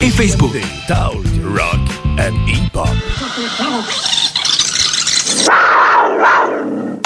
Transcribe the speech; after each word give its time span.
Et 0.00 0.10
Facebook. 0.10 0.52
Talk, 0.86 1.22
rock 1.42 1.80
and 2.18 2.34
hip-hop. 2.48 2.94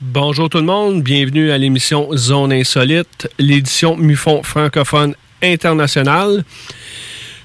Bonjour 0.00 0.48
tout 0.48 0.58
le 0.58 0.64
monde, 0.64 1.02
bienvenue 1.02 1.50
à 1.50 1.58
l'émission 1.58 2.08
Zone 2.16 2.52
Insolite, 2.52 3.28
l'édition 3.38 3.96
MUFON 3.96 4.44
francophone 4.44 5.14
internationale. 5.42 6.44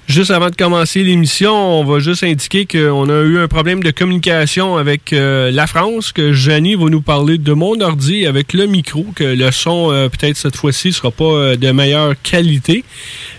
Juste 0.06 0.30
avant 0.30 0.50
de 0.50 0.54
commencer 0.54 1.02
l'émission, 1.02 1.52
on 1.52 1.84
va 1.84 1.98
juste 1.98 2.22
indiquer 2.22 2.64
qu'on 2.64 3.08
a 3.08 3.22
eu 3.22 3.38
un 3.40 3.48
problème 3.48 3.82
de 3.82 3.90
communication 3.90 4.76
avec 4.76 5.12
euh, 5.12 5.50
la 5.50 5.66
France, 5.66 6.12
que 6.12 6.32
Janie 6.32 6.76
va 6.76 6.84
nous 6.90 7.02
parler 7.02 7.38
de 7.38 7.52
mon 7.52 7.80
ordi 7.80 8.24
avec 8.24 8.52
le 8.52 8.66
micro, 8.66 9.04
que 9.16 9.24
le 9.24 9.50
son, 9.50 9.90
euh, 9.90 10.08
peut-être 10.08 10.36
cette 10.36 10.54
fois-ci, 10.54 10.92
sera 10.92 11.10
pas 11.10 11.24
euh, 11.24 11.56
de 11.56 11.72
meilleure 11.72 12.14
qualité, 12.22 12.84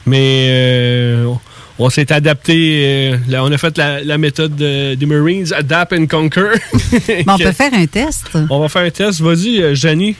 mais 0.06 1.24
on 1.80 1.90
s'est 1.90 2.12
adapté, 2.12 3.12
euh, 3.14 3.18
là, 3.28 3.44
on 3.44 3.52
a 3.52 3.58
fait 3.58 3.78
la, 3.78 4.04
la 4.04 4.18
méthode 4.18 4.56
de- 4.56 4.96
des 4.96 5.06
Marines, 5.06 5.54
Adapt 5.54 5.94
and 5.94 6.08
Conquer. 6.08 6.52
Mais 7.08 7.26
on 7.28 7.38
peut 7.38 7.52
faire 7.52 7.74
un 7.74 7.86
test. 7.86 8.28
On 8.50 8.60
va 8.60 8.70
faire 8.70 8.84
un 8.84 8.90
test. 8.90 9.22
Vas-y, 9.22 9.62
euh, 9.62 9.76
Janie. 9.76 10.16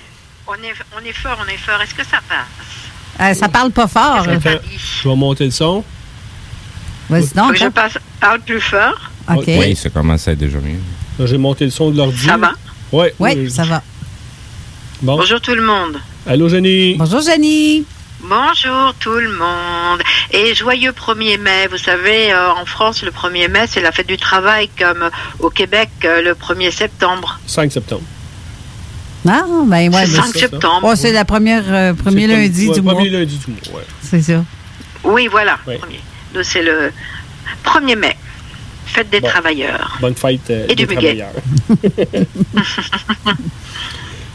On 0.48 0.54
est, 0.54 0.74
on 0.96 1.06
est 1.06 1.14
fort, 1.14 1.38
on 1.44 1.48
est 1.52 1.58
fort. 1.58 1.82
Est-ce 1.82 1.94
que 1.96 2.04
ça 2.04 2.20
passe? 2.28 3.30
Euh, 3.30 3.34
ça 3.34 3.50
parle 3.50 3.72
pas 3.72 3.88
fort. 3.88 4.20
Attends, 4.30 4.38
dit 4.38 4.78
Je 5.04 5.10
vais 5.10 5.16
monter 5.16 5.46
le 5.46 5.52
son. 5.52 5.84
Vas-y 7.10 7.34
donc. 7.34 7.56
je 7.58 7.68
passe, 7.70 7.98
parle 8.20 8.40
plus 8.42 8.62
fort. 8.62 9.10
OK. 9.36 9.44
Oui, 9.48 9.76
ça 9.76 9.90
commence 9.90 10.28
à 10.28 10.34
être 10.34 10.40
déjà 10.40 10.60
mieux. 10.60 10.80
Là, 11.20 11.26
J'ai 11.26 11.38
monté 11.38 11.66
le 11.66 11.72
son 11.72 11.90
de 11.90 11.98
l'ordi. 11.98 12.26
Ça 12.26 12.38
va? 12.38 12.52
Ouais. 12.92 13.14
Oui, 13.20 13.32
euh, 13.36 13.50
ça 13.50 13.64
va. 13.64 13.82
Bon. 15.02 15.18
Bonjour 15.18 15.42
tout 15.42 15.56
le 15.56 15.64
monde. 15.64 15.98
Allô, 16.26 16.48
Janie. 16.50 16.96
Bonjour, 16.98 17.22
Jenny. 17.22 17.86
Bonjour 18.22 18.94
tout 19.00 19.12
le 19.14 19.32
monde. 19.32 20.02
Et 20.32 20.56
joyeux 20.56 20.92
1er 20.92 21.40
mai. 21.40 21.68
Vous 21.70 21.78
savez, 21.78 22.32
euh, 22.34 22.52
en 22.52 22.66
France, 22.66 23.04
le 23.04 23.12
1er 23.12 23.48
mai, 23.50 23.66
c'est 23.68 23.82
la 23.82 23.92
fête 23.92 24.08
du 24.08 24.18
travail, 24.18 24.70
comme 24.78 25.10
au 25.40 25.50
Québec, 25.50 25.90
euh, 26.04 26.22
le 26.22 26.34
1er 26.34 26.72
septembre. 26.72 27.40
5 27.46 27.72
septembre. 27.72 28.02
Ah, 29.28 29.44
ben 29.66 29.94
ouais. 29.94 30.06
c'est 30.06 30.12
ben 30.18 30.24
5 30.24 30.34
ça, 30.34 30.40
septembre. 30.40 30.88
Oh, 30.92 30.96
c'est 30.96 31.12
la 31.12 31.26
première, 31.26 31.64
euh, 31.68 31.94
premier 31.94 32.28
lundi 32.28 32.68
ouais, 32.70 32.74
du 32.76 32.82
premier 32.82 33.10
mois. 33.10 33.20
lundi 33.20 33.38
du 33.38 33.52
mois, 33.52 33.80
ouais. 33.80 33.86
C'est 34.02 34.22
ça. 34.22 34.44
Oui, 35.04 35.28
voilà. 35.30 35.60
Oui. 35.68 35.78
premier. 35.78 36.00
Donc, 36.34 36.44
c'est 36.44 36.64
le 36.64 36.92
1er 37.66 37.96
mai. 37.98 38.18
Fête 38.88 39.10
des 39.10 39.20
Bon. 39.20 39.28
travailleurs. 39.28 39.98
Bonne 40.02 40.16
fête 40.16 40.50
euh, 40.50 40.66
Et 40.70 40.76
des 40.76 40.86
du 40.86 40.88
muguet. 40.88 41.24
travailleurs. 41.70 42.18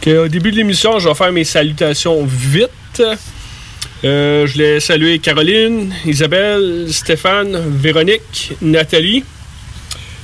Que, 0.03 0.25
au 0.25 0.27
début 0.29 0.51
de 0.51 0.57
l'émission, 0.57 0.99
je 0.99 1.09
vais 1.09 1.15
faire 1.15 1.31
mes 1.31 1.45
salutations 1.45 2.25
vite. 2.27 3.03
Euh, 4.05 4.47
je 4.47 4.53
voulais 4.55 4.81
saluer 4.81 5.19
Caroline, 5.21 5.95
Isabelle, 6.05 6.87
Stéphane, 6.91 7.57
Véronique, 7.79 8.53
Nathalie. 8.61 9.23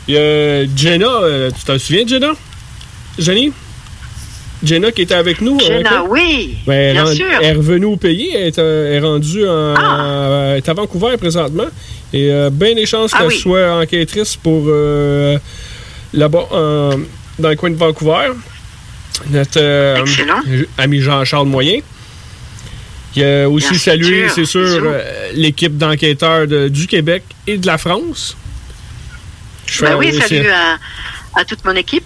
Il 0.09 0.15
y 0.15 0.19
a 0.19 0.65
Jenna. 0.77 1.07
euh, 1.23 1.51
tu 1.57 1.65
t'en 1.65 1.79
souviens, 1.79 2.07
Jenna? 2.07 2.33
Jenny? 3.19 3.53
Jenna 4.65 4.91
qui 4.91 5.03
était 5.03 5.15
avec 5.15 5.41
nous. 5.41 5.57
euh, 5.57 5.65
Jenna, 5.65 6.03
oui, 6.09 6.57
Ben, 6.67 6.93
bien 6.95 7.15
sûr. 7.15 7.27
elle 7.41 7.47
est 7.47 7.53
revenue 7.53 7.85
au 7.85 7.97
pays. 7.97 8.31
Elle 8.35 8.49
est, 8.49 8.59
euh, 8.59 8.89
elle 8.91 8.97
est 9.05 9.07
rendue 9.07 9.47
en, 9.47 9.75
Ah. 9.77 10.49
elle 10.53 10.57
est 10.57 10.69
à 10.69 10.73
Vancouver 10.75 11.17
présentement. 11.17 11.67
Et 12.13 12.33
euh, 12.33 12.51
bien 12.51 12.75
des 12.75 12.87
chances 12.87 13.13
Ah 13.15 13.19
qu'elle 13.19 13.29
oui. 13.29 13.39
soit 13.39 13.71
enquêtrice 13.81 14.35
pour 14.35 14.65
euh, 14.67 15.39
là-bas, 16.13 16.49
dans 17.39 17.49
le 17.51 17.55
coin 17.57 17.71
de 17.71 17.77
Vancouver. 17.77 18.33
Notre 19.31 19.61
euh, 19.61 20.05
ami 20.79 21.01
Jean-Charles 21.01 21.47
Moyen. 21.47 21.81
Il 23.17 23.25
a 23.25 23.49
aussi 23.49 23.71
Bien 23.71 23.79
salué, 23.79 24.27
sûr. 24.29 24.35
c'est 24.35 24.45
sûr, 24.45 24.61
euh, 24.85 25.31
l'équipe 25.35 25.77
d'enquêteurs 25.77 26.47
de- 26.47 26.69
du 26.69 26.87
Québec 26.87 27.23
et 27.47 27.57
de 27.57 27.67
la 27.67 27.79
France. 27.79 28.37
Je 29.67 29.81
Ben 29.83 29.89
fais 29.89 29.95
oui, 29.95 30.09
aussi 30.11 30.21
salut 30.21 30.49
à, 30.51 30.77
à 31.35 31.45
toute 31.45 31.65
mon 31.65 31.75
équipe. 31.75 32.05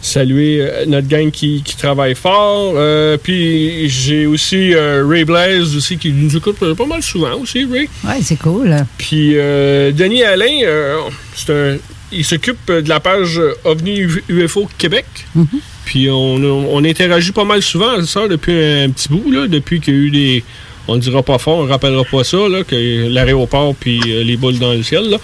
saluer 0.00 0.58
euh, 0.60 0.84
notre 0.86 1.08
gang 1.08 1.30
qui, 1.30 1.62
qui 1.62 1.76
travaille 1.76 2.14
fort. 2.14 2.74
Euh, 2.76 3.16
puis 3.16 3.88
j'ai 3.88 4.26
aussi 4.26 4.74
euh, 4.74 5.04
Ray 5.06 5.24
Blaze 5.24 5.74
aussi 5.76 5.96
qui 5.98 6.12
nous 6.12 6.36
écoute 6.36 6.56
euh, 6.62 6.74
pas 6.74 6.86
mal 6.86 7.02
souvent 7.02 7.34
aussi, 7.36 7.64
Ray. 7.64 7.88
Ouais, 8.04 8.20
c'est 8.22 8.36
cool. 8.36 8.74
Puis 8.98 9.32
euh, 9.34 9.92
Denis 9.92 10.22
Alain, 10.22 10.60
euh, 10.64 10.98
c'est 11.34 11.50
un- 11.50 11.76
il 12.14 12.24
s'occupe 12.24 12.70
de 12.70 12.88
la 12.88 13.00
page 13.00 13.40
OVNI 13.64 14.06
UFO 14.28 14.68
Québec. 14.78 15.06
Mhm. 15.34 15.46
Puis 15.84 16.08
on, 16.10 16.34
on 16.36 16.84
interagit 16.84 17.32
pas 17.32 17.44
mal 17.44 17.62
souvent 17.62 18.02
ça 18.04 18.26
depuis 18.28 18.52
un 18.52 18.90
petit 18.90 19.08
bout, 19.08 19.30
là, 19.30 19.46
depuis 19.46 19.80
qu'il 19.80 19.94
y 19.94 19.96
a 19.96 20.00
eu 20.00 20.10
des... 20.10 20.44
On 20.86 20.96
ne 20.96 21.00
dira 21.00 21.22
pas 21.22 21.38
fort, 21.38 21.60
on 21.60 21.64
ne 21.64 21.70
rappellera 21.70 22.04
pas 22.04 22.24
ça, 22.24 22.36
là, 22.48 22.62
que 22.62 23.08
l'aéroport 23.08 23.74
puis 23.74 24.00
euh, 24.06 24.22
les 24.22 24.36
boules 24.36 24.58
dans 24.58 24.74
le 24.74 24.82
ciel. 24.82 25.08
Là. 25.08 25.16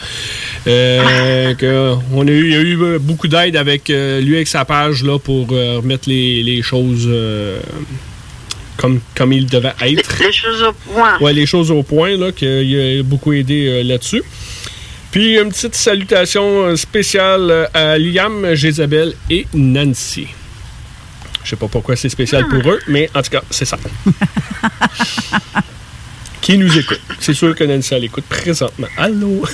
Euh, 0.66 1.54
que 1.54 1.94
on 2.14 2.26
a 2.26 2.30
eu, 2.30 2.46
il 2.46 2.52
y 2.52 2.56
a 2.56 2.60
eu 2.60 2.82
euh, 2.82 2.98
beaucoup 2.98 3.28
d'aide 3.28 3.56
avec 3.56 3.90
euh, 3.90 4.20
lui 4.22 4.36
avec 4.36 4.48
sa 4.48 4.64
page 4.64 5.04
là, 5.04 5.18
pour 5.18 5.48
euh, 5.52 5.76
remettre 5.78 6.08
les, 6.08 6.42
les 6.42 6.62
choses 6.62 7.04
euh, 7.06 7.58
comme, 8.78 9.00
comme 9.14 9.34
il 9.34 9.44
devait 9.44 9.74
être. 9.82 10.18
Les, 10.20 10.26
les 10.26 10.32
choses 10.32 10.62
au 10.62 10.72
point. 10.72 11.18
Ouais, 11.20 11.34
les 11.34 11.44
choses 11.44 11.70
au 11.70 11.82
point, 11.82 12.16
là, 12.16 12.32
qu'il 12.32 12.48
a 12.48 13.02
beaucoup 13.02 13.34
aidé 13.34 13.66
euh, 13.68 13.82
là-dessus. 13.82 14.22
Puis 15.10 15.38
une 15.38 15.48
petite 15.48 15.74
salutation 15.74 16.64
euh, 16.64 16.76
spéciale 16.76 17.50
euh, 17.50 17.66
à 17.74 17.98
Liam, 17.98 18.54
Jézabel 18.54 19.14
et 19.28 19.46
Nancy. 19.54 20.28
Je 21.42 21.50
sais 21.50 21.56
pas 21.56 21.68
pourquoi 21.68 21.96
c'est 21.96 22.08
spécial 22.08 22.46
pour 22.48 22.70
eux, 22.70 22.78
mais 22.86 23.10
en 23.14 23.22
tout 23.22 23.30
cas, 23.30 23.42
c'est 23.50 23.64
ça. 23.64 23.76
Qui 26.40 26.58
nous 26.58 26.78
écoute? 26.78 27.00
C'est 27.18 27.34
sûr 27.34 27.54
que 27.54 27.64
Nancy, 27.64 27.94
elle 27.94 28.04
écoute 28.04 28.24
présentement. 28.24 28.86
Allô? 28.96 29.44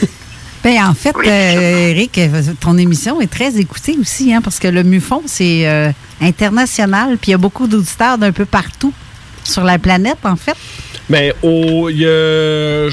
Ben, 0.66 0.84
en 0.84 0.94
fait, 0.94 1.14
euh, 1.16 1.90
Eric, 1.90 2.20
ton 2.58 2.76
émission 2.76 3.20
est 3.20 3.28
très 3.28 3.56
écoutée 3.56 3.96
aussi, 4.00 4.34
hein, 4.34 4.40
parce 4.42 4.58
que 4.58 4.66
le 4.66 4.82
MUFON, 4.82 5.22
c'est 5.26 5.68
euh, 5.68 5.92
international, 6.20 7.18
puis 7.18 7.28
il 7.28 7.30
y 7.30 7.34
a 7.34 7.38
beaucoup 7.38 7.68
d'auditeurs 7.68 8.18
d'un 8.18 8.32
peu 8.32 8.44
partout 8.44 8.92
sur 9.44 9.62
la 9.62 9.78
planète, 9.78 10.18
en 10.24 10.34
fait. 10.34 10.56
Mais 11.08 11.32
au, 11.42 11.88
il 11.88 11.98
y 11.98 12.06
a. 12.06 12.88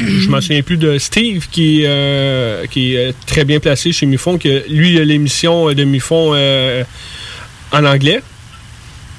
Je, 0.00 0.28
m'en 0.28 0.40
souviens 0.40 0.62
plus 0.62 0.76
de 0.76 0.98
Steve 0.98 1.46
qui, 1.50 1.82
euh, 1.84 2.66
qui 2.66 2.94
est 2.94 3.14
très 3.26 3.44
bien 3.44 3.60
placé 3.60 3.92
chez 3.92 4.06
Mufon, 4.06 4.38
que 4.38 4.64
lui, 4.68 4.92
il 4.92 5.00
a 5.00 5.04
l'émission 5.04 5.72
de 5.72 5.84
Mufon 5.84 6.32
euh, 6.34 6.82
en 7.72 7.84
anglais. 7.84 8.20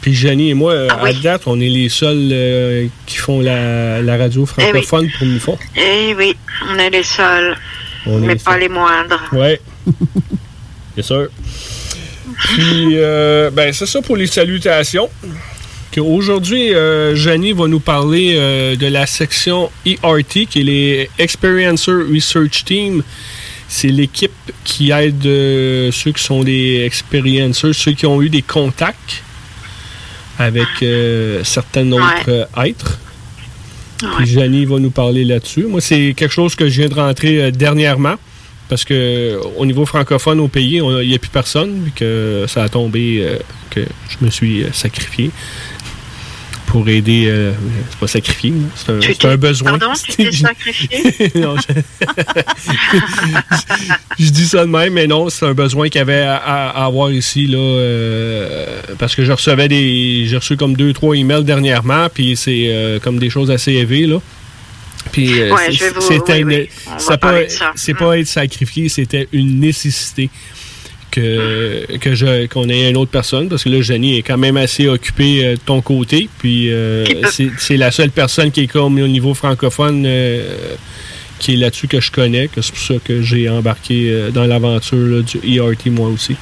Puis 0.02 0.14
Jenny 0.14 0.50
et 0.50 0.54
moi, 0.54 0.74
euh, 0.74 0.90
à 0.90 1.14
date, 1.14 1.44
on 1.46 1.60
est 1.60 1.70
les 1.70 1.90
seuls 1.90 2.30
euh, 2.32 2.88
qui 3.06 3.18
font 3.18 3.42
la, 3.42 4.02
la 4.02 4.18
radio 4.18 4.46
francophone 4.46 5.10
pour 5.18 5.28
Mufon. 5.28 5.58
Eh 5.76 6.14
oui, 6.16 6.36
on 6.70 6.78
est 6.78 6.90
les 6.90 7.04
seuls, 7.04 7.56
On 8.06 8.20
mais 8.20 8.34
les 8.34 8.40
pas 8.40 8.58
les 8.58 8.70
moindres. 8.70 9.24
Ouais. 9.32 9.60
Bien 10.96 11.04
sûr. 11.04 11.28
Puis, 12.44 12.96
ben, 13.54 13.72
c'est 13.72 13.86
ça 13.86 14.02
pour 14.02 14.18
les 14.18 14.28
salutations. 14.28 15.10
Aujourd'hui, 16.02 16.74
euh, 16.74 17.16
Janie 17.16 17.54
va 17.54 17.68
nous 17.68 17.80
parler 17.80 18.36
euh, 18.36 18.76
de 18.76 18.88
la 18.88 19.06
section 19.06 19.70
ERT, 19.86 20.48
qui 20.50 20.60
est 20.60 20.64
les 20.64 21.10
Experiencer 21.18 21.92
Research 21.92 22.66
Team. 22.66 23.04
C'est 23.68 23.88
l'équipe 23.88 24.32
qui 24.64 24.92
aide 24.92 25.26
euh, 25.26 25.92
ceux 25.92 26.12
qui 26.12 26.24
sont 26.24 26.44
des 26.44 26.84
experiencers, 26.86 27.74
ceux 27.74 27.94
qui 27.94 28.06
ont 28.06 28.22
eu 28.22 28.30
des 28.30 28.42
contacts 28.42 29.24
avec 30.38 30.68
euh, 30.82 31.44
certains 31.44 31.90
autres 31.92 32.48
êtres. 32.64 33.00
Puis 34.18 34.28
Janie 34.28 34.66
va 34.66 34.80
nous 34.80 34.92
parler 34.92 35.24
là-dessus. 35.24 35.64
Moi, 35.64 35.82
c'est 35.82 36.14
quelque 36.16 36.34
chose 36.34 36.56
que 36.56 36.68
je 36.68 36.82
viens 36.82 36.90
de 36.90 36.96
rentrer 36.96 37.52
dernièrement. 37.52 38.16
Parce 38.68 38.84
que 38.84 39.40
au 39.58 39.66
niveau 39.66 39.86
francophone 39.86 40.40
au 40.40 40.48
pays, 40.48 40.82
il 40.84 41.08
n'y 41.08 41.14
a 41.14 41.20
plus 41.20 41.30
personne, 41.30 41.82
puis 41.84 41.92
que 41.92 42.46
ça 42.48 42.64
a 42.64 42.70
tombé 42.70 43.20
euh, 43.22 43.38
que 43.70 43.82
je 44.10 44.26
me 44.26 44.32
suis 44.32 44.66
sacrifié 44.74 45.30
pour 46.76 46.90
aider. 46.90 47.24
euh, 47.28 47.54
c'est 47.90 48.00
pas 48.00 48.08
sacrifié, 48.08 48.50
là, 48.50 48.58
c'est 48.76 48.92
un, 48.92 49.00
c'est 49.02 49.26
un 49.26 49.38
besoin. 49.38 49.78
Pardon, 49.80 49.94
tu 49.96 50.12
t'es 50.12 50.30
sacrifié? 50.34 51.32
Non, 51.36 51.56
je... 51.56 51.82
je 54.20 54.30
dis 54.30 54.46
ça 54.46 54.66
de 54.66 54.70
même, 54.70 54.92
mais 54.92 55.08
non, 55.08 55.30
c'est 55.30 55.46
un 55.46 55.54
besoin 55.54 55.88
qu'il 55.88 56.00
y 56.00 56.02
avait 56.02 56.24
à, 56.28 56.70
avoir 56.86 57.14
ici, 57.14 57.48
là, 57.48 57.58
euh, 57.58 58.82
parce 59.00 59.16
que 59.16 59.24
je 59.24 59.32
recevais 59.32 59.70
des. 59.70 60.26
J'ai 60.28 60.36
reçu 60.36 60.58
comme 60.58 60.76
deux, 60.76 60.92
trois 60.92 61.16
emails 61.16 61.46
dernièrement, 61.46 62.08
puis 62.14 62.36
c'est 62.36 62.66
euh, 62.68 63.00
comme 63.00 63.20
des 63.20 63.30
choses 63.30 63.52
assez 63.52 63.72
élevées, 63.72 64.06
là. 64.08 64.18
Puis 65.14 65.30
Ouais, 65.44 65.72
c'est- 65.72 65.92
vous- 65.94 66.02
oui, 66.10 66.44
oui, 66.46 66.70
c'est 66.98 67.18
pas, 67.22 67.48
ça. 67.48 67.72
Mm. 67.94 67.96
pas 67.96 68.18
être 68.20 68.28
sacrifié, 68.28 68.90
c'était 68.90 69.30
une 69.32 69.62
nécessité 69.62 70.30
que, 71.16 71.98
que 71.98 72.14
je, 72.16 72.48
qu'on 72.48 72.68
ait 72.70 72.90
une 72.90 72.98
autre 72.98 73.12
personne, 73.12 73.48
parce 73.50 73.64
que 73.64 73.70
là, 73.70 73.82
Jenny 73.82 74.18
est 74.18 74.22
quand 74.22 74.38
même 74.38 74.58
assez 74.58 74.88
occupée 74.88 75.46
euh, 75.46 75.54
de 75.54 75.60
ton 75.60 75.82
côté, 75.82 76.30
puis 76.40 76.72
euh, 76.72 77.06
c'est, 77.32 77.50
c'est 77.58 77.78
la 77.78 77.92
seule 77.92 78.12
personne 78.12 78.52
qui 78.52 78.62
est 78.62 78.68
comme 78.68 79.00
au 79.00 79.08
niveau 79.08 79.34
francophone 79.34 80.04
euh, 80.06 80.76
qui 81.40 81.54
est 81.54 81.58
là-dessus 81.58 81.88
que 81.88 82.00
je 82.02 82.12
connais, 82.12 82.48
que 82.48 82.62
c'est 82.62 82.74
pour 82.74 82.82
ça 82.84 82.94
que 83.04 83.22
j'ai 83.22 83.50
embarqué 83.50 84.30
dans 84.34 84.46
l'aventure 84.46 84.98
là, 84.98 85.22
du 85.22 85.38
ERT 85.58 85.88
moi 85.88 86.10
aussi. 86.10 86.36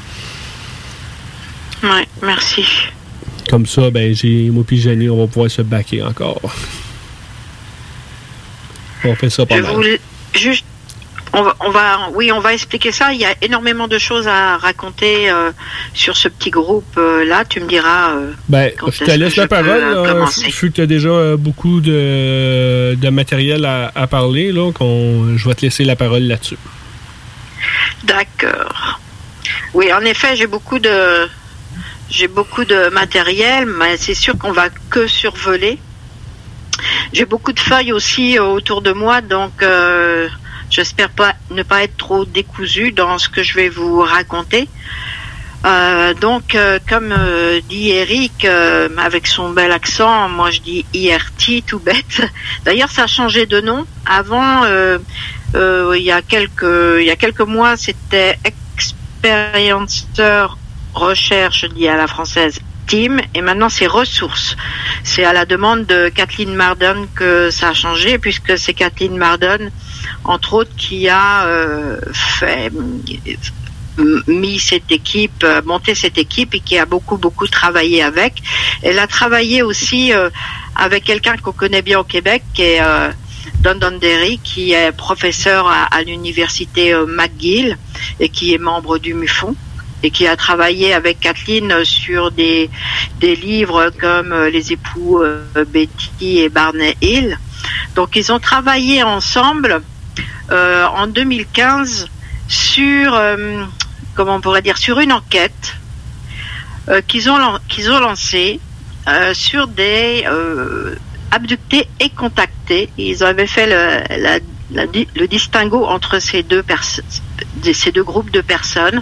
Ouais, 1.84 2.08
merci. 2.22 2.64
Comme 3.50 3.66
ça, 3.66 3.90
ben 3.90 4.16
j'ai 4.16 4.50
moi 4.50 4.64
puis 4.66 4.80
Jenny, 4.80 5.10
on 5.10 5.18
va 5.18 5.28
pouvoir 5.28 5.52
se 5.52 5.62
baquer 5.62 6.02
encore. 6.02 6.42
On 9.06 9.16
fait 9.16 9.30
ça 9.30 9.46
pas 9.46 9.58
Je 9.58 9.62
mal. 9.64 9.74
voulais 9.74 10.00
juste. 10.34 10.64
On 11.36 11.42
va, 11.42 11.56
on 11.62 11.70
va- 11.72 12.10
oui, 12.14 12.32
on 12.32 12.40
va 12.40 12.54
expliquer 12.54 12.92
ça. 12.92 13.12
Il 13.12 13.20
y 13.20 13.26
a 13.26 13.34
énormément 13.42 13.88
de 13.88 13.98
choses 13.98 14.28
à 14.28 14.58
raconter 14.58 15.32
euh, 15.32 15.52
sur 15.94 16.16
ce 16.16 16.28
petit 16.28 16.52
groupe 16.52 16.96
euh, 16.98 17.26
là. 17.26 17.44
Tu 17.44 17.60
me 17.60 17.68
diras. 17.68 18.12
euh, 18.12 18.32
Ben, 18.50 18.72
quand 18.78 18.92
je 18.92 19.04
te 19.04 19.12
laisse 19.12 19.34
je 19.34 19.42
la 19.42 19.48
parole. 19.48 19.82
vu 20.62 20.70
que 20.70 20.76
tu 20.76 20.82
as 20.82 20.86
déjà 20.86 21.36
beaucoup 21.38 21.82
de, 21.82 22.94
de 22.96 23.10
matériel 23.10 23.66
à, 23.66 23.92
à 23.96 24.06
parler, 24.06 24.52
là, 24.52 24.72
je 24.80 25.48
vais 25.50 25.56
te 25.56 25.62
laisser 25.64 25.84
la 25.86 25.96
parole 25.96 26.22
là-dessus. 26.24 26.58
D'accord. 28.04 29.00
Oui, 29.74 29.92
en 29.92 30.02
effet, 30.02 30.36
j'ai 30.36 30.48
beaucoup 30.48 30.80
de 30.80 31.28
j'ai 32.10 32.28
beaucoup 32.28 32.64
de 32.66 32.90
matériel, 32.90 33.66
mais 33.66 33.98
c'est 33.98 34.14
sûr 34.14 34.38
qu'on 34.38 34.52
va 34.52 34.70
que 34.92 35.08
survoler. 35.08 35.80
J'ai 37.12 37.26
beaucoup 37.26 37.54
de 37.54 37.60
feuilles 37.60 37.92
aussi 37.94 38.38
autour 38.40 38.82
de 38.82 38.92
moi, 38.92 39.22
donc 39.22 39.64
euh, 39.64 40.28
j'espère 40.74 41.12
pas 41.12 41.36
ne 41.52 41.62
pas 41.62 41.84
être 41.84 41.98
trop 41.98 42.26
décousu 42.26 42.92
dans 42.92 43.20
ce 43.20 43.30
que 43.30 43.44
je 43.44 43.54
vais 43.54 43.70
vous 43.70 44.02
raconter. 44.02 44.68
Euh, 45.66 46.14
donc, 46.16 46.56
euh, 46.56 46.78
comme 46.90 47.14
euh, 47.18 47.62
dit 47.70 47.92
Eric, 47.92 48.44
euh, 48.44 48.90
avec 48.98 49.28
son 49.28 49.52
bel 49.52 49.72
accent, 49.72 50.28
moi 50.28 50.52
je 50.52 50.60
dis 50.60 50.86
IRT, 50.94 51.64
tout 51.66 51.80
bête. 51.80 52.22
D'ailleurs, 52.66 52.90
ça 52.90 53.04
a 53.04 53.08
changé 53.08 53.46
de 53.46 53.62
nom. 53.62 53.86
Avant, 54.06 54.66
euh, 54.66 54.98
euh, 55.56 55.94
il 55.96 56.04
y 56.04 56.12
a 56.12 56.22
quelques, 56.22 56.98
il 57.00 57.06
y 57.06 57.12
a 57.12 57.16
quelques 57.16 57.42
mois, 57.42 57.78
c'était 57.78 58.38
Experiencer 58.44 60.48
Recherche, 60.94 61.66
dit 61.70 61.88
à 61.88 61.96
la 61.96 62.08
française, 62.08 62.60
Team, 62.88 63.22
et 63.34 63.42
maintenant 63.42 63.70
c'est 63.70 63.88
Ressources. 63.88 64.58
C'est 65.04 65.24
à 65.24 65.32
la 65.32 65.46
demande 65.46 65.86
de 65.86 66.10
Kathleen 66.10 66.54
Marden 66.54 67.08
que 67.16 67.52
ça 67.52 67.70
a 67.70 67.74
changé, 67.74 68.18
puisque 68.18 68.58
c'est 68.58 68.74
Kathleen 68.74 69.18
Marden, 69.18 69.72
entre 70.24 70.54
autres, 70.54 70.76
qui 70.78 71.08
a 71.10 71.46
euh, 71.46 72.00
fait 72.14 72.72
m- 73.98 74.24
mis 74.28 74.60
cette 74.60 74.92
équipe, 74.92 75.44
euh, 75.44 75.62
monté 75.66 75.94
cette 75.96 76.18
équipe 76.18 76.56
et 76.56 76.60
qui 76.60 76.78
a 76.78 76.86
beaucoup 76.86 77.18
beaucoup 77.18 77.48
travaillé 77.48 78.02
avec. 78.04 78.42
Elle 78.82 79.00
a 79.00 79.08
travaillé 79.08 79.62
aussi 79.62 80.14
euh, 80.14 80.30
avec 80.76 81.04
quelqu'un 81.04 81.38
qu'on 81.38 81.52
connaît 81.52 81.82
bien 81.84 82.00
au 82.00 82.04
Québec, 82.04 82.44
qui 82.54 82.64
est 82.64 82.82
euh, 82.82 83.10
Don 83.62 83.98
Derry, 84.00 84.40
qui 84.44 84.74
est 84.74 84.92
professeur 84.92 85.68
à, 85.68 85.84
à 85.86 86.02
l'université 86.04 86.94
euh, 86.94 87.06
McGill 87.06 87.78
et 88.20 88.30
qui 88.30 88.54
est 88.54 88.58
membre 88.58 88.98
du 88.98 89.14
MUFON 89.14 89.56
et 90.06 90.12
qui 90.12 90.28
a 90.28 90.36
travaillé 90.36 90.94
avec 90.94 91.22
Kathleen 91.22 91.86
sur 91.86 92.30
des, 92.32 92.70
des 93.22 93.36
livres 93.38 93.90
comme 94.02 94.34
euh, 94.34 94.50
Les 94.50 94.74
époux 94.74 95.22
euh, 95.22 95.46
Betty 95.68 96.40
et 96.40 96.50
Barney 96.50 96.98
Hill. 97.02 97.38
Donc 97.96 98.16
ils 98.18 98.32
ont 98.32 98.40
travaillé 98.40 99.04
ensemble 99.04 99.82
euh, 100.52 100.86
en 100.86 101.08
2015 101.08 102.10
sur, 102.48 103.14
euh, 103.14 103.64
comment 104.16 104.42
pourrait 104.42 104.62
dire, 104.62 104.78
sur 104.78 105.00
une 105.00 105.12
enquête 105.12 105.76
euh, 106.90 107.02
qu'ils 107.02 107.30
ont, 107.30 107.38
ont 107.38 108.00
lancée 108.00 108.60
sur 109.34 109.68
des 109.68 110.26
abductés 111.32 111.88
et 112.00 112.10
contactés. 112.10 112.90
Ils 112.98 113.22
avaient 113.24 113.48
fait 113.48 113.68
le, 113.68 114.40
le 114.72 115.28
distinguo 115.28 115.86
entre 115.86 116.20
ces 116.20 116.42
deux, 116.42 116.64
ces 117.74 117.92
deux 117.92 118.04
groupes 118.04 118.32
de 118.32 118.40
personnes. 118.40 119.02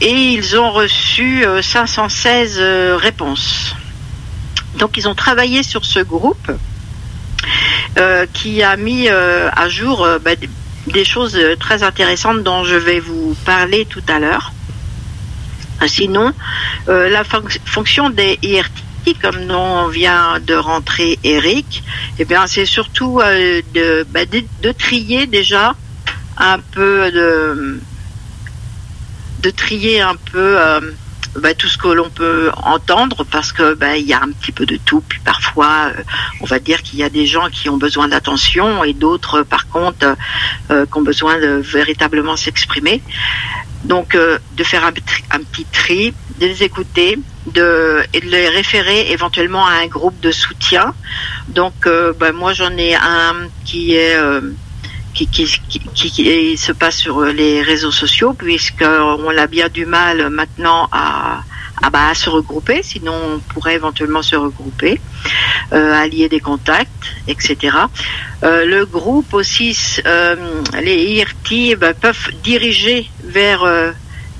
Et 0.00 0.32
ils 0.32 0.58
ont 0.58 0.70
reçu 0.72 1.46
euh, 1.46 1.62
516 1.62 2.56
euh, 2.58 2.96
réponses. 2.96 3.74
Donc 4.78 4.96
ils 4.96 5.08
ont 5.08 5.14
travaillé 5.14 5.62
sur 5.62 5.84
ce 5.84 6.00
groupe 6.00 6.50
qui 8.32 8.62
a 8.62 8.76
mis 8.76 9.08
euh, 9.08 9.48
à 9.54 9.68
jour 9.68 10.04
euh, 10.04 10.18
bah, 10.18 10.34
des- 10.36 10.48
choses 11.04 11.36
euh, 11.36 11.56
très 11.56 11.82
intéressantes 11.82 12.42
dont 12.42 12.64
je 12.64 12.74
vais 12.76 13.00
vous 13.00 13.36
parler 13.44 13.86
tout 13.86 14.02
à 14.08 14.18
l'heure. 14.18 14.52
Euh, 15.82 15.86
Sinon, 15.86 16.32
euh, 16.88 17.08
la 17.08 17.22
fonc- 17.24 17.58
fonction 17.64 18.10
des 18.10 18.38
IRT, 18.42 18.70
comme 19.20 19.46
dont 19.46 19.88
vient 19.88 20.38
de 20.40 20.54
rentrer 20.54 21.18
Eric, 21.24 21.82
eh 22.18 22.24
c'est 22.46 22.66
surtout 22.66 23.20
euh, 23.20 23.60
de, 23.74 24.06
bah, 24.10 24.24
de, 24.26 24.44
trier 24.72 25.26
déjà 25.26 25.74
un 26.38 26.58
peu 26.58 27.10
de, 27.12 27.80
de 29.42 29.50
trier 29.50 30.00
un 30.00 30.16
peu 30.16 30.58
euh, 30.58 30.80
bah, 31.40 31.54
tout 31.54 31.68
ce 31.68 31.78
que 31.78 31.88
l'on 31.88 32.10
peut 32.10 32.50
entendre 32.56 33.24
parce 33.30 33.52
que 33.52 33.74
bah, 33.74 33.96
il 33.96 34.06
y 34.06 34.12
a 34.12 34.20
un 34.22 34.30
petit 34.32 34.52
peu 34.52 34.66
de 34.66 34.76
tout. 34.76 35.02
Puis 35.08 35.20
parfois, 35.24 35.90
euh, 35.96 36.02
on 36.40 36.46
va 36.46 36.58
dire 36.58 36.82
qu'il 36.82 36.98
y 36.98 37.02
a 37.02 37.08
des 37.10 37.26
gens 37.26 37.48
qui 37.50 37.68
ont 37.68 37.76
besoin 37.76 38.08
d'attention 38.08 38.84
et 38.84 38.92
d'autres, 38.92 39.42
par 39.42 39.68
contre, 39.68 40.16
euh, 40.70 40.86
qui 40.86 40.98
ont 40.98 41.02
besoin 41.02 41.38
de 41.38 41.60
véritablement 41.62 42.36
s'exprimer. 42.36 43.02
Donc, 43.84 44.14
euh, 44.14 44.38
de 44.56 44.64
faire 44.64 44.84
un, 44.84 44.92
petit- 44.92 45.66
tri, 45.72 46.14
de 46.40 46.46
les 46.46 46.62
écouter, 46.62 47.18
de, 47.52 48.02
et 48.14 48.20
de 48.20 48.26
les 48.26 48.48
référer 48.48 49.12
éventuellement 49.12 49.66
à 49.66 49.72
un 49.72 49.86
groupe 49.86 50.18
de 50.20 50.30
soutien. 50.30 50.94
Donc, 51.48 51.74
euh, 51.86 52.12
ben, 52.18 52.32
moi, 52.32 52.54
j'en 52.54 52.74
ai 52.78 52.94
un 52.94 53.34
qui 53.66 53.94
est 53.94 54.16
euh, 54.16 54.40
qui, 55.14 55.26
qui, 55.28 55.46
qui, 55.68 56.10
qui 56.10 56.56
se 56.56 56.72
passe 56.72 56.96
sur 56.96 57.24
les 57.24 57.62
réseaux 57.62 57.92
sociaux, 57.92 58.34
puisqu'on 58.34 59.38
a 59.38 59.46
bien 59.46 59.68
du 59.68 59.86
mal 59.86 60.28
maintenant 60.30 60.88
à, 60.92 61.40
à, 61.82 61.90
bah, 61.90 62.08
à 62.08 62.14
se 62.14 62.28
regrouper, 62.30 62.82
sinon 62.82 63.14
on 63.14 63.38
pourrait 63.38 63.74
éventuellement 63.74 64.22
se 64.22 64.36
regrouper, 64.36 65.00
euh, 65.72 65.92
allier 65.94 66.28
des 66.28 66.40
contacts, 66.40 66.88
etc. 67.28 67.76
Euh, 68.42 68.64
le 68.66 68.84
groupe 68.84 69.32
aussi, 69.34 69.76
euh, 70.06 70.36
les 70.82 71.04
IRT 71.04 71.76
bah, 71.78 71.94
peuvent 71.94 72.30
diriger 72.42 73.08
vers 73.24 73.62
euh, 73.64 73.92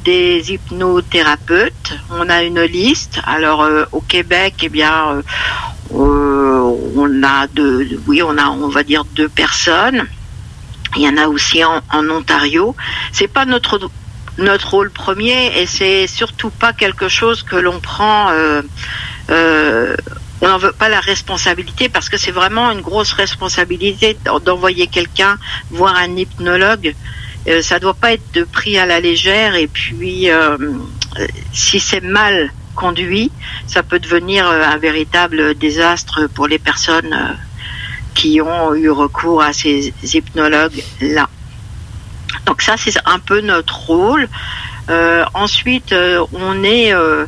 des 0.04 0.52
hypnothérapeutes. 0.52 1.94
On 2.10 2.28
a 2.28 2.42
une 2.42 2.60
liste. 2.62 3.20
Alors 3.24 3.62
euh, 3.62 3.84
au 3.92 4.00
Québec, 4.00 4.54
eh 4.62 4.68
bien, 4.68 5.08
euh, 5.08 5.22
euh, 5.94 6.76
on 6.96 7.22
a 7.22 7.46
deux, 7.46 7.88
oui, 8.06 8.22
on 8.22 8.36
a, 8.38 8.48
on 8.48 8.68
va 8.68 8.82
dire 8.82 9.04
deux 9.04 9.28
personnes. 9.28 10.06
Il 10.96 11.02
y 11.02 11.08
en 11.08 11.16
a 11.16 11.26
aussi 11.28 11.64
en, 11.64 11.82
en 11.92 12.08
Ontario. 12.10 12.74
C'est 13.12 13.28
pas 13.28 13.44
notre 13.44 13.90
notre 14.36 14.70
rôle 14.70 14.90
premier 14.90 15.60
et 15.60 15.66
c'est 15.66 16.08
surtout 16.08 16.50
pas 16.50 16.72
quelque 16.72 17.08
chose 17.08 17.42
que 17.42 17.56
l'on 17.56 17.78
prend. 17.80 18.30
Euh, 18.30 18.62
euh, 19.30 19.96
on 20.40 20.48
n'en 20.48 20.58
veut 20.58 20.72
pas 20.72 20.88
la 20.88 21.00
responsabilité 21.00 21.88
parce 21.88 22.08
que 22.08 22.16
c'est 22.16 22.32
vraiment 22.32 22.70
une 22.70 22.80
grosse 22.80 23.12
responsabilité 23.12 24.16
d'envoyer 24.44 24.88
quelqu'un 24.88 25.38
voir 25.70 25.94
un 25.96 26.16
hypnologue. 26.16 26.94
Euh, 27.46 27.62
ça 27.62 27.78
doit 27.78 27.94
pas 27.94 28.12
être 28.12 28.44
pris 28.50 28.76
à 28.78 28.86
la 28.86 29.00
légère 29.00 29.54
et 29.54 29.68
puis 29.68 30.30
euh, 30.30 30.56
si 31.52 31.78
c'est 31.78 32.02
mal 32.02 32.50
conduit, 32.74 33.30
ça 33.66 33.82
peut 33.82 33.98
devenir 33.98 34.48
euh, 34.48 34.62
un 34.64 34.78
véritable 34.78 35.54
désastre 35.54 36.26
pour 36.34 36.46
les 36.46 36.58
personnes 36.58 37.12
euh, 37.12 37.32
qui 38.14 38.40
ont 38.40 38.74
eu 38.74 38.90
recours 38.90 39.42
à 39.42 39.52
ces 39.52 39.92
hypnologues-là. 40.02 41.28
Donc 42.46 42.62
ça, 42.62 42.76
c'est 42.76 42.92
un 43.06 43.18
peu 43.18 43.40
notre 43.40 43.86
rôle. 43.86 44.28
Euh, 44.90 45.24
ensuite, 45.34 45.92
euh, 45.92 46.24
on 46.32 46.62
est 46.62 46.92
euh, 46.92 47.26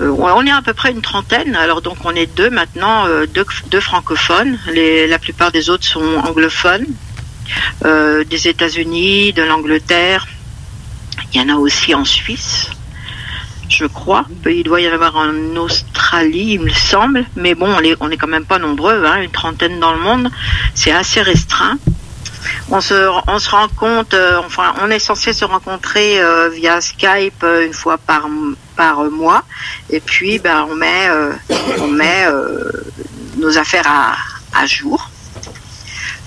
on 0.00 0.44
est 0.46 0.50
à 0.50 0.62
peu 0.62 0.74
près 0.74 0.90
une 0.90 1.02
trentaine. 1.02 1.54
Alors 1.56 1.82
donc 1.82 1.98
on 2.04 2.14
est 2.14 2.26
deux 2.26 2.50
maintenant, 2.50 3.04
deux, 3.32 3.80
francophones. 3.80 4.58
La 4.74 5.18
plupart 5.20 5.52
des 5.52 5.70
autres 5.70 5.84
sont 5.84 6.16
anglophones, 6.26 6.86
des 7.84 8.48
États-Unis, 8.48 9.32
de 9.32 9.42
l'Angleterre. 9.42 10.26
Il 11.32 11.40
y 11.40 11.44
en 11.44 11.48
a 11.48 11.58
aussi 11.58 11.94
en 11.94 12.04
Suisse, 12.04 12.70
je 13.68 13.86
crois. 13.86 14.26
Il 14.46 14.62
doit 14.62 14.80
y 14.80 14.88
en 14.88 14.92
avoir 14.92 15.16
en 15.16 15.56
Australie, 15.56 16.54
il 16.54 16.60
me 16.60 16.70
semble. 16.70 17.24
Mais 17.36 17.54
bon, 17.54 17.68
on 17.68 17.80
est, 17.80 17.96
on 18.00 18.10
est 18.10 18.16
quand 18.16 18.28
même 18.28 18.46
pas 18.46 18.58
nombreux, 18.58 19.04
hein, 19.04 19.22
une 19.22 19.30
trentaine 19.30 19.80
dans 19.80 19.92
le 19.92 20.00
monde. 20.00 20.30
C'est 20.74 20.92
assez 20.92 21.22
restreint. 21.22 21.78
On 22.70 22.80
se, 22.80 22.94
on 23.26 23.38
se 23.38 23.50
rend 23.50 23.68
compte, 23.68 24.14
euh, 24.14 24.40
enfin, 24.44 24.74
on 24.82 24.90
est 24.90 24.98
censé 24.98 25.32
se 25.32 25.44
rencontrer 25.44 26.20
euh, 26.20 26.48
via 26.48 26.80
Skype 26.80 27.42
euh, 27.42 27.66
une 27.66 27.72
fois 27.72 27.98
par, 27.98 28.28
par 28.76 29.04
mois, 29.04 29.44
et 29.90 30.00
puis 30.00 30.38
ben, 30.38 30.66
on 30.70 30.74
met, 30.74 31.08
on 31.80 31.88
met 31.88 32.26
nos 33.38 33.58
affaires 33.58 33.86
à, 33.86 34.16
à 34.60 34.66
jour, 34.66 35.10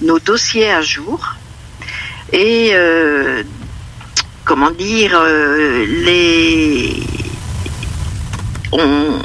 nos 0.02 0.20
dossiers 0.20 0.72
à 0.72 0.82
jour, 0.82 1.36
et 2.32 2.74
comment 4.46 4.72
dire, 4.72 5.22
les, 5.24 7.04
on, 8.72 9.20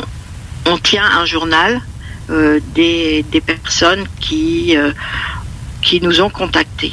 tient 0.83 1.05
un 1.05 1.25
journal 1.25 1.81
euh, 2.31 2.61
des, 2.75 3.25
personnes 3.45 4.07
qui 4.21 4.77
euh, 4.77 4.93
qui 5.83 6.01
nous 6.01 6.21
ont 6.21 6.31
contactés. 6.31 6.93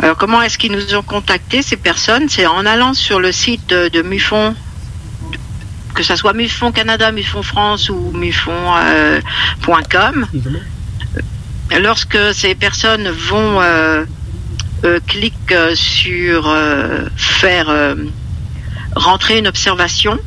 Alors 0.00 0.16
comment 0.16 0.42
est-ce 0.42 0.58
qu'ils 0.58 0.72
nous 0.72 0.94
ont 0.94 1.02
contactés 1.02 1.62
ces 1.62 1.76
personnes? 1.76 2.28
C'est 2.28 2.46
en 2.46 2.66
allant 2.66 2.94
sur 2.94 3.20
le 3.20 3.30
site 3.30 3.68
de, 3.68 3.88
de 3.88 4.02
MUFON, 4.02 4.54
que 5.94 6.02
ce 6.02 6.16
soit 6.16 6.32
MUFON 6.32 6.72
Canada, 6.72 7.12
MUFON 7.12 7.42
France 7.42 7.88
ou 7.88 8.10
MUFON.com. 8.12 9.22
Lorsque 11.80 12.34
ces 12.34 12.54
personnes 12.54 13.08
vont 13.08 13.60
euh, 13.60 14.04
euh, 14.84 15.00
euh, 15.52 15.74
sur 15.74 16.48
euh, 16.48 17.06
faire 17.16 17.68
euh, 17.70 17.94
rentrer 18.96 19.38
une 19.38 19.46
observation, 19.46 20.18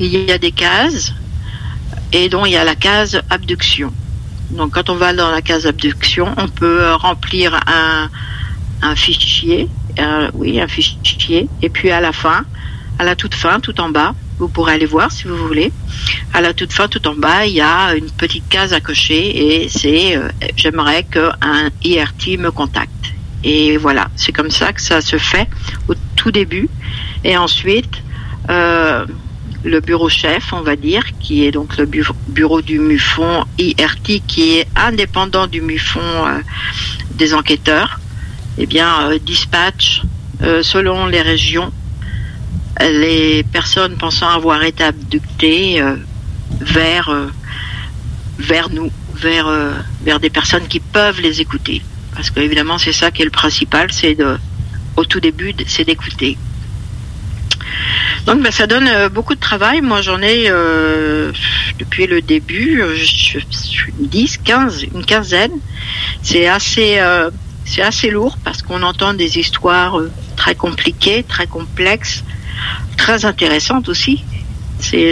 il 0.00 0.28
y 0.28 0.32
a 0.32 0.38
des 0.38 0.50
cases 0.50 1.12
et 2.12 2.28
dont 2.28 2.46
il 2.46 2.52
y 2.52 2.56
a 2.56 2.64
la 2.64 2.74
case 2.74 3.20
abduction. 3.30 3.92
Donc 4.50 4.72
quand 4.72 4.90
on 4.90 4.96
va 4.96 5.12
dans 5.12 5.30
la 5.30 5.42
case 5.42 5.66
abduction, 5.66 6.34
on 6.36 6.48
peut 6.48 6.82
euh, 6.82 6.96
remplir 6.96 7.54
un, 7.66 8.10
un 8.82 8.96
fichier, 8.96 9.68
euh, 9.98 10.30
oui, 10.34 10.60
un 10.60 10.66
fichier, 10.66 11.48
et 11.62 11.68
puis 11.68 11.90
à 11.90 12.00
la 12.00 12.12
fin, 12.12 12.44
à 12.98 13.04
la 13.04 13.14
toute 13.14 13.34
fin, 13.34 13.60
tout 13.60 13.80
en 13.80 13.90
bas, 13.90 14.14
vous 14.38 14.48
pourrez 14.48 14.72
aller 14.72 14.86
voir 14.86 15.12
si 15.12 15.24
vous 15.24 15.36
voulez. 15.36 15.70
À 16.32 16.40
la 16.40 16.54
toute 16.54 16.72
fin, 16.72 16.88
tout 16.88 17.06
en 17.06 17.14
bas, 17.14 17.44
il 17.46 17.52
y 17.52 17.60
a 17.60 17.94
une 17.94 18.10
petite 18.10 18.48
case 18.48 18.72
à 18.72 18.80
cocher 18.80 19.62
et 19.62 19.68
c'est 19.68 20.16
euh, 20.16 20.28
j'aimerais 20.56 21.04
qu'un 21.04 21.70
IRT 21.84 22.38
me 22.38 22.50
contacte. 22.50 22.90
Et 23.44 23.76
voilà, 23.76 24.08
c'est 24.16 24.32
comme 24.32 24.50
ça 24.50 24.72
que 24.72 24.80
ça 24.80 25.00
se 25.00 25.18
fait 25.18 25.48
au 25.88 25.94
tout 26.16 26.30
début. 26.30 26.68
Et 27.22 27.36
ensuite, 27.36 28.02
euh, 28.48 29.06
le 29.64 29.80
bureau 29.80 30.08
chef, 30.08 30.52
on 30.52 30.62
va 30.62 30.76
dire, 30.76 31.04
qui 31.20 31.44
est 31.44 31.50
donc 31.50 31.76
le 31.76 31.86
bureau, 31.86 32.62
du 32.62 32.78
MUFON 32.78 33.44
IRT, 33.58 34.22
qui 34.26 34.56
est 34.56 34.66
indépendant 34.76 35.46
du 35.46 35.60
MUFON 35.60 36.00
euh, 36.00 36.38
des 37.14 37.34
enquêteurs, 37.34 38.00
eh 38.58 38.66
bien, 38.66 39.10
euh, 39.10 39.18
dispatche 39.18 40.02
euh, 40.42 40.62
selon 40.62 41.06
les 41.06 41.22
régions 41.22 41.72
les 42.80 43.42
personnes 43.42 43.96
pensant 43.96 44.28
avoir 44.30 44.62
été 44.62 44.84
abductées 44.84 45.82
euh, 45.82 45.96
vers 46.60 47.10
vers 48.38 48.70
nous, 48.70 48.90
vers 49.14 49.48
vers 50.02 50.18
des 50.18 50.30
personnes 50.30 50.66
qui 50.66 50.80
peuvent 50.80 51.20
les 51.20 51.42
écouter, 51.42 51.82
parce 52.14 52.30
que 52.30 52.40
évidemment 52.40 52.78
c'est 52.78 52.92
ça 52.94 53.10
qui 53.10 53.20
est 53.20 53.26
le 53.26 53.30
principal, 53.30 53.92
c'est 53.92 54.16
au 54.96 55.04
tout 55.04 55.20
début, 55.20 55.52
c'est 55.66 55.84
d'écouter. 55.84 56.38
Donc 58.26 58.42
ben, 58.42 58.50
ça 58.50 58.66
donne 58.66 58.88
euh, 58.88 59.08
beaucoup 59.08 59.34
de 59.34 59.40
travail. 59.40 59.80
Moi 59.80 60.02
j'en 60.02 60.20
ai 60.20 60.44
euh, 60.48 61.32
depuis 61.78 62.06
le 62.06 62.22
début, 62.22 62.82
je, 62.94 63.04
suis 63.04 63.92
10, 63.98 64.38
15, 64.38 64.84
une 64.94 65.04
quinzaine. 65.04 65.52
C'est 66.22 66.46
assez, 66.48 66.98
euh, 66.98 67.30
assez 67.78 68.10
lourd 68.10 68.38
parce 68.44 68.62
qu'on 68.62 68.82
entend 68.82 69.14
des 69.14 69.38
histoires 69.38 70.00
très 70.36 70.54
compliquées, 70.54 71.24
très 71.26 71.46
complexes, 71.46 72.24
très 72.96 73.24
intéressantes 73.24 73.88
aussi. 73.88 74.24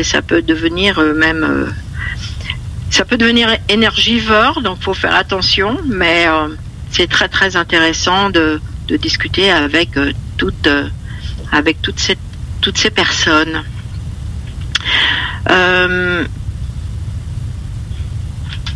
Ça 0.03 0.23
peut 0.23 0.41
devenir 0.41 0.99
même, 1.15 1.75
ça 2.91 3.05
peut 3.05 3.19
devenir 3.19 3.55
énergivore, 3.69 4.63
donc 4.63 4.83
faut 4.83 4.95
faire 4.95 5.15
attention. 5.15 5.79
Mais 5.87 6.27
c'est 6.91 7.07
très 7.07 7.29
très 7.29 7.55
intéressant 7.57 8.31
de, 8.31 8.61
de 8.89 8.97
discuter 8.97 9.51
avec 9.51 9.91
euh, 10.67 10.89
avec 11.51 11.81
toutes 11.83 11.99
ces, 11.99 12.17
toutes 12.69 12.77
ces 12.77 12.91
personnes. 12.91 13.63
Euh, 15.49 16.27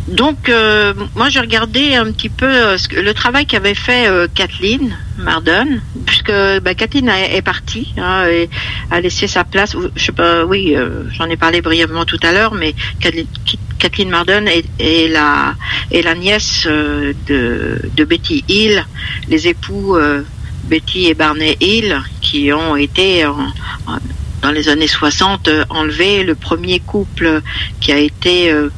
donc, 0.07 0.49
euh, 0.49 0.95
moi, 1.13 1.29
j'ai 1.29 1.39
regardé 1.39 1.93
un 1.93 2.11
petit 2.11 2.29
peu 2.29 2.49
euh, 2.49 2.77
le 2.91 3.13
travail 3.13 3.45
qu'avait 3.45 3.75
fait 3.75 4.09
Kathleen 4.33 4.97
Marden, 5.19 5.79
puisque 6.07 6.33
bah, 6.63 6.73
Kathleen 6.73 7.07
est 7.07 7.43
partie 7.43 7.93
hein, 7.99 8.25
et 8.25 8.49
a 8.89 8.99
laissé 8.99 9.27
sa 9.27 9.43
place. 9.43 9.75
Je 9.95 10.03
sais 10.03 10.11
pas, 10.11 10.43
oui, 10.43 10.75
j'en 11.11 11.25
ai 11.25 11.37
parlé 11.37 11.61
brièvement 11.61 12.05
tout 12.05 12.19
à 12.23 12.31
l'heure, 12.31 12.55
mais 12.55 12.73
Kathleen, 13.77 14.09
Marden 14.09 14.47
est, 14.47 15.07
la 15.07 16.15
nièce 16.15 16.65
de, 16.65 18.03
Betty 18.03 18.43
Hill, 18.47 18.83
les 19.29 19.47
époux 19.47 19.95
Betty 20.63 21.07
et 21.07 21.13
Barney 21.13 21.57
Hill, 21.59 22.01
qui 22.21 22.51
ont 22.53 22.75
été 22.75 23.25
en- 23.25 23.51
dans 24.41 24.51
les 24.51 24.67
années 24.67 24.87
60 24.87 25.47
euh, 25.47 25.63
enlevés, 25.69 26.23
le 26.23 26.35
premier 26.35 26.79
couple 26.81 27.41
qui 27.79 27.91
a 27.93 27.97
été 27.97 28.51
euh, 28.51 28.69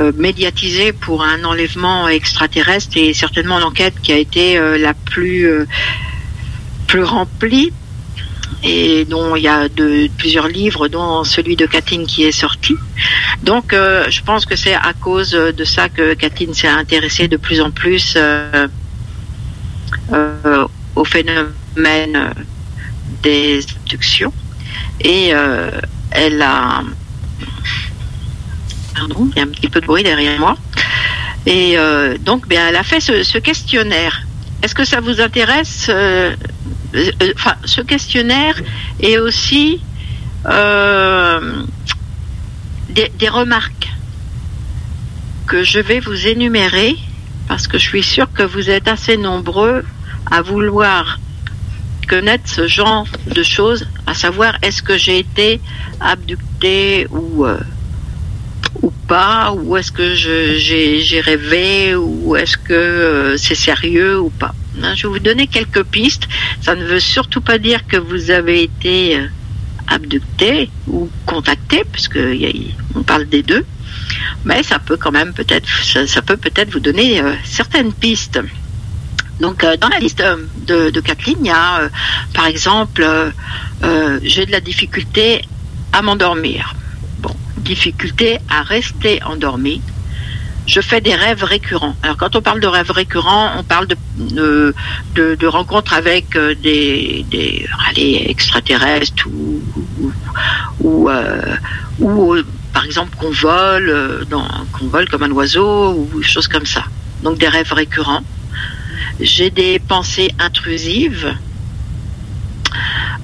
euh, 0.00 0.10
médiatisé 0.16 0.92
pour 0.92 1.22
un 1.22 1.44
enlèvement 1.44 2.08
extraterrestre 2.08 2.96
et 2.96 3.12
certainement 3.14 3.60
l'enquête 3.60 3.94
qui 4.02 4.12
a 4.12 4.18
été 4.18 4.58
euh, 4.58 4.76
la 4.76 4.92
plus 4.92 5.46
euh, 5.48 5.66
plus 6.88 7.04
remplie 7.04 7.72
et 8.64 9.04
dont 9.04 9.36
il 9.36 9.42
y 9.42 9.48
a 9.48 9.68
de, 9.68 10.08
plusieurs 10.18 10.48
livres, 10.48 10.88
dont 10.88 11.22
celui 11.22 11.54
de 11.54 11.66
Kathleen 11.66 12.06
qui 12.06 12.24
est 12.24 12.32
sorti. 12.32 12.74
Donc, 13.42 13.72
euh, 13.72 14.06
je 14.10 14.22
pense 14.22 14.46
que 14.46 14.56
c'est 14.56 14.74
à 14.74 14.92
cause 15.00 15.30
de 15.30 15.64
ça 15.64 15.88
que 15.88 16.14
Kathleen 16.14 16.54
s'est 16.54 16.68
intéressée 16.68 17.28
de 17.28 17.36
plus 17.36 17.60
en 17.60 17.70
plus 17.70 18.14
euh, 18.16 18.66
euh, 20.12 20.66
au 20.96 21.04
phénomène 21.04 22.16
euh, 22.16 22.30
des 23.22 23.64
abductions. 23.76 24.32
Et 25.00 25.30
euh, 25.32 25.70
elle 26.10 26.40
a. 26.42 26.82
Pardon, 28.94 29.28
il 29.32 29.36
y 29.36 29.40
a 29.40 29.44
un 29.44 29.48
petit 29.48 29.68
peu 29.68 29.80
de 29.80 29.86
bruit 29.86 30.02
derrière 30.02 30.38
moi. 30.38 30.56
Et 31.46 31.76
euh, 31.76 32.16
donc, 32.18 32.48
bien, 32.48 32.68
elle 32.68 32.76
a 32.76 32.84
fait 32.84 33.00
ce, 33.00 33.38
questionnaire. 33.38 34.22
Est-ce 34.62 34.74
que 34.74 34.84
ça 34.84 35.00
vous 35.00 35.20
intéresse 35.20 35.90
Enfin, 37.36 37.54
ce 37.64 37.80
questionnaire 37.80 38.54
est 39.00 39.18
aussi 39.18 39.80
des 42.88 43.28
remarques 43.28 43.88
que 45.46 45.64
je 45.64 45.80
vais 45.80 46.00
vous 46.00 46.26
énumérer 46.26 46.96
parce 47.48 47.66
que 47.66 47.78
je 47.78 47.84
suis 47.84 48.02
sûre 48.02 48.32
que 48.32 48.42
vous 48.42 48.70
êtes 48.70 48.88
assez 48.88 49.16
nombreux 49.16 49.84
à 50.30 50.42
vouloir 50.42 51.18
connaître 52.08 52.48
ce 52.48 52.66
genre 52.66 53.06
de 53.34 53.42
choses, 53.42 53.86
à 54.06 54.14
savoir 54.14 54.56
est-ce 54.62 54.82
que 54.82 54.96
j'ai 54.98 55.18
été 55.18 55.60
abducté 56.00 57.06
ou 57.10 57.46
euh, 57.46 57.58
ou 58.82 58.90
pas, 59.08 59.52
ou 59.52 59.76
est-ce 59.76 59.92
que 59.92 60.14
j'ai 60.14 61.20
rêvé, 61.20 61.94
ou 61.94 62.36
est-ce 62.36 62.56
que 62.56 62.72
euh, 62.74 63.36
c'est 63.36 63.54
sérieux 63.54 64.20
ou 64.20 64.30
pas. 64.30 64.54
Hein, 64.82 64.94
je 64.96 65.06
vais 65.06 65.12
vous 65.14 65.18
donner 65.20 65.46
quelques 65.46 65.84
pistes. 65.84 66.26
Ça 66.60 66.74
ne 66.74 66.84
veut 66.84 67.00
surtout 67.00 67.40
pas 67.40 67.58
dire 67.58 67.86
que 67.86 67.96
vous 67.96 68.30
avez 68.30 68.62
été 68.64 69.16
euh, 69.16 69.26
abducté 69.86 70.68
ou 70.88 71.08
contacté, 71.26 71.82
a- 71.82 72.98
on 72.98 73.02
parle 73.02 73.26
des 73.26 73.42
deux. 73.42 73.64
Mais 74.44 74.62
ça 74.62 74.78
peut 74.78 74.96
quand 74.98 75.12
même 75.12 75.32
peut-être, 75.32 75.68
ça, 76.06 76.20
peut 76.20 76.36
peut-être 76.36 76.70
vous 76.72 76.80
donner 76.80 77.22
certaines 77.44 77.92
pistes. 77.92 78.38
Donc 79.40 79.64
euh, 79.64 79.76
dans 79.76 79.88
la 79.88 79.98
liste 79.98 80.20
euh, 80.20 80.36
de, 80.66 80.90
de 80.90 81.00
Kathleen, 81.00 81.36
il 81.40 81.46
y 81.46 81.50
a 81.50 81.80
euh, 81.80 81.88
par 82.32 82.46
exemple, 82.46 83.04
j'ai 84.22 84.46
de 84.46 84.52
la 84.52 84.60
difficulté 84.60 85.42
à 85.92 86.02
m'endormir. 86.02 86.74
Bon, 87.18 87.34
difficulté 87.58 88.38
à 88.48 88.62
rester 88.62 89.22
endormi. 89.24 89.82
Je 90.66 90.80
fais 90.80 91.02
des 91.02 91.14
rêves 91.14 91.44
récurrents. 91.44 91.94
Alors 92.02 92.16
quand 92.16 92.36
on 92.36 92.40
parle 92.42 92.60
de 92.60 92.66
rêves 92.66 92.90
récurrents, 92.90 93.50
on 93.58 93.62
parle 93.64 93.86
de, 93.86 93.96
de, 95.14 95.34
de- 95.34 95.46
rencontres 95.46 95.92
avec 95.92 96.38
des, 96.62 97.24
des 97.30 97.66
allez, 97.88 98.24
extraterrestres 98.28 99.26
ou, 99.26 99.60
ou, 100.80 101.10
ou, 102.00 102.36
par 102.72 102.84
exemple 102.86 103.14
qu'on 103.18 103.30
vole, 103.30 104.26
qu'on 104.72 104.86
vole 104.86 105.08
comme 105.10 105.22
un 105.22 105.30
oiseau 105.32 106.08
ou 106.14 106.22
choses 106.22 106.48
comme 106.48 106.66
ça. 106.66 106.84
Donc 107.22 107.36
des 107.38 107.48
rêves 107.48 107.72
récurrents. 107.72 108.22
J'ai 109.20 109.50
des 109.50 109.78
pensées 109.78 110.30
intrusives. 110.38 111.36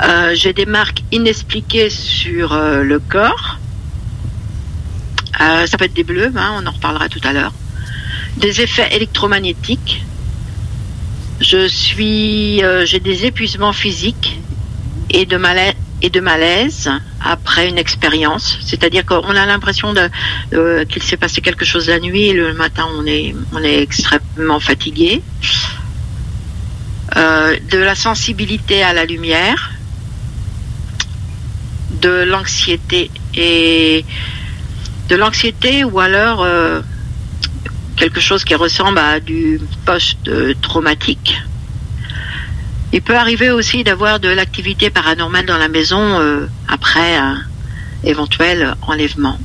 Euh, 0.03 0.35
J'ai 0.35 0.53
des 0.53 0.67
marques 0.67 1.03
inexpliquées 1.13 1.91
sur 1.91 2.53
euh, 2.53 2.83
le 2.83 2.99
corps. 2.99 3.59
Euh, 5.41 5.67
ça 5.67 5.77
peut 5.77 5.85
être 5.85 5.95
des 5.95 6.05
bleus, 6.05 6.33
hein, 6.37 6.61
on 6.63 6.67
en 6.67 6.71
reparlera 6.71 7.09
tout 7.09 7.21
à 7.25 7.33
l'heure. 7.33 7.53
Des 8.37 8.61
effets 8.61 8.95
électromagnétiques. 8.95 10.05
Je 11.41 11.67
suis, 11.67 12.63
j'ai 12.85 13.01
des 13.01 13.25
épuisements 13.25 13.73
physiques 13.73 14.41
et 15.09 15.25
de 15.25 15.39
malaise 15.39 15.75
et 16.03 16.11
de 16.11 16.21
malaise 16.21 16.91
après 17.23 17.69
une 17.69 17.79
expérience. 17.79 18.59
C'est-à-dire 18.65 19.05
qu'on 19.05 19.37
a 19.37 19.47
l'impression 19.47 19.95
euh, 20.53 20.85
qu'il 20.85 21.03
s'est 21.03 21.17
passé 21.17 21.41
quelque 21.41 21.65
chose 21.65 21.89
la 21.89 22.01
nuit 22.01 22.29
et 22.29 22.33
le 22.33 22.55
matin 22.55 22.87
on 22.97 23.07
est, 23.07 23.35
on 23.53 23.63
est 23.63 23.83
extrêmement 23.83 24.61
fatigué. 24.61 25.23
Euh, 27.17 27.57
de 27.71 27.79
la 27.79 27.95
sensibilité 27.95 28.83
à 28.83 28.93
la 28.93 29.05
lumière, 29.05 29.73
de 32.01 32.23
l'anxiété 32.23 33.11
et 33.35 34.05
de 35.09 35.17
l'anxiété 35.17 35.83
ou 35.83 35.99
alors 35.99 36.43
euh, 36.43 36.81
quelque 37.97 38.21
chose 38.21 38.45
qui 38.45 38.55
ressemble 38.55 38.99
à 38.99 39.19
du 39.19 39.61
post-traumatique. 39.85 41.35
Il 42.93 43.03
peut 43.03 43.17
arriver 43.17 43.51
aussi 43.51 43.85
d'avoir 43.85 44.19
de 44.19 44.29
l'activité 44.29 44.91
paranormale 44.91 45.47
dans 45.47 45.59
la 45.59 45.69
maison 45.69 46.01
euh, 46.01 46.47
après 46.69 47.17
un 47.17 47.39
éventuel 48.03 48.75
enlèvement, 48.83 49.39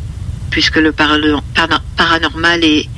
puisque 0.49 0.77
le 0.77 0.91
parano- 0.91 1.41
para- 1.53 1.81
paranormal 1.95 2.63
est, 2.63 2.89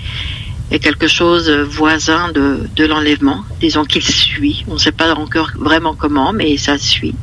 quelque 0.81 1.07
chose 1.07 1.49
voisin 1.49 2.31
de, 2.31 2.85
l'enlèvement. 2.85 3.43
Disons 3.59 3.83
qu'il 3.83 4.03
suit. 4.03 4.63
On 4.67 4.73
ne 4.73 4.79
sait 4.79 4.91
pas 4.91 5.13
encore 5.15 5.51
vraiment 5.57 5.95
comment, 5.95 6.31
mais 6.33 6.55
ça 6.57 6.77
suit. 6.77 7.15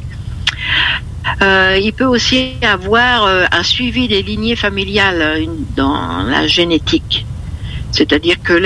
Euh, 1.40 1.78
il 1.82 1.92
peut 1.92 2.04
aussi 2.04 2.54
avoir 2.62 3.24
euh, 3.24 3.44
un 3.50 3.62
suivi 3.62 4.08
des 4.08 4.22
lignées 4.22 4.56
familiales 4.56 5.46
dans 5.76 6.22
la 6.24 6.46
génétique. 6.46 7.24
C'est-à-dire 7.90 8.36
que 8.42 8.58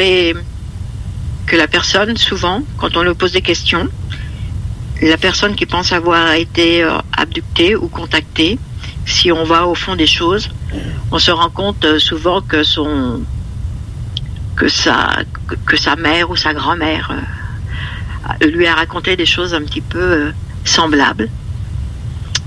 que 1.46 1.56
la 1.56 1.66
personne, 1.66 2.16
souvent, 2.16 2.62
quand 2.76 2.96
on 2.96 3.02
lui 3.02 3.14
pose 3.14 3.32
des 3.32 3.40
questions, 3.40 3.88
la 5.00 5.16
personne 5.16 5.54
qui 5.54 5.66
pense 5.66 5.92
avoir 5.92 6.32
été 6.32 6.82
euh, 6.82 6.98
abductée 7.16 7.76
ou 7.76 7.88
contactée, 7.88 8.58
si 9.06 9.30
on 9.30 9.44
va 9.44 9.66
au 9.66 9.74
fond 9.74 9.96
des 9.96 10.06
choses, 10.06 10.50
on 11.10 11.18
se 11.18 11.30
rend 11.30 11.50
compte 11.50 11.84
euh, 11.84 11.98
souvent 11.98 12.40
que 12.40 12.62
son 12.62 13.22
que 14.56 14.68
sa 14.68 15.22
que, 15.64 15.76
sa 15.76 15.94
mère 15.94 16.30
ou 16.30 16.36
sa 16.36 16.52
grand-mère 16.52 17.12
euh, 18.42 18.46
lui 18.46 18.66
a 18.66 18.74
raconté 18.74 19.16
des 19.16 19.26
choses 19.26 19.54
un 19.54 19.62
petit 19.62 19.80
peu 19.80 20.32
semblables. 20.64 21.28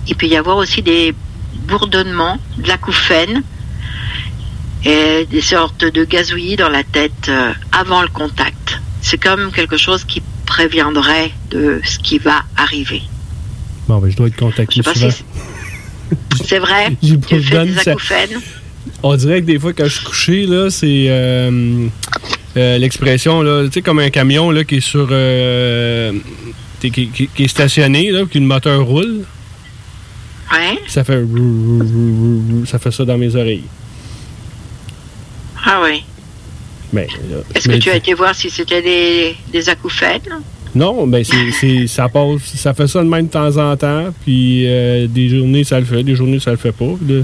Il 0.08 0.16
peut 0.16 0.28
y 0.28 0.36
avoir 0.36 0.58
aussi 0.58 0.82
des 0.82 1.16
bourdonnements, 1.68 2.38
de 2.58 2.68
l'acouphène 2.68 3.44
et 4.84 5.26
des 5.30 5.42
sortes 5.42 5.86
de 5.86 6.04
gazouillis 6.04 6.58
dans 6.58 6.70
la 6.70 6.84
tête 6.84 7.32
avant 7.72 8.02
le 8.02 8.10
contact. 8.10 8.82
C'est 9.02 9.18
comme 9.18 9.52
quelque 9.52 9.78
chose 9.78 10.04
qui 10.04 10.22
préviendrait 10.56 11.32
de 11.50 11.80
ce 11.86 11.98
qui 11.98 12.18
va 12.18 12.44
arriver. 12.58 13.02
Bon, 13.88 14.00
ben, 14.00 14.10
je 14.12 14.18
dois 14.18 14.28
être 14.28 14.36
contacté 14.36 14.82
souvent. 14.84 15.10
si 15.10 15.24
C'est 16.46 16.60
vrai 16.60 16.90
Tu 17.02 17.18
fais 17.42 17.66
des 17.66 17.74
ça. 17.76 17.92
acouphènes 17.92 18.40
On 19.02 19.16
dirait 19.16 19.40
que 19.42 19.46
des 19.46 19.58
fois, 19.60 19.72
quand 19.74 19.86
je 19.86 19.96
suis 19.96 20.06
couché, 20.06 20.46
là, 20.46 20.70
c'est 20.70 21.06
euh, 21.08 21.88
euh, 22.58 22.78
l'expression, 22.80 23.42
là, 23.42 23.64
tu 23.66 23.72
sais, 23.76 23.82
comme 23.82 24.00
un 24.00 24.10
camion 24.10 24.52
là, 24.52 24.64
qui 24.66 24.76
est 24.78 24.80
sur. 24.82 25.08
euh, 25.12 26.12
qui, 26.82 26.92
qui- 26.92 27.30
qui 27.34 27.44
est 27.44 27.48
stationné, 27.48 28.12
là, 28.12 28.26
puis 28.30 28.40
le 28.42 28.46
moteur 28.46 28.84
roule. 28.86 29.24
Ouais. 30.52 30.80
Ça 30.88 31.04
fait. 31.06 31.24
Ça 32.66 32.78
fait 32.78 32.92
ça 32.92 33.06
dans 33.06 33.18
mes 33.18 33.34
oreilles. 33.38 33.64
Ah 35.66 35.80
oui. 35.84 36.04
Là, 36.94 37.38
Est-ce 37.56 37.68
que 37.70 37.78
tu 37.78 37.90
as 37.90 37.96
été 37.96 38.14
voir 38.14 38.36
si 38.36 38.50
c'était 38.50 38.82
des, 38.82 39.36
des 39.52 39.70
acouphènes? 39.70 40.22
Non, 40.74 41.06
ben 41.08 41.24
c'est, 41.24 41.88
ça 41.88 42.08
passe, 42.08 42.42
ça 42.56 42.74
fait 42.74 42.88
ça 42.88 43.04
de 43.04 43.10
même 43.10 43.28
de 43.28 43.32
temps 43.32 43.58
en 43.58 43.76
temps, 43.76 44.14
puis 44.24 44.64
euh, 44.68 45.06
des 45.08 45.28
journées 45.30 45.64
ça 45.66 45.80
le 45.80 45.86
fait, 45.86 46.02
des 46.04 46.16
journées 46.16 46.40
ça 46.40 46.52
le 46.52 46.58
fait 46.58 46.72
pas. 46.72 46.94
Là, 47.08 47.22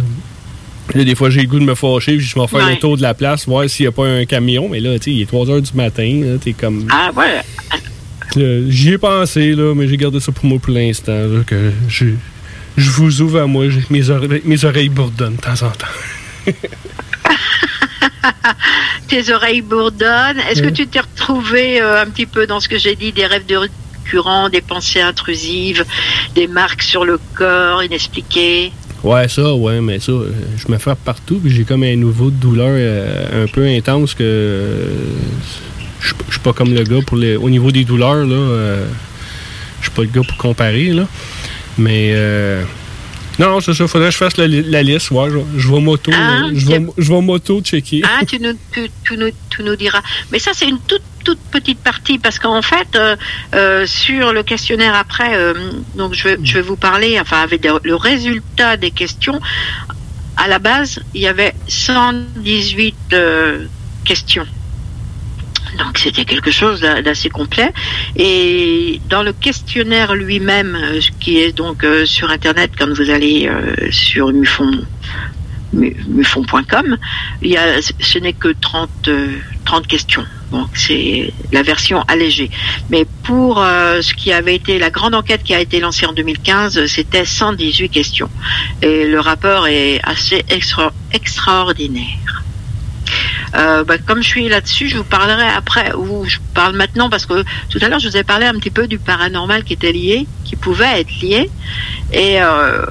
Là, 0.95 1.03
des 1.03 1.15
fois 1.15 1.29
j'ai 1.29 1.41
le 1.41 1.47
goût 1.47 1.59
de 1.59 1.65
me 1.65 1.75
fâcher, 1.75 2.15
puis 2.17 2.25
je 2.25 2.33
vais 2.39 2.47
faire 2.47 2.65
Ouais. 2.65 2.71
le 2.75 2.79
tour 2.79 2.95
de 2.97 3.01
la 3.01 3.13
place, 3.13 3.45
voir 3.45 3.69
s'il 3.69 3.83
n'y 3.85 3.87
a 3.87 3.91
pas 3.91 4.05
un 4.05 4.23
camion, 4.25 4.69
mais 4.69 4.79
là, 4.79 4.97
tu 4.99 5.03
sais, 5.05 5.11
il 5.11 5.21
est 5.21 5.25
3 5.25 5.49
heures 5.49 5.61
du 5.61 5.73
matin, 5.73 6.37
t'es 6.41 6.53
comme... 6.53 6.87
Ah 6.89 7.11
ouais. 7.15 7.41
J'y 8.69 8.91
ai 8.93 8.97
pensé, 8.97 9.53
là, 9.53 9.73
mais 9.75 9.87
j'ai 9.87 9.97
gardé 9.97 10.19
ça 10.21 10.31
pour 10.31 10.45
moi 10.45 10.59
pour 10.59 10.73
l'instant, 10.73 11.13
que 11.45 11.71
je, 11.89 12.05
je 12.77 12.89
vous 12.91 13.21
ouvre 13.21 13.41
à 13.41 13.47
moi, 13.47 13.65
mes 13.89 14.09
oreilles, 14.09 14.41
mes 14.45 14.63
oreilles 14.65 14.89
bourdonnent 14.89 15.35
de 15.35 15.41
temps 15.41 15.67
en 15.67 15.71
temps. 15.71 15.87
Tes 19.07 19.31
oreilles 19.31 19.61
bourdonnent. 19.61 20.39
Est-ce 20.49 20.61
que 20.61 20.69
tu 20.69 20.87
t'es 20.87 20.99
retrouvé 20.99 21.81
euh, 21.81 22.01
un 22.01 22.05
petit 22.07 22.25
peu 22.25 22.47
dans 22.47 22.59
ce 22.59 22.67
que 22.67 22.77
j'ai 22.77 22.95
dit, 22.95 23.11
des 23.11 23.25
rêves 23.25 23.45
de 23.45 23.57
récurrents, 23.57 24.49
des 24.49 24.61
pensées 24.61 25.01
intrusives, 25.01 25.85
des 26.35 26.47
marques 26.47 26.81
sur 26.81 27.05
le 27.05 27.19
corps 27.35 27.83
inexpliquées? 27.83 28.71
Ouais, 29.03 29.27
ça, 29.27 29.53
ouais, 29.53 29.79
mais 29.79 29.99
ça, 29.99 30.11
je 30.57 30.71
me 30.71 30.77
frappe 30.77 30.99
partout, 30.99 31.39
puis 31.39 31.53
j'ai 31.53 31.63
comme 31.63 31.83
un 31.83 31.95
nouveau 31.95 32.29
douleur 32.29 32.69
euh, 32.71 33.43
un 33.43 33.47
peu 33.47 33.65
intense 33.65 34.13
que 34.13 34.23
euh, 34.23 34.85
je 36.01 36.13
suis 36.31 36.39
pas 36.39 36.53
comme 36.53 36.73
le 36.73 36.83
gars 36.83 37.01
pour 37.05 37.17
les, 37.17 37.35
au 37.35 37.49
niveau 37.49 37.71
des 37.71 37.83
douleurs, 37.83 38.25
là. 38.25 38.77
je 39.79 39.83
suis 39.83 39.91
pas 39.91 40.01
le 40.01 40.09
gars 40.09 40.21
pour 40.27 40.37
comparer, 40.37 40.87
là. 40.87 41.07
Mais 41.77 42.13
non, 43.39 43.61
c'est 43.61 43.73
ça, 43.73 43.87
faudrait 43.87 44.07
que 44.09 44.13
je 44.13 44.17
fasse 44.17 44.37
la, 44.37 44.47
la 44.47 44.81
liste, 44.83 45.11
ouais, 45.11 45.29
je, 45.29 45.37
je 45.59 45.67
vais 45.71 45.79
moto, 45.79 46.11
Ah, 46.13 46.43
euh, 46.45 46.51
je 46.55 46.65
vais, 46.67 46.85
je 46.97 47.13
vais 47.13 47.21
moto 47.21 47.61
checker. 47.61 48.01
Ah, 48.03 48.25
tu 48.27 48.39
nous, 48.39 48.53
tu, 48.73 48.89
tu 49.03 49.17
nous, 49.17 49.29
tu 49.49 49.63
nous 49.63 49.75
diras. 49.75 50.01
Mais 50.31 50.39
ça, 50.39 50.51
c'est 50.53 50.67
une 50.67 50.79
toute, 50.79 51.01
toute 51.23 51.39
petite 51.51 51.79
partie 51.79 52.17
parce 52.17 52.39
qu'en 52.39 52.61
fait, 52.61 52.87
euh, 52.95 53.15
euh, 53.53 53.85
sur 53.85 54.33
le 54.33 54.43
questionnaire 54.43 54.95
après, 54.95 55.35
euh, 55.35 55.53
donc 55.95 56.13
je 56.13 56.23
vais, 56.29 56.37
je 56.43 56.53
vais 56.55 56.61
vous 56.61 56.77
parler, 56.77 57.19
enfin, 57.19 57.41
avec 57.41 57.63
le- 57.65 57.79
le 57.83 57.95
résultat 57.95 58.75
des 58.77 58.91
questions. 58.91 59.39
À 60.35 60.47
la 60.47 60.59
base, 60.59 60.99
il 61.13 61.21
y 61.21 61.27
avait 61.27 61.53
118 61.67 62.95
euh, 63.13 63.65
questions. 64.05 64.45
Donc 65.77 65.97
c'était 65.97 66.25
quelque 66.25 66.51
chose 66.51 66.81
d'assez 66.81 67.29
complet. 67.29 67.71
Et 68.15 69.01
dans 69.09 69.23
le 69.23 69.33
questionnaire 69.33 70.15
lui-même, 70.15 70.75
euh, 70.75 70.99
qui 71.19 71.39
est 71.39 71.51
donc 71.51 71.83
euh, 71.83 72.05
sur 72.05 72.29
Internet 72.29 72.71
quand 72.77 72.91
vous 72.93 73.09
allez 73.09 73.47
euh, 73.47 73.75
sur 73.91 74.31
Mufon, 74.31 74.85
il 75.73 77.49
y 77.49 77.57
a, 77.57 77.81
ce 77.81 78.19
n'est 78.19 78.33
que 78.33 78.47
30, 78.47 79.09
30 79.65 79.87
questions. 79.87 80.25
Donc 80.51 80.69
c'est 80.75 81.33
la 81.51 81.61
version 81.61 82.01
allégée. 82.07 82.49
Mais 82.89 83.05
pour 83.23 83.57
ce 83.57 84.13
qui 84.13 84.31
avait 84.31 84.55
été 84.55 84.79
la 84.79 84.89
grande 84.89 85.13
enquête 85.13 85.43
qui 85.43 85.53
a 85.53 85.59
été 85.59 85.81
lancée 85.81 86.05
en 86.05 86.13
2015, 86.13 86.85
c'était 86.85 87.25
118 87.25 87.89
questions. 87.89 88.29
Et 88.81 89.07
le 89.07 89.19
rapport 89.19 89.67
est 89.67 89.99
assez 90.03 90.45
extra, 90.49 90.93
extraordinaire. 91.11 92.43
Euh, 93.55 93.83
bah, 93.83 93.97
comme 93.97 94.21
je 94.21 94.27
suis 94.27 94.49
là-dessus, 94.49 94.89
je 94.89 94.97
vous 94.97 95.03
parlerai 95.03 95.47
après, 95.47 95.93
ou 95.93 96.25
je 96.25 96.37
parle 96.53 96.75
maintenant 96.75 97.09
parce 97.09 97.25
que 97.25 97.43
tout 97.69 97.79
à 97.81 97.89
l'heure 97.89 97.99
je 97.99 98.09
vous 98.09 98.17
ai 98.17 98.23
parlé 98.23 98.45
un 98.45 98.53
petit 98.53 98.71
peu 98.71 98.87
du 98.87 98.99
paranormal 98.99 99.63
qui 99.63 99.73
était 99.73 99.91
lié, 99.91 100.27
qui 100.43 100.55
pouvait 100.55 101.01
être 101.01 101.21
lié. 101.21 101.49
Et 102.11 102.41
euh, 102.41 102.85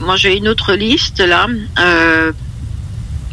moi 0.00 0.16
j'ai 0.16 0.36
une 0.36 0.48
autre 0.48 0.74
liste 0.74 1.20
là. 1.20 1.46
Euh, 1.78 2.32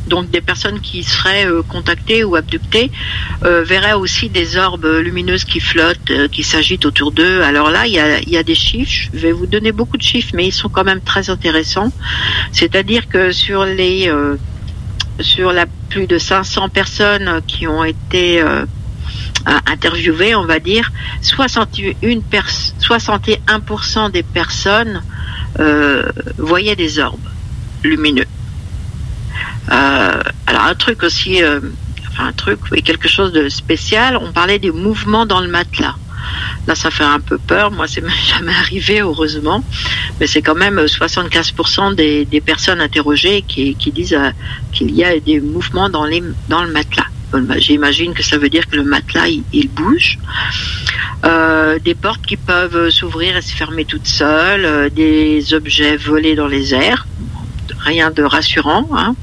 donc 0.07 0.31
des 0.31 0.41
personnes 0.41 0.81
qui 0.81 1.03
seraient 1.03 1.47
contactées 1.69 2.23
ou 2.23 2.35
abductées 2.35 2.91
verraient 3.43 3.93
aussi 3.93 4.29
des 4.29 4.57
orbes 4.57 4.97
lumineuses 4.99 5.45
qui 5.45 5.59
flottent, 5.59 6.27
qui 6.31 6.41
s'agitent 6.43 6.85
autour 6.85 7.11
d'eux. 7.11 7.43
Alors 7.43 7.69
là, 7.69 7.85
il 7.85 7.93
y 7.93 7.99
a, 7.99 8.19
y 8.21 8.35
a, 8.35 8.41
des 8.41 8.55
chiffres. 8.55 9.09
Je 9.13 9.19
vais 9.19 9.31
vous 9.31 9.45
donner 9.45 9.71
beaucoup 9.71 9.97
de 9.97 10.01
chiffres, 10.01 10.31
mais 10.33 10.47
ils 10.47 10.51
sont 10.51 10.69
quand 10.69 10.83
même 10.83 11.01
très 11.01 11.29
intéressants. 11.29 11.93
C'est-à-dire 12.51 13.07
que 13.07 13.31
sur 13.31 13.63
les 13.63 14.11
sur 15.21 15.51
la 15.53 15.65
plus 15.89 16.07
de 16.07 16.17
500 16.17 16.69
personnes 16.69 17.41
qui 17.47 17.67
ont 17.67 17.83
été 17.83 18.41
euh, 19.47 19.59
interviewées, 19.65 20.35
on 20.35 20.45
va 20.45 20.59
dire, 20.59 20.91
61 21.21 21.93
61% 22.79 24.11
des 24.11 24.21
personnes 24.21 25.01
euh, 25.59 26.03
voyaient 26.37 26.75
des 26.75 26.99
orbes 26.99 27.19
lumineux. 27.83 28.27
Euh, 29.71 30.21
alors 30.45 30.63
un 30.63 30.75
truc 30.75 31.01
aussi, 31.01 31.41
enfin 32.09 32.27
un 32.27 32.33
truc, 32.33 32.59
oui, 32.71 32.83
quelque 32.83 33.07
chose 33.07 33.31
de 33.31 33.49
spécial. 33.49 34.17
On 34.17 34.31
parlait 34.31 34.59
des 34.59 34.71
mouvements 34.71 35.25
dans 35.25 35.39
le 35.39 35.47
matelas. 35.47 35.95
Là, 36.67 36.75
ça 36.75 36.91
fait 36.91 37.03
un 37.03 37.19
peu 37.19 37.37
peur. 37.37 37.71
Moi, 37.71 37.87
c'est 37.87 38.03
jamais 38.27 38.53
arrivé, 38.53 39.01
heureusement. 39.01 39.63
Mais 40.19 40.27
c'est 40.27 40.41
quand 40.41 40.55
même 40.55 40.79
75% 40.79 41.95
des, 41.95 42.25
des, 42.25 42.41
personnes 42.41 42.81
interrogées 42.81 43.43
qui, 43.47 43.75
qui 43.75 43.91
disent 43.91 44.13
euh, 44.13 44.31
qu'il 44.71 44.91
y 44.91 45.03
a 45.03 45.19
des 45.19 45.39
mouvements 45.39 45.89
dans, 45.89 46.05
les, 46.05 46.23
dans 46.49 46.63
le 46.63 46.71
matelas. 46.71 47.07
Bah, 47.31 47.57
j'imagine 47.57 48.13
que 48.13 48.23
ça 48.23 48.37
veut 48.37 48.49
dire 48.49 48.67
que 48.67 48.75
le 48.75 48.83
matelas, 48.83 49.27
il, 49.53 49.69
bouge. 49.69 50.19
Euh, 51.23 51.79
des 51.79 51.95
portes 51.95 52.25
qui 52.25 52.35
peuvent 52.35 52.89
s'ouvrir 52.89 53.37
et 53.37 53.41
se 53.41 53.55
fermer 53.55 53.85
toutes 53.85 54.07
seules, 54.07 54.65
euh, 54.65 54.89
des 54.89 55.53
objets 55.53 55.95
volés 55.95 56.35
dans 56.35 56.47
les 56.47 56.73
airs, 56.73 57.07
rien 57.79 58.11
de 58.11 58.23
rassurant, 58.23 58.87
hein. 58.93 59.15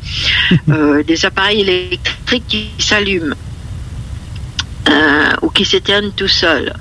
euh, 0.68 1.02
des 1.02 1.26
appareils 1.26 1.60
électriques 1.60 2.44
qui 2.48 2.70
s'allument 2.78 3.34
euh, 4.88 5.32
ou 5.42 5.50
qui 5.50 5.64
s'éteignent 5.64 6.12
tout 6.12 6.28
seuls. 6.28 6.72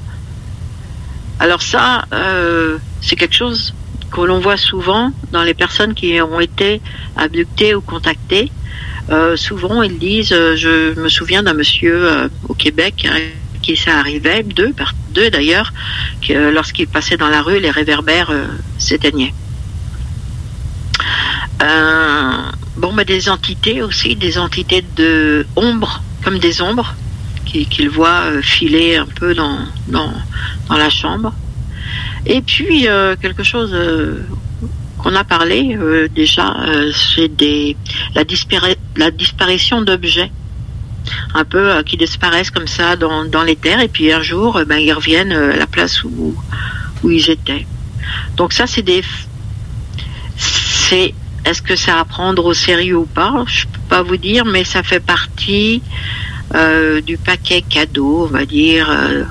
Alors 1.39 1.61
ça, 1.61 2.05
euh, 2.13 2.77
c'est 3.01 3.15
quelque 3.15 3.35
chose 3.35 3.73
que 4.11 4.21
l'on 4.21 4.39
voit 4.39 4.57
souvent 4.57 5.11
dans 5.31 5.43
les 5.43 5.53
personnes 5.53 5.93
qui 5.93 6.19
ont 6.21 6.39
été 6.39 6.81
abductées 7.15 7.75
ou 7.75 7.81
contactées. 7.81 8.51
Euh, 9.09 9.35
souvent, 9.37 9.83
ils 9.83 9.99
disent, 9.99 10.33
euh, 10.33 10.55
je 10.55 10.99
me 10.99 11.09
souviens 11.09 11.43
d'un 11.43 11.53
monsieur 11.53 12.29
au 12.49 12.53
Québec 12.53 13.07
qui 13.61 13.75
ça 13.75 13.99
arrivait, 13.99 14.43
deux, 14.43 14.73
deux 15.11 15.29
d'ailleurs, 15.29 15.73
que 16.27 16.51
lorsqu'il 16.51 16.87
passait 16.87 17.17
dans 17.17 17.29
la 17.29 17.41
rue, 17.41 17.59
les 17.59 17.71
réverbères 17.71 18.31
s'éteignaient. 18.77 19.33
bon, 22.77 22.93
des 23.05 23.29
entités 23.29 23.81
aussi, 23.83 24.15
des 24.15 24.37
entités 24.37 24.83
de 24.95 25.45
ombre, 25.55 26.01
comme 26.23 26.39
des 26.39 26.61
ombres, 26.61 26.95
qu'il 27.47 27.89
voit 27.89 28.21
euh, 28.25 28.41
filer 28.41 28.97
un 28.97 29.05
peu 29.05 29.33
dans, 29.33 29.59
dans, 29.87 30.11
dans 30.69 30.77
la 30.77 30.89
chambre. 30.89 31.33
Et 32.25 32.41
puis, 32.41 32.87
euh, 32.87 33.15
quelque 33.15 33.43
chose 33.43 33.71
euh, 33.73 34.25
qu'on 34.97 35.15
a 35.15 35.23
parlé 35.23 35.77
déjà, 36.13 36.55
c'est 36.93 37.29
la, 38.15 38.23
la 38.95 39.11
disparition 39.11 39.81
d'objets 39.81 40.31
un 41.35 41.45
peu 41.45 41.81
qui 41.83 41.95
disparaissent 41.95 42.51
comme 42.51 42.67
ça 42.67 42.95
dans, 42.95 43.23
dans 43.25 43.43
les 43.43 43.55
terres 43.55 43.79
et 43.79 43.87
puis 43.87 44.11
un 44.11 44.21
jour 44.21 44.59
ben, 44.67 44.77
ils 44.77 44.91
reviennent 44.91 45.31
à 45.31 45.55
la 45.55 45.67
place 45.67 46.03
où, 46.03 46.35
où 47.03 47.09
ils 47.11 47.29
étaient. 47.29 47.65
Donc 48.35 48.53
ça 48.53 48.65
c'est 48.65 48.81
des 48.81 49.03
est-ce 51.45 51.61
que 51.61 51.75
c'est 51.75 51.91
à 51.91 52.03
prendre 52.03 52.43
au 52.43 52.53
sérieux 52.53 52.97
ou 52.97 53.05
pas? 53.05 53.45
Je 53.47 53.65
peux 53.65 53.79
pas 53.87 54.01
vous 54.01 54.17
dire 54.17 54.43
mais 54.45 54.63
ça 54.63 54.83
fait 54.83 54.99
partie 54.99 55.81
euh, 56.55 57.01
du 57.01 57.17
paquet 57.17 57.61
cadeau, 57.61 58.23
on 58.23 58.27
va 58.27 58.45
dire, 58.45 58.89
euh, 58.89 59.23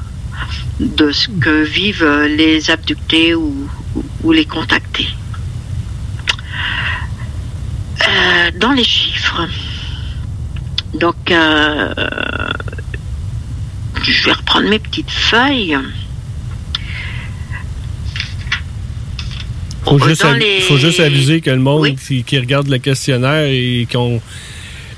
de 0.80 1.10
ce 1.10 1.28
que 1.28 1.62
vivent 1.64 2.26
les 2.28 2.70
abductés 2.70 3.34
ou, 3.34 3.68
les 4.30 4.44
contactés. 4.44 5.08
Euh, 8.06 8.50
dans 8.58 8.72
les 8.72 8.84
chiffres, 8.84 9.48
donc 10.94 11.16
je 11.28 11.34
vais 14.24 14.32
reprendre 14.32 14.68
mes 14.68 14.78
petites 14.78 15.10
feuilles. 15.10 15.78
Il 19.88 20.62
faut, 20.62 20.78
juste 20.78 20.98
aviser 21.00 21.40
que 21.40 21.50
le 21.50 21.60
monde 21.60 21.94
qui, 21.96 22.24
qui, 22.24 22.38
regarde 22.38 22.66
le 22.66 22.78
questionnaire 22.78 23.46
et 23.46 23.86
qui 23.88 23.96
ont 23.96 24.20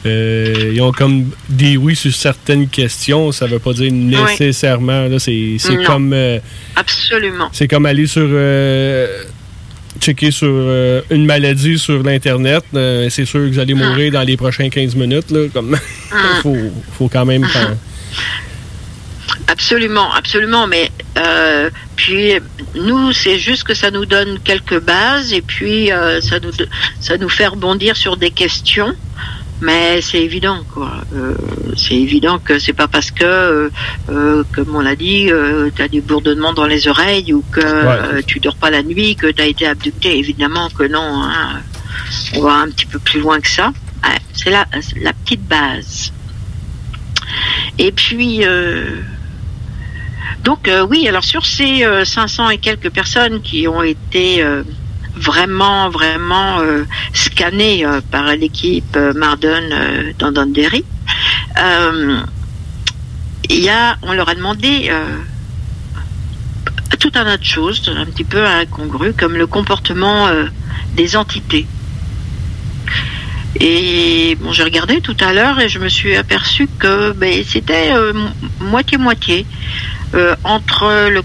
euh, 0.09 0.73
ils 0.75 0.81
ont 0.81 0.93
comme 0.93 1.31
dit 1.49 1.77
oui 1.77 1.95
sur 1.95 2.13
certaines 2.13 2.69
questions. 2.69 3.33
Ça 3.33 3.47
ne 3.47 3.53
veut 3.53 3.59
pas 3.59 3.73
dire 3.73 3.93
nécessairement. 3.93 5.09
C'est 5.19 5.59
comme. 5.87 6.13
Euh, 6.13 6.39
Absolument. 6.77 7.49
C'est 7.53 7.69
comme 7.69 7.87
aller 7.87 8.07
sur. 8.07 8.27
Euh, 8.27 9.25
checker 10.01 10.31
sur 10.31 10.49
une 11.11 11.27
maladie 11.27 11.77
sur 11.77 12.03
l'Internet. 12.05 12.63
c'est 12.73 13.25
sûr 13.25 13.41
que 13.41 13.49
vous 13.49 13.59
allez 13.59 13.75
mourir 13.75 14.13
ah. 14.15 14.19
dans 14.19 14.23
les 14.23 14.37
prochains 14.37 14.69
15 14.69 14.95
minutes. 14.95 15.31
Là, 15.31 15.49
comme 15.53 15.77
ah. 16.13 16.17
faut, 16.43 16.57
faut 16.97 17.09
quand 17.09 17.25
même. 17.25 17.45
Absolument, 19.49 20.13
absolument. 20.15 20.69
Mais 20.69 20.91
puis 21.97 22.35
nous, 22.77 23.13
c'est 23.13 23.39
juste 23.39 23.65
que 23.65 23.75
ça 23.75 23.91
nous 23.91 24.07
donne 24.07 24.39
quelques 24.45 24.81
bases 24.81 25.33
et 25.33 25.43
puis 25.43 25.91
ça 26.21 26.39
nous 26.39 26.53
ça 27.01 27.17
nous 27.17 27.29
fait 27.29 27.49
rebondir 27.49 27.97
sur 27.97 28.17
des 28.17 28.31
questions. 28.31 28.95
Mais 29.61 30.01
c'est 30.01 30.23
évident, 30.23 30.63
quoi. 30.73 30.93
Euh, 31.15 31.35
c'est 31.77 31.95
évident 31.95 32.39
que 32.39 32.59
c'est 32.59 32.73
pas 32.73 32.87
parce 32.87 33.11
que, 33.11 33.25
euh, 33.25 33.71
euh 34.09 34.45
comme 34.55 34.75
on 34.75 34.81
l'a 34.81 34.95
dit, 34.95 35.31
euh, 35.31 35.71
tu 35.75 35.83
as 35.83 35.89
du 35.89 36.01
bourdonnement 36.01 36.53
dans 36.53 36.67
les 36.67 36.87
oreilles 36.87 37.33
ou 37.33 37.43
que 37.51 37.61
euh, 37.63 38.23
tu 38.27 38.39
dors 38.39 38.57
pas 38.57 38.71
la 38.71 38.83
nuit, 38.83 39.17
que 39.17 39.27
tu 39.27 39.43
as 39.43 39.47
été 39.47 39.67
abducté. 39.67 40.19
Évidemment 40.19 40.69
que 40.71 40.85
non. 40.85 41.25
Hein. 41.25 41.61
On 42.37 42.43
va 42.43 42.55
un 42.55 42.69
petit 42.69 42.87
peu 42.87 42.99
plus 42.99 43.21
loin 43.21 43.41
que 43.41 43.49
ça. 43.49 43.73
c'est 44.33 44.51
la, 44.51 44.67
la 45.01 45.13
petite 45.13 45.43
base. 45.43 46.13
Et 47.79 47.93
puis, 47.93 48.43
donc 50.45 50.71
oui, 50.89 51.07
alors 51.09 51.25
sur 51.25 51.45
ces 51.45 51.85
500 52.05 52.51
et 52.51 52.59
quelques 52.59 52.91
personnes 52.91 53.43
qui 53.43 53.69
ont 53.69 53.83
été 53.83 54.45
vraiment, 55.19 55.91
vraiment 55.91 56.61
euh, 56.61 56.85
scanné 57.13 57.85
euh, 57.85 58.01
par 58.11 58.25
l'équipe 58.37 58.97
euh, 58.97 59.13
Mardon 59.15 59.63
dans 60.19 60.33
Danderry. 60.33 60.85
Y 63.51 63.69
a, 63.71 63.97
on 64.03 64.13
leur 64.13 64.29
a 64.29 64.35
demandé 64.35 64.93
tout 67.01 67.11
un 67.15 67.25
tas 67.25 67.37
de 67.39 67.45
choses, 67.45 67.91
un 67.97 68.05
petit 68.05 68.25
peu 68.25 68.45
incongrues, 68.45 69.15
comme 69.15 69.37
le 69.37 69.47
comportement 69.47 70.29
des 70.95 71.17
entités. 71.17 71.67
Et 73.59 74.37
bon, 74.41 74.53
j'ai 74.53 74.65
regardé 74.65 75.01
tout 75.01 75.17
à 75.21 75.33
l'heure 75.33 75.59
et 75.61 75.69
je 75.71 75.79
me 75.79 75.89
suis 75.89 76.15
aperçu 76.15 76.69
que 76.79 77.13
ben, 77.13 77.43
c'était 77.47 77.91
moitié-moitié 78.61 79.47
entre 80.45 81.09
le, 81.09 81.23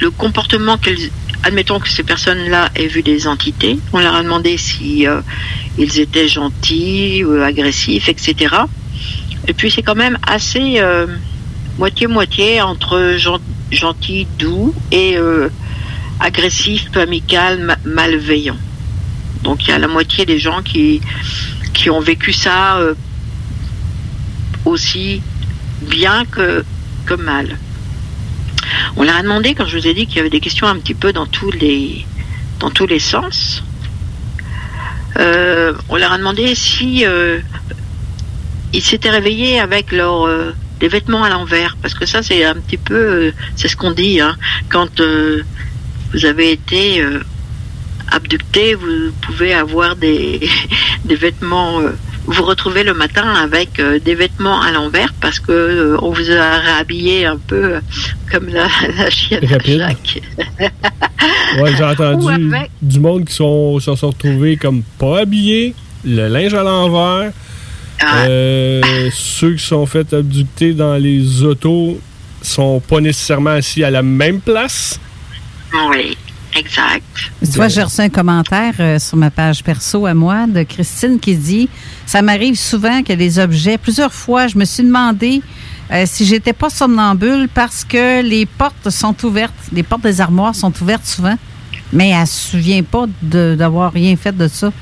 le 0.00 0.10
comportement 0.10 0.76
qu'elles 0.76 1.10
admettons 1.42 1.80
que 1.80 1.88
ces 1.88 2.02
personnes-là 2.02 2.70
aient 2.74 2.86
vu 2.86 3.02
des 3.02 3.26
entités. 3.26 3.78
On 3.92 4.00
leur 4.00 4.14
a 4.14 4.22
demandé 4.22 4.56
si 4.56 5.06
euh, 5.06 5.20
ils 5.78 5.98
étaient 6.00 6.28
gentils, 6.28 7.24
agressifs, 7.42 8.08
etc. 8.08 8.54
Et 9.48 9.52
puis 9.52 9.70
c'est 9.70 9.82
quand 9.82 9.94
même 9.94 10.18
assez 10.26 10.80
euh, 10.80 11.06
moitié-moitié 11.78 12.60
entre 12.60 13.16
gentil, 13.70 14.26
doux 14.38 14.74
et 14.90 15.16
euh, 15.16 15.48
agressif, 16.20 16.90
peu 16.92 17.00
amical, 17.00 17.76
malveillant. 17.84 18.56
Donc 19.42 19.66
il 19.66 19.70
y 19.70 19.72
a 19.72 19.78
la 19.78 19.88
moitié 19.88 20.24
des 20.24 20.38
gens 20.38 20.62
qui, 20.62 21.00
qui 21.72 21.90
ont 21.90 22.00
vécu 22.00 22.32
ça 22.32 22.78
aussi 24.64 25.20
bien 25.80 26.24
que 26.24 26.64
mal. 27.18 27.58
On 28.96 29.02
leur 29.02 29.16
a 29.16 29.22
demandé, 29.22 29.54
quand 29.54 29.66
je 29.66 29.78
vous 29.78 29.86
ai 29.86 29.94
dit 29.94 30.06
qu'il 30.06 30.16
y 30.16 30.20
avait 30.20 30.30
des 30.30 30.40
questions 30.40 30.66
un 30.66 30.76
petit 30.76 30.94
peu 30.94 31.12
dans 31.12 31.26
tous 31.26 31.50
les, 31.50 32.06
dans 32.58 32.70
tous 32.70 32.86
les 32.86 32.98
sens, 32.98 33.62
euh, 35.18 35.74
on 35.88 35.96
leur 35.96 36.12
a 36.12 36.18
demandé 36.18 36.54
si 36.54 37.04
euh, 37.04 37.40
ils 38.72 38.82
s'étaient 38.82 39.10
réveillés 39.10 39.60
avec 39.60 39.92
leur, 39.92 40.26
euh, 40.26 40.54
des 40.80 40.88
vêtements 40.88 41.24
à 41.24 41.30
l'envers, 41.30 41.76
parce 41.80 41.94
que 41.94 42.06
ça 42.06 42.22
c'est 42.22 42.44
un 42.44 42.54
petit 42.54 42.78
peu, 42.78 43.32
c'est 43.56 43.68
ce 43.68 43.76
qu'on 43.76 43.92
dit, 43.92 44.20
hein, 44.20 44.36
quand 44.68 45.00
vous 46.12 46.24
avez 46.24 46.52
été 46.52 47.04
abducté, 48.10 48.74
vous 48.74 49.12
pouvez 49.20 49.54
avoir 49.54 49.96
des, 49.96 50.40
des 51.04 51.16
vêtements, 51.16 51.80
vous 52.26 52.42
retrouvez 52.44 52.84
le 52.84 52.94
matin 52.94 53.34
avec 53.34 53.78
euh, 53.80 53.98
des 53.98 54.14
vêtements 54.14 54.60
à 54.60 54.70
l'envers 54.70 55.12
parce 55.20 55.40
que 55.40 55.50
euh, 55.52 55.96
on 56.02 56.10
vous 56.10 56.30
a 56.30 56.58
réhabillé 56.58 57.26
un 57.26 57.36
peu 57.36 57.74
euh, 57.74 57.80
comme 58.30 58.46
la, 58.48 58.68
la 58.96 59.10
chienne 59.10 59.44
Rapide. 59.44 59.78
Jacques. 59.78 60.22
Ouais, 61.60 61.70
j'ai 61.76 61.84
entendu 61.84 62.26
avec- 62.56 62.70
du 62.80 62.98
monde 62.98 63.24
qui 63.26 63.34
sont, 63.34 63.78
se 63.78 63.94
sont 63.94 64.08
retrouvés 64.08 64.56
comme 64.56 64.82
pas 64.98 65.20
habillés, 65.20 65.74
le 66.04 66.26
linge 66.26 66.54
à 66.54 66.62
l'envers. 66.64 67.30
Ah. 68.00 68.24
Euh, 68.24 68.80
ceux 69.12 69.54
qui 69.54 69.64
sont 69.64 69.86
fait 69.86 70.12
abducter 70.12 70.72
dans 70.72 70.96
les 70.96 71.42
autos 71.44 72.00
sont 72.42 72.80
pas 72.80 73.00
nécessairement 73.00 73.50
assis 73.50 73.84
à 73.84 73.90
la 73.90 74.02
même 74.02 74.40
place. 74.40 74.98
Oui, 75.90 76.16
exact. 76.54 77.04
Tu 77.40 77.50
vois, 77.52 77.68
j'ai 77.68 77.82
reçu 77.82 78.00
un 78.00 78.08
commentaire 78.08 78.74
euh, 78.80 78.98
sur 78.98 79.16
ma 79.16 79.30
page 79.30 79.62
perso 79.62 80.06
à 80.06 80.14
moi 80.14 80.46
de 80.46 80.62
Christine 80.62 81.18
qui 81.20 81.34
dit 81.36 81.68
Ça 82.06 82.22
m'arrive 82.22 82.56
souvent 82.56 83.02
que 83.02 83.12
les 83.12 83.38
objets, 83.38 83.78
plusieurs 83.78 84.12
fois, 84.12 84.46
je 84.48 84.56
me 84.58 84.64
suis 84.64 84.82
demandé 84.82 85.42
euh, 85.92 86.04
si 86.06 86.24
j'étais 86.24 86.52
pas 86.52 86.70
somnambule 86.70 87.48
parce 87.52 87.84
que 87.84 88.22
les 88.22 88.46
portes 88.46 88.90
sont 88.90 89.14
ouvertes, 89.24 89.52
les 89.72 89.82
portes 89.82 90.02
des 90.02 90.20
armoires 90.20 90.54
sont 90.54 90.72
ouvertes 90.82 91.06
souvent, 91.06 91.36
mais 91.92 92.10
elle 92.10 92.26
se 92.26 92.50
souvient 92.50 92.82
pas 92.82 93.06
de- 93.22 93.54
d'avoir 93.58 93.92
rien 93.92 94.16
fait 94.16 94.36
de 94.36 94.48
ça. 94.48 94.72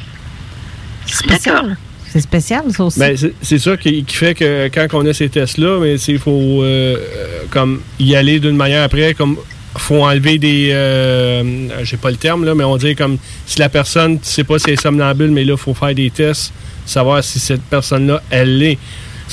C'est 1.06 1.16
spécial. 1.16 1.76
C'est 2.12 2.20
spécial, 2.20 2.62
ça 2.76 2.84
aussi. 2.84 2.98
Ben, 2.98 3.16
c'est- 3.16 3.58
ça 3.58 3.76
qui, 3.76 4.02
qui 4.04 4.16
fait 4.16 4.34
que 4.34 4.68
quand 4.68 4.86
on 4.94 5.06
a 5.06 5.12
ces 5.14 5.28
tests-là, 5.28 5.78
mais 5.80 5.94
il 5.94 6.18
faut 6.18 6.62
euh, 6.62 6.96
euh, 6.96 7.42
comme 7.50 7.80
y 8.00 8.16
aller 8.16 8.40
d'une 8.40 8.56
manière 8.56 8.82
après, 8.82 9.14
comme 9.14 9.36
faut 9.78 10.02
enlever 10.02 10.38
des 10.38 10.70
euh, 10.72 11.84
j'ai 11.84 11.96
pas 11.96 12.10
le 12.10 12.16
terme 12.16 12.44
là, 12.44 12.54
mais 12.54 12.64
on 12.64 12.76
dit 12.76 12.96
comme 12.96 13.18
si 13.46 13.58
la 13.58 13.68
personne 13.68 14.18
tu 14.18 14.26
sais 14.26 14.44
pas 14.44 14.58
si 14.58 14.66
elle 14.68 14.74
est 14.74 14.80
somnambule, 14.80 15.30
mais 15.30 15.44
là, 15.44 15.54
il 15.54 15.58
faut 15.58 15.74
faire 15.74 15.94
des 15.94 16.10
tests, 16.10 16.52
savoir 16.86 17.22
si 17.22 17.38
cette 17.38 17.62
personne-là, 17.62 18.22
elle 18.30 18.58
l'est. 18.58 18.78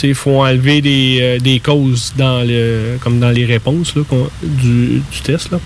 Il 0.04 0.14
faut 0.14 0.44
enlever 0.44 0.82
des, 0.82 1.18
euh, 1.22 1.40
des 1.40 1.60
causes 1.60 2.14
dans 2.16 2.48
le 2.48 2.98
comme 3.02 3.20
dans 3.20 3.32
les 3.32 3.46
réponses 3.46 3.96
là, 3.96 4.04
du, 4.44 5.02
du 5.12 5.22
test. 5.24 5.52
Là. 5.52 5.60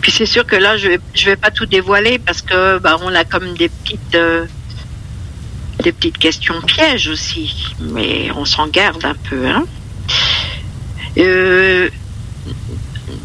Puis 0.00 0.12
c'est 0.12 0.26
sûr 0.26 0.46
que 0.46 0.56
là, 0.56 0.76
je 0.76 0.88
vais, 0.88 1.00
je 1.14 1.26
vais 1.26 1.36
pas 1.36 1.50
tout 1.50 1.66
dévoiler 1.66 2.18
parce 2.18 2.42
que 2.42 2.78
bah, 2.78 2.96
on 3.02 3.14
a 3.14 3.24
comme 3.24 3.54
des 3.54 3.68
petites, 3.68 4.14
euh, 4.14 4.46
des 5.82 5.92
petites 5.92 6.18
questions 6.18 6.60
pièges 6.62 7.08
aussi, 7.08 7.74
mais 7.80 8.30
on 8.36 8.44
s'en 8.44 8.68
garde 8.68 9.04
un 9.04 9.14
peu. 9.28 9.46
Hein. 9.46 9.64
Euh, 11.18 11.61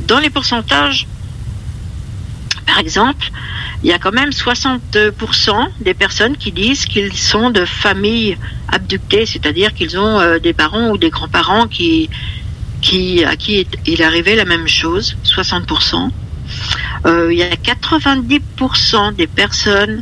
dans 0.08 0.20
les 0.20 0.30
pourcentages, 0.30 1.08
par 2.66 2.80
exemple, 2.80 3.30
il 3.84 3.90
y 3.90 3.94
a 3.94 4.00
quand 4.00 4.12
même 4.12 4.32
60% 4.32 5.68
des 5.82 5.94
personnes 5.94 6.36
qui 6.38 6.52
disent 6.52 6.86
qu'ils 6.86 7.14
sont 7.14 7.50
de 7.50 7.66
familles 7.66 8.38
abductées, 8.70 9.26
c'est-à-dire 9.26 9.74
qu'ils 9.74 9.98
ont 9.98 10.20
euh, 10.20 10.40
des 10.40 10.54
parents 10.54 10.90
ou 10.90 10.98
des 10.98 11.10
grands-parents 11.10 11.68
qui, 11.68 12.10
qui, 12.82 13.24
à 13.24 13.36
qui 13.36 13.60
est- 13.60 13.78
il 13.86 14.02
arrivé 14.04 14.36
la 14.36 14.46
même 14.46 14.68
chose, 14.68 15.16
60%. 15.24 16.12
Euh, 17.06 17.32
il 17.32 17.38
y 17.38 17.44
a 17.44 17.56
90% 17.56 19.12
des 19.14 19.28
personnes 19.28 20.02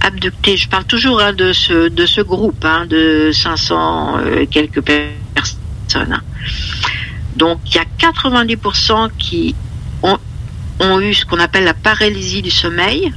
abductées. 0.00 0.56
Je 0.56 0.68
parle 0.68 0.84
toujours 0.84 1.20
hein, 1.20 1.32
de 1.32 1.52
ce 1.52 1.88
de 1.88 2.06
ce 2.06 2.20
groupe 2.20 2.64
hein, 2.64 2.86
de 2.86 3.30
500 3.32 4.18
euh, 4.18 4.46
quelques 4.50 4.80
per- 4.80 5.10
personnes. 5.34 6.20
Donc 7.36 7.60
il 7.66 7.74
y 7.74 7.78
a 7.78 7.84
90% 8.10 9.10
qui 9.18 9.54
ont, 10.02 11.00
eu 11.00 11.14
ce 11.14 11.24
qu'on 11.24 11.38
appelle 11.38 11.64
la 11.64 11.74
paralysie 11.74 12.42
du 12.42 12.50
sommeil, 12.50 13.12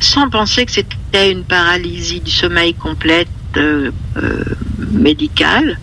sans 0.00 0.28
penser 0.28 0.66
que 0.66 0.72
c'était 0.72 1.30
une 1.30 1.44
paralysie 1.44 2.20
du 2.20 2.30
sommeil 2.30 2.74
complète 2.74 3.28
euh, 3.56 3.90
euh, 4.16 4.44
médicale, 4.90 5.78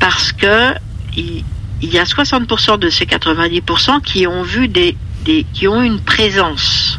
parce 0.00 0.32
que 0.32 0.72
il, 1.16 1.44
y 1.82 1.98
a 1.98 2.04
60% 2.04 2.78
de 2.78 2.90
ces 2.90 3.04
90% 3.04 4.02
qui 4.02 4.26
ont 4.26 4.42
vu 4.42 4.68
des, 4.68 4.96
des 5.24 5.44
qui 5.52 5.68
ont 5.68 5.82
une 5.82 6.00
présence 6.00 6.98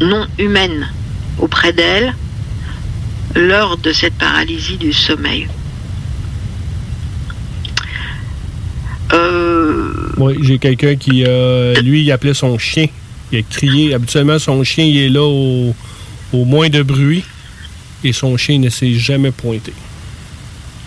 non 0.00 0.26
humaine 0.38 0.88
auprès 1.38 1.72
d'elles 1.72 2.14
lors 3.34 3.76
de 3.78 3.92
cette 3.92 4.14
paralysie 4.14 4.76
du 4.76 4.92
sommeil. 4.92 5.48
Euh, 9.12 9.92
Oui, 10.16 10.34
j'ai 10.42 10.58
quelqu'un 10.58 10.96
qui, 10.96 11.24
euh, 11.26 11.74
lui, 11.82 12.02
il 12.02 12.12
appelait 12.12 12.34
son 12.34 12.58
chien. 12.58 12.86
Il 13.32 13.38
a 13.38 13.42
crié. 13.42 13.94
Habituellement, 13.94 14.38
son 14.38 14.62
chien, 14.64 14.84
il 14.84 14.98
est 14.98 15.08
là 15.08 15.22
au, 15.22 15.74
au 16.32 16.44
moins 16.44 16.68
de 16.68 16.82
bruit. 16.82 17.24
Et 18.02 18.12
son 18.12 18.36
chien 18.36 18.58
ne 18.58 18.68
s'est 18.68 18.92
jamais 18.94 19.30
pointé. 19.30 19.72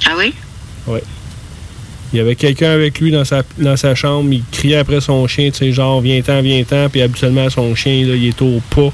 ah 0.06 0.12
oui? 0.17 0.34
Oui. 0.88 0.99
Il 2.13 2.17
y 2.17 2.19
avait 2.21 2.36
quelqu'un 2.36 2.69
avec 2.71 2.99
lui 3.01 3.12
dans 3.12 3.25
sa, 3.25 3.43
dans 3.58 3.75
sa 3.75 3.93
chambre. 3.95 4.32
Il 4.32 4.43
criait 4.51 4.77
après 4.77 5.01
son 5.01 5.27
chien, 5.27 5.49
tu 5.51 5.58
sais, 5.58 5.71
genre, 5.73 5.99
viens-t'en, 5.99 6.41
viens-t'en. 6.41 6.89
Puis 6.89 7.01
habituellement, 7.01 7.49
son 7.49 7.73
chien, 7.75 8.06
là, 8.06 8.15
il 8.15 8.27
est 8.27 8.41
au 8.41 8.62
pas. 8.69 8.93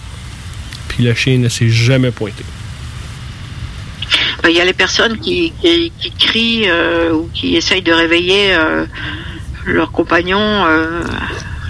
Puis 0.87 1.03
le 1.03 1.13
chien 1.13 1.37
ne 1.37 1.49
s'est 1.49 1.69
jamais 1.69 2.11
pointé. 2.11 2.43
Ben, 4.43 4.49
Il 4.49 4.57
y 4.57 4.61
a 4.61 4.65
les 4.65 4.73
personnes 4.73 5.17
qui, 5.19 5.53
qui, 5.61 5.91
qui 5.97 6.11
crient 6.11 6.63
euh, 6.67 7.13
ou 7.13 7.29
qui 7.33 7.55
essayent 7.55 7.81
de 7.81 7.93
réveiller 7.93 8.53
euh, 8.53 8.85
leur 9.65 9.91
compagnon 9.91 10.39
euh, 10.41 11.01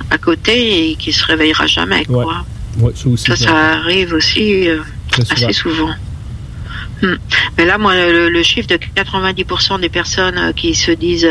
à 0.09 0.17
côté 0.17 0.89
et 0.89 0.95
qui 0.95 1.13
se 1.13 1.23
réveillera 1.25 1.67
jamais. 1.67 2.03
Quoi. 2.05 2.43
Ouais, 2.79 2.91
ça 2.95 3.07
aussi. 3.09 3.25
Ça, 3.25 3.35
ça 3.35 3.55
arrive 3.73 4.13
aussi 4.13 4.67
euh, 4.67 4.79
assez 5.29 5.53
souvent. 5.53 5.91
Hmm. 7.03 7.15
Mais 7.59 7.65
là, 7.65 7.77
moi, 7.77 7.93
le, 7.93 8.29
le 8.29 8.43
chiffre 8.43 8.67
de 8.67 8.77
90% 8.77 9.79
des 9.79 9.89
personnes 9.89 10.53
qui 10.55 10.73
se 10.73 10.89
disent 10.91 11.29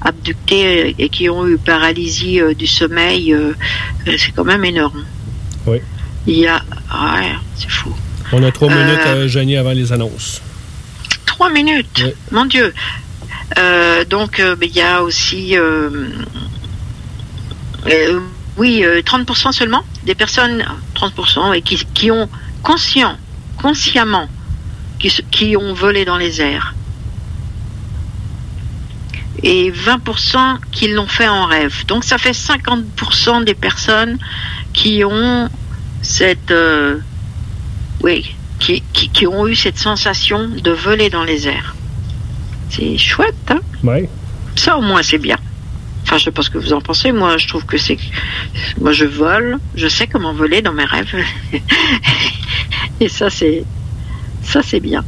abductées 0.00 0.94
et 0.96 1.08
qui 1.08 1.28
ont 1.28 1.48
eu 1.48 1.58
paralysie 1.58 2.40
du 2.56 2.68
sommeil, 2.68 3.34
c'est 4.06 4.32
quand 4.36 4.44
même 4.44 4.64
énorme. 4.64 5.04
Oui. 5.66 5.78
Il 6.26 6.38
y 6.38 6.46
a... 6.46 6.56
Ouais, 6.56 7.32
c'est 7.56 7.70
fou. 7.70 7.92
On 8.32 8.42
a 8.42 8.52
trois 8.52 8.68
minutes 8.68 9.00
à 9.00 9.60
avant 9.60 9.72
les 9.72 9.92
annonces. 9.92 10.40
Trois 11.34 11.50
minutes, 11.50 12.04
mon 12.30 12.44
Dieu. 12.44 12.72
Euh, 13.58 14.04
donc, 14.04 14.38
euh, 14.38 14.54
il 14.62 14.70
y 14.70 14.80
a 14.80 15.02
aussi, 15.02 15.58
euh, 15.58 15.90
oui, 18.56 18.84
euh, 18.84 19.02
30% 19.02 19.50
seulement 19.50 19.82
des 20.04 20.14
personnes, 20.14 20.64
30%, 20.94 21.52
et 21.52 21.60
qui, 21.60 21.84
qui 21.92 22.12
ont 22.12 22.28
conscient, 22.62 23.16
consciemment, 23.60 24.28
qui, 25.00 25.56
ont 25.56 25.74
volé 25.74 26.04
dans 26.04 26.18
les 26.18 26.40
airs. 26.40 26.72
Et 29.42 29.72
20% 29.72 30.58
qui 30.70 30.86
l'ont 30.86 31.08
fait 31.08 31.26
en 31.26 31.46
rêve. 31.46 31.84
Donc, 31.86 32.04
ça 32.04 32.16
fait 32.16 32.30
50% 32.30 33.42
des 33.42 33.54
personnes 33.54 34.18
qui 34.72 35.02
ont 35.02 35.50
cette, 36.00 36.54
oui, 38.04 38.36
qui, 38.64 38.82
qui, 38.94 39.08
qui 39.10 39.26
ont 39.26 39.46
eu 39.46 39.54
cette 39.54 39.78
sensation 39.78 40.48
de 40.48 40.70
voler 40.70 41.10
dans 41.10 41.24
les 41.24 41.46
airs. 41.46 41.74
C'est 42.70 42.96
chouette, 42.96 43.34
hein? 43.50 43.60
Ouais. 43.82 44.08
Ça, 44.56 44.78
au 44.78 44.80
moins, 44.80 45.02
c'est 45.02 45.18
bien. 45.18 45.36
Enfin, 46.04 46.16
je 46.16 46.24
sais 46.24 46.30
pas 46.30 46.42
ce 46.42 46.50
que 46.50 46.58
vous 46.58 46.72
en 46.72 46.80
pensez. 46.80 47.12
Moi, 47.12 47.36
je 47.36 47.46
trouve 47.46 47.66
que 47.66 47.76
c'est. 47.76 47.98
Moi, 48.80 48.92
je 48.92 49.04
vole. 49.04 49.58
Je 49.74 49.86
sais 49.86 50.06
comment 50.06 50.32
voler 50.32 50.62
dans 50.62 50.72
mes 50.72 50.84
rêves. 50.84 51.14
Et 53.00 53.08
ça, 53.08 53.28
c'est. 53.28 53.64
Ça, 54.42 54.60
c'est 54.62 54.80
bien. 54.80 55.04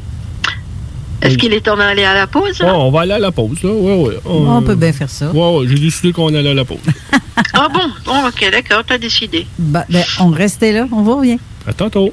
Est-ce 1.22 1.38
qu'il 1.38 1.52
est 1.54 1.62
temps 1.62 1.76
d'aller 1.76 2.04
à 2.04 2.14
la 2.14 2.26
pause 2.26 2.62
Oh, 2.62 2.66
on 2.66 2.90
va 2.90 3.00
aller 3.00 3.12
à 3.12 3.18
la 3.18 3.32
pause, 3.32 3.62
là. 3.62 3.70
Ouais, 3.70 3.94
ouais. 3.94 4.16
On 4.26 4.60
peut 4.62 4.74
bien 4.74 4.92
faire 4.92 5.10
ça. 5.10 5.30
Ouais, 5.30 5.58
ouais. 5.58 5.66
J'ai 5.68 5.78
décidé 5.78 6.12
qu'on 6.12 6.34
allait 6.34 6.50
à 6.50 6.54
la 6.54 6.64
pause. 6.64 6.78
Ah 7.52 7.68
bon? 7.72 7.80
Bon, 8.04 8.26
ok, 8.26 8.50
d'accord, 8.50 8.82
t'as 8.86 8.96
décidé. 8.96 9.46
Ben, 9.58 9.84
ben, 9.90 10.02
on 10.20 10.28
restait 10.28 10.72
là, 10.72 10.86
on 10.90 11.02
va 11.02 11.20
bien. 11.20 11.36
À 11.66 11.72
tantôt. 11.72 12.12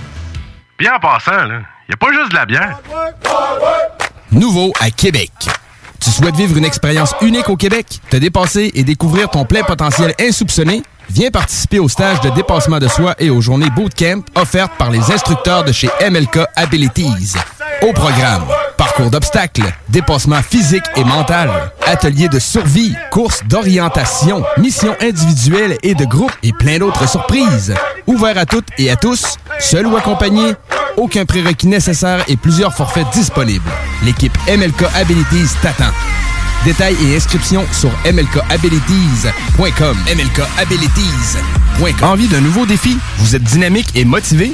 Bien 0.81 0.95
en 0.95 0.99
passant, 0.99 1.45
là, 1.45 1.59
y 1.87 1.93
a 1.93 1.95
pas 1.95 2.11
juste 2.11 2.31
de 2.31 2.35
la 2.35 2.45
bière. 2.47 2.79
Nouveau 4.31 4.73
à 4.79 4.89
Québec. 4.89 5.29
Tu 6.03 6.09
souhaites 6.09 6.35
vivre 6.35 6.57
une 6.57 6.65
expérience 6.65 7.13
unique 7.21 7.49
au 7.49 7.55
Québec, 7.55 7.99
te 8.09 8.17
dépasser 8.17 8.71
et 8.73 8.83
découvrir 8.83 9.29
ton 9.29 9.45
plein 9.45 9.61
potentiel 9.61 10.15
insoupçonné? 10.19 10.81
Viens 11.11 11.29
participer 11.29 11.77
au 11.77 11.87
stage 11.87 12.19
de 12.21 12.31
dépassement 12.31 12.79
de 12.79 12.87
soi 12.87 13.13
et 13.19 13.29
aux 13.29 13.41
journées 13.41 13.69
bootcamp 13.69 14.23
offertes 14.33 14.71
par 14.79 14.89
les 14.89 15.11
instructeurs 15.11 15.63
de 15.63 15.71
chez 15.71 15.89
MLK 16.09 16.39
Abilities. 16.55 17.35
Au 17.83 17.93
programme, 17.93 18.45
parcours 18.81 19.11
d'obstacles, 19.11 19.71
dépassement 19.89 20.41
physique 20.41 20.85
et 20.95 21.03
mental, 21.03 21.51
ateliers 21.85 22.29
de 22.29 22.39
survie, 22.39 22.95
courses 23.11 23.43
d'orientation, 23.45 24.41
missions 24.57 24.95
individuelles 24.99 25.77
et 25.83 25.93
de 25.93 26.03
groupe 26.03 26.31
et 26.41 26.51
plein 26.51 26.79
d'autres 26.79 27.07
surprises. 27.07 27.75
Ouvert 28.07 28.39
à 28.39 28.47
toutes 28.47 28.69
et 28.79 28.89
à 28.89 28.95
tous, 28.95 29.37
seul 29.59 29.85
ou 29.85 29.95
accompagné, 29.97 30.55
aucun 30.97 31.25
prérequis 31.25 31.67
nécessaire 31.67 32.23
et 32.27 32.37
plusieurs 32.37 32.73
forfaits 32.73 33.05
disponibles. 33.13 33.69
L'équipe 34.03 34.35
MLK 34.47 34.85
Abilities 34.95 35.53
t'attend. 35.61 35.91
Détails 36.65 36.97
et 37.05 37.15
inscriptions 37.15 37.67
sur 37.71 37.91
mlkabilities.com. 38.11 39.97
mlkabilities.com. 40.07 41.93
Envie 42.01 42.27
d'un 42.29 42.41
nouveau 42.41 42.65
défi? 42.65 42.97
Vous 43.19 43.35
êtes 43.35 43.43
dynamique 43.43 43.89
et 43.93 44.05
motivé? 44.05 44.53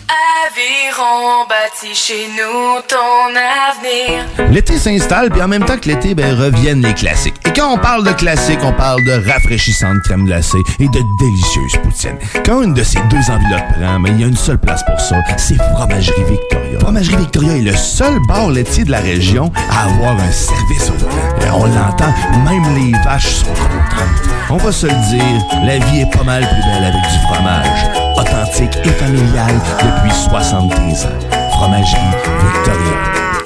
Aviron 0.07 1.45
bâti 1.47 1.95
chez 1.95 2.27
nous 2.29 2.81
ton 2.87 3.29
avenir. 3.35 4.51
L'été 4.51 4.77
s'installe, 4.77 5.29
puis 5.29 5.41
en 5.41 5.47
même 5.47 5.65
temps 5.65 5.77
que 5.77 5.87
l'été, 5.87 6.13
ben, 6.13 6.35
reviennent 6.37 6.81
les 6.81 6.93
classiques. 6.93 7.35
Et 7.45 7.53
quand 7.53 7.73
on 7.73 7.77
parle 7.77 8.05
de 8.05 8.11
classiques, 8.13 8.59
on 8.63 8.73
parle 8.73 9.03
de 9.05 9.29
rafraîchissantes 9.29 10.01
crème 10.03 10.25
glacée 10.25 10.61
et 10.79 10.87
de 10.87 10.99
délicieuses 11.19 11.77
poutines. 11.83 12.17
Quand 12.45 12.61
une 12.61 12.73
de 12.73 12.83
ces 12.83 12.99
deux 13.09 13.31
enveloppes 13.31 13.73
prend, 13.79 13.99
mais 13.99 14.09
il 14.11 14.21
y 14.21 14.23
a 14.23 14.27
une 14.27 14.37
seule 14.37 14.59
place 14.59 14.83
pour 14.85 14.99
ça, 14.99 15.17
c'est 15.37 15.57
Fromagerie 15.75 16.39
Fromagerie 16.79 17.17
Victoria 17.17 17.57
est 17.57 17.61
le 17.61 17.75
seul 17.75 18.19
bar 18.27 18.49
laitier 18.49 18.83
de 18.83 18.91
la 18.91 18.99
région 18.99 19.51
à 19.69 19.85
avoir 19.85 20.13
un 20.19 20.31
service 20.31 20.89
au 20.89 20.93
temps. 20.93 21.45
Et 21.45 21.49
on 21.49 21.65
l'entend, 21.65 22.13
même 22.45 22.75
les 22.75 22.91
vaches 23.03 23.35
sont 23.35 23.45
contentes. 23.45 24.29
On 24.49 24.57
va 24.57 24.71
se 24.71 24.87
le 24.87 25.09
dire, 25.09 25.45
la 25.65 25.77
vie 25.79 26.01
est 26.01 26.11
pas 26.11 26.23
mal 26.23 26.43
plus 26.43 26.61
belle 26.71 26.83
avec 26.83 27.01
du 27.01 27.17
fromage. 27.27 27.89
Authentique 28.17 28.77
et 28.83 28.89
familial 28.89 29.59
depuis 29.79 30.15
73 30.15 31.05
ans. 31.05 31.09
Fromagerie 31.51 31.99
Victoria. 32.53 33.30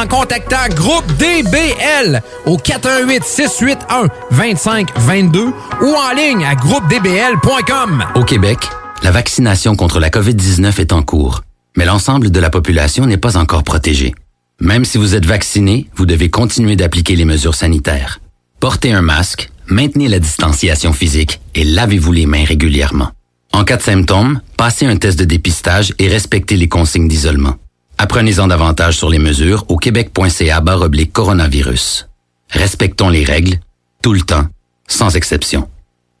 en 0.00 0.06
contactant 0.06 0.68
Groupe 0.74 1.06
DBL 1.18 2.22
au 2.46 2.56
418 2.56 3.24
681 3.24 4.08
2522 4.30 5.46
ou 5.82 5.94
en 5.94 6.14
ligne 6.14 6.44
à 6.44 6.54
groupedbl.com. 6.54 8.04
Au 8.14 8.24
Québec, 8.24 8.58
la 9.02 9.10
vaccination 9.10 9.76
contre 9.76 10.00
la 10.00 10.10
COVID-19 10.10 10.80
est 10.80 10.92
en 10.92 11.02
cours, 11.02 11.42
mais 11.76 11.84
l'ensemble 11.84 12.30
de 12.30 12.40
la 12.40 12.50
population 12.50 13.06
n'est 13.06 13.16
pas 13.16 13.36
encore 13.36 13.64
protégée. 13.64 14.14
Même 14.60 14.84
si 14.84 14.98
vous 14.98 15.14
êtes 15.14 15.26
vacciné, 15.26 15.88
vous 15.96 16.06
devez 16.06 16.28
continuer 16.28 16.76
d'appliquer 16.76 17.16
les 17.16 17.24
mesures 17.24 17.54
sanitaires. 17.54 18.20
Portez 18.60 18.92
un 18.92 19.02
masque, 19.02 19.50
maintenez 19.66 20.08
la 20.08 20.18
distanciation 20.18 20.92
physique 20.92 21.40
et 21.54 21.64
lavez-vous 21.64 22.12
les 22.12 22.26
mains 22.26 22.44
régulièrement. 22.44 23.10
En 23.52 23.64
cas 23.64 23.78
de 23.78 23.82
symptômes, 23.82 24.40
passez 24.56 24.86
un 24.86 24.96
test 24.96 25.18
de 25.18 25.24
dépistage 25.24 25.94
et 25.98 26.08
respectez 26.08 26.56
les 26.56 26.68
consignes 26.68 27.08
d'isolement. 27.08 27.56
Apprenez-en 28.02 28.46
davantage 28.46 28.96
sur 28.96 29.10
les 29.10 29.18
mesures 29.18 29.66
au 29.68 29.76
québec.ca 29.76 30.62
coronavirus. 31.12 32.08
Respectons 32.48 33.10
les 33.10 33.24
règles, 33.24 33.60
tout 34.02 34.14
le 34.14 34.22
temps, 34.22 34.46
sans 34.88 35.16
exception. 35.16 35.68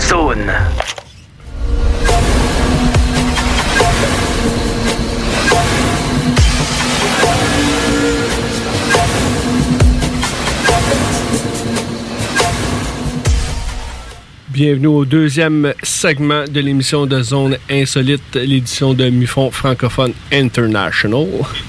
zone. 0.00 0.52
Bienvenue 14.48 14.86
au 14.86 15.04
deuxième 15.04 15.72
segment 15.82 16.44
de 16.50 16.60
l'émission 16.60 17.06
de 17.06 17.22
Zone 17.22 17.56
Insolite, 17.70 18.22
l'édition 18.34 18.94
de 18.94 19.08
Mufon 19.10 19.50
francophone 19.50 20.12
International. 20.32 21.26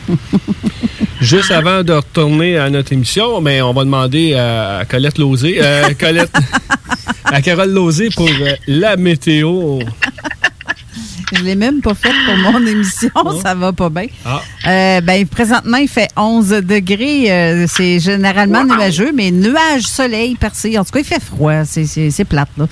Juste 1.21 1.51
avant 1.51 1.83
de 1.83 1.93
retourner 1.93 2.57
à 2.57 2.69
notre 2.69 2.93
émission, 2.93 3.41
mais 3.41 3.61
on 3.61 3.73
va 3.73 3.83
demander 3.83 4.35
à 4.35 4.83
Colette 4.87 5.17
Lozé, 5.17 5.57
euh, 5.61 5.89
Colette, 5.99 6.31
à 7.31 7.41
Carole 7.41 7.71
Lozé 7.71 8.09
pour 8.15 8.27
euh, 8.29 8.53
la 8.67 8.95
météo. 8.97 9.79
Je 11.33 11.43
l'ai 11.43 11.55
même 11.55 11.81
pas 11.81 11.93
faite 11.93 12.13
pour 12.25 12.37
mon 12.37 12.65
émission, 12.65 13.09
ça 13.43 13.53
va 13.53 13.73
pas 13.73 13.89
bien. 13.89 14.05
Ah. 14.25 14.41
Euh, 14.65 15.01
ben, 15.01 15.27
présentement, 15.27 15.75
il 15.77 15.89
fait 15.89 16.07
11 16.15 16.47
degrés. 16.63 17.29
euh, 17.29 17.65
c'est 17.67 17.99
généralement 17.99 18.63
nuageux, 18.63 19.11
mais 19.13 19.31
nuage, 19.31 19.81
soleil, 19.83 20.35
percé. 20.35 20.77
En 20.79 20.85
tout 20.85 20.91
cas, 20.91 20.99
il 20.99 21.05
fait 21.05 21.21
froid. 21.21 21.65
C'est- 21.65 22.23
plate, 22.25 22.47
là. 22.57 22.67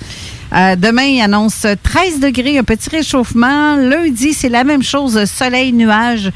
Euh, 0.54 0.76
demain, 0.76 1.02
il 1.02 1.20
annonce 1.20 1.66
13 1.82 2.18
degrés, 2.20 2.56
un 2.56 2.62
petit 2.64 2.88
réchauffement. 2.88 3.76
Lundi, 3.76 4.32
c'est 4.32 4.48
la 4.48 4.64
même 4.64 4.82
chose, 4.82 5.22
soleil, 5.26 5.72
nuage. 5.74 6.30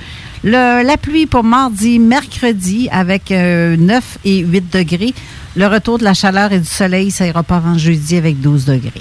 Le- 0.44 0.82
la 0.84 0.96
pluie 0.98 1.24
pour 1.26 1.42
mardi, 1.44 1.98
mercredi, 1.98 2.88
avec 2.92 3.30
euh, 3.32 3.76
9 3.78 4.18
et 4.26 4.38
8 4.40 4.70
degrés. 4.76 5.14
Le 5.56 5.66
retour 5.66 5.98
de 5.98 6.04
la 6.04 6.14
chaleur 6.14 6.52
et 6.52 6.58
du 6.60 6.66
soleil, 6.66 7.10
ça 7.10 7.26
ira 7.26 7.42
pas 7.42 7.56
avant 7.56 7.76
jeudi 7.76 8.16
avec 8.16 8.40
12 8.40 8.64
degrés. 8.66 8.92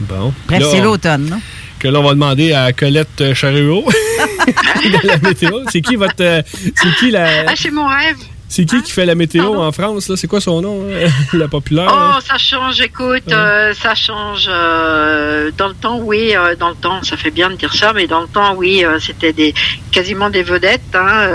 Bon. 0.00 0.32
Bref, 0.46 0.62
c'est 0.70 0.80
l'automne. 0.80 1.28
non? 1.28 1.40
Que 1.78 1.88
là, 1.88 2.00
on 2.00 2.04
va 2.04 2.10
demander 2.10 2.52
à 2.52 2.72
Colette 2.72 3.34
Charruot 3.34 3.84
de 4.46 5.06
la 5.06 5.18
météo. 5.18 5.60
C'est 5.70 5.80
qui 5.80 5.96
votre. 5.96 6.14
euh, 6.20 6.42
c'est 6.74 6.94
qui 6.98 7.10
la. 7.10 7.26
Ah, 7.48 7.52
c'est 7.56 7.70
mon 7.70 7.86
rêve. 7.86 8.16
C'est 8.50 8.64
qui 8.64 8.82
qui 8.82 8.92
fait 8.92 9.04
la 9.04 9.14
météo 9.14 9.56
en 9.56 9.70
France? 9.72 10.08
là? 10.08 10.16
C'est 10.16 10.26
quoi 10.26 10.40
son 10.40 10.62
nom? 10.62 10.82
euh, 10.88 11.06
la 11.34 11.48
populaire? 11.48 11.92
Oh, 11.92 12.18
ça 12.26 12.38
change, 12.38 12.80
écoute, 12.80 13.30
euh, 13.30 13.74
ça 13.74 13.94
change. 13.94 14.48
euh, 14.50 15.50
dans 15.56 15.68
le 15.68 15.74
temps, 15.74 15.98
oui, 15.98 16.32
euh, 16.34 16.56
dans 16.56 16.70
le 16.70 16.74
temps, 16.74 17.02
ça 17.02 17.16
fait 17.18 17.30
bien 17.30 17.50
de 17.50 17.56
dire 17.56 17.74
ça, 17.74 17.92
mais 17.92 18.06
dans 18.06 18.22
le 18.22 18.26
temps, 18.26 18.54
oui, 18.56 18.84
c'était 19.00 19.34
des 19.34 19.52
quasiment 19.92 20.30
des 20.30 20.42
vedettes. 20.42 20.80
Hein, 20.94 21.28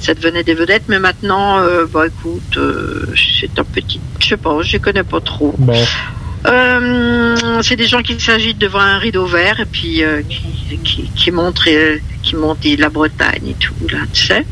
ça 0.00 0.14
devenait 0.14 0.42
des 0.42 0.54
vedettes, 0.54 0.84
mais 0.88 0.98
maintenant, 0.98 1.60
bah 1.92 2.06
écoute, 2.06 2.58
c'est 3.40 3.58
un 3.58 3.64
petit, 3.64 4.00
je 4.18 4.28
sais 4.28 4.36
pas, 4.38 4.62
je 4.62 4.78
connais 4.78 5.04
pas 5.04 5.20
trop. 5.20 5.54
Bon. 5.58 5.84
C'est 7.62 7.76
des 7.76 7.86
gens 7.86 8.02
qui 8.02 8.18
s'agitent 8.20 8.58
devant 8.58 8.80
un 8.80 8.98
rideau 8.98 9.26
vert 9.26 9.60
et 9.60 9.66
puis 9.66 10.02
qui, 10.28 10.78
qui, 10.84 11.10
qui 11.14 11.30
montrent 11.30 11.68
qui 12.26 12.36
montrent 12.36 12.66
la 12.78 12.88
Bretagne 12.90 13.48
et 13.48 13.54
tout 13.54 13.74
là, 13.88 13.98
tu 14.12 14.26
sais. 14.26 14.44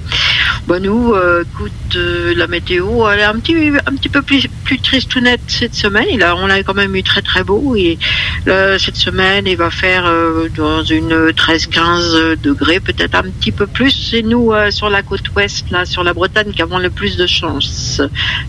Bon 0.66 0.82
nous, 0.82 1.12
euh, 1.12 1.42
écoute, 1.42 1.72
euh, 1.96 2.32
la 2.36 2.46
météo, 2.46 3.06
elle 3.08 3.20
est 3.20 3.24
un 3.24 3.38
petit 3.38 3.54
un 3.86 3.96
petit 3.96 4.08
peu 4.08 4.22
plus 4.22 4.46
plus 4.64 4.78
tristounette 4.78 5.40
cette 5.48 5.74
semaine. 5.74 6.22
A, 6.22 6.36
on 6.36 6.48
a 6.48 6.62
quand 6.62 6.74
même 6.74 6.94
eu 6.94 7.02
très 7.02 7.20
très 7.20 7.42
beau 7.42 7.74
et 7.76 7.98
là, 8.46 8.78
cette 8.78 8.96
semaine 8.96 9.46
il 9.46 9.56
va 9.56 9.70
faire 9.70 10.06
euh, 10.06 10.48
dans 10.56 10.84
une 10.84 11.30
13-15 11.30 12.40
degrés, 12.40 12.80
peut-être 12.80 13.16
un 13.16 13.24
petit 13.24 13.52
peu 13.52 13.66
plus. 13.66 13.90
C'est 13.90 14.22
nous 14.22 14.52
sur 14.70 14.88
la 14.88 15.02
côte 15.02 15.28
ouest 15.34 15.70
là, 15.70 15.84
sur 15.84 16.04
la 16.04 16.14
Bretagne, 16.14 16.52
qui 16.52 16.62
avons 16.62 16.78
le 16.78 16.90
plus 16.90 17.16
de 17.16 17.26
chance 17.26 18.00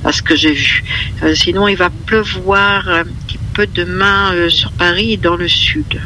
à 0.04 0.12
ce 0.12 0.22
que 0.22 0.36
j'ai 0.36 0.54
vu. 0.54 0.84
Sinon 1.34 1.68
il 1.68 1.78
va 1.78 1.90
pleuvoir 1.90 2.88
un 2.88 3.04
petit 3.04 3.40
peu 3.54 3.66
demain 3.66 4.50
sur 4.50 4.72
Paris 4.72 5.14
et 5.14 5.18
dans 5.18 5.36
le 5.36 5.48
sud. 5.48 6.00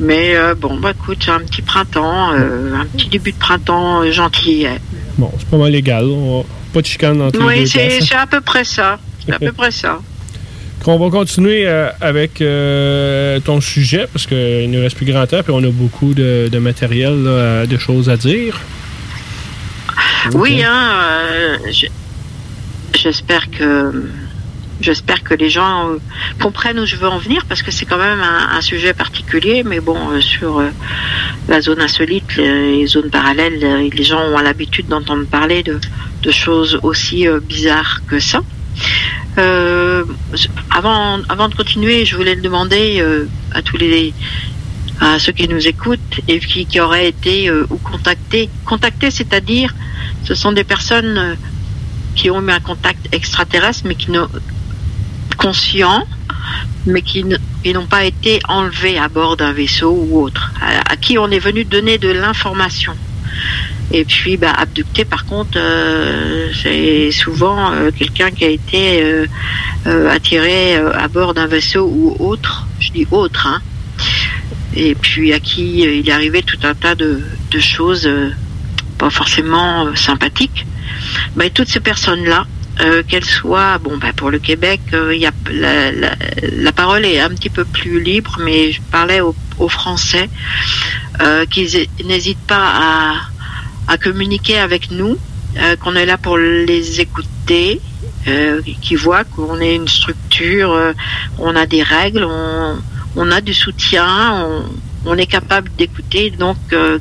Mais 0.00 0.34
euh, 0.36 0.54
bon, 0.54 0.76
bah 0.78 0.90
écoute, 0.92 1.18
c'est 1.24 1.30
un 1.30 1.40
petit 1.40 1.62
printemps, 1.62 2.32
euh, 2.32 2.74
un 2.74 2.86
petit 2.86 3.08
début 3.08 3.32
de 3.32 3.38
printemps 3.38 4.02
euh, 4.02 4.10
gentil. 4.12 4.66
Bon, 5.18 5.30
c'est 5.38 5.48
pas 5.48 5.56
mal 5.58 5.72
légal. 5.72 6.04
On 6.06 6.44
Pas 6.72 6.80
de 6.80 6.86
chicane 6.86 7.20
entre 7.22 7.38
les 7.38 7.44
Oui, 7.44 7.58
deux 7.60 7.66
c'est 7.66 7.86
places. 7.88 8.08
c'est 8.08 8.14
à 8.16 8.26
peu 8.26 8.40
près 8.40 8.64
ça. 8.64 8.98
C'est 9.24 9.32
à 9.34 9.38
peu 9.38 9.52
près 9.56 9.70
ça. 9.70 9.98
On 10.84 10.98
va 10.98 11.10
continuer 11.10 11.62
euh, 11.68 11.90
avec 12.00 12.40
euh, 12.40 13.38
ton 13.40 13.60
sujet 13.60 14.06
parce 14.12 14.26
qu'il 14.26 14.68
ne 14.68 14.80
reste 14.80 14.96
plus 14.96 15.06
grand 15.06 15.26
temps 15.28 15.42
puis 15.44 15.52
on 15.54 15.62
a 15.62 15.70
beaucoup 15.70 16.12
de, 16.12 16.48
de 16.50 16.58
matériel, 16.58 17.22
là, 17.22 17.66
de 17.66 17.78
choses 17.78 18.10
à 18.10 18.16
dire. 18.16 18.58
Oui, 20.34 20.62
hein, 20.64 20.90
euh, 21.32 21.56
je- 21.72 21.86
j'espère 22.98 23.50
que 23.50 24.08
j'espère 24.82 25.22
que 25.22 25.34
les 25.34 25.48
gens 25.48 25.90
euh, 25.90 25.98
comprennent 26.40 26.78
où 26.78 26.86
je 26.86 26.96
veux 26.96 27.08
en 27.08 27.18
venir 27.18 27.44
parce 27.46 27.62
que 27.62 27.70
c'est 27.70 27.86
quand 27.86 27.98
même 27.98 28.20
un, 28.20 28.60
sujet 28.60 28.92
particulier. 28.92 29.62
Mais 29.64 29.80
bon, 29.80 29.96
euh, 30.10 30.20
sur 30.20 30.58
euh, 30.58 30.68
la 31.48 31.60
zone 31.60 31.80
insolite, 31.80 32.36
les, 32.36 32.86
zones 32.86 33.10
parallèles, 33.10 33.90
les 33.92 34.04
gens 34.04 34.20
ont 34.20 34.38
l'habitude 34.38 34.88
d'entendre 34.88 35.26
parler 35.26 35.62
de, 35.62 35.78
choses 36.30 36.78
aussi 36.82 37.26
bizarres 37.48 38.00
que 38.06 38.18
ça. 38.18 38.40
Avant, 40.70 41.20
avant 41.28 41.48
de 41.48 41.54
continuer, 41.54 42.04
je 42.04 42.16
voulais 42.16 42.34
le 42.34 42.42
demander 42.42 43.04
à 43.52 43.62
tous 43.62 43.76
les 43.76 44.14
à 45.00 45.18
ceux 45.18 45.32
qui 45.32 45.48
nous 45.48 45.66
écoutent 45.66 46.20
et 46.28 46.38
qui, 46.38 46.64
qui 46.64 46.78
auraient 46.78 47.08
été 47.08 47.50
ou 47.50 47.76
contactés. 47.78 48.48
Contactés, 48.64 49.10
c'est-à-dire, 49.10 49.74
ce 50.24 50.34
sont 50.34 50.52
des 50.52 50.62
personnes 50.62 51.36
qui 52.14 52.30
ont 52.30 52.40
eu 52.40 52.50
un 52.50 52.60
contact 52.60 53.08
extraterrestre, 53.12 53.82
mais 53.86 53.94
qui 53.94 54.10
n'ont 55.32 55.48
conscient, 55.48 56.06
mais 56.86 57.02
qui 57.02 57.24
n'ont 57.24 57.86
pas 57.86 58.04
été 58.04 58.40
enlevés 58.48 58.98
à 58.98 59.08
bord 59.08 59.36
d'un 59.36 59.52
vaisseau 59.52 59.90
ou 59.90 60.22
autre, 60.22 60.52
à, 60.60 60.96
qui 60.96 61.18
on 61.18 61.30
est 61.30 61.38
venu 61.38 61.64
donner 61.64 61.98
de 61.98 62.08
l'information. 62.08 62.94
Et 63.90 64.04
puis, 64.04 64.38
bah, 64.38 64.52
abducté, 64.56 65.04
par 65.04 65.26
contre, 65.26 65.58
euh, 65.58 66.48
c'est 66.62 67.10
souvent 67.10 67.72
euh, 67.72 67.90
quelqu'un 67.90 68.30
qui 68.30 68.44
a 68.44 68.48
été 68.48 69.02
euh, 69.86 70.10
attiré 70.10 70.76
à 70.76 71.08
bord 71.08 71.34
d'un 71.34 71.46
vaisseau 71.46 71.86
ou 71.86 72.16
autre. 72.18 72.66
Je 72.80 72.90
dis 72.90 73.06
autre, 73.10 73.46
hein. 73.46 73.60
Et 74.74 74.94
puis 74.94 75.34
à 75.34 75.40
qui 75.40 75.80
il 75.80 76.08
est 76.08 76.12
arrivé 76.12 76.42
tout 76.42 76.58
un 76.62 76.74
tas 76.74 76.94
de, 76.94 77.20
choses 77.60 78.08
pas 78.96 79.10
forcément 79.10 79.94
sympathiques. 79.94 80.66
Mais 81.36 81.50
toutes 81.50 81.68
ces 81.68 81.80
personnes-là, 81.80 82.46
euh, 82.80 83.02
qu'elles 83.06 83.24
soient, 83.24 83.78
bon, 83.78 83.98
bah, 83.98 84.12
pour 84.16 84.30
le 84.30 84.38
Québec, 84.38 84.80
euh, 84.94 85.14
y 85.14 85.26
a, 85.26 85.32
la, 85.50 85.92
la, 85.92 86.10
la 86.52 86.72
parole 86.72 87.04
est 87.04 87.20
un 87.20 87.28
petit 87.30 87.50
peu 87.50 87.64
plus 87.64 88.00
libre, 88.00 88.38
mais 88.42 88.72
je 88.72 88.80
parlais 88.90 89.20
aux, 89.20 89.34
aux 89.58 89.68
Français 89.68 90.28
euh, 91.20 91.44
qu'ils 91.46 91.76
hé- 91.76 91.88
n'hésitent 92.04 92.46
pas 92.46 92.72
à, 92.74 93.14
à 93.88 93.98
communiquer 93.98 94.58
avec 94.58 94.90
nous, 94.90 95.18
euh, 95.58 95.76
qu'on 95.76 95.94
est 95.96 96.06
là 96.06 96.16
pour 96.16 96.38
les 96.38 97.00
écouter, 97.00 97.80
euh, 98.26 98.60
qui 98.80 98.94
voient 98.96 99.24
qu'on 99.24 99.60
est 99.60 99.74
une 99.74 99.88
structure, 99.88 100.72
euh, 100.72 100.92
on 101.38 101.54
a 101.54 101.66
des 101.66 101.82
règles, 101.82 102.24
on, 102.24 102.78
on 103.16 103.30
a 103.30 103.40
du 103.42 103.52
soutien, 103.52 104.32
on, 104.46 104.64
on 105.04 105.18
est 105.18 105.26
capable 105.26 105.70
d'écouter, 105.76 106.30
donc 106.30 106.56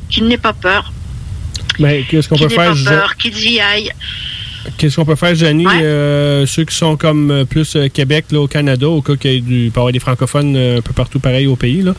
qu'ils 0.10 0.28
n'aient 0.28 0.38
pas 0.38 0.54
peur, 0.54 0.92
Mais 1.80 2.04
qu'est-ce 2.10 2.28
qu'on 2.28 2.36
qu'ils 2.36 2.48
peut 2.50 2.56
faire, 2.56 2.74
pas 2.74 2.92
peur, 2.92 3.16
qu'ils 3.16 3.40
y 3.50 3.60
aillent. 3.62 3.92
Qu'est-ce 4.78 4.96
qu'on 4.96 5.06
peut 5.06 5.16
faire, 5.16 5.34
Janie, 5.36 5.66
euh, 5.68 6.46
ceux 6.46 6.66
qui 6.66 6.76
sont 6.76 6.96
comme 6.98 7.32
euh, 7.32 7.46
plus 7.46 7.76
euh, 7.76 7.88
Québec, 7.90 8.26
là, 8.32 8.40
au 8.42 8.48
Canada, 8.48 8.88
au 8.88 9.02
cas 9.02 9.16
qu'il 9.16 9.32
y 9.32 9.38
ait 9.38 9.42
du, 9.42 9.68
avoir 9.76 9.92
des 9.92 10.00
francophones 10.00 10.56
un 10.56 10.82
peu 10.82 10.94
partout 10.94 11.20
pareil 11.20 11.48
au 11.48 11.56
pays, 11.56 11.82
là, 11.82 11.94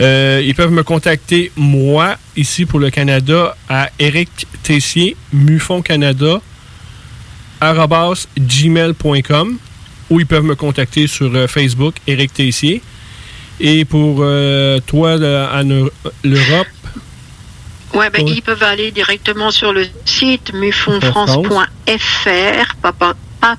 euh, 0.00 0.42
ils 0.44 0.54
peuvent 0.54 0.70
me 0.72 0.82
contacter, 0.82 1.50
moi, 1.56 2.16
ici 2.36 2.66
pour 2.66 2.78
le 2.80 2.90
Canada, 2.90 3.56
à 3.68 3.90
Eric 3.98 4.46
Tessier, 4.62 5.16
Mufon 5.32 5.82
Canada, 5.82 6.40
gmail.com, 8.38 9.56
ou 10.10 10.20
ils 10.20 10.26
peuvent 10.26 10.44
me 10.44 10.54
contacter 10.54 11.06
sur 11.06 11.30
Facebook, 11.50 11.94
Eric 12.06 12.32
Tessier. 12.32 12.80
Et 13.60 13.84
pour 13.84 14.18
euh, 14.20 14.78
toi, 14.86 15.16
en 15.52 15.68
Eu- 15.68 15.90
l'Europe, 16.22 16.68
Ouais, 17.94 18.10
ben, 18.10 18.22
Ouais. 18.22 18.32
ils 18.36 18.42
peuvent 18.42 18.62
aller 18.62 18.90
directement 18.90 19.50
sur 19.50 19.72
le 19.72 19.86
site 20.04 20.52
mufonfrance.fr, 20.52 22.74
pas, 22.82 22.92
pas, 22.92 23.14
pas 23.40 23.56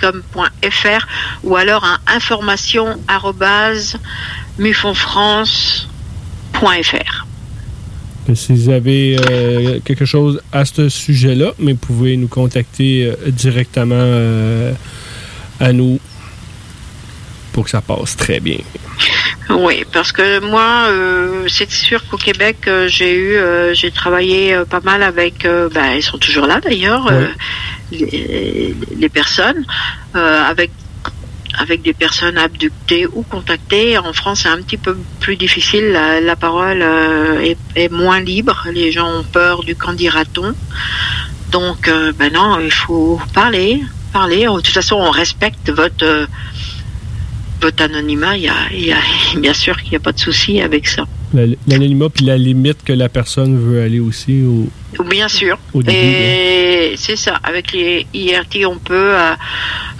.com.fr, 0.00 1.06
ou 1.44 1.54
alors 1.56 1.84
à 1.84 1.98
information 2.12 2.98
arobase 3.06 3.96
mufonfrance.fr. 4.58 5.86
que 8.26 8.34
si 8.34 8.52
vous 8.54 8.68
avez 8.70 9.16
euh, 9.30 9.78
quelque 9.84 10.04
chose 10.04 10.42
à 10.52 10.64
ce 10.64 10.88
sujet-là, 10.88 11.52
mais 11.60 11.72
vous 11.72 11.78
pouvez 11.78 12.16
nous 12.16 12.26
contacter 12.28 13.06
euh, 13.06 13.30
directement 13.30 13.94
euh, 13.96 14.72
à 15.60 15.72
nous 15.72 16.00
pour 17.52 17.64
que 17.64 17.70
ça 17.70 17.80
passe 17.80 18.16
très 18.16 18.40
bien. 18.40 18.58
Oui, 19.50 19.84
parce 19.92 20.12
que 20.12 20.40
moi, 20.40 20.86
euh, 20.88 21.46
c'est 21.48 21.70
sûr 21.70 22.06
qu'au 22.06 22.18
Québec, 22.18 22.58
euh, 22.66 22.86
j'ai 22.88 23.14
eu, 23.14 23.36
euh, 23.36 23.72
j'ai 23.72 23.90
travaillé 23.90 24.54
euh, 24.54 24.64
pas 24.64 24.80
mal 24.80 25.02
avec, 25.02 25.44
euh, 25.44 25.68
ben, 25.72 25.94
ils 25.94 26.02
sont 26.02 26.18
toujours 26.18 26.46
là 26.46 26.60
d'ailleurs, 26.60 27.06
euh, 27.10 27.28
les, 27.90 28.74
les 28.96 29.08
personnes, 29.08 29.64
euh, 30.16 30.42
avec 30.42 30.70
avec 31.58 31.82
des 31.82 31.94
personnes 31.94 32.38
abductées 32.38 33.06
ou 33.06 33.22
contactées. 33.22 33.98
En 33.98 34.12
France, 34.12 34.40
c'est 34.42 34.48
un 34.48 34.58
petit 34.58 34.76
peu 34.76 34.96
plus 35.18 35.34
difficile. 35.36 35.88
La, 35.92 36.20
la 36.20 36.36
parole 36.36 36.82
euh, 36.82 37.40
est, 37.40 37.58
est 37.74 37.90
moins 37.90 38.20
libre. 38.20 38.66
Les 38.72 38.92
gens 38.92 39.10
ont 39.10 39.24
peur 39.24 39.64
du 39.64 39.74
qu'en 39.74 39.94
dira-t-on. 39.94 40.54
Donc, 41.50 41.90
ben 42.18 42.32
non, 42.32 42.60
il 42.60 42.70
faut 42.70 43.20
parler, 43.34 43.82
parler. 44.12 44.44
De 44.44 44.60
toute 44.60 44.68
façon, 44.68 44.96
on 44.96 45.10
respecte 45.10 45.70
votre 45.70 46.04
euh, 46.04 46.26
votre 47.60 47.82
anonymat. 47.82 48.36
Il 48.36 48.42
y 48.44 48.48
a, 48.48 48.54
il 48.72 48.84
y 48.86 48.92
a- 48.92 48.96
bien 49.38 49.52
sûr 49.52 49.76
qu'il 49.80 49.90
n'y 49.90 49.96
a 49.96 50.00
pas 50.00 50.12
de 50.12 50.18
souci 50.18 50.60
avec 50.60 50.86
ça. 50.88 51.04
La- 51.34 51.44
L'anonymat 51.66 52.08
puis 52.08 52.24
la 52.24 52.36
limite 52.38 52.82
que 52.84 52.92
la 52.92 53.08
personne 53.08 53.58
veut 53.58 53.82
aller 53.82 54.00
aussi 54.00 54.42
au, 54.42 54.68
Bien 55.04 55.28
sûr. 55.28 55.58
Au 55.74 55.82
début, 55.82 55.96
Et 55.96 56.94
c'est 56.96 57.16
ça. 57.16 57.34
Avec 57.44 57.72
les 57.72 58.06
IRT, 58.14 58.64
on 58.66 58.78
peut, 58.78 58.94
euh, 59.14 59.34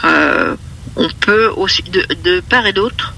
euh, 0.04 0.56
on 0.96 1.08
peut 1.20 1.48
aussi, 1.56 1.82
de, 1.82 2.02
de 2.24 2.40
part 2.40 2.66
et 2.66 2.72
d'autre, 2.72 3.14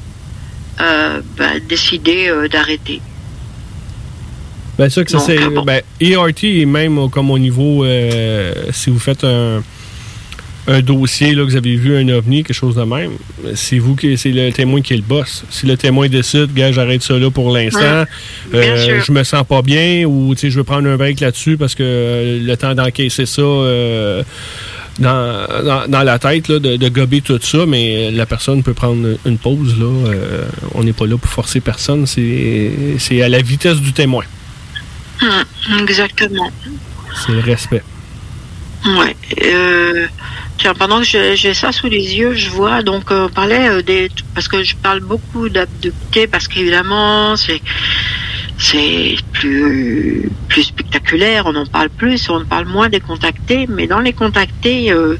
euh, 0.80 1.20
ben, 1.38 1.60
décider 1.68 2.32
d'arrêter. 2.50 3.00
Ben, 4.78 4.88
ça, 4.88 5.04
que 5.04 5.10
ça, 5.10 5.18
c'est. 5.20 5.38
bon. 5.48 5.62
Ben, 5.62 5.82
ERT 6.00 6.44
est 6.44 6.64
même 6.66 7.08
comme 7.10 7.30
au 7.30 7.38
niveau. 7.38 7.84
si 8.72 8.90
vous 8.90 8.98
faites 8.98 9.24
un. 9.24 9.62
Un 10.68 10.80
dossier, 10.80 11.34
là, 11.34 11.44
que 11.44 11.50
vous 11.50 11.56
avez 11.56 11.76
vu 11.76 11.96
un 11.96 12.08
ovni, 12.10 12.42
quelque 12.44 12.54
chose 12.54 12.76
de 12.76 12.82
même, 12.82 13.12
c'est 13.54 13.78
vous 13.78 13.96
qui, 13.96 14.16
c'est 14.18 14.30
le 14.30 14.52
témoin 14.52 14.82
qui 14.82 14.92
est 14.92 14.96
le 14.98 15.02
boss. 15.02 15.44
Si 15.50 15.66
le 15.66 15.76
témoin 15.76 16.08
décide, 16.08 16.52
gars, 16.54 16.70
j'arrête 16.72 17.02
ça 17.02 17.18
là 17.18 17.30
pour 17.30 17.50
l'instant, 17.52 18.04
Ouais, 18.52 18.68
euh, 18.68 19.00
je 19.04 19.12
me 19.12 19.24
sens 19.24 19.44
pas 19.46 19.62
bien, 19.62 20.04
ou 20.04 20.34
tu 20.34 20.42
sais, 20.42 20.50
je 20.50 20.58
veux 20.58 20.64
prendre 20.64 20.88
un 20.88 20.96
break 20.96 21.20
là-dessus 21.20 21.56
parce 21.56 21.74
que 21.74 21.82
euh, 21.82 22.38
le 22.42 22.56
temps 22.56 22.74
d'encaisser 22.74 23.26
ça 23.26 23.42
euh, 23.42 24.22
dans, 24.98 25.46
dans, 25.64 25.88
dans 25.88 26.02
la 26.02 26.18
tête, 26.18 26.48
là, 26.48 26.58
de, 26.58 26.76
de 26.76 26.88
gober 26.88 27.20
tout 27.22 27.38
ça, 27.40 27.64
mais 27.66 28.10
la 28.10 28.26
personne 28.26 28.62
peut 28.62 28.74
prendre 28.74 29.16
une 29.24 29.38
pause. 29.38 29.76
Là, 29.78 29.86
Euh, 29.86 30.44
on 30.74 30.84
n'est 30.84 30.92
pas 30.92 31.06
là 31.06 31.16
pour 31.16 31.30
forcer 31.30 31.60
personne, 31.60 32.06
c'est, 32.06 32.70
c'est 32.98 33.22
à 33.22 33.28
la 33.28 33.40
vitesse 33.40 33.80
du 33.80 33.92
témoin. 33.92 34.24
Hum, 35.22 35.78
exactement. 35.80 36.50
C'est 37.26 37.32
le 37.32 37.40
respect. 37.40 37.82
Euh, 38.86 40.06
tiens, 40.60 40.74
pendant 40.74 41.00
que 41.00 41.34
j'ai 41.34 41.54
ça 41.54 41.72
sous 41.72 41.88
les 41.88 42.16
yeux, 42.18 42.34
je 42.34 42.50
vois 42.50 42.82
donc 42.82 43.10
euh, 43.10 43.26
on 43.26 43.28
parlait 43.30 43.68
euh, 43.68 43.82
des 43.82 44.10
parce 44.34 44.46
que 44.46 44.62
je 44.62 44.76
parle 44.76 45.00
beaucoup 45.00 45.48
d'abductés 45.48 46.26
parce 46.26 46.48
qu'évidemment 46.48 47.34
c'est 47.36 47.62
c'est 48.58 49.16
plus 49.32 50.30
plus 50.48 50.64
spectaculaire, 50.64 51.46
on 51.46 51.56
en 51.56 51.64
parle 51.64 51.88
plus, 51.88 52.28
on 52.28 52.44
parle 52.44 52.66
moins 52.66 52.90
des 52.90 53.00
contactés, 53.00 53.66
mais 53.70 53.86
dans 53.86 54.00
les 54.00 54.12
contactés, 54.12 54.92
euh, 54.92 55.18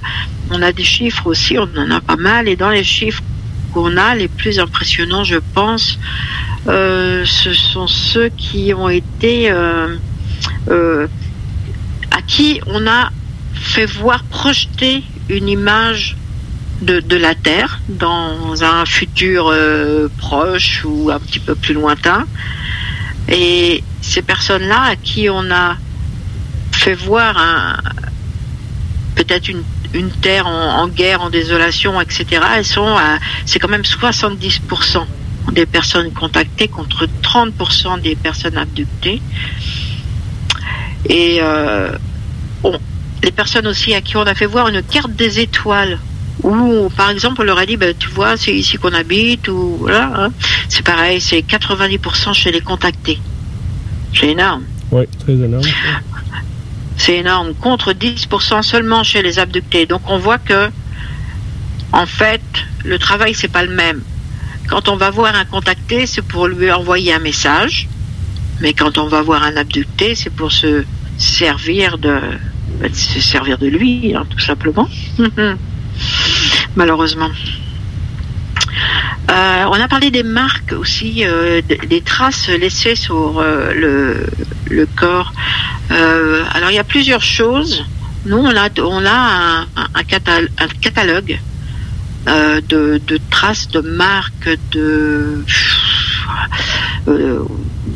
on 0.51 0.61
a 0.61 0.73
des 0.73 0.85
chiffres 0.85 1.27
aussi, 1.27 1.57
on 1.59 1.71
en 1.79 1.91
a 1.91 2.03
pas 2.03 2.17
mal, 2.17 2.47
et 2.47 2.57
dans 2.57 2.69
les 2.69 2.85
chiffres 2.85 3.23
qu'on 3.73 3.97
a, 3.97 4.15
les 4.15 4.29
plus 4.29 4.59
impressionnants, 4.59 5.25
je 5.25 5.39
pense, 5.55 5.99
ce 6.67 7.53
sont 7.55 7.87
ceux 7.87 8.29
qui 8.29 8.75
ont 8.75 8.91
été 8.91 9.49
à 9.51 9.87
qui 12.27 12.61
on 12.67 12.87
a 12.87 13.11
fait 13.55 13.87
voir 13.87 14.25
projeter 14.25 15.03
une 15.31 15.49
image 15.49 16.17
de, 16.83 17.17
la 17.17 17.35
Terre 17.35 17.81
dans 17.89 18.65
un 18.65 18.87
futur 18.87 19.49
euh, 19.49 20.09
proche 20.19 20.83
ou 20.85 21.11
un 21.11 21.19
petit 21.19 21.39
peu 21.39 21.55
plus 21.55 21.75
lointain. 21.75 22.27
Et 23.29 23.85
ces 24.01 24.23
personnes-là 24.23 24.83
à 24.83 24.97
qui 24.97 25.29
on 25.29 25.51
a 25.51 25.77
fait 26.73 26.95
voir 26.95 27.37
peut-être 29.15 29.49
une, 29.49 29.63
Terre 30.23 30.47
en, 30.47 30.87
guerre, 30.89 31.21
en 31.21 31.31
désolation, 31.31 32.01
etc., 32.01 32.25
c'est 33.45 33.59
quand 33.59 33.69
même 33.69 33.83
70% 33.83 35.05
des 35.53 35.67
personnes 35.67 36.13
contactées 36.13 36.69
contre 36.69 37.09
30% 37.23 38.01
des 38.01 38.15
personnes 38.15 38.57
abductées. 38.57 39.21
Et 41.09 41.39
euh, 41.41 41.91
les 43.23 43.31
personnes 43.31 43.67
aussi 43.67 43.95
à 43.95 44.01
qui 44.01 44.17
on 44.17 44.23
a 44.23 44.35
fait 44.35 44.47
voir 44.47 44.69
une 44.69 44.83
carte 44.83 45.13
des 45.13 45.41
étoiles, 45.41 45.99
où 46.43 46.89
par 46.97 47.11
exemple 47.11 47.43
on 47.43 47.45
leur 47.45 47.59
a 47.59 47.67
dit, 47.67 47.77
ben, 47.77 47.95
tu 47.99 48.09
vois, 48.09 48.37
c'est 48.37 48.55
ici 48.55 48.79
qu'on 48.79 48.93
habite, 48.93 49.49
ou 49.49 49.77
voilà, 49.81 50.11
hein. 50.17 50.33
c'est 50.69 50.85
pareil, 50.85 51.21
c'est 51.21 51.41
90% 51.41 52.33
chez 52.35 52.51
les 52.51 52.61
contactés. 52.61 53.19
C'est 54.15 54.29
énorme. 54.29 54.65
Oui, 54.91 55.05
très 55.19 55.35
énorme. 55.35 55.65
C'est 56.97 57.17
énorme. 57.17 57.55
Contre 57.55 57.93
10% 57.93 58.63
seulement 58.63 59.03
chez 59.05 59.23
les 59.23 59.39
abductés. 59.39 59.87
Donc 59.87 60.03
on 60.07 60.19
voit 60.19 60.39
que, 60.39 60.69
en 61.93 62.07
fait, 62.07 62.43
le 62.85 62.99
travail 62.99 63.35
c'est 63.35 63.49
pas 63.49 63.63
le 63.63 63.75
même. 63.75 64.03
Quand 64.69 64.89
on 64.89 64.97
va 64.97 65.11
voir 65.11 65.35
un 65.35 65.45
contacté, 65.45 66.07
c'est 66.07 66.23
pour 66.23 66.47
lui 66.47 66.71
envoyer 66.71 67.13
un 67.13 67.19
message. 67.19 67.89
Mais 68.61 68.73
quand 68.75 68.99
on 68.99 69.07
va 69.07 69.23
voir 69.23 69.43
un 69.43 69.57
abducté, 69.57 70.15
c'est 70.15 70.31
pour 70.31 70.53
se 70.53 70.85
servir 71.17 71.99
de, 71.99 72.21
bah, 72.81 72.89
de 72.89 72.95
se 72.95 73.21
servir 73.21 73.59
de 73.59 73.67
lui, 73.67 74.15
hein, 74.15 74.25
tout 74.29 74.39
simplement. 74.39 74.89
Malheureusement. 76.77 77.31
Euh, 79.31 79.65
on 79.69 79.81
a 79.81 79.87
parlé 79.89 80.11
des 80.11 80.23
marques 80.23 80.73
aussi, 80.73 81.25
euh, 81.25 81.61
des 81.89 82.01
traces 82.01 82.49
laissées 82.49 82.95
sur 82.97 83.39
euh, 83.39 83.73
le, 83.75 84.27
le 84.75 84.87
corps. 84.87 85.33
Alors 85.91 86.71
il 86.71 86.75
y 86.75 86.79
a 86.79 86.85
plusieurs 86.85 87.23
choses. 87.23 87.85
Nous, 88.27 88.37
on 88.37 88.57
a, 88.57 88.69
on 88.81 89.05
a 89.07 89.11
un, 89.11 89.61
un- 89.63 89.89
un 89.95 90.03
catal- 90.05 90.49
un 90.59 90.69
catalogue 90.69 91.39
de, 92.27 93.01
de 93.07 93.21
traces, 93.31 93.69
de 93.69 93.81
marques, 93.81 94.51
de 94.73 95.45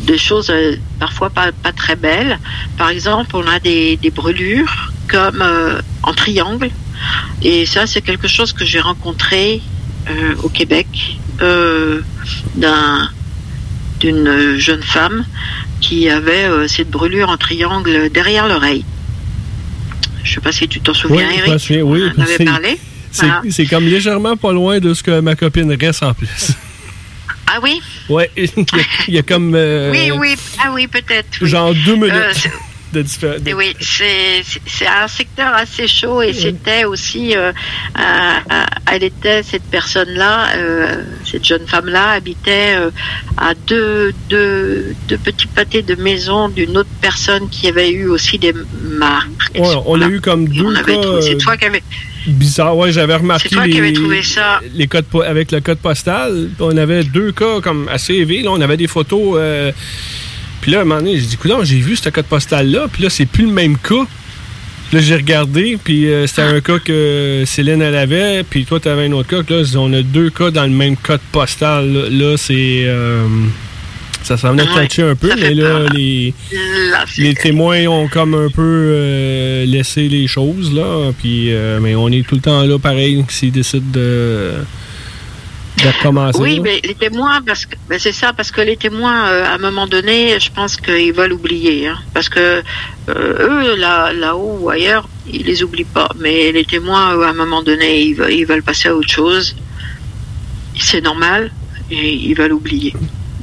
des 0.05 0.19
choses 0.19 0.51
euh, 0.51 0.77
parfois 0.99 1.31
pas, 1.31 1.51
pas 1.53 1.73
très 1.73 1.97
belles. 1.97 2.39
Par 2.79 2.89
exemple, 2.91 3.31
on 3.35 3.47
a 3.47 3.59
des, 3.61 3.97
des 3.97 4.11
brûlures 4.11 4.93
comme 5.09 5.41
euh, 5.43 5.81
en 6.03 6.13
triangle. 6.13 6.71
Et 7.43 7.67
ça, 7.67 7.87
c'est 7.87 8.01
quelque 8.03 8.29
chose 8.29 8.53
que 8.53 8.65
j'ai 8.65 8.81
rencontré 8.81 9.61
euh, 10.11 10.35
au 10.43 10.49
Québec 10.49 10.87
euh, 11.43 12.01
d'un 12.55 13.09
d'une 14.01 14.57
jeune 14.59 14.83
femme 14.83 15.25
qui 15.81 16.11
avait 16.11 16.47
cette 16.69 16.91
brûlure 16.91 17.31
en 17.31 17.37
triangle 17.39 18.11
derrière 18.13 18.47
l'oreille. 18.49 18.85
Je 20.23 20.35
sais 20.35 20.41
pas 20.41 20.53
si 20.53 20.69
tu 20.69 20.81
t'en 20.81 20.93
souviens, 20.93 21.27
Oui, 21.29 21.35
je 21.45 21.49
Eric. 21.51 21.61
souviens, 21.61 21.83
oui. 21.83 22.03
On 22.17 22.21
en 22.21 22.25
avait 22.25 22.45
parlé. 22.45 22.79
C'est 23.11 23.27
Voilà. 23.27 23.43
c'est 23.51 23.67
comme 23.67 23.85
légèrement 23.85 24.37
pas 24.37 24.53
loin 24.53 24.79
de 24.81 24.93
ce 24.93 25.03
que 25.03 25.21
ma 25.21 25.37
copine 25.37 25.75
reste 25.81 26.03
en 26.03 26.13
plus. 26.13 26.53
Ah 27.57 27.61
oui? 27.63 27.81
Ouais, 28.09 28.31
il 28.37 28.45
y 28.47 28.49
a, 28.49 28.85
il 29.09 29.15
y 29.15 29.19
a 29.19 29.23
comme. 29.23 29.55
euh, 29.55 29.91
Oui, 29.93 30.11
oui. 30.19 30.35
Ah 30.63 30.71
oui, 30.73 30.87
peut-être. 30.89 31.29
oui. 31.41 31.49
Genre 31.49 31.73
deux 31.87 31.95
minutes 31.95 32.13
Euh, 32.13 32.33
de 32.95 33.03
différence. 33.03 33.41
Et 33.47 33.55
oui, 33.55 33.75
c'est 33.81 34.43
un 34.87 35.09
secteur 35.09 35.53
assez 35.55 35.89
chaud 35.89 36.23
et 36.23 36.33
c'était 36.33 36.85
aussi, 36.85 37.37
euh, 37.37 37.51
elle 38.91 39.03
était 39.03 39.43
cette 39.43 39.65
personne-là, 39.65 40.47
cette 41.29 41.45
jeune 41.45 41.67
femme-là 41.67 42.13
habitait 42.13 42.77
à 43.37 43.55
deux, 43.67 44.13
deux, 44.29 44.95
deux 45.09 45.19
petits 45.19 45.49
pâtés 45.49 45.83
de 45.83 45.97
maison 45.97 46.49
d'une 46.49 46.77
autre 46.79 46.89
personne 47.01 47.49
qui 47.49 47.67
avait 47.67 47.91
eu 47.91 48.07
aussi 48.07 48.39
des 48.39 48.53
marques. 48.83 49.51
Ouais, 49.57 49.75
on 49.87 50.01
a 50.01 50.07
eu 50.07 50.21
comme 50.21 50.47
deux 50.49 50.65
On 50.65 50.75
avait 50.77 50.95
cas 50.95 51.03
trouvé- 51.03 51.23
C'est 51.23 51.39
toi 51.39 51.57
qui 51.57 51.65
avais. 51.65 51.83
Bizarres. 52.27 52.77
Ouais, 52.77 52.93
j'avais 52.93 53.17
remarqué 53.17 53.49
C'est 53.49 53.55
toi 53.57 53.65
qui 53.69 53.79
avais 53.79 53.89
les, 53.89 53.93
trouvé 53.95 54.23
ça. 54.23 54.61
les 54.75 54.87
codes 54.87 55.05
avec 55.27 55.53
le 55.53 55.61
code 55.61 55.79
postal. 55.79 56.49
Puis 56.57 56.67
On 56.67 56.77
avait 56.77 57.05
deux 57.05 57.33
cas 57.33 57.61
comme 57.63 57.89
assez 57.89 58.15
élevés. 58.15 58.43
Là, 58.43 58.51
on 58.53 58.61
avait 58.61 58.77
des 58.77 58.87
photos. 58.87 59.37
euh, 59.39 59.73
puis 60.61 60.73
là, 60.73 60.79
à 60.79 60.81
un 60.83 60.85
moment 60.85 61.01
donné, 61.01 61.19
j'ai 61.19 61.27
dit, 61.27 61.37
Coudonc, 61.37 61.63
j'ai 61.65 61.79
vu 61.79 61.95
ce 61.97 62.09
code 62.09 62.25
postal-là. 62.27 62.87
Puis 62.93 63.03
là, 63.03 63.11
c'est 63.11 63.27
plus 63.27 63.45
le 63.47 63.53
même 63.53 63.77
cas. 63.77 64.07
Là, 64.93 65.01
j'ai 65.01 65.17
regardé, 65.17 65.77
puis 65.83 66.07
euh, 66.07 66.27
c'était 66.27 66.43
un 66.43 66.61
cas 66.61 66.79
que 66.79 67.43
Céline, 67.47 67.83
elle 67.83 67.97
avait, 67.97 68.45
puis 68.49 68.65
toi, 68.65 68.79
tu 68.79 68.89
avais 68.89 69.07
un 69.07 69.13
autre 69.13 69.29
cas. 69.29 69.43
que 69.43 69.53
Là, 69.55 69.63
on 69.77 69.93
a 69.93 70.03
deux 70.03 70.31
cas 70.31 70.51
dans 70.51 70.63
le 70.65 70.69
même 70.71 70.97
code 70.97 71.21
postal. 71.33 71.91
Là, 71.93 72.09
Là, 72.11 72.37
c'est... 72.37 72.85
euh, 72.87 73.27
ça 74.25 74.39
s'en 74.39 74.53
venait 74.53 74.67
toucher 74.67 75.03
un 75.03 75.15
peu, 75.15 75.31
mais 75.39 75.53
là, 75.53 75.87
les, 75.93 76.35
témoins 77.35 77.87
ont 77.87 78.09
comme 78.09 78.35
un 78.35 78.49
peu 78.49 78.63
euh, 78.63 79.67
laissé 79.67 80.09
les 80.09 80.27
choses, 80.27 80.73
là. 80.73 81.13
Puis, 81.19 81.53
euh, 81.53 81.79
mais 81.81 81.95
on 81.95 82.09
est 82.09 82.27
tout 82.27 82.35
le 82.35 82.41
temps 82.41 82.63
là, 82.63 82.79
pareil, 82.79 83.23
s'ils 83.29 83.53
décident 83.53 83.85
de, 83.93 84.53
de 85.83 85.89
recommencer. 85.89 86.39
Oui, 86.41 86.57
là. 86.57 86.63
mais 86.65 86.81
les 86.83 86.95
témoins, 86.95 87.43
parce 87.43 87.67
que 87.67 87.77
c'est 87.99 88.13
ça, 88.13 88.33
parce 88.33 88.51
que 88.51 88.63
les 88.63 88.79
témoins, 88.79 89.29
euh, 89.29 89.45
à 89.45 89.55
un 89.55 89.59
moment 89.59 89.87
donné, 89.87 90.41
je 90.41 90.51
pense 90.51 90.79
qu'ils 90.79 91.13
veulent 91.13 91.35
oublier, 91.35 91.89
hein, 91.89 91.99
parce 92.15 92.31
que 92.31 92.63
eux, 93.09 93.77
là, 93.77 94.13
là-haut 94.15 94.59
ou 94.63 94.71
ailleurs, 94.71 95.07
ils 95.31 95.45
les 95.45 95.63
oublient 95.63 95.85
pas. 95.85 96.09
Mais 96.19 96.51
les 96.51 96.65
témoins, 96.65 97.23
à 97.23 97.29
un 97.29 97.35
moment 97.35 97.63
donné, 97.63 98.01
ils 98.01 98.15
veulent, 98.15 98.33
ils 98.33 98.47
veulent 98.47 98.63
passer 98.63 98.89
à 98.89 98.97
autre 98.97 99.11
chose. 99.11 99.55
C'est 100.81 101.03
normal, 101.03 101.53
et 101.91 102.15
ils 102.15 102.35
veulent 102.35 102.55
oublier. 102.55 102.95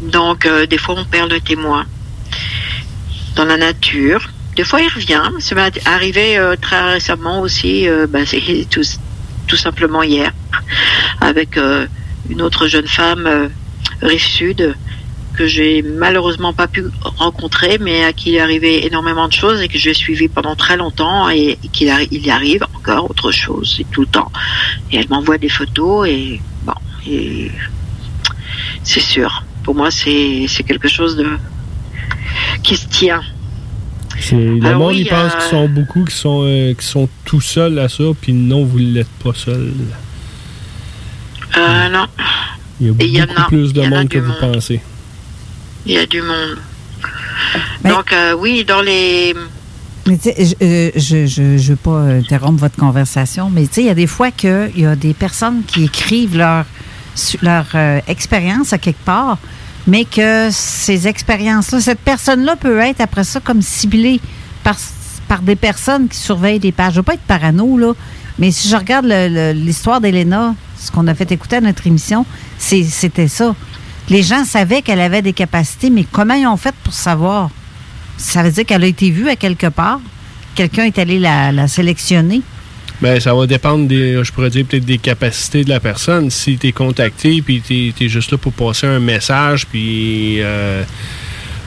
Donc, 0.01 0.45
euh, 0.45 0.65
des 0.65 0.77
fois, 0.77 0.95
on 0.97 1.05
perd 1.05 1.31
le 1.31 1.39
témoin 1.39 1.85
dans 3.35 3.45
la 3.45 3.57
nature. 3.57 4.29
Des 4.55 4.63
fois, 4.63 4.81
il 4.81 4.89
revient. 4.89 5.21
Ça 5.39 5.55
m'est 5.55 5.87
arrivé 5.87 6.37
euh, 6.37 6.55
très 6.59 6.93
récemment 6.93 7.41
aussi. 7.41 7.87
euh, 7.87 8.07
ben, 8.07 8.25
c'est 8.25 8.41
tout, 8.69 8.81
tout 9.47 9.55
simplement 9.55 10.03
hier, 10.03 10.33
avec 11.21 11.57
euh, 11.57 11.85
une 12.29 12.41
autre 12.41 12.67
jeune 12.67 12.87
femme 12.87 13.25
euh, 13.27 13.47
rive 14.01 14.23
sud 14.23 14.75
que 15.33 15.47
j'ai 15.47 15.81
malheureusement 15.81 16.51
pas 16.51 16.67
pu 16.67 16.83
rencontrer, 17.17 17.77
mais 17.79 18.03
à 18.03 18.11
qui 18.11 18.31
il 18.31 18.35
est 18.35 18.41
arrivé 18.41 18.85
énormément 18.85 19.27
de 19.29 19.33
choses 19.33 19.61
et 19.61 19.69
que 19.69 19.77
j'ai 19.77 19.93
suivi 19.93 20.27
pendant 20.27 20.55
très 20.57 20.75
longtemps 20.75 21.29
et, 21.29 21.57
et 21.63 21.67
qu'il 21.69 21.87
il 22.11 22.25
y 22.25 22.29
arrive 22.29 22.65
encore 22.75 23.09
autre 23.09 23.31
chose, 23.31 23.75
c'est 23.77 23.89
tout 23.91 24.01
le 24.01 24.07
temps. 24.07 24.31
Et 24.91 24.97
elle 24.97 25.07
m'envoie 25.09 25.37
des 25.37 25.47
photos 25.49 26.07
et 26.09 26.41
bon, 26.63 26.73
et 27.07 27.49
c'est 28.83 28.99
sûr. 28.99 29.43
Pour 29.63 29.75
moi, 29.75 29.91
c'est 29.91 30.45
c'est 30.47 30.63
quelque 30.63 30.87
chose 30.87 31.15
de 31.15 31.27
qui 32.63 32.75
se 32.77 32.87
tient. 32.87 33.21
C'est- 34.19 34.35
le 34.35 34.65
Alors 34.65 34.79
monde, 34.79 34.91
oui, 34.93 35.01
il 35.01 35.07
pense 35.07 35.33
euh, 35.33 35.37
qu'ils 35.39 35.49
sont 35.49 35.69
beaucoup, 35.69 36.03
qui 36.05 36.15
sont, 36.15 36.41
euh, 36.43 36.73
qui 36.73 36.85
sont 36.85 37.07
tout 37.25 37.41
seuls 37.41 37.79
à 37.79 37.89
ça, 37.89 38.03
puis 38.19 38.33
non, 38.33 38.63
vous 38.65 38.79
ne 38.79 38.91
l'êtes 38.93 39.07
pas 39.23 39.33
seul. 39.33 39.73
Euh, 41.57 41.89
non, 41.89 42.05
Il 42.79 42.87
y 42.87 42.89
a 42.89 43.23
y 43.23 43.27
beaucoup 43.27 43.41
a- 43.41 43.47
plus 43.47 43.73
de 43.73 43.81
monde 43.87 44.07
que 44.09 44.17
vous 44.19 44.27
monde. 44.29 44.53
pensez. 44.53 44.79
il 45.85 45.93
y 45.93 45.97
a 45.97 46.05
du 46.05 46.21
monde. 46.21 46.57
Donc 47.83 48.13
euh, 48.13 48.33
oui, 48.37 48.63
dans 48.65 48.81
les 48.81 49.33
Mais 50.07 50.17
tu 50.17 50.29
sais, 50.31 50.35
je 50.45 50.91
je, 50.99 51.25
je, 51.25 51.57
je 51.57 51.69
veux 51.71 51.75
pas 51.75 51.99
interrompre 52.01 52.59
votre 52.61 52.75
conversation, 52.77 53.49
mais 53.49 53.65
tu 53.67 53.73
sais, 53.75 53.81
il 53.81 53.87
y 53.87 53.89
a 53.89 53.95
des 53.95 54.07
fois 54.07 54.31
qu'il 54.31 54.71
y 54.77 54.85
a 54.85 54.95
des 54.95 55.13
personnes 55.13 55.63
qui 55.65 55.85
écrivent 55.85 56.37
leur, 56.37 56.65
leur 57.41 57.65
euh, 57.75 57.99
expérience 58.07 58.73
à 58.73 58.77
quelque 58.77 59.03
part, 59.03 59.37
mais 59.87 60.05
que 60.05 60.49
ces 60.51 61.07
expériences-là, 61.07 61.81
cette 61.81 61.99
personne-là 61.99 62.55
peut 62.55 62.79
être 62.79 63.01
après 63.01 63.23
ça 63.23 63.39
comme 63.39 63.61
ciblée 63.61 64.19
par, 64.63 64.75
par 65.27 65.41
des 65.41 65.55
personnes 65.55 66.07
qui 66.07 66.17
surveillent 66.17 66.59
des 66.59 66.71
pages. 66.71 66.93
Je 66.93 66.99
veux 66.99 67.03
pas 67.03 67.15
être 67.15 67.21
parano, 67.21 67.77
là, 67.77 67.93
mais 68.39 68.51
si 68.51 68.67
je 68.69 68.75
regarde 68.75 69.05
l'histoire 69.05 70.01
d'Elena, 70.01 70.55
ce 70.79 70.91
qu'on 70.91 71.07
a 71.07 71.13
fait 71.13 71.31
écouter 71.31 71.57
à 71.57 71.61
notre 71.61 71.85
émission, 71.87 72.25
c'était 72.57 73.27
ça. 73.27 73.55
Les 74.09 74.23
gens 74.23 74.45
savaient 74.45 74.81
qu'elle 74.81 74.99
avait 74.99 75.21
des 75.21 75.33
capacités, 75.33 75.89
mais 75.89 76.05
comment 76.11 76.33
ils 76.33 76.47
ont 76.47 76.57
fait 76.57 76.75
pour 76.83 76.93
savoir? 76.93 77.49
Ça 78.17 78.43
veut 78.43 78.51
dire 78.51 78.65
qu'elle 78.65 78.83
a 78.83 78.87
été 78.87 79.09
vue 79.09 79.29
à 79.29 79.35
quelque 79.35 79.67
part. 79.67 79.99
Quelqu'un 80.55 80.83
est 80.83 80.99
allé 80.99 81.17
la, 81.17 81.51
la 81.51 81.67
sélectionner. 81.67 82.41
Ben, 83.01 83.19
ça 83.19 83.33
va 83.33 83.47
dépendre 83.47 83.87
des, 83.87 84.23
je 84.23 84.31
pourrais 84.31 84.49
dire 84.51 84.65
peut-être 84.65 84.85
des 84.85 84.99
capacités 84.99 85.63
de 85.63 85.69
la 85.69 85.79
personne. 85.79 86.29
Si 86.29 86.57
tu 86.57 86.67
es 86.67 86.71
contacté, 86.71 87.41
puis 87.41 87.61
tu 87.65 87.93
es, 87.99 88.07
juste 88.09 88.31
là 88.31 88.37
pour 88.37 88.53
passer 88.53 88.85
un 88.85 88.99
message, 88.99 89.65
puis 89.65 90.39
euh, 90.41 90.83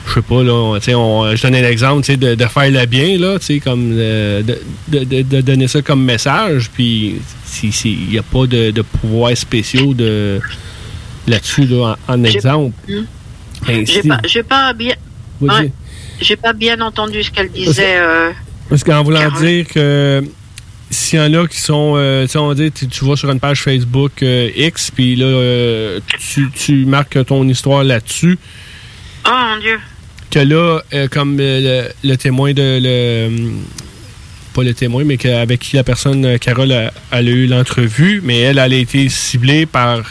je 0.07 0.13
sais 0.13 0.21
pas, 0.21 0.43
là, 0.43 0.77
tu 0.79 0.85
sais, 0.85 0.95
on- 0.95 1.35
je 1.35 1.41
donne 1.41 1.55
un 1.55 1.67
exemple, 1.67 2.05
tu 2.05 2.13
sais, 2.13 2.17
de, 2.17 2.35
de 2.35 2.45
faire 2.45 2.71
le 2.71 2.85
bien, 2.85 3.17
là, 3.17 3.37
tu 3.39 3.45
sais, 3.47 3.59
comme 3.59 3.91
euh, 3.97 4.43
de, 4.43 5.03
de- 5.03 5.21
de- 5.23 5.41
donner 5.41 5.67
ça 5.67 5.81
comme 5.81 6.03
message, 6.05 6.69
puis 6.73 7.15
il 7.63 8.07
n'y 8.11 8.17
a 8.17 8.23
pas 8.23 8.45
de, 8.47 8.71
de 8.71 8.81
pouvoirs 8.81 9.35
spéciaux 9.35 9.93
de 9.93 10.39
là-dessus, 11.27 11.65
là, 11.65 11.97
en, 12.07 12.23
exemple. 12.23 12.73
Ben, 13.67 13.85
J'ai 13.85 14.03
pas, 14.03 14.19
j'ai 14.25 14.43
pas 14.43 14.73
bien. 14.73 14.93
Ouais. 15.41 15.71
J'ai 16.21 16.35
pas 16.37 16.53
bien 16.53 16.79
entendu 16.79 17.21
ce 17.23 17.31
qu'elle 17.31 17.51
disait. 17.51 17.97
euh, 17.97 18.31
Parce 18.69 18.83
qu'en 18.85 19.03
voulant 19.03 19.29
dire 19.41 19.67
que 19.67 20.23
s'il 20.89 21.19
y 21.19 21.21
en 21.21 21.33
a 21.33 21.47
qui 21.47 21.59
sont, 21.59 21.93
euh, 21.97 22.23
tu 22.25 22.29
sais, 22.33 22.37
on 22.37 22.53
dit, 22.53 22.71
tu, 22.71 22.87
tu 22.87 23.05
vas 23.05 23.15
sur 23.15 23.29
une 23.31 23.39
page 23.39 23.61
Facebook 23.61 24.21
euh, 24.23 24.49
X, 24.55 24.91
puis 24.91 25.15
là, 25.15 25.25
euh, 25.25 25.99
tu, 26.19 26.49
tu 26.51 26.85
marques 26.85 27.25
ton 27.25 27.47
histoire 27.47 27.83
là-dessus, 27.83 28.37
Oh 29.27 29.31
mon 29.33 29.59
Dieu. 29.59 29.79
que 30.29 30.39
là, 30.39 30.81
euh, 30.93 31.07
comme 31.07 31.37
euh, 31.39 31.89
le, 32.03 32.09
le 32.09 32.15
témoin 32.17 32.53
de... 32.53 32.79
Le, 32.81 33.51
pas 34.53 34.63
le 34.63 34.73
témoin, 34.73 35.03
mais 35.03 35.17
que- 35.17 35.27
avec 35.27 35.59
qui 35.59 35.75
la 35.75 35.83
personne, 35.83 36.39
Carole, 36.39 36.71
a, 36.71 36.93
elle 37.11 37.27
a 37.27 37.31
eu 37.31 37.45
l'entrevue, 37.47 38.21
mais 38.23 38.39
elle, 38.39 38.57
elle 38.59 38.73
a 38.73 38.77
été 38.77 39.09
ciblée 39.09 39.65
par 39.65 40.01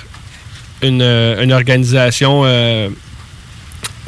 une, 0.83 1.01
une 1.03 1.53
organisation 1.53 2.45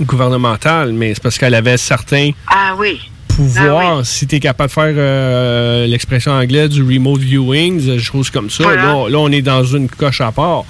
gouvernementale, 0.00 0.92
mais 0.92 1.14
c'est 1.14 1.22
parce 1.22 1.38
qu'elle 1.38 1.54
avait 1.54 1.76
certains 1.78 2.30
Ah 2.48 2.74
oui. 2.78 3.00
Pouvoir, 3.36 4.04
si 4.06 4.26
tu 4.26 4.36
es 4.36 4.40
capable 4.40 4.68
de 4.68 4.72
faire 4.74 4.94
euh, 4.96 5.86
l'expression 5.86 6.32
anglaise 6.32 6.70
du 6.70 6.82
remote 6.82 7.20
viewing, 7.20 7.80
des 7.84 7.98
choses 7.98 8.30
comme 8.30 8.50
ça, 8.50 8.64
Voilà. 8.64 8.82
là, 8.84 9.08
là, 9.08 9.18
on 9.18 9.30
est 9.30 9.42
dans 9.42 9.64
une 9.64 9.88
coche 9.88 10.20
à 10.20 10.32
part. 10.32 10.64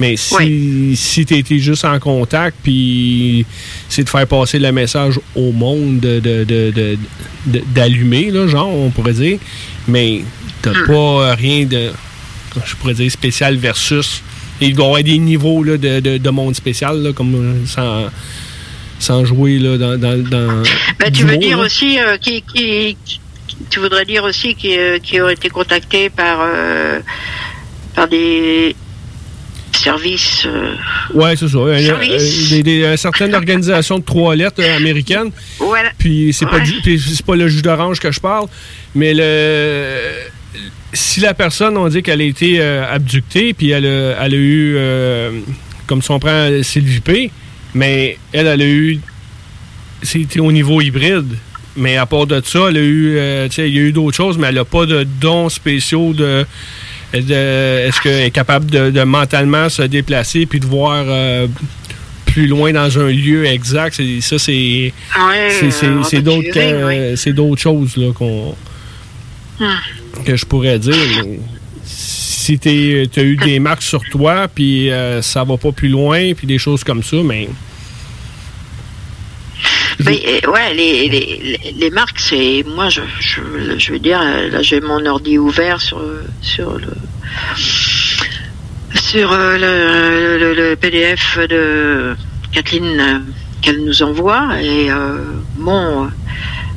Mais 0.00 0.16
si, 0.16 0.96
si 0.96 1.24
tu 1.24 1.36
étais 1.36 1.58
juste 1.58 1.84
en 1.84 1.98
contact, 2.00 2.56
puis 2.62 3.44
c'est 3.88 4.02
de 4.04 4.08
faire 4.08 4.26
passer 4.26 4.58
le 4.58 4.72
message 4.72 5.20
au 5.36 5.52
monde 5.52 6.00
de- 6.00 6.18
de- 6.18 6.44
de- 6.44 6.98
de- 7.46 7.62
d'allumer, 7.74 8.30
là, 8.30 8.48
genre, 8.48 8.68
on 8.74 8.90
pourrait 8.90 9.12
dire, 9.12 9.38
mais 9.86 10.22
t'as 10.62 10.72
Hmm. 10.72 10.86
pas 10.86 11.34
rien 11.34 11.66
de, 11.66 11.90
je 12.64 12.74
pourrais 12.76 12.94
dire, 12.94 13.10
spécial 13.12 13.56
versus. 13.56 14.22
Il 14.60 14.74
doit 14.74 14.84
y 14.84 14.88
avoir 14.88 15.02
des 15.02 15.18
niveaux 15.18 15.62
là, 15.62 15.76
de, 15.76 16.00
de- 16.00 16.18
de 16.18 16.30
monde 16.30 16.54
spécial, 16.56 17.00
là, 17.02 17.12
comme 17.12 17.34
euh, 17.34 17.66
sans, 17.66 18.06
sans 19.02 19.24
jouer 19.24 19.58
là, 19.58 19.76
dans, 19.76 19.98
dans, 19.98 20.16
dans 20.22 20.62
Ben, 20.98 21.10
tu 21.12 21.24
veux 21.24 21.34
mot, 21.34 21.40
dire 21.40 21.58
là. 21.58 21.64
aussi 21.64 21.98
euh, 21.98 22.16
qui, 22.18 22.42
qui, 22.42 22.96
tu 23.70 23.80
voudrais 23.80 24.04
dire 24.04 24.24
aussi 24.24 24.54
qui, 24.54 24.78
euh, 24.78 24.98
qui 24.98 25.20
aurait 25.20 25.34
été 25.34 25.48
contacté 25.50 26.08
par 26.10 26.38
euh, 26.42 27.00
par 27.94 28.08
des 28.08 28.74
services. 29.72 30.44
euh, 30.46 30.74
Ouais, 31.14 31.34
c'est 31.36 31.48
ça. 31.48 31.58
Service. 31.80 32.50
des, 32.50 32.62
des- 32.62 32.96
certaines 32.96 33.34
organisations 33.34 33.98
de 33.98 34.04
trois 34.04 34.34
lettres 34.36 34.62
américaines. 34.64 35.30
Voilà. 35.58 35.90
Puis 35.98 36.32
c'est 36.32 36.46
pas, 36.46 36.56
Ouais. 36.58 36.64
puis 36.82 36.98
c'est 37.00 37.24
pas 37.26 37.36
le 37.36 37.48
jus 37.48 37.62
d'orange 37.62 37.98
que 38.00 38.10
je 38.12 38.20
parle, 38.20 38.46
mais 38.94 39.12
le 39.14 39.98
si 40.94 41.20
la 41.20 41.32
personne, 41.32 41.76
on 41.78 41.88
dit 41.88 42.02
qu'elle 42.02 42.20
a 42.20 42.24
été 42.24 42.58
euh, 42.60 42.84
abductée, 42.86 43.54
puis 43.54 43.70
elle 43.70 43.86
a, 43.86 44.22
elle 44.22 44.34
a 44.34 44.36
eu, 44.36 44.74
euh, 44.76 45.30
comme 45.86 46.02
si 46.02 46.10
on 46.10 46.18
prend 46.18 46.50
Sylvie 46.62 47.00
P, 47.00 47.30
mais 47.74 48.18
elle, 48.32 48.46
elle 48.46 48.62
a 48.62 48.66
eu, 48.66 48.98
c'était 50.02 50.40
au 50.40 50.52
niveau 50.52 50.80
hybride. 50.80 51.36
Mais 51.74 51.96
à 51.96 52.04
part 52.04 52.26
de 52.26 52.42
ça, 52.44 52.66
elle 52.68 52.76
a 52.76 52.80
eu, 52.80 53.14
euh, 53.16 53.48
tu 53.48 53.54
sais, 53.54 53.68
il 53.70 53.74
y 53.74 53.78
a 53.78 53.82
eu 53.82 53.92
d'autres 53.92 54.16
choses, 54.16 54.36
mais 54.36 54.48
elle 54.48 54.56
n'a 54.56 54.64
pas 54.66 54.84
de 54.84 55.04
dons 55.04 55.48
spéciaux 55.48 56.12
de, 56.12 56.44
de- 57.14 57.32
est-ce 57.86 57.98
qu'elle 58.02 58.26
est 58.26 58.30
capable 58.30 58.70
de, 58.70 58.90
de 58.90 59.02
mentalement 59.04 59.70
se 59.70 59.80
déplacer 59.82 60.44
puis 60.44 60.60
de 60.60 60.66
voir 60.66 61.04
euh, 61.08 61.46
plus 62.26 62.46
loin 62.46 62.72
dans 62.72 62.98
un 62.98 63.08
lieu 63.08 63.46
exact? 63.46 63.94
C'est- 63.96 64.20
Ça, 64.20 64.38
c'est 64.38 64.92
Ouais, 65.18 65.70
c'est- 65.70 66.20
d'autres 66.20 66.48
euh, 66.56 67.16
c'est 67.16 67.32
d'autres 67.32 67.62
choses 67.62 67.96
là, 67.96 68.12
qu'on 68.12 68.54
Hmm. 69.60 70.24
que 70.26 70.36
je 70.36 70.44
pourrais 70.44 70.78
dire. 70.78 70.94
mais 71.24 71.38
si 72.42 72.58
tu 72.58 72.68
as 73.16 73.22
eu 73.22 73.36
des 73.36 73.60
marques 73.60 73.82
sur 73.82 74.02
toi, 74.10 74.48
puis 74.52 74.90
euh, 74.90 75.22
ça 75.22 75.44
va 75.44 75.56
pas 75.56 75.70
plus 75.70 75.88
loin, 75.88 76.34
puis 76.34 76.46
des 76.46 76.58
choses 76.58 76.82
comme 76.82 77.02
ça, 77.02 77.16
mais 77.24 77.48
Ben, 80.00 80.16
euh, 80.26 80.50
ouais, 80.50 80.74
les, 80.74 81.90
marques, 81.90 82.18
c'est. 82.18 82.64
Moi, 82.66 82.88
je, 82.88 83.92
veux 83.92 83.98
dire, 83.98 84.20
euh, 84.20 84.48
là, 84.48 84.62
j'ai 84.62 84.80
mon 84.80 85.04
ordi 85.06 85.38
ouvert 85.38 85.80
sur, 85.80 86.00
le. 86.00 86.24
Sur 88.94 89.32
euh, 89.32 90.54
le, 90.54 90.74
PDF 90.74 91.38
de 91.48 92.16
Kathleen 92.52 92.98
euh, 92.98 93.18
qu'elle 93.60 93.84
nous 93.84 94.02
envoie. 94.02 94.60
Et 94.60 94.90
euh, 94.90 95.18
euh, 95.68 96.06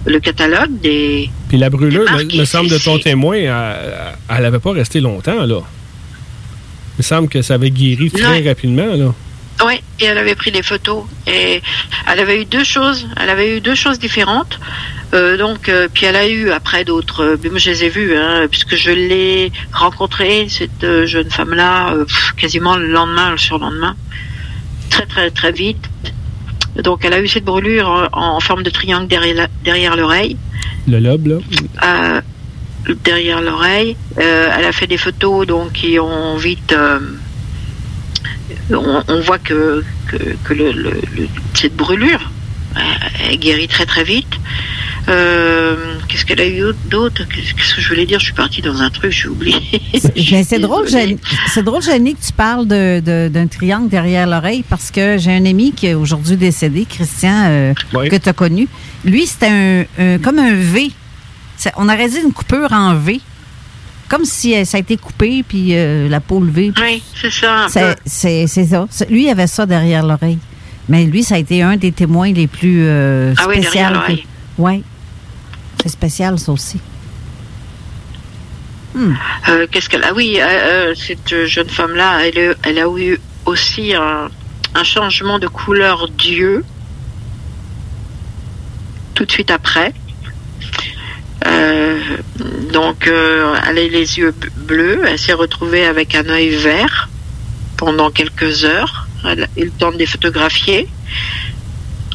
le 0.06 0.20
catalogue 0.20 0.80
des. 0.82 1.30
Puis 1.56 1.62
la 1.62 1.70
marques, 1.70 2.34
me, 2.34 2.40
me 2.40 2.46
semble 2.46 2.70
de 2.70 2.78
ton 2.78 3.00
témoin, 3.00 3.38
elle, 3.38 4.18
elle 4.30 4.46
avait 4.46 4.60
pas 4.60 4.74
resté 4.74 5.00
longtemps 5.00 5.46
là. 5.46 5.62
Il 5.62 7.00
me 7.00 7.04
semble 7.04 7.30
que 7.30 7.42
ça 7.42 7.54
avait 7.54 7.72
guéri 7.72 8.12
très 8.12 8.42
rapidement 8.48 8.94
là. 8.96 9.14
Oui, 9.66 9.76
et 10.02 10.06
elle 10.06 10.18
avait 10.18 10.36
pris 10.36 10.52
des 10.52 10.64
photos. 10.64 11.06
Et 11.28 11.62
elle 12.12 12.20
avait 12.20 12.42
eu 12.42 12.46
deux 12.46 12.66
choses. 12.66 13.08
Elle 13.16 13.30
avait 13.30 13.56
eu 13.58 13.62
deux 13.62 13.76
choses 13.76 14.00
différentes. 14.00 14.60
Euh, 15.14 15.38
donc, 15.38 15.70
euh, 15.70 15.88
puis 15.94 16.06
elle 16.06 16.18
a 16.18 16.28
eu 16.28 16.52
après 16.52 16.84
d'autres. 16.84 17.24
euh, 17.24 17.38
je 17.56 17.70
les 17.70 17.86
ai 17.86 17.90
vues, 17.90 18.18
hein, 18.18 18.48
puisque 18.52 18.76
je 18.76 18.92
l'ai 18.92 19.54
rencontrée 19.72 20.48
cette 20.50 20.84
euh, 20.84 21.06
jeune 21.06 21.30
femme-là 21.30 21.94
quasiment 22.36 22.76
le 22.76 22.88
lendemain, 22.88 23.32
le 23.32 23.38
surlendemain, 23.38 23.96
très 24.90 25.06
très 25.06 25.32
très 25.32 25.54
vite. 25.54 25.90
Donc, 26.84 27.06
elle 27.06 27.14
a 27.14 27.22
eu 27.22 27.28
cette 27.30 27.46
brûlure 27.46 28.10
en, 28.12 28.36
en 28.36 28.40
forme 28.42 28.64
de 28.64 28.70
triangle 28.70 29.08
derrière 29.64 29.96
l'oreille. 29.96 30.36
Le 30.88 31.00
lobe 31.00 31.28
là. 31.28 32.22
Derrière 33.04 33.42
l'oreille. 33.42 33.96
Euh, 34.20 34.50
elle 34.56 34.66
a 34.66 34.72
fait 34.72 34.88
des 34.88 34.98
photos 34.98 35.48
donc 35.48 35.74
qui 35.74 36.00
ont 36.00 36.38
vite. 36.38 36.74
euh, 36.74 37.00
on, 38.72 39.20
voit 39.22 39.40
que, 39.40 39.84
que, 40.44 40.54
le, 40.54 41.02
cette 41.54 41.76
brûlure 41.76 42.32
elle 43.30 43.38
guérit 43.38 43.68
très 43.68 43.86
très 43.86 44.04
vite. 44.04 44.28
Euh, 45.08 45.96
Qu'est-ce 46.08 46.26
qu'elle 46.26 46.42
a 46.42 46.48
eu 46.48 46.64
d'autre? 46.90 47.24
Qu'est-ce 47.28 47.76
que 47.76 47.82
je 47.82 47.90
voulais 47.90 48.06
dire? 48.06 48.20
Je 48.20 48.26
suis 48.26 48.34
partie 48.34 48.62
dans 48.62 48.82
un 48.82 48.90
truc, 48.90 49.12
j'ai 49.12 49.28
oublié. 49.28 49.58
Mais 50.32 50.44
c'est 50.44 50.60
drôle, 50.60 50.88
c'est 51.54 51.64
drôle, 51.64 51.82
Janie, 51.84 52.16
que 52.16 52.26
tu 52.26 52.32
parles 52.34 52.68
de- 52.68 53.02
de- 53.06 53.28
d'un 53.32 53.48
triangle 53.48 53.90
derrière 53.90 54.26
l'oreille 54.28 54.64
parce 54.70 54.90
que 54.92 55.18
j'ai 55.18 55.32
un 55.32 55.46
ami 55.46 55.74
qui 55.74 55.88
est 55.88 55.94
aujourd'hui 55.94 56.38
décédé, 56.38 56.86
Christian, 56.90 57.44
euh, 57.48 57.74
que 58.10 58.16
tu 58.16 58.30
as 58.30 58.34
connu. 58.34 58.68
Lui, 59.04 59.26
c'était 59.28 59.48
un, 59.50 59.84
un- 60.00 60.18
comme 60.20 60.40
un 60.40 60.54
V. 60.54 60.92
C'est- 61.58 61.74
On 61.78 61.88
aurait 61.88 62.10
dit 62.10 62.18
une 62.24 62.34
coupure 62.34 62.72
en 62.72 62.96
V. 62.96 63.20
Comme 64.08 64.26
si 64.26 64.56
euh, 64.56 64.66
ça 64.66 64.78
a 64.78 64.80
été 64.80 64.98
coupé, 64.98 65.44
puis 65.48 65.70
euh, 65.76 66.08
la 66.08 66.20
peau 66.20 66.40
levée. 66.40 66.72
Oui, 66.82 67.02
c'est 67.20 67.32
ça. 67.32 67.66
C'est 67.70 67.82
peu. 67.96 68.02
c'est- 68.06 68.48
c'est 68.48 68.66
ça. 68.66 68.86
Lui, 69.10 69.26
il 69.26 69.30
avait 69.30 69.48
ça 69.48 69.66
derrière 69.66 70.06
l'oreille. 70.06 70.38
Mais 70.88 71.06
lui, 71.06 71.24
ça 71.24 71.36
a 71.36 71.38
été 71.38 71.62
un 71.62 71.78
des 71.78 71.92
témoins 71.92 72.32
les 72.32 72.48
plus 72.48 72.86
euh, 72.86 73.34
Ah 73.38 73.46
oui, 73.48 73.64
spéciaux. 73.64 73.82
C'est 75.82 75.90
spécial, 75.90 76.40
ça 76.40 76.52
aussi. 76.52 76.80
Hmm. 78.96 79.14
Euh, 79.50 79.68
Qu'est-ce 79.70 79.90
qu'elle 79.90 80.04
a 80.04 80.14
Oui, 80.14 80.38
euh, 80.40 80.46
euh, 80.46 80.96
cette 80.96 81.46
jeune 81.46 81.70
femme-là, 81.70 82.22
elle, 82.64 82.80
a 82.80 82.88
eu 82.98 83.20
aussi 83.46 83.94
un, 83.94 84.30
un 84.74 84.84
changement 84.84 85.38
de 85.38 85.48
couleur 85.48 86.08
d'yeux 86.10 86.64
tout 89.14 89.26
de 89.26 89.32
suite 89.32 89.52
après. 89.52 89.94
Euh, 91.46 92.00
donc, 92.74 93.08
elle 93.08 93.78
a 93.78 93.84
eu 93.84 93.90
les 93.90 94.18
yeux 94.18 94.34
bleus. 94.56 95.02
Elle 95.08 95.20
s'est 95.20 95.34
retrouvée 95.34 95.86
avec 95.86 96.16
un 96.16 96.28
œil 96.30 96.50
vert 96.50 97.10
pendant 97.78 98.12
quelques 98.12 98.66
heures. 98.66 99.05
Elle 99.28 99.48
le 99.58 99.72
temps 99.72 99.92
de 99.92 99.98
les 99.98 100.06
photographier. 100.06 100.88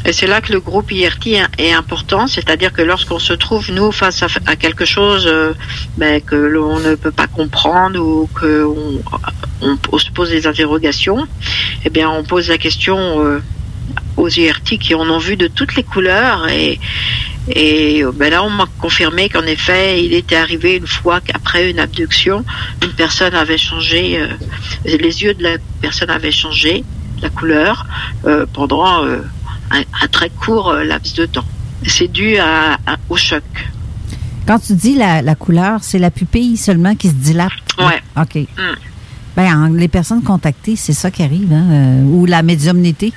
Et 0.07 0.13
c'est 0.13 0.27
là 0.27 0.41
que 0.41 0.53
le 0.53 0.61
groupe 0.61 0.91
IRT 0.93 1.27
est 1.59 1.73
important, 1.73 2.27
c'est-à-dire 2.27 2.73
que 2.73 2.81
lorsqu'on 2.81 3.19
se 3.19 3.35
trouve, 3.35 3.71
nous, 3.71 3.93
face 3.93 4.23
à, 4.47 4.57
quelque 4.57 4.87
chose 4.87 5.27
euh, 5.27 5.53
ben, 5.99 6.23
que 6.23 6.37
l'on 6.37 6.81
ne 6.81 6.95
peut 6.95 7.11
pas 7.11 7.27
comprendre 7.27 8.01
ou 8.01 8.29
qu'on 8.33 9.03
on, 9.61 9.79
on 9.93 9.99
se 9.99 10.11
pose 10.11 10.31
des 10.31 10.47
interrogations, 10.47 11.27
eh 11.85 11.91
bien, 11.91 12.09
on 12.09 12.25
pose 12.25 12.49
la 12.49 12.57
question 12.57 12.97
euh, 12.99 13.43
aux 14.17 14.29
IRT 14.29 14.79
qui 14.81 14.95
en 14.95 15.09
ont 15.11 15.19
vu 15.19 15.37
de 15.37 15.49
toutes 15.49 15.77
les 15.77 15.83
couleurs 15.83 16.49
et, 16.49 16.81
et 17.49 18.03
ben 18.15 18.31
là, 18.31 18.43
on 18.43 18.51
m'a 18.51 18.67
confirmé 18.81 19.29
qu'en 19.29 19.43
effet, 19.43 20.03
il 20.05 20.15
était 20.15 20.37
arrivé 20.37 20.77
une 20.77 20.87
fois 20.87 21.21
qu'après 21.21 21.71
une 21.71 21.79
abduction, 21.79 22.45
une 22.83 22.93
personne 22.93 23.35
avait 23.35 23.59
changé, 23.59 24.19
euh, 24.19 24.29
les 24.85 25.23
yeux 25.23 25.35
de 25.35 25.43
la 25.43 25.57
personne 25.81 26.11
avaient 26.11 26.33
changé, 26.33 26.85
la 27.23 27.31
couleur, 27.31 27.87
euh, 28.27 28.47
pendant 28.53 29.05
euh, 29.05 29.19
un, 29.71 29.81
un 29.81 30.07
très 30.11 30.31
court 30.31 30.71
euh, 30.71 30.85
laps 30.85 31.15
de 31.15 31.27
temps. 31.27 31.45
C'est 31.87 32.09
dû 32.09 32.37
à, 32.39 32.75
à- 32.87 32.97
au 33.09 33.17
choc. 33.17 33.43
Quand 34.47 34.59
tu 34.59 34.75
dis 34.75 34.95
la, 34.95 35.23
la 35.23 35.35
couleur, 35.35 35.81
c'est 35.83 35.99
la 35.99 36.11
pupille 36.11 36.57
seulement 36.57 36.95
qui 36.95 37.09
se 37.09 37.15
dilate? 37.15 37.53
Ouais. 37.79 38.03
OK. 38.17 38.35
Mm. 38.37 38.47
Ben, 39.37 39.55
en- 39.57 39.69
les 39.69 39.89
personnes 39.89 40.23
contactées, 40.23 40.77
c'est 40.77 40.93
ça 40.93 41.11
qui 41.11 41.23
arrive, 41.23 41.53
hein, 41.53 41.65
euh, 41.71 42.03
ou 42.05 42.27
la 42.27 42.43
médiumnité. 42.43 43.13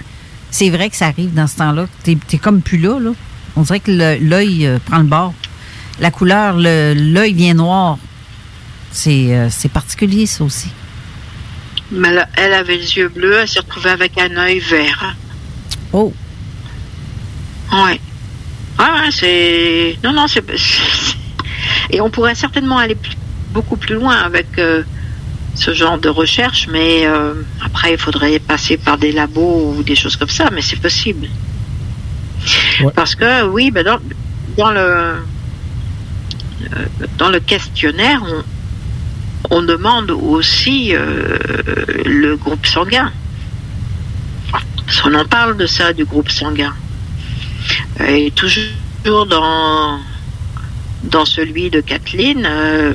C'est 0.51 0.69
vrai 0.69 0.89
que 0.89 0.95
ça 0.95 1.07
arrive 1.07 1.33
dans 1.33 1.47
ce 1.47 1.55
temps-là. 1.57 1.87
T'es 2.03 2.17
es 2.31 2.37
comme 2.37 2.61
plus 2.61 2.77
là, 2.77 2.99
là. 2.99 3.11
On 3.55 3.61
dirait 3.63 3.79
que 3.79 3.91
l'œil 3.91 4.65
euh, 4.67 4.77
prend 4.85 4.97
le 4.99 5.03
bord. 5.05 5.33
La 5.99 6.11
couleur, 6.11 6.55
le- 6.57 6.93
l'œil 6.95 7.33
vient 7.33 7.53
noir. 7.55 7.97
C'est 8.91 9.35
euh, 9.35 9.47
c'est 9.49 9.69
particulier, 9.71 10.25
ça 10.27 10.43
aussi. 10.43 10.69
Mais 11.93 12.09
elle, 12.37 12.53
avait 12.53 12.77
les 12.77 12.97
yeux 12.97 13.07
bleus, 13.09 13.37
elle 13.41 13.47
s'est 13.47 13.59
retrouvée 13.59 13.91
avec 13.91 14.17
un 14.17 14.35
œil 14.37 14.59
vert. 14.59 15.15
Oh. 15.91 16.11
Ouais. 17.71 17.99
Ouais, 18.79 19.11
c'est. 19.11 19.97
Non, 20.03 20.11
non, 20.13 20.27
c'est. 20.27 20.43
c'est- 20.57 21.15
Et 21.91 22.01
on 22.01 22.09
pourrait 22.09 22.35
certainement 22.35 22.77
aller 22.79 22.95
plus- 22.95 23.15
beaucoup 23.51 23.77
plus 23.77 23.95
loin 23.95 24.15
avec 24.15 24.47
euh, 24.57 24.83
ce 25.55 25.73
genre 25.73 25.99
de 25.99 26.09
recherche, 26.09 26.67
mais 26.71 27.05
euh, 27.05 27.33
après, 27.63 27.93
il 27.93 27.99
faudrait 27.99 28.39
passer 28.39 28.77
par 28.77 28.97
des 28.97 29.11
labos 29.11 29.75
ou 29.77 29.83
des 29.83 29.95
choses 29.95 30.15
comme 30.15 30.29
ça, 30.29 30.49
mais 30.51 30.61
c'est 30.61 30.81
possible. 30.81 31.27
Parce 32.95 33.13
que, 33.15 33.45
oui, 33.45 33.69
ben 33.71 33.83
dans, 33.85 33.99
dans 34.57 34.71
le. 34.71 34.79
euh, 34.79 35.15
Dans 37.17 37.29
le 37.29 37.39
questionnaire, 37.39 38.21
on, 38.25 38.43
on 39.49 39.61
demande 39.61 40.11
aussi 40.11 40.95
euh, 40.95 41.37
le 42.05 42.35
groupe 42.35 42.65
sanguin. 42.65 43.11
Qu'on 45.01 45.13
en 45.15 45.25
parle 45.25 45.57
de 45.57 45.65
ça, 45.65 45.93
du 45.93 46.05
groupe 46.05 46.29
sanguin. 46.29 46.73
Et 48.07 48.31
toujours 48.31 49.25
dans, 49.25 49.99
celui 51.25 51.69
de 51.69 51.81
Kathleen, 51.81 52.45
euh, 52.45 52.93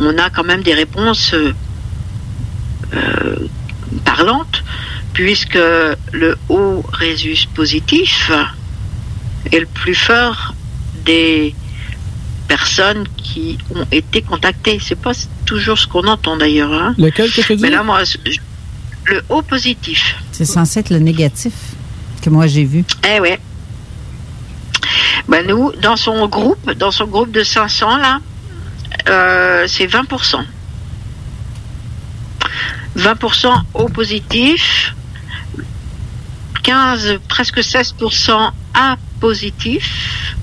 on 0.00 0.18
a 0.18 0.30
quand 0.30 0.44
même 0.44 0.62
des 0.62 0.74
réponses 0.74 1.34
euh, 1.34 1.54
parlantes, 4.04 4.62
puisque 5.12 5.58
le 6.12 6.36
haut 6.48 6.84
résus 6.92 7.46
positif 7.54 8.30
est 9.50 9.60
le 9.60 9.66
plus 9.66 9.94
fort 9.94 10.54
des 11.04 11.54
personnes 12.48 13.06
qui 13.16 13.58
ont 13.74 13.86
été 13.92 14.22
contactées. 14.22 14.80
C'est 14.82 14.98
pas 15.00 15.12
toujours 15.46 15.78
ce 15.78 15.86
qu'on 15.86 16.06
entend 16.08 16.36
d'ailleurs. 16.36 16.72
Hein. 16.72 16.94
Lequel 16.98 17.30
que 17.30 17.42
tu 17.42 17.54
dis? 17.56 17.62
Mais 17.62 17.70
là, 17.70 17.82
moi, 17.82 18.02
je- 18.04 18.16
le 19.04 19.22
haut 19.28 19.42
positif. 19.42 20.16
C'est 20.32 20.44
censé 20.44 20.80
être 20.80 20.90
le 20.90 20.98
négatif 20.98 21.52
que 22.22 22.28
moi 22.30 22.46
j'ai 22.46 22.64
vu. 22.64 22.84
Eh 23.08 23.20
ouais. 23.20 23.38
Ben 25.28 25.46
nous, 25.46 25.72
dans 25.80 25.96
son 25.96 26.26
groupe, 26.26 26.70
dans 26.72 26.90
son 26.90 27.06
groupe 27.06 27.30
de 27.30 27.42
500 27.42 27.96
là, 27.98 28.18
euh, 29.08 29.64
c'est 29.68 29.86
20%. 29.86 30.44
20% 32.96 33.62
au 33.74 33.88
positif, 33.88 34.94
15, 36.62 37.18
presque 37.28 37.60
16% 37.62 38.52
A 38.74 38.96
positif, 39.20 40.36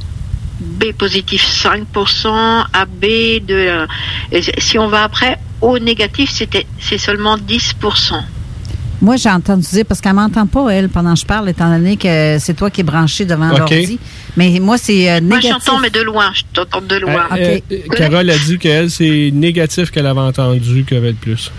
B 0.76 0.92
positif 0.98 1.44
5%, 1.44 2.66
AB 2.74 3.02
de, 3.46 3.88
et 4.32 4.42
si 4.60 4.78
on 4.78 4.88
va 4.88 5.04
après 5.04 5.38
au 5.62 5.80
négatif, 5.80 6.30
c'était 6.32 6.66
c'est 6.80 6.98
seulement 6.98 7.38
10%. 7.38 8.22
Moi, 9.02 9.18
j'ai 9.18 9.30
entendu 9.30 9.68
dire, 9.68 9.86
parce 9.86 10.00
qu'elle 10.00 10.14
m'entend 10.14 10.48
pas, 10.48 10.70
elle, 10.70 10.90
pendant 10.90 11.14
que 11.14 11.20
je 11.20 11.26
parle, 11.26 11.50
étant 11.50 11.70
donné 11.70 11.98
que 11.98 12.38
c'est 12.40 12.54
toi 12.54 12.70
qui 12.70 12.82
es 12.82 12.84
branché 12.84 13.26
devant 13.26 13.52
OK. 13.52 13.60
l'ordi. 13.60 14.00
Mais 14.38 14.58
moi, 14.60 14.78
c'est 14.78 15.10
euh, 15.12 15.20
Moi, 15.22 15.38
négatif. 15.38 15.52
j'entends, 15.66 15.80
mais 15.80 15.90
de 15.90 16.02
loin. 16.02 16.32
Je 16.34 16.44
t'entends 16.54 16.82
de 16.82 16.96
loin. 16.96 17.28
Euh, 17.38 17.60
euh, 17.72 17.78
Carole 17.96 18.30
a 18.30 18.38
dit 18.38 18.58
qu'elle, 18.58 18.90
c'est 18.90 19.32
négatif 19.34 19.92
qu'elle 19.92 20.08
avait 20.08 20.22
entendu 20.22 20.86
qu'il 20.86 20.96
y 20.96 20.98
avait 20.98 21.10
le 21.10 21.16
plus. 21.16 21.52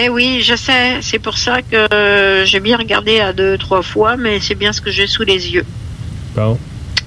Eh 0.00 0.08
oui, 0.10 0.42
je 0.42 0.54
sais. 0.54 0.98
C'est 1.00 1.18
pour 1.18 1.36
ça 1.38 1.62
que 1.62 1.92
euh, 1.92 2.44
j'ai 2.44 2.60
bien 2.60 2.76
regardé 2.76 3.18
à 3.20 3.32
deux, 3.32 3.58
trois 3.58 3.82
fois, 3.82 4.16
mais 4.16 4.38
c'est 4.38 4.54
bien 4.54 4.72
ce 4.72 4.80
que 4.80 4.90
j'ai 4.90 5.06
sous 5.06 5.24
les 5.24 5.50
yeux. 5.50 5.64
Bon. 6.36 6.58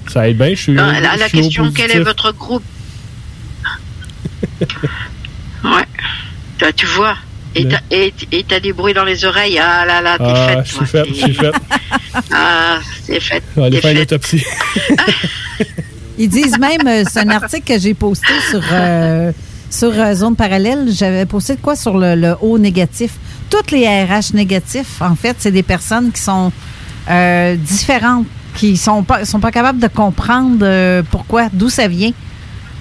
Ça 0.08 0.28
aide 0.28 0.36
bien, 0.38 0.50
je 0.50 0.54
suis. 0.54 0.72
Non, 0.72 0.90
la, 0.90 1.28
question, 1.28 1.72
quel 1.74 1.90
est 1.90 2.00
votre 2.00 2.32
groupe? 2.32 2.62
Ouais. 5.64 5.84
Toi, 6.58 6.72
tu 6.74 6.86
vois. 6.86 7.16
Et 7.54 7.66
t'as- 7.66 7.80
Et 7.90 8.12
et 8.32 8.44
t'as 8.46 8.60
des 8.60 8.72
bruits 8.72 8.94
dans 8.94 9.04
les 9.04 9.24
oreilles? 9.24 9.58
Ah 9.58 9.84
là 9.86 10.00
là, 10.02 10.18
t'es 10.18 10.24
Ah, 10.26 10.46
faite. 10.48 10.66
je 10.66 10.72
toi. 10.76 10.86
suis 10.86 10.86
fait, 10.86 11.04
je 11.08 11.14
suis 11.14 11.34
fait. 11.34 11.52
Ah, 12.32 12.78
c'est 13.04 13.20
fait. 13.20 13.42
On 13.56 13.60
va 13.60 13.66
aller 13.66 13.80
faire 13.80 13.90
une 13.90 13.98
faite. 13.98 14.12
autopsie. 14.12 14.44
Ils 16.18 16.28
disent 16.30 16.58
même, 16.58 16.86
euh, 16.86 17.04
c'est 17.10 17.20
un 17.20 17.28
article 17.30 17.74
que 17.74 17.78
j'ai 17.78 17.92
posté 17.94 18.32
sur, 18.50 18.62
euh, 18.72 19.32
sur 19.70 19.90
euh, 19.92 20.14
Zone 20.14 20.34
Parallèle. 20.36 20.86
J'avais 20.90 21.26
posté 21.26 21.56
de 21.56 21.60
quoi 21.60 21.76
sur 21.76 21.98
le, 21.98 22.14
le 22.14 22.34
haut 22.40 22.58
négatif. 22.58 23.12
Toutes 23.50 23.70
les 23.70 23.86
RH 23.86 24.32
négatifs, 24.34 25.00
en 25.02 25.14
fait, 25.14 25.36
c'est 25.38 25.50
des 25.50 25.62
personnes 25.62 26.10
qui 26.12 26.22
sont 26.22 26.52
euh, 27.10 27.54
différentes, 27.56 28.26
qui 28.56 28.76
sont 28.76 29.02
pas, 29.04 29.24
sont 29.24 29.38
pas 29.40 29.50
capables 29.52 29.78
de 29.78 29.86
comprendre 29.88 30.58
euh, 30.62 31.02
pourquoi, 31.10 31.48
d'où 31.52 31.68
ça 31.68 31.86
vient. 31.88 32.12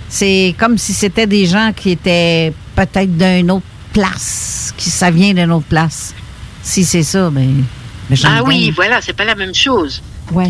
C'est 0.09 0.55
comme 0.57 0.78
si 0.78 0.93
c'était 0.93 1.28
des 1.28 1.45
gens 1.45 1.71
qui 1.76 1.91
étaient 1.91 2.53
peut-être 2.76 3.17
d'une 3.17 3.51
autre 3.51 3.65
place, 3.93 4.73
qui 4.78 4.89
ça 4.89 5.11
vient 5.11 5.34
d'une 5.34 5.51
autre 5.51 5.65
place. 5.67 6.13
Si 6.63 6.84
c'est 6.86 7.03
ça, 7.03 7.30
ben. 7.30 7.63
j'en 8.11 8.30
Ah 8.32 8.43
oui, 8.43 8.71
voilà, 8.76 9.01
c'est 9.01 9.13
pas 9.13 9.26
la 9.26 9.36
même 9.36 9.53
chose. 9.53 10.01
Ouais. 10.32 10.49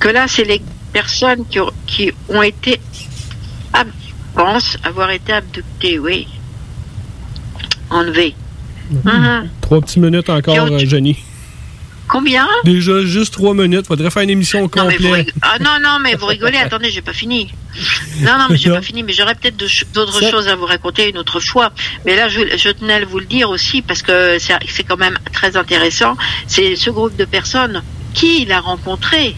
Que 0.00 0.08
là, 0.08 0.26
c'est 0.28 0.44
les 0.44 0.60
personnes 0.92 1.44
qui 1.48 1.60
ont, 1.60 1.70
qui 1.86 2.10
ont 2.28 2.42
été, 2.42 2.80
ab- 3.72 3.88
pensent 4.34 4.76
avoir 4.82 5.10
été 5.10 5.32
abductées, 5.32 5.98
oui. 5.98 6.26
Enlevées. 7.90 8.34
Mhm. 8.90 9.48
Trois 9.60 9.80
petites 9.80 9.98
minutes 9.98 10.28
encore, 10.28 10.56
euh, 10.70 10.78
Jenny. 10.80 11.16
Combien? 12.12 12.46
Déjà, 12.64 13.00
juste 13.06 13.32
trois 13.32 13.54
minutes. 13.54 13.86
Faudrait 13.86 14.10
faire 14.10 14.22
une 14.22 14.28
émission 14.28 14.68
complète. 14.68 15.32
Ah 15.40 15.58
non, 15.58 15.78
non, 15.82 15.98
mais 15.98 16.14
vous 16.14 16.26
rigolez, 16.26 16.58
attendez, 16.62 16.90
j'ai 16.90 17.00
pas 17.00 17.14
fini. 17.14 17.50
Non, 18.20 18.36
non, 18.36 18.48
mais 18.50 18.58
j'ai 18.58 18.68
pas 18.68 18.82
fini, 18.82 19.02
mais 19.02 19.14
j'aurais 19.14 19.34
peut-être 19.34 19.56
d'autres 19.94 20.20
choses 20.30 20.46
à 20.46 20.54
vous 20.54 20.66
raconter 20.66 21.08
une 21.08 21.16
autre 21.16 21.40
fois. 21.40 21.72
Mais 22.04 22.14
là, 22.14 22.28
je, 22.28 22.40
je 22.54 22.68
tenais 22.68 22.96
à 22.96 23.04
vous 23.06 23.18
le 23.18 23.24
dire 23.24 23.48
aussi, 23.48 23.80
parce 23.80 24.02
que 24.02 24.36
c'est 24.38 24.84
quand 24.84 24.98
même 24.98 25.18
très 25.32 25.56
intéressant. 25.56 26.18
C'est 26.46 26.76
ce 26.76 26.90
groupe 26.90 27.16
de 27.16 27.24
personnes 27.24 27.82
qui 28.12 28.42
il 28.42 28.52
a 28.52 28.60
rencontré. 28.60 29.34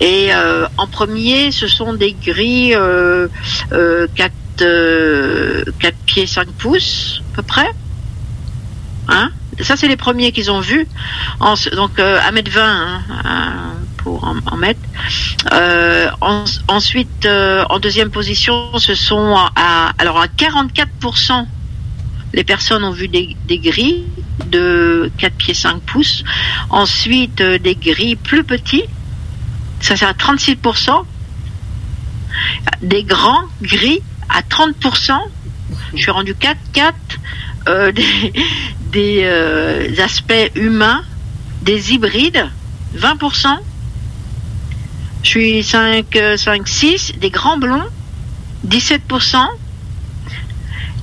Et 0.00 0.34
euh, 0.34 0.66
en 0.78 0.88
premier, 0.88 1.52
ce 1.52 1.68
sont 1.68 1.92
des 1.94 2.12
grilles 2.12 2.74
euh, 2.74 3.28
euh, 3.70 4.08
4, 4.16 4.32
euh, 4.62 5.62
4 5.78 5.94
pieds 6.06 6.26
5 6.26 6.48
pouces, 6.58 7.22
à 7.32 7.36
peu 7.36 7.42
près. 7.42 7.70
Hein? 9.06 9.30
Ça, 9.62 9.76
c'est 9.76 9.88
les 9.88 9.96
premiers 9.96 10.32
qu'ils 10.32 10.50
ont 10.50 10.60
vus. 10.60 10.86
Donc, 11.74 11.98
euh, 11.98 12.18
1m20 12.20 12.58
hein, 12.60 13.02
euh, 13.10 13.48
pour 13.98 14.24
en, 14.24 14.36
en 14.50 14.56
mettre. 14.56 14.80
Euh, 15.52 16.08
en- 16.20 16.44
ensuite, 16.68 17.26
euh, 17.26 17.64
en 17.70 17.78
deuxième 17.78 18.10
position, 18.10 18.78
ce 18.78 18.94
sont 18.94 19.36
à, 19.56 19.92
alors 19.98 20.20
à 20.20 20.26
44%, 20.26 21.46
les 22.32 22.44
personnes 22.44 22.84
ont 22.84 22.92
vu 22.92 23.08
des, 23.08 23.36
des 23.46 23.58
grilles 23.58 24.04
de 24.46 25.10
4 25.18 25.34
pieds 25.34 25.54
5 25.54 25.80
pouces. 25.82 26.22
Ensuite, 26.70 27.42
des 27.42 27.74
grilles 27.74 28.16
plus 28.16 28.44
petits. 28.44 28.84
Ça, 29.80 29.96
c'est 29.96 30.06
à 30.06 30.12
36%. 30.12 31.04
Des 32.82 33.02
grands 33.04 33.42
gris 33.62 34.00
à 34.28 34.42
30%. 34.42 35.18
Je 35.94 35.98
suis 36.00 36.10
rendu 36.10 36.34
4, 36.34 36.56
4. 36.72 36.94
Euh, 37.68 37.92
des 37.92 38.32
des 38.92 39.22
euh, 39.24 39.94
aspects 40.02 40.50
humains, 40.54 41.02
des 41.62 41.92
hybrides, 41.92 42.48
20%. 42.96 43.58
Je 45.22 45.28
suis 45.28 45.62
5, 45.62 46.16
euh, 46.16 46.36
5, 46.36 46.66
6, 46.66 47.12
des 47.20 47.30
grands 47.30 47.58
blonds, 47.58 47.86
17%. 48.66 49.36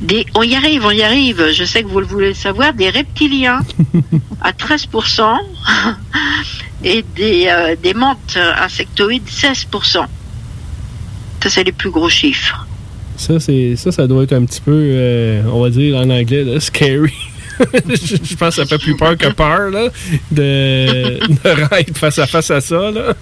Des, 0.02 0.26
on 0.36 0.44
y 0.44 0.56
arrive, 0.56 0.86
on 0.86 0.92
y 0.92 1.02
arrive. 1.02 1.52
Je 1.52 1.64
sais 1.64 1.84
que 1.84 1.88
vous 1.88 2.00
le 2.00 2.06
voulez 2.06 2.34
savoir. 2.34 2.74
Des 2.74 2.90
reptiliens 2.90 3.62
à 4.42 4.52
13% 4.52 5.38
et 6.84 7.04
des, 7.16 7.48
euh, 7.48 7.76
des 7.82 7.94
menthes 7.94 8.38
insectoïdes 8.38 9.28
16%. 9.28 10.06
Ça, 11.44 11.50
c'est 11.50 11.64
les 11.64 11.72
plus 11.72 11.90
gros 11.90 12.10
chiffres. 12.10 12.68
Ça, 13.18 13.40
c'est 13.40 13.76
ça, 13.76 13.92
ça 13.92 14.06
doit 14.06 14.24
être 14.24 14.34
un 14.34 14.46
petit 14.46 14.62
peu, 14.62 14.72
euh, 14.74 15.42
on 15.52 15.62
va 15.62 15.70
dire 15.72 15.98
en 15.98 16.10
anglais, 16.10 16.44
là, 16.44 16.60
scary. 16.60 17.14
je 17.90 18.36
pense 18.36 18.56
que 18.56 18.64
ça 18.64 18.66
fait 18.66 18.78
plus 18.78 18.96
peur 18.96 19.18
que 19.18 19.28
peur, 19.28 19.70
là, 19.70 19.90
de, 20.32 21.20
de 21.20 21.94
face 21.96 22.20
à 22.20 22.28
face 22.28 22.52
à 22.52 22.62
ça, 22.62 22.92
là. 22.92 23.14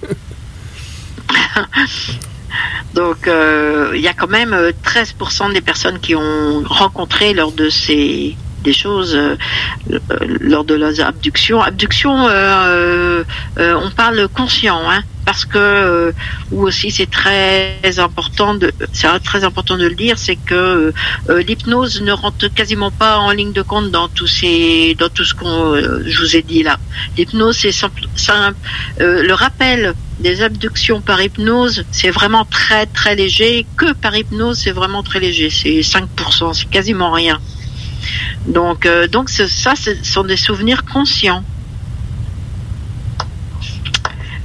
Donc, 2.94 3.28
euh, 3.28 3.92
il 3.94 4.02
y 4.02 4.08
a 4.08 4.14
quand 4.14 4.30
même 4.30 4.54
euh, 4.54 4.72
13% 4.86 5.54
des 5.54 5.62
personnes 5.62 6.00
qui 6.00 6.16
ont 6.16 6.64
rencontré 6.66 7.34
lors 7.34 7.52
de 7.52 7.70
ces 7.70 8.38
des 8.66 8.74
choses 8.74 9.16
euh, 9.16 9.38
euh, 9.91 9.99
lors 10.41 10.66
de 10.66 10.74
leurs 10.74 10.99
abductions. 10.99 11.61
Abduction, 11.61 12.28
euh, 12.28 13.24
on 13.57 13.91
parle 13.91 14.28
conscient, 14.28 14.82
hein, 14.89 15.01
parce 15.26 15.45
que 15.45 16.13
ou 16.51 16.63
aussi 16.63 16.91
c'est 16.91 17.09
très 17.09 17.80
important 17.97 18.55
de 18.55 18.72
c'est 18.91 19.07
très 19.24 19.43
important 19.43 19.78
de 19.78 19.88
le 19.88 19.95
dire, 19.95 20.18
c'est 20.18 20.36
que 20.36 20.93
l'hypnose 21.47 22.01
ne 22.01 22.11
rentre 22.11 22.53
quasiment 22.53 22.91
pas 22.91 23.18
en 23.18 23.32
ligne 23.32 23.53
de 23.53 23.61
compte 23.61 23.89
dans 23.91 24.07
tous 24.07 24.28
ces 24.28 24.95
dans 24.99 25.09
tout 25.09 25.26
ce 25.26 25.34
qu'on 25.34 25.76
je 26.11 26.20
vous 26.22 26.36
ai 26.36 26.41
dit 26.41 26.63
là. 26.63 26.78
L'hypnose 27.18 27.57
c'est 27.57 27.72
simple, 27.72 28.03
simple. 28.16 28.57
Le 28.99 29.34
rappel 29.34 29.95
des 30.20 30.41
abductions 30.41 31.01
par 31.01 31.22
hypnose, 31.22 31.84
c'est 31.91 32.09
vraiment 32.09 32.45
très 32.45 32.86
très 32.86 33.16
léger. 33.16 33.66
Que 33.78 33.93
par 33.93 34.16
hypnose, 34.16 34.59
c'est 34.59 34.72
vraiment 34.72 35.03
très 35.03 35.20
léger. 35.20 35.49
C'est 35.49 35.82
5%, 35.82 36.53
c'est 36.53 36.70
quasiment 36.70 37.11
rien. 37.11 37.39
Donc, 38.47 38.86
euh, 38.86 39.08
donc 39.08 39.30
ce- 39.30 39.47
ça, 39.47 39.74
ce 39.76 39.91
sont 40.03 40.24
des 40.24 40.38
souvenirs 40.38 40.84
conscients. 40.86 41.43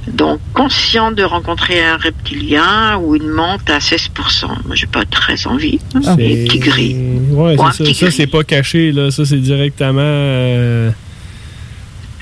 Donc, 0.07 0.39
conscient 0.53 1.11
de 1.11 1.23
rencontrer 1.23 1.81
un 1.83 1.95
reptilien 1.95 2.97
ou 2.97 3.15
une 3.15 3.27
menthe 3.29 3.69
à 3.69 3.79
16%. 3.79 4.47
Moi, 4.65 4.75
j'ai 4.75 4.87
pas 4.87 5.05
très 5.05 5.45
envie. 5.47 5.79
hein, 5.95 6.01
Les 6.17 6.43
petits 6.45 6.59
gris. 6.59 6.95
Ouais, 7.31 7.55
ça. 7.71 7.85
Ça, 7.93 8.11
c'est 8.11 8.27
pas 8.27 8.43
caché, 8.43 8.91
là. 8.91 9.11
Ça, 9.11 9.25
c'est 9.25 9.37
directement. 9.37 10.01
euh, 10.01 10.89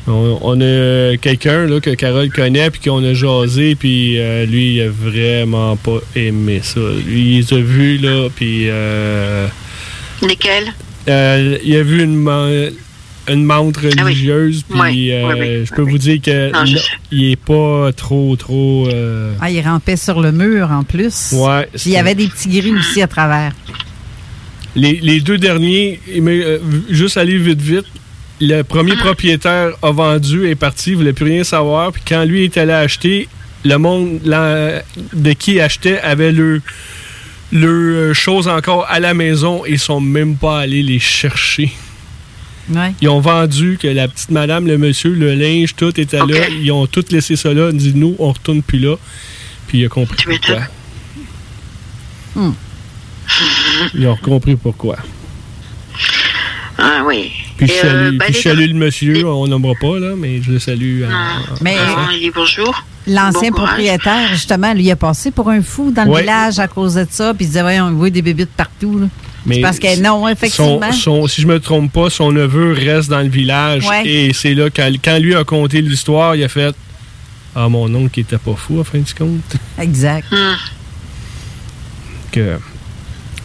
on, 0.07 0.39
on 0.41 0.59
a 0.61 1.15
quelqu'un 1.17 1.65
là, 1.67 1.79
que 1.79 1.91
Carole 1.91 2.29
connaît, 2.31 2.69
puis 2.69 2.81
qu'on 2.81 3.03
a 3.03 3.13
jasé, 3.13 3.75
puis 3.75 4.19
euh, 4.19 4.45
lui, 4.45 4.75
il 4.75 4.81
a 4.81 4.89
vraiment 4.89 5.75
pas 5.77 5.99
aimé 6.15 6.59
ça. 6.63 6.79
Lui, 7.05 7.37
il 7.37 7.45
les 7.47 7.53
a 7.53 7.57
vus, 7.61 7.97
là, 7.97 8.27
puis. 8.35 8.65
euh, 8.69 9.47
Lesquels? 10.21 10.73
Euh, 11.09 11.57
il 11.63 11.75
a 11.75 11.83
vu 11.83 12.03
une, 12.03 12.71
une 13.27 13.45
montre 13.45 13.81
religieuse, 13.83 14.63
puis 14.69 14.79
Ah 14.79 14.83
Ouais, 14.83 15.11
euh, 15.11 15.65
je 15.65 15.73
peux 15.73 15.81
vous 15.83 15.97
dire 15.97 16.19
que 16.21 16.51
Non, 16.51 16.65
je 16.65 16.73
non, 16.73 16.79
sais. 16.79 16.87
il 17.11 17.31
est 17.31 17.35
pas 17.35 17.91
trop, 17.95 18.35
trop. 18.35 18.87
euh, 18.87 19.33
Ah, 19.41 19.49
il 19.51 19.61
rampait 19.61 19.97
sur 19.97 20.19
le 20.21 20.31
mur 20.31 20.71
en 20.71 20.83
plus. 20.83 21.31
Ouais, 21.33 21.67
Puis 21.73 21.81
il 21.87 21.91
y 21.91 21.97
avait 21.97 22.15
des 22.15 22.27
petits 22.27 22.49
gris 22.49 22.73
aussi 22.75 23.01
à 23.01 23.07
travers. 23.07 23.53
Les, 24.75 24.99
les 25.01 25.19
deux 25.19 25.37
derniers, 25.37 25.99
mais, 26.21 26.41
euh, 26.43 26.59
juste 26.89 27.17
aller 27.17 27.37
vite, 27.37 27.61
vite. 27.61 27.85
Le 28.41 28.61
premier 28.61 28.95
propriétaire 28.95 29.71
a 29.81 29.91
vendu, 29.91 30.47
est 30.47 30.55
parti, 30.55 30.91
il 30.91 30.95
voulait 30.97 31.11
plus 31.13 31.25
rien 31.25 31.43
savoir. 31.43 31.91
Puis 31.91 32.01
quand 32.07 32.23
lui 32.23 32.45
est 32.45 32.57
allé 32.57 32.71
acheter, 32.71 33.27
le 33.65 33.75
monde 33.77 34.21
la- 34.23 34.81
de 35.13 35.33
qui 35.33 35.53
il 35.55 35.59
achetait 35.61 35.99
avait 35.99 36.31
le, 36.31 36.61
le 37.51 37.67
euh, 38.09 38.13
chose 38.13 38.47
encore 38.47 38.85
à 38.89 38.99
la 38.99 39.13
maison 39.13 39.65
et 39.65 39.71
ils 39.71 39.79
sont 39.79 39.99
même 40.01 40.35
pas 40.35 40.59
allés 40.59 40.83
les 40.83 40.99
chercher. 40.99 41.71
Ouais. 42.71 42.93
Ils 43.01 43.09
ont 43.09 43.19
vendu 43.19 43.79
que 43.81 43.87
la 43.87 44.07
petite 44.07 44.29
madame, 44.29 44.67
le 44.67 44.77
monsieur, 44.77 45.11
le 45.11 45.33
linge, 45.33 45.75
tout 45.75 45.99
était 45.99 46.17
là. 46.19 46.47
Ils 46.61 46.71
ont 46.71 46.85
tout 46.85 47.03
laissé 47.09 47.35
ça 47.35 47.51
là. 47.53 47.69
Ils 47.69 47.73
ont 47.73 47.77
dit 47.77 47.93
nous, 47.95 48.15
on 48.19 48.31
retourne 48.31 48.61
plus 48.61 48.77
là. 48.79 48.95
Puis 49.67 49.79
il 49.79 49.85
a 49.85 49.89
compris 49.89 50.23
pourquoi. 50.23 50.61
Hmm. 52.35 52.51
Ils 53.95 54.07
ont 54.07 54.17
compris 54.17 54.55
pourquoi. 54.55 54.97
Ah 56.77 57.01
oui. 57.05 57.31
Puis 57.57 57.67
je 57.67 57.73
Et, 57.73 57.75
salue, 57.77 58.13
euh, 58.13 58.17
bah, 58.17 58.25
puis 58.25 58.33
je 58.33 58.37
les- 58.37 58.43
salue 58.43 58.67
le 58.69 58.73
monsieur, 58.75 59.27
on 59.27 59.47
nommera 59.47 59.73
pas, 59.79 59.99
là, 59.99 60.13
mais 60.17 60.41
je 60.41 60.51
le 60.51 60.59
salue. 60.59 61.03
en- 61.03 61.07
en 61.07 61.55
Mais- 61.61 61.75
passant. 61.75 61.95
Ah, 61.97 62.09
il 62.13 62.19
dit 62.19 62.31
bonjour. 62.33 62.83
L'ancien 63.09 63.49
Bon 63.51 63.57
propriétaire, 63.57 64.29
justement, 64.31 64.73
lui 64.73 64.89
a 64.91 64.95
passé 64.95 65.31
pour 65.31 65.49
un 65.49 65.61
fou 65.61 65.91
dans 65.91 66.05
le 66.05 66.11
Ouais. 66.11 66.21
village 66.21 66.59
à 66.59 66.67
cause 66.67 66.93
de 66.95 67.05
ça. 67.09 67.33
Puis 67.33 67.45
il 67.45 67.47
disait, 67.47 67.61
voyons, 67.61 67.85
on 67.85 67.91
voit 67.93 68.09
des 68.09 68.21
bébites 68.21 68.51
partout. 68.55 68.99
là. 68.99 69.07
Mais 69.45 69.55
C'est 69.55 69.61
parce 69.61 69.79
que 69.79 69.99
non, 70.01 70.27
effectivement. 70.27 70.91
son- 70.91 71.21
son- 71.21 71.27
si 71.27 71.41
je 71.41 71.47
me 71.47 71.59
trompe 71.59 71.91
pas, 71.93 72.09
son 72.09 72.31
neveu 72.31 72.73
reste 72.73 73.09
dans 73.09 73.21
le 73.21 73.29
village. 73.29 73.85
Ouais. 73.87 74.05
Et 74.05 74.33
c'est 74.33 74.53
là, 74.53 74.69
quand, 74.69 74.91
quand 75.03 75.17
lui 75.17 75.33
a 75.35 75.43
conté 75.43 75.81
l'histoire, 75.81 76.35
il 76.35 76.43
a 76.43 76.49
fait 76.49 76.75
Ah, 77.55 77.67
mon 77.67 77.93
oncle 77.95 78.11
qui 78.11 78.19
était 78.19 78.37
pas 78.37 78.53
fou, 78.55 78.79
à 78.79 78.83
fin 78.83 78.99
du 78.99 79.13
compte. 79.13 79.55
Exact. 79.81 80.27
Que, 82.31 82.57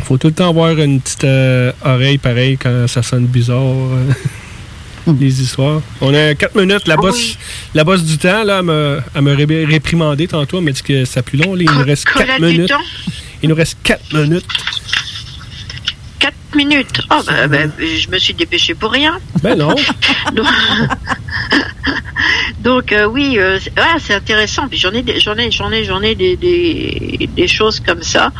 faut 0.02 0.18
tout 0.18 0.26
le 0.26 0.34
temps 0.34 0.50
avoir 0.50 0.78
une 0.78 1.00
petite 1.00 1.24
euh, 1.24 1.72
oreille 1.82 2.18
pareille 2.18 2.58
quand 2.58 2.86
ça 2.86 3.02
sonne 3.02 3.24
bizarre. 3.26 3.58
Les 5.20 5.42
histoires. 5.42 5.80
On 6.00 6.14
a 6.14 6.34
4 6.34 6.54
minutes. 6.56 6.86
La 6.86 6.96
bosse, 6.96 7.36
la 7.74 7.84
bosse 7.84 8.02
du 8.04 8.16
temps, 8.18 8.42
là, 8.44 8.58
elle 8.60 8.64
me, 8.64 9.00
elle 9.14 9.22
me 9.22 9.34
ré- 9.34 9.64
réprimandé 9.66 10.26
tantôt. 10.28 10.58
Elle 10.58 10.64
m'a 10.64 10.70
dit 10.72 10.82
que 10.82 11.04
c'est 11.04 11.22
plus 11.22 11.38
long. 11.38 11.54
là. 11.54 11.62
Il 11.62 11.70
nous 11.70 11.84
reste 11.84 12.04
4 12.06 12.14
Colette 12.18 12.40
du 12.40 12.46
minutes. 12.46 12.72
Il 13.42 13.48
nous 13.50 13.54
reste 13.54 13.76
4 13.82 14.14
minutes. 14.14 14.46
4 16.20 16.32
minutes? 16.54 17.00
Oh, 17.10 17.20
bah, 17.26 17.34
je 17.78 18.08
me 18.08 18.18
suis 18.18 18.32
dépêché 18.32 18.72
pour 18.74 18.90
rien. 18.92 19.18
Ben 19.42 19.56
non. 19.58 19.74
Donc, 20.34 20.46
Donc, 22.60 22.92
euh, 22.92 23.04
oui, 23.04 23.38
euh, 23.38 23.58
c'est 23.62 23.78
ouais, 23.78 23.86
c'est 24.00 24.14
intéressant. 24.14 24.68
Puis 24.68 24.78
j'en 24.78 24.92
ai, 24.92 25.02
des- 25.02 25.20
j'en 25.20 25.36
ai, 25.36 25.50
j'en 25.50 25.70
ai, 25.70 25.84
j'en 25.84 26.00
ai 26.00 26.14
des, 26.14 26.36
des, 26.36 27.28
des 27.36 27.48
choses 27.48 27.80
comme 27.80 28.02
ça. 28.02 28.32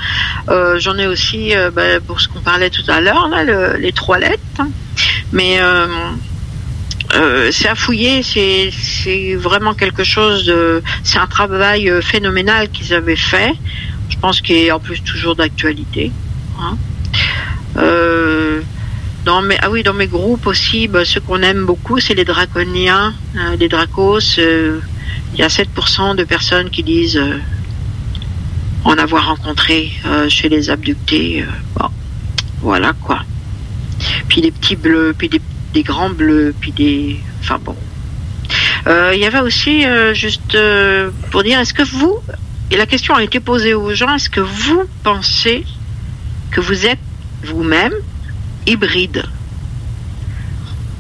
Euh, 0.49 0.79
j'en 0.79 0.97
ai 0.97 1.07
aussi 1.07 1.53
bah, 1.75 2.01
pour 2.07 2.21
ce 2.23 2.29
qu'on 2.29 2.41
parlait 2.41 2.71
tout 2.71 2.89
à 2.89 3.01
l'heure, 3.03 3.29
là, 3.29 3.45
le- 3.45 3.77
les 3.77 3.93
toilettes. 3.93 4.41
hein. 4.59 4.69
Mais 5.33 5.59
euh, 7.15 7.51
c'est 7.53 7.69
à 7.69 7.75
fouiller. 7.75 8.23
C'est, 8.23 9.35
vraiment 9.37 9.75
quelque 9.75 10.05
chose 10.05 10.47
de. 10.47 10.83
C'est 11.03 11.19
un 11.19 11.27
travail 11.27 11.89
euh, 11.89 12.01
phénoménal 12.01 12.69
qu'ils 12.71 12.93
avaient 12.95 13.17
fait. 13.17 13.53
Je 14.09 14.17
pense 14.19 14.41
qu'il 14.41 14.57
est 14.57 14.71
en 14.71 14.81
plus 14.81 15.03
toujours 15.03 15.37
d'actualité. 15.37 16.13
hein. 16.61 16.77
Euh, 17.77 18.61
dans 19.25 19.41
mes, 19.43 19.57
ah 19.63 19.71
oui, 19.71 19.83
dans 19.83 19.95
mes 19.95 20.07
groupes 20.07 20.47
aussi, 20.47 20.87
bah, 20.87 21.05
ceux 21.05 21.21
qu'on 21.21 21.43
aime 21.43 21.65
beaucoup, 21.65 21.99
c'est 21.99 22.15
les 22.15 22.27
draconiens, 22.27 23.15
les 23.59 23.69
dracos. 23.69 24.37
Il 24.39 25.39
y 25.39 25.43
a 25.43 25.49
7% 25.49 26.15
de 26.15 26.25
personnes 26.25 26.69
qui 26.69 26.83
disent 26.83 27.21
en 28.85 28.99
avoir 28.99 29.27
rencontré 29.27 29.93
chez 30.29 30.51
les 30.51 30.69
abductés. 30.69 31.43
bon, 31.75 31.89
voilà 32.61 32.93
quoi. 32.93 33.21
Puis 34.29 34.43
des 34.43 34.51
petits 34.51 34.77
bleus, 34.77 35.15
puis 35.17 35.31
des, 35.31 35.41
des 35.75 35.83
grands 35.83 36.11
bleus, 36.11 36.55
puis 36.59 36.73
des. 36.73 37.21
Enfin 37.41 37.59
bon. 37.63 37.77
Euh, 38.87 39.13
Il 39.15 39.21
y 39.21 39.27
avait 39.27 39.41
aussi, 39.41 39.85
euh, 39.85 40.15
juste 40.15 40.55
euh, 40.55 41.11
pour 41.31 41.43
dire, 41.43 41.59
est-ce 41.59 41.75
que 41.75 41.83
vous, 41.83 42.19
et 42.71 42.77
la 42.77 42.87
question 42.87 43.15
a 43.15 43.23
été 43.23 43.41
posée 43.41 43.75
aux 43.75 43.93
gens, 43.95 44.15
est-ce 44.15 44.31
que 44.31 44.41
vous 44.41 44.85
pensez 45.03 45.65
que 46.51 46.61
vous 46.61 46.87
êtes 46.87 46.99
vous-même 47.43 47.93
hybride? 48.67 49.25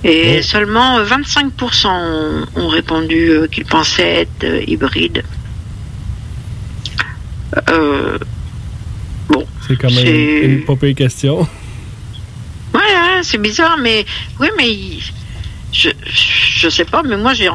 Et 0.02 0.42
seulement 0.42 0.98
euh, 0.98 1.04
25% 1.06 1.86
ont, 1.86 2.46
ont 2.56 2.68
répondu 2.68 3.32
qu'ils 3.50 3.64
pensaient 3.64 4.22
être 4.22 4.44
euh, 4.44 4.62
hybrides. 4.66 5.22
Euh, 7.70 8.18
bon, 9.28 9.46
C'est 9.66 9.76
quand 9.76 9.90
même 9.90 10.06
une 10.06 10.64
pas 10.64 10.76
pire 10.76 10.94
question. 10.94 11.48
Ouais, 13.14 13.18
ouais, 13.18 13.24
c'est 13.24 13.38
bizarre, 13.38 13.76
mais 13.80 14.04
oui, 14.40 14.48
mais 14.56 14.98
je, 15.72 15.90
je 16.12 16.68
sais 16.68 16.84
pas, 16.84 17.02
mais 17.02 17.16
moi 17.16 17.34
j'ai 17.34 17.48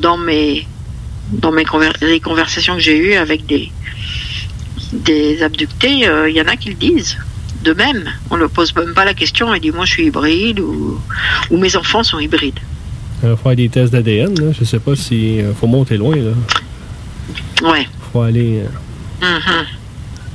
dans 0.00 0.16
mes 0.18 0.66
dans 1.30 1.52
mes 1.52 1.64
conver- 1.64 1.92
les 2.02 2.20
conversations 2.20 2.74
que 2.74 2.80
j'ai 2.80 2.96
eues 2.96 3.14
avec 3.14 3.46
des 3.46 3.70
des 4.92 5.42
abductés, 5.42 6.06
euh, 6.06 6.28
il 6.28 6.36
y 6.36 6.40
en 6.42 6.46
a 6.46 6.56
qui 6.56 6.68
le 6.70 6.74
disent 6.74 7.16
de 7.64 7.72
même. 7.72 8.04
On 8.30 8.36
ne 8.36 8.46
pose 8.46 8.74
même 8.74 8.92
pas 8.92 9.04
la 9.04 9.14
question. 9.14 9.54
Il 9.54 9.60
dit 9.60 9.70
moi 9.70 9.84
je 9.86 9.92
suis 9.92 10.06
hybride 10.06 10.60
ou 10.60 11.00
ou 11.50 11.56
mes 11.56 11.74
enfants 11.76 12.02
sont 12.02 12.18
hybrides. 12.18 12.58
Il 13.22 13.28
va 13.30 13.36
faire 13.36 13.56
des 13.56 13.68
tests 13.68 13.92
d'ADN. 13.92 14.52
Je 14.58 14.64
sais 14.64 14.80
pas 14.80 14.96
si. 14.96 15.40
euh, 15.40 15.52
faut 15.54 15.66
monter 15.68 15.96
loin. 15.96 16.16
Là. 16.16 16.32
Ouais. 17.70 17.86
faut 18.12 18.20
aller 18.22 18.60
euh, 19.22 19.38
Mhm. 19.38 19.66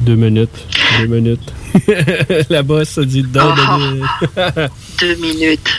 deux 0.02 0.16
minutes. 0.16 0.66
Deux 1.00 1.08
minutes. 1.08 1.54
La 2.50 2.64
bosse 2.64 2.98
a 2.98 3.04
dit 3.06 3.22
dedans. 3.24 3.54
Oh. 3.56 3.80
de- 4.36 4.70
Deux 5.00 5.16
minutes. 5.16 5.70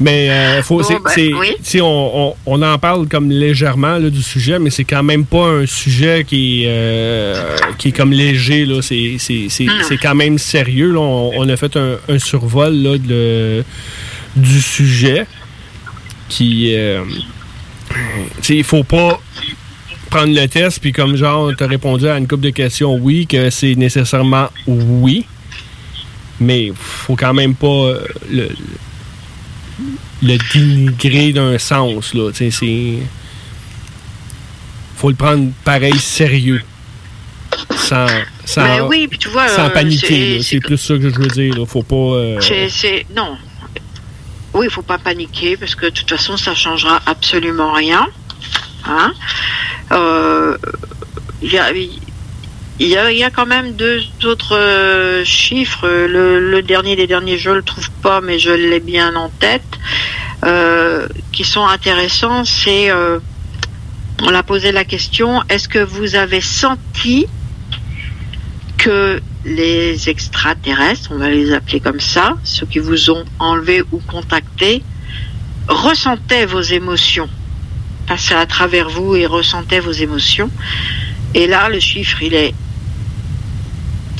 Mais 0.00 0.30
euh, 0.30 0.62
faut, 0.62 0.80
Bon, 0.80 0.88
ben, 1.04 1.34
oui. 1.40 1.80
on, 1.80 1.84
on- 1.84 2.34
on 2.46 2.62
en 2.62 2.78
parle 2.78 3.08
comme 3.08 3.30
légèrement 3.30 3.98
là, 3.98 4.10
du 4.10 4.22
sujet, 4.22 4.58
mais 4.60 4.70
c'est 4.70 4.84
quand 4.84 5.02
même 5.02 5.24
pas 5.24 5.44
un 5.48 5.66
sujet 5.66 6.24
qui, 6.26 6.62
est, 6.64 6.68
euh, 6.68 7.56
qui 7.78 7.88
est 7.88 7.92
comme 7.92 8.12
léger. 8.12 8.64
là. 8.64 8.80
C'est 8.80 9.16
c'est- 9.18 9.48
c'est- 9.48 9.64
Non. 9.64 9.72
c'est 9.88 9.96
quand 9.98 10.14
même 10.14 10.38
sérieux. 10.38 10.92
là. 10.92 11.00
On, 11.00 11.32
on 11.36 11.48
a 11.48 11.56
fait 11.56 11.76
un, 11.76 11.96
un 12.08 12.18
survol 12.20 12.74
là, 12.74 12.96
de- 12.98 13.64
du 14.36 14.60
sujet 14.60 15.26
qui. 16.28 16.74
euh, 16.76 17.02
tu 17.90 17.94
sais, 18.42 18.56
il 18.56 18.64
faut 18.64 18.84
pas 18.84 19.20
prendre 20.08 20.34
le 20.34 20.46
test, 20.48 20.80
puis 20.80 20.92
comme 20.92 21.16
genre, 21.16 21.52
tu 21.56 21.62
as 21.62 21.66
répondu 21.66 22.08
à 22.08 22.18
une 22.18 22.26
couple 22.26 22.42
de 22.44 22.50
questions, 22.50 22.94
oui, 22.94 23.26
que 23.26 23.50
c'est 23.50 23.74
nécessairement 23.74 24.48
oui, 24.66 25.24
mais 26.40 26.70
faut 26.74 27.16
quand 27.16 27.34
même 27.34 27.54
pas 27.54 27.66
euh, 27.66 28.04
le, 28.30 28.48
le 30.22 30.38
dénigrer 30.52 31.32
d'un 31.32 31.58
sens, 31.58 32.14
là. 32.14 32.30
Tu 32.32 32.50
sais, 32.50 32.50
c'est. 32.50 32.94
Faut 34.96 35.10
le 35.10 35.14
prendre 35.16 35.50
pareil 35.64 35.96
sérieux. 35.98 36.62
Sans. 37.76 38.06
sans 38.44 38.62
Ben 38.62 38.86
oui, 38.88 39.06
puis 39.08 39.18
tu 39.18 39.28
vois, 39.28 39.48
sans 39.48 39.66
euh, 39.66 39.70
paniquer, 39.70 40.06
c'est- 40.06 40.36
là. 40.38 40.42
c'est 40.42 40.60
plus 40.60 40.76
ça 40.78 40.94
que 40.94 41.08
je 41.10 41.18
veux 41.18 41.28
dire. 41.28 41.56
là. 41.58 41.66
Faut 41.66 41.82
pas. 41.82 41.94
euh, 41.96 42.40
C'est, 42.40 42.68
c'est- 42.68 43.06
non. 43.16 43.36
Oui, 44.54 44.66
il 44.68 44.72
faut 44.72 44.82
pas 44.82 44.98
paniquer 44.98 45.56
parce 45.56 45.74
que 45.74 45.86
de 45.86 45.90
toute 45.90 46.08
façon, 46.08 46.36
ça 46.36 46.54
changera 46.54 47.00
absolument 47.06 47.72
rien. 47.72 48.06
Hein? 48.84 49.12
Euh, 49.92 50.56
Il 51.42 52.86
y, 52.86 53.24
a, 53.24 53.30
quand 53.30 53.46
même 53.46 53.72
deux 53.72 54.02
autres 54.24 54.56
euh, 54.56 55.24
chiffres. 55.24 55.88
Le, 55.88 56.60
dernier 56.62 56.96
des 56.96 57.06
derniers, 57.06 57.38
je 57.38 57.50
le 57.50 57.62
trouve 57.62 57.90
pas, 58.02 58.20
mais 58.20 58.38
je 58.38 58.50
l'ai 58.50 58.80
bien 58.80 59.16
en 59.16 59.30
tête, 59.30 59.78
euh, 60.44 61.08
qui 61.32 61.44
sont 61.44 61.66
intéressants. 61.66 62.44
C'est, 62.44 62.90
on 64.22 64.34
a 64.34 64.42
posé 64.42 64.72
la 64.72 64.84
question 64.84 65.42
est-ce 65.48 65.68
que 65.68 65.78
vous 65.78 66.14
avez 66.14 66.40
senti 66.40 67.26
que 68.78 69.20
les 69.44 70.08
extraterrestres, 70.08 71.10
on 71.10 71.18
va 71.18 71.28
les 71.30 71.52
appeler 71.52 71.80
comme 71.80 72.00
ça, 72.00 72.36
ceux 72.44 72.66
qui 72.66 72.78
vous 72.78 73.10
ont 73.10 73.24
enlevé 73.38 73.82
ou 73.92 73.98
contacté, 73.98 74.82
ressentaient 75.68 76.46
vos 76.46 76.60
émotions, 76.60 77.28
passaient 78.08 78.34
à 78.34 78.46
travers 78.46 78.88
vous 78.88 79.14
et 79.14 79.26
ressentaient 79.26 79.80
vos 79.80 79.92
émotions. 79.92 80.50
Et 81.34 81.46
là, 81.46 81.68
le 81.68 81.80
chiffre, 81.80 82.22
il 82.22 82.34
est 82.34 82.54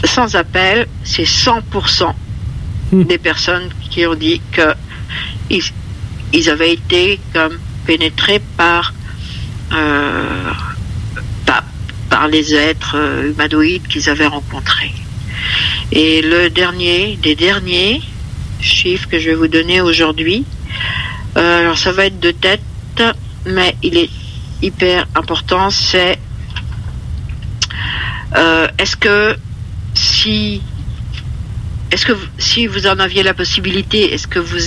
sans 0.05 0.37
appel, 0.37 0.87
c'est 1.05 1.25
100% 1.25 2.13
des 2.93 3.19
personnes 3.19 3.69
qui 3.91 4.07
ont 4.07 4.15
dit 4.15 4.41
que 4.53 4.75
ils, 5.51 5.63
ils 6.33 6.51
avaient 6.51 6.73
été 6.73 7.21
comme 7.33 7.59
pénétrés 7.87 8.41
par 8.57 8.95
euh, 9.73 10.51
par, 11.45 11.65
par 12.09 12.29
les 12.29 12.55
êtres 12.55 12.97
euh, 12.97 13.31
humanoïdes 13.31 13.87
qu'ils 13.87 14.09
avaient 14.09 14.27
rencontrés. 14.27 14.93
Et 15.93 16.23
le 16.23 16.51
dernier, 16.51 17.19
des 17.23 17.35
derniers 17.35 18.01
chiffres 18.61 19.09
que 19.09 19.19
je 19.19 19.31
vais 19.31 19.37
vous 19.37 19.49
donner 19.49 19.81
aujourd'hui, 19.81 20.45
euh, 21.37 21.61
alors 21.61 21.79
ça 21.79 21.93
va 21.93 22.07
être 22.07 22.21
de 22.21 22.31
tête, 22.31 22.63
mais 23.53 23.77
il 23.83 23.97
est 23.97 24.11
hyper 24.63 25.07
important, 25.15 25.71
c'est 25.71 26.19
euh, 28.37 28.69
est-ce 28.79 28.97
que 28.97 29.37
si 29.95 30.63
est-ce 31.91 32.05
que 32.05 32.13
si 32.37 32.67
vous 32.67 32.87
en 32.87 32.99
aviez 32.99 33.23
la 33.23 33.33
possibilité, 33.33 34.13
est-ce 34.13 34.27
que 34.27 34.39
vous 34.39 34.59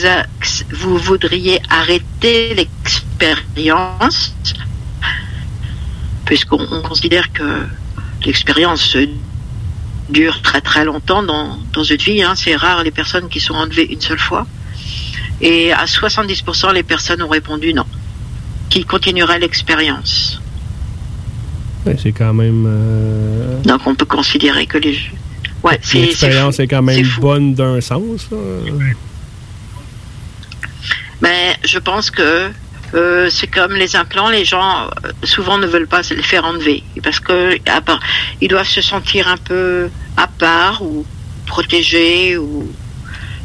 vous 0.72 0.98
voudriez 0.98 1.62
arrêter 1.70 2.56
l'expérience? 2.56 4.34
Puisqu'on 6.26 6.66
on 6.72 6.82
considère 6.82 7.32
que 7.32 7.68
l'expérience 8.26 8.98
dure 10.10 10.42
très 10.42 10.62
très 10.62 10.84
longtemps 10.84 11.22
dans, 11.22 11.60
dans 11.74 11.84
une 11.84 11.98
vie. 11.98 12.24
hein. 12.24 12.34
C'est 12.36 12.56
rare 12.56 12.84
les 12.84 12.92
personnes 12.92 13.30
qui 13.30 13.40
sont 13.40 13.54
enlevées 13.54 13.92
une 13.92 14.02
seule 14.02 14.20
fois. 14.20 14.48
Et 15.42 15.72
à 15.72 15.86
70%, 15.86 16.74
les 16.74 16.84
personnes 16.84 17.22
ont 17.24 17.30
répondu 17.30 17.74
non, 17.74 17.86
qu'ils 18.72 18.86
continueraient 18.88 19.38
l'expérience. 19.40 20.42
ouais, 21.86 21.98
c'est 22.02 22.12
quand 22.14 22.34
même. 22.34 22.66
euh, 22.68 23.62
Donc 23.64 23.82
on 23.86 23.94
peut 23.94 24.06
considérer 24.06 24.66
que 24.66 24.80
les... 24.80 24.98
Ouais, 25.64 25.80
L'expérience 25.94 26.60
est 26.60 26.68
quand 26.68 26.82
même 26.82 27.06
bonne 27.20 27.54
d'un 27.54 27.80
sens. 27.82 28.28
là. 28.32 28.38
Mais 31.22 31.56
je 31.64 31.78
pense 31.78 32.10
que 32.10 32.50
euh, 32.96 33.30
c'est 33.30 33.46
comme 33.48 33.74
les 33.74 33.96
implants, 33.96 34.30
les 34.30 34.44
gens 34.44 34.88
euh, 35.06 35.12
souvent 35.24 35.58
ne 35.60 35.68
veulent 35.68 35.88
pas 35.88 36.02
se 36.02 36.14
les 36.16 36.24
faire 36.24 36.46
enlever 36.46 36.84
parce 37.04 37.20
que 37.20 37.58
à 37.70 37.80
part, 37.82 38.00
ils 38.42 38.48
doivent 38.48 38.68
se 38.68 38.82
sentir 38.82 39.28
un 39.28 39.38
peu 39.38 39.90
à 40.18 40.28
part 40.28 40.82
ou 40.82 41.06
protégés 41.46 42.38
ou 42.38 42.68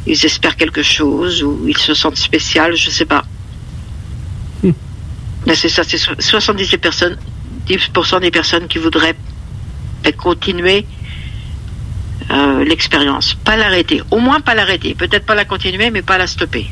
ils 0.06 0.24
espèrent 0.24 0.56
quelque 0.56 0.82
chose 0.82 1.42
ou 1.42 1.64
ils 1.68 1.76
se 1.76 1.92
sentent 1.94 2.16
spécial, 2.16 2.74
je 2.76 2.88
sais 2.90 3.04
pas. 3.04 3.24
Mais 5.46 5.54
c'est 5.54 5.68
ça, 5.68 5.82
c'est 5.84 5.98
so- 5.98 6.12
70 6.18 6.70
des 6.70 6.78
personnes, 6.78 7.16
10% 7.68 8.20
des 8.20 8.30
personnes 8.30 8.66
qui 8.68 8.78
voudraient 8.78 9.14
euh, 10.06 10.12
continuer 10.12 10.84
euh, 12.30 12.64
l'expérience, 12.64 13.34
pas 13.34 13.56
l'arrêter, 13.56 14.02
au 14.10 14.18
moins 14.18 14.40
pas 14.40 14.54
l'arrêter, 14.54 14.94
peut-être 14.94 15.24
pas 15.24 15.34
la 15.36 15.44
continuer, 15.44 15.90
mais 15.90 16.02
pas 16.02 16.18
la 16.18 16.26
stopper. 16.26 16.66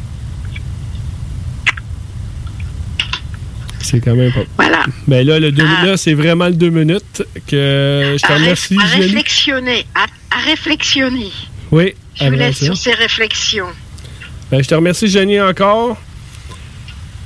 C'est 3.80 4.00
quand 4.00 4.14
même 4.14 4.32
pas. 4.32 4.40
Voilà. 4.56 4.82
Ben 5.06 5.26
là, 5.26 5.38
le 5.38 5.52
deux, 5.52 5.66
Ah. 5.82 5.84
là, 5.86 5.96
c'est 5.96 6.14
vraiment 6.14 6.46
le 6.46 6.54
deux 6.54 6.70
minutes 6.70 7.22
que 7.46 8.16
je 8.18 8.26
te 8.26 8.32
remercie, 8.32 8.78
à 8.80 8.86
réflexionner, 8.96 9.86
à, 9.94 10.06
à 10.36 10.40
réflexionner. 10.40 11.30
Oui, 11.70 11.94
Je 12.18 12.24
vous 12.24 12.30
laisse 12.30 12.58
ça. 12.58 12.64
sur 12.64 12.76
ces 12.76 12.92
réflexions. 12.94 13.68
Ben, 14.50 14.62
je 14.62 14.68
te 14.68 14.74
remercie, 14.74 15.06
Jenny, 15.08 15.38
encore. 15.40 15.98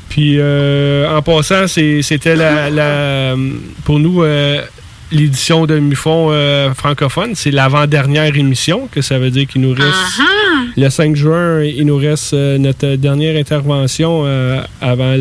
Puis, 0.08 0.36
euh, 0.38 1.08
en 1.14 1.20
passant, 1.22 1.66
c'était 1.68 2.34
la, 2.36 2.70
la- 2.70 3.36
pour 3.84 3.98
nous 3.98 4.22
euh, 4.22 4.62
l'édition 5.12 5.66
de 5.66 5.78
Mufon 5.78 6.28
euh, 6.30 6.72
francophone. 6.74 7.34
C'est 7.34 7.50
l'avant-dernière 7.50 8.34
émission, 8.36 8.88
que 8.90 9.00
ça 9.02 9.18
veut 9.18 9.30
dire 9.30 9.46
qu'il 9.46 9.60
nous 9.60 9.72
reste. 9.72 9.86
Uh-huh. 9.86 10.22
Le 10.76 10.88
5 10.90 11.14
juin, 11.16 11.62
il 11.62 11.84
nous 11.86 11.96
reste 11.96 12.32
euh, 12.34 12.56
notre 12.58 12.94
dernière 12.96 13.36
intervention 13.38 14.22
euh, 14.24 14.60
avant 14.80 15.14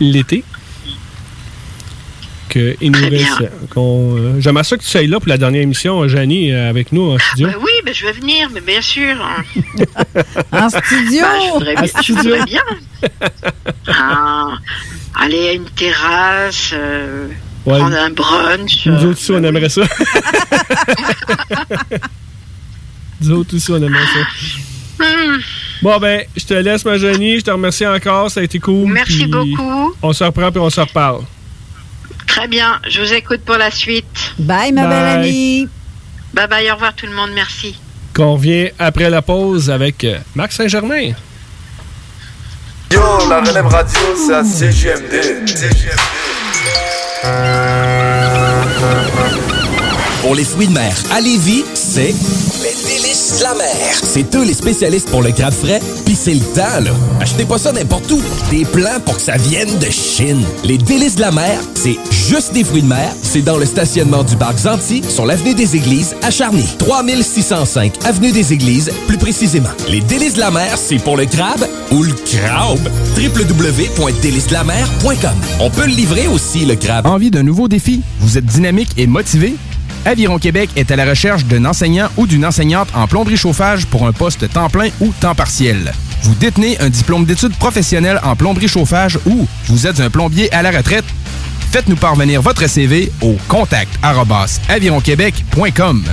l'été. 0.00 0.44
Que 2.48 2.76
il 2.80 2.92
nous 2.92 3.08
reste. 3.10 3.50
euh, 3.76 4.40
J'aimerais 4.40 4.64
ça 4.64 4.76
que 4.76 4.82
tu 4.82 4.88
sois 4.88 5.02
là 5.02 5.18
pour 5.18 5.28
la 5.28 5.38
dernière 5.38 5.62
émission, 5.62 6.06
euh, 6.52 6.70
avec 6.70 6.92
nous 6.92 7.10
en 7.12 7.18
studio. 7.18 7.48
Ben 7.48 7.54
oui, 7.60 7.70
ben 7.84 7.94
je 7.94 8.06
vais 8.06 8.12
venir, 8.12 8.48
mais 8.52 8.60
bien 8.60 8.80
sûr. 8.82 9.16
En 10.52 10.68
studio! 10.68 11.22
Bah, 11.22 11.38
je 11.44 11.52
voudrais 11.52 11.76
En 11.76 11.82
bien. 11.82 11.90
je 11.96 12.02
studio. 12.02 12.22
voudrais 12.22 12.44
bien. 12.44 12.62
Ah, 13.88 14.48
aller 15.20 15.48
à 15.48 15.52
une 15.52 15.68
terrasse, 15.70 16.70
euh, 16.72 17.28
Ouais. 17.66 17.78
prendre 17.78 17.96
un 17.96 18.10
brunch. 18.10 18.84
Nous 18.86 18.92
euh, 18.94 18.98
autres 19.10 19.20
aussi, 19.20 19.32
on 19.32 19.42
aimerait 19.42 19.68
ça. 19.70 19.82
Nous 23.20 23.30
autres 23.30 23.56
aussi, 23.56 23.70
on 23.70 23.76
aimerait 23.82 24.04
ça. 24.06 25.04
Bon, 25.82 25.98
ben, 25.98 26.24
je 26.36 26.44
te 26.44 26.54
laisse, 26.54 26.84
ma 26.84 26.98
Jenny. 26.98 27.38
Je 27.38 27.44
te 27.44 27.50
remercie 27.50 27.86
encore. 27.86 28.30
Ça 28.30 28.40
a 28.40 28.42
été 28.42 28.58
cool. 28.58 28.90
Merci 28.92 29.26
beaucoup. 29.26 29.94
On 30.02 30.12
se 30.12 30.24
reprend 30.24 30.50
puis 30.50 30.60
on 30.60 30.70
se 30.70 30.80
reparle. 30.80 31.22
Très 32.26 32.48
bien, 32.48 32.80
je 32.88 33.00
vous 33.00 33.12
écoute 33.12 33.42
pour 33.44 33.56
la 33.56 33.70
suite. 33.70 34.34
Bye, 34.38 34.72
ma 34.72 34.82
Bye. 34.86 34.90
belle 34.90 35.18
amie. 35.18 35.68
Bye 36.34 36.48
bye, 36.48 36.68
au 36.68 36.74
revoir 36.74 36.92
tout 36.94 37.06
le 37.06 37.12
monde, 37.14 37.30
merci. 37.32 37.76
Qu'on 38.12 38.34
revient 38.34 38.70
après 38.80 39.08
la 39.08 39.22
pause 39.22 39.70
avec 39.70 40.02
euh, 40.02 40.18
Max 40.34 40.56
Saint-Germain. 40.56 41.12
Yo, 42.90 43.28
la 43.28 43.40
relève 43.40 43.66
radio, 43.68 44.00
c'est 44.16 44.34
à 44.34 44.42
CGMD. 44.42 45.44
Pour 50.22 50.34
les 50.34 50.44
fruits 50.44 50.66
de 50.66 50.72
mer 50.72 50.92
à 51.12 51.20
Lévis, 51.20 51.64
c'est 51.74 52.14
de 53.38 53.42
la 53.42 53.54
mer. 53.54 54.00
C'est 54.02 54.34
eux 54.34 54.44
les 54.44 54.54
spécialistes 54.54 55.08
pour 55.10 55.22
le 55.22 55.32
crabe 55.32 55.52
frais, 55.52 55.80
puis 56.04 56.14
c'est 56.14 56.34
le 56.34 56.40
temps, 56.40 56.80
là. 56.82 56.90
Achetez 57.20 57.44
pas 57.44 57.58
ça 57.58 57.72
n'importe 57.72 58.10
où. 58.12 58.20
Des 58.50 58.64
plans 58.64 59.00
pour 59.04 59.16
que 59.16 59.22
ça 59.22 59.36
vienne 59.36 59.78
de 59.78 59.90
Chine. 59.90 60.42
Les 60.64 60.78
délices 60.78 61.16
de 61.16 61.22
la 61.22 61.32
mer, 61.32 61.58
c'est 61.74 61.98
juste 62.10 62.52
des 62.52 62.64
fruits 62.64 62.82
de 62.82 62.88
mer. 62.88 63.12
C'est 63.22 63.42
dans 63.42 63.56
le 63.56 63.66
stationnement 63.66 64.22
du 64.22 64.36
parc 64.36 64.58
Zanti, 64.58 65.02
sur 65.08 65.26
l'avenue 65.26 65.54
des 65.54 65.76
Églises, 65.76 66.14
à 66.22 66.30
Charny. 66.30 66.64
3605 66.78 67.92
avenue 68.04 68.32
des 68.32 68.52
Églises, 68.52 68.90
plus 69.06 69.18
précisément. 69.18 69.68
Les 69.88 70.00
délices 70.00 70.34
de 70.34 70.40
la 70.40 70.50
mer, 70.50 70.76
c'est 70.76 70.98
pour 70.98 71.16
le 71.16 71.26
crabe 71.26 71.66
ou 71.90 72.02
le 72.02 72.12
crabe. 72.12 72.88
www.délicesdelamer.com 73.16 75.34
On 75.60 75.70
peut 75.70 75.86
le 75.86 75.92
livrer 75.94 76.26
aussi, 76.28 76.64
le 76.64 76.76
crabe. 76.76 77.06
Envie 77.06 77.30
d'un 77.30 77.42
nouveau 77.42 77.68
défi? 77.68 78.00
Vous 78.20 78.38
êtes 78.38 78.46
dynamique 78.46 78.90
et 78.96 79.06
motivé? 79.06 79.54
Aviron 80.04 80.38
Québec 80.38 80.70
est 80.76 80.90
à 80.90 80.96
la 80.96 81.06
recherche 81.06 81.44
d'un 81.46 81.64
enseignant 81.64 82.08
ou 82.16 82.26
d'une 82.26 82.44
enseignante 82.44 82.88
en 82.94 83.06
plomberie 83.06 83.36
chauffage 83.36 83.86
pour 83.86 84.06
un 84.06 84.12
poste 84.12 84.48
temps 84.52 84.68
plein 84.68 84.90
ou 85.00 85.12
temps 85.20 85.34
partiel. 85.34 85.92
Vous 86.22 86.34
détenez 86.34 86.78
un 86.80 86.90
diplôme 86.90 87.24
d'études 87.24 87.56
professionnelles 87.56 88.20
en 88.22 88.36
plomberie 88.36 88.68
chauffage 88.68 89.18
ou 89.26 89.46
vous 89.68 89.86
êtes 89.86 90.00
un 90.00 90.10
plombier 90.10 90.52
à 90.52 90.62
la 90.62 90.70
retraite? 90.70 91.04
Faites-nous 91.70 91.96
parvenir 91.96 92.40
votre 92.40 92.68
CV 92.68 93.10
au 93.20 93.36
contact 93.48 93.98
avironquebec.com. 94.68 96.04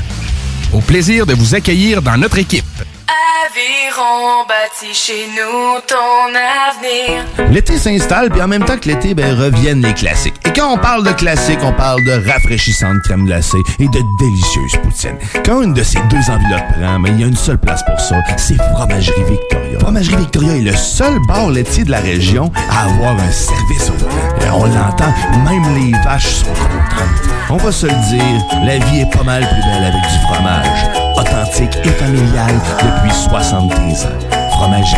Au 0.73 0.79
plaisir 0.79 1.25
de 1.25 1.33
vous 1.33 1.55
accueillir 1.55 2.01
dans 2.01 2.17
notre 2.17 2.39
équipe. 2.39 2.90
Aviron 3.11 4.45
bâti 4.47 4.93
chez 4.93 5.27
nous 5.27 5.81
ton 5.85 6.29
avenir. 6.31 7.51
L'été 7.51 7.77
s'installe, 7.77 8.29
puis 8.29 8.41
en 8.41 8.47
même 8.47 8.63
temps 8.63 8.77
que 8.77 8.87
l'été, 8.87 9.13
ben, 9.13 9.37
reviennent 9.37 9.81
les 9.81 9.93
classiques. 9.93 10.35
Et 10.45 10.53
quand 10.53 10.73
on 10.73 10.77
parle 10.77 11.05
de 11.05 11.11
classiques, 11.11 11.59
on 11.61 11.73
parle 11.73 12.01
de 12.05 12.29
rafraîchissantes 12.29 13.01
crème 13.03 13.25
glacée 13.25 13.57
et 13.79 13.87
de 13.87 13.99
délicieuses 14.19 14.77
poutines. 14.81 15.17
Quand 15.45 15.61
une 15.61 15.73
de 15.73 15.83
ces 15.83 15.99
deux 16.09 16.31
enveloppes 16.31 16.71
prend, 16.79 16.99
mais 16.99 17.09
il 17.09 17.19
y 17.19 17.23
a 17.23 17.27
une 17.27 17.35
seule 17.35 17.57
place 17.57 17.83
pour 17.85 17.99
ça, 17.99 18.15
c'est 18.37 18.55
Fromagerie 18.73 19.23
Victoria. 19.23 19.79
Fromagerie 19.79 20.17
Victoria 20.17 20.55
est 20.55 20.61
le 20.61 20.75
seul 20.75 21.19
bar 21.27 21.49
laitier 21.49 21.83
de 21.83 21.91
la 21.91 21.99
région 21.99 22.51
à 22.69 22.85
avoir 22.85 23.19
un 23.19 23.31
service 23.31 23.89
au 23.89 23.93
volant. 23.93 24.45
Et 24.45 24.49
on 24.49 24.65
l'entend, 24.65 25.13
même 25.45 25.75
les 25.75 25.91
vaches 26.05 26.35
sont 26.35 26.53
contentes. 26.53 27.29
On 27.49 27.57
va 27.57 27.71
se 27.71 27.87
le 27.87 28.09
dire, 28.09 28.45
la 28.65 28.77
vie 28.77 29.01
est 29.01 29.11
pas 29.11 29.23
mal 29.23 29.41
plus 29.41 29.61
belle 29.69 29.83
avec 29.83 30.01
du 30.01 30.17
fromage. 30.27 31.00
Authentique 31.21 31.77
et 31.83 31.89
familial 31.89 32.59
depuis 32.79 33.13
73 33.13 34.05
ans. 34.05 34.09
Fromagerie 34.49 34.97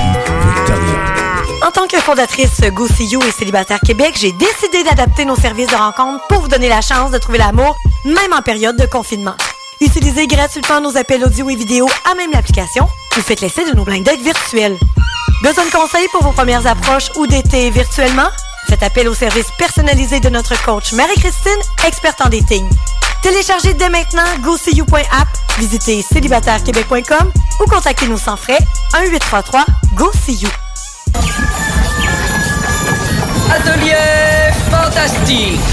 Victoria. 0.56 1.68
En 1.68 1.72
tant 1.72 1.86
que 1.86 1.98
fondatrice 1.98 2.62
Go 2.72 2.88
See 2.88 3.08
You 3.08 3.22
et 3.28 3.32
Célibataire 3.32 3.82
Québec, 3.82 4.14
j'ai 4.16 4.32
décidé 4.32 4.84
d'adapter 4.86 5.26
nos 5.26 5.36
services 5.36 5.68
de 5.68 5.76
rencontre 5.76 6.26
pour 6.30 6.40
vous 6.40 6.48
donner 6.48 6.70
la 6.70 6.80
chance 6.80 7.12
de 7.12 7.18
trouver 7.18 7.40
l'amour, 7.40 7.76
même 8.06 8.32
en 8.32 8.42
période 8.42 8.78
de 8.78 8.86
confinement. 8.86 9.36
Utilisez 9.82 10.28
gratuitement 10.28 10.80
nos 10.80 10.96
appels 10.96 11.26
audio 11.26 11.50
et 11.50 11.56
vidéo 11.56 11.90
à 12.10 12.16
même 12.16 12.32
l'application. 12.32 12.88
Vous 13.16 13.22
faites 13.22 13.42
l'essai 13.42 13.70
de 13.70 13.76
nos 13.76 13.84
blind 13.84 14.06
dates 14.06 14.22
virtuels. 14.22 14.78
Besoin 15.42 15.66
de 15.66 15.72
conseils 15.72 16.08
pour 16.14 16.24
vos 16.24 16.32
premières 16.32 16.66
approches 16.68 17.10
ou 17.18 17.28
d'été 17.28 17.70
virtuellement? 17.70 18.30
Faites 18.70 18.84
appel 18.84 19.10
au 19.10 19.14
service 19.14 19.52
personnalisé 19.58 20.22
de 20.22 20.30
notre 20.30 20.62
coach 20.64 20.94
Marie-Christine, 20.94 21.60
experte 21.86 22.22
en 22.22 22.30
dating. 22.30 22.66
Téléchargez 23.24 23.74
dès 23.74 23.88
maintenant 23.88 24.22
GoSeeYou.app, 24.42 25.28
visitez 25.58 26.02
célibatairequebec.com 26.02 27.32
ou 27.62 27.64
contactez-nous 27.70 28.18
sans 28.18 28.36
frais 28.36 28.60
1-833-GO-SEE-YOU. 28.92 30.50
Atelier 33.50 34.52
fantastique. 34.70 35.73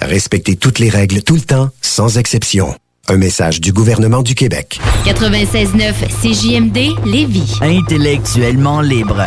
Respectez 0.00 0.56
toutes 0.56 0.78
les 0.78 0.88
règles 0.88 1.22
tout 1.22 1.34
le 1.34 1.42
temps, 1.42 1.68
sans 1.82 2.16
exception. 2.16 2.74
Un 3.08 3.16
message 3.16 3.60
du 3.60 3.72
gouvernement 3.72 4.22
du 4.22 4.34
Québec. 4.34 4.80
96.9 5.04 5.92
CJMD 6.22 7.06
Lévis. 7.06 7.58
Intellectuellement 7.60 8.80
libre. 8.80 9.26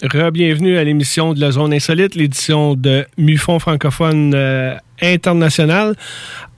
Re-bienvenue 0.00 0.78
à 0.78 0.84
l'émission 0.84 1.34
de 1.34 1.40
la 1.40 1.50
Zone 1.50 1.74
Insolite, 1.74 2.14
l'édition 2.14 2.76
de 2.76 3.04
MUFON 3.16 3.58
francophone 3.58 4.32
euh, 4.32 4.76
international. 5.02 5.96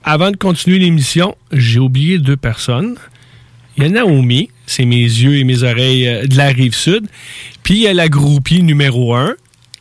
Avant 0.03 0.29
de 0.29 0.37
continuer 0.37 0.77
l'émission, 0.77 1.35
j'ai 1.51 1.79
oublié 1.79 2.19
deux 2.19 2.37
personnes. 2.37 2.97
Il 3.75 3.83
y 3.83 3.87
a 3.87 3.89
Naomi, 3.89 4.51
c'est 4.67 4.85
mes 4.85 5.01
yeux 5.01 5.37
et 5.37 5.43
mes 5.43 5.63
oreilles 5.63 6.07
euh, 6.07 6.27
de 6.27 6.37
la 6.37 6.49
rive 6.49 6.75
sud. 6.75 7.07
Puis 7.63 7.73
il 7.73 7.81
y 7.81 7.87
a 7.87 7.95
la 7.95 8.09
groupie 8.09 8.61
numéro 8.61 9.15
un, 9.15 9.33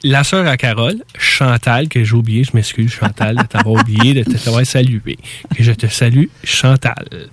la 0.04 0.24
sœur 0.24 0.46
à 0.46 0.56
Carole, 0.56 1.04
Chantal, 1.18 1.88
que 1.88 2.02
j'ai 2.02 2.14
oublié, 2.14 2.44
je 2.44 2.52
m'excuse 2.54 2.90
Chantal 2.90 3.36
de 3.36 3.42
t'avoir 3.42 3.74
oublié, 3.82 4.14
de 4.14 4.22
t'avoir 4.22 4.64
salué. 4.64 5.18
Que 5.54 5.62
je 5.62 5.72
te 5.72 5.86
salue, 5.86 6.28
Chantal. 6.44 7.28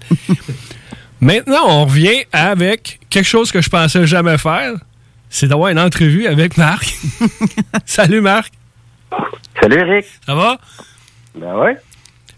Maintenant, 1.22 1.64
on 1.68 1.86
revient 1.86 2.26
avec 2.34 3.00
quelque 3.10 3.26
chose 3.26 3.50
que 3.50 3.62
je 3.62 3.70
pensais 3.70 4.06
jamais 4.06 4.38
faire 4.38 4.74
c'est 5.30 5.48
d'avoir 5.48 5.70
une 5.70 5.80
entrevue 5.80 6.28
avec 6.28 6.58
Marc. 6.58 6.95
Salut 7.86 8.22
Marc. 8.22 8.54
Salut 9.62 9.78
Eric. 9.78 10.06
Ça 10.26 10.36
va? 10.36 10.58
Ben 11.40 11.56
ouais. 11.56 11.78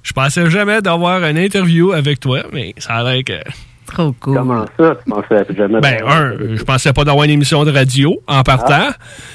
Je 0.03 0.13
pensais 0.13 0.49
jamais 0.49 0.81
d'avoir 0.81 1.23
une 1.23 1.37
interview 1.37 1.91
avec 1.91 2.19
toi, 2.19 2.43
mais 2.51 2.73
ça 2.77 2.95
a 2.95 3.03
l'air 3.03 3.23
que. 3.23 3.39
Trop 3.85 4.11
cool. 4.19 4.35
Comment 4.37 4.65
ça? 4.77 4.95
Tu 5.03 5.09
pensais 5.09 5.45
jamais 5.57 5.81
Ben, 5.81 5.97
un, 6.07 6.33
je 6.55 6.63
pensais 6.63 6.93
pas 6.93 7.03
d'avoir 7.03 7.25
une 7.25 7.31
émission 7.31 7.63
de 7.65 7.71
radio 7.71 8.21
en 8.27 8.43
partant. 8.43 8.89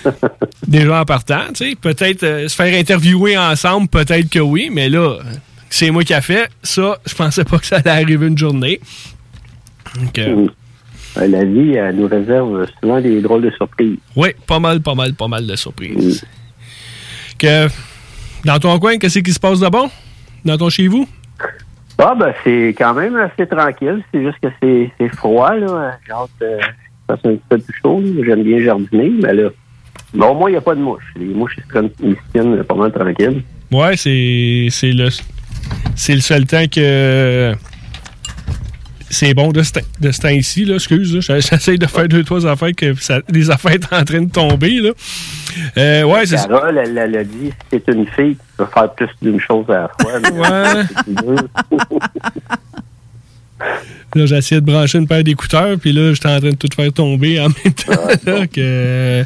Déjà 0.69 1.01
en 1.01 1.05
partant, 1.05 1.43
tu 1.55 1.71
sais. 1.71 1.75
Peut-être 1.75 2.23
euh, 2.23 2.49
se 2.49 2.55
faire 2.55 2.73
interviewer 2.79 3.37
ensemble, 3.37 3.89
peut-être 3.89 4.31
que 4.31 4.39
oui, 4.39 4.71
mais 4.73 4.89
là, 4.89 5.19
c'est 5.71 5.91
moi 5.91 6.05
qui 6.05 6.15
a 6.15 6.21
fait. 6.21 6.49
Ça, 6.63 6.99
je 7.05 7.15
pensais 7.15 7.45
pas 7.45 7.59
que 7.59 7.67
ça 7.67 7.77
allait 7.77 7.91
arriver 7.91 8.27
une 8.29 8.39
journée. 8.39 8.81
Donc, 10.01 10.19
euh, 10.19 10.47
Euh, 10.47 10.47
La 11.17 11.45
vie 11.45 11.75
elle 11.75 11.97
nous 11.97 12.09
réserve 12.09 12.67
souvent 12.81 13.01
des 13.01 13.21
drôles 13.21 13.43
de 13.43 13.51
surprises. 13.51 13.99
Oui, 14.17 14.31
pas 14.47 14.59
mal, 14.59 14.81
pas 14.81 14.95
mal, 14.95 15.15
pas 15.15 15.29
mal 15.29 15.47
de 15.47 15.55
surprises. 15.57 16.25
Que, 17.39 17.69
dans 18.45 18.59
ton 18.59 18.79
coin, 18.79 18.99
qu'est-ce 18.99 19.21
qui 19.21 19.33
se 19.33 19.41
passe 19.41 19.61
de 19.61 19.69
bon? 19.69 19.91
Dans 20.45 20.57
ton 20.59 20.69
chez 20.71 20.89
vous? 20.89 21.09
Ah, 21.99 22.15
ben, 22.19 22.35
c'est 22.43 22.75
quand 22.77 22.95
même 22.95 23.17
assez 23.17 23.47
tranquille. 23.47 24.03
C'est 24.13 24.23
juste 24.23 24.39
que 24.43 24.49
c'est 24.61 25.09
froid, 25.11 25.55
là. 25.55 25.93
J'ai 26.05 26.13
hâte 26.13 26.31
euh, 26.43 26.59
que 26.59 26.65
ça 27.09 27.17
fasse 27.17 27.21
un 27.25 27.37
petit 27.37 27.43
peu 27.49 27.59
plus 27.59 27.81
chaud. 27.81 28.03
J'aime 28.27 28.43
bien 28.43 28.61
jardiner, 28.61 29.13
mais 29.23 29.35
là, 29.35 29.51
bon, 30.13 30.27
au 30.27 30.35
moins, 30.35 30.51
il 30.51 30.55
n'y 30.55 30.59
a 30.59 30.61
pas 30.61 30.75
de 30.75 30.81
mouches. 30.81 31.05
Les 31.17 31.27
mouches, 31.27 31.57
ils 32.03 32.15
se 32.15 32.33
tiennent 32.33 32.65
pas 32.65 32.75
mal 32.75 32.93
tranquilles. 32.93 33.43
Ouais, 33.71 33.97
c'est 33.97 34.67
c'est 34.71 34.93
le 34.93 35.09
c'est 35.95 36.15
le 36.15 36.21
seul 36.21 36.47
temps 36.47 36.67
que 36.67 37.55
c'est 39.15 39.33
bon 39.35 39.51
de 39.53 39.63
ce, 39.63 39.73
de 40.01 40.11
ce 40.13 40.21
temps-ci, 40.21 40.65
là, 40.67 40.75
excuse, 40.75 41.15
là, 41.15 41.39
j'essaie 41.41 41.79
de 41.79 41.87
faire 41.87 42.07
deux, 42.09 42.23
trois 42.25 42.47
affaires 42.47 42.75
que 42.77 42.95
ça- 42.95 43.21
les 43.31 43.51
affaires 43.51 43.77
sont 43.89 43.97
en 43.97 44.05
train 44.05 44.21
de 44.21 44.31
tomber, 44.31 44.81
là. 44.81 44.91
Euh, 45.79 46.03
ouais, 46.03 46.27
c'est. 46.27 46.37
Carole, 46.49 46.79
elle, 46.85 46.99
elle 46.99 47.17
a 47.17 47.25
dit, 47.25 47.51
si 47.51 47.81
c'est 47.87 47.89
une 47.95 48.07
fille, 48.09 48.35
tu 48.37 48.43
peux 48.59 48.67
faire 48.67 48.93
plus 48.95 49.09
d'une 49.23 49.41
chose 49.41 49.65
à 49.71 49.73
la 49.73 49.91
fois. 50.01 50.21
mais 50.21 50.31
Ouais. 51.25 51.37
Là, 54.17 54.25
essayé 54.39 54.61
de 54.61 54.67
brancher 54.67 54.99
une 54.99 55.09
paire 55.09 55.25
d'écouteurs, 55.25 55.77
puis 55.79 55.93
là, 55.93 56.13
j'étais 56.13 56.29
en 56.29 56.39
train 56.39 56.51
de 56.51 56.57
tout 56.57 56.69
faire 56.75 56.93
tomber 56.93 57.41
en 57.41 57.49
même 57.49 57.75
temps. 57.75 58.07
là, 58.27 58.47
que... 58.47 59.25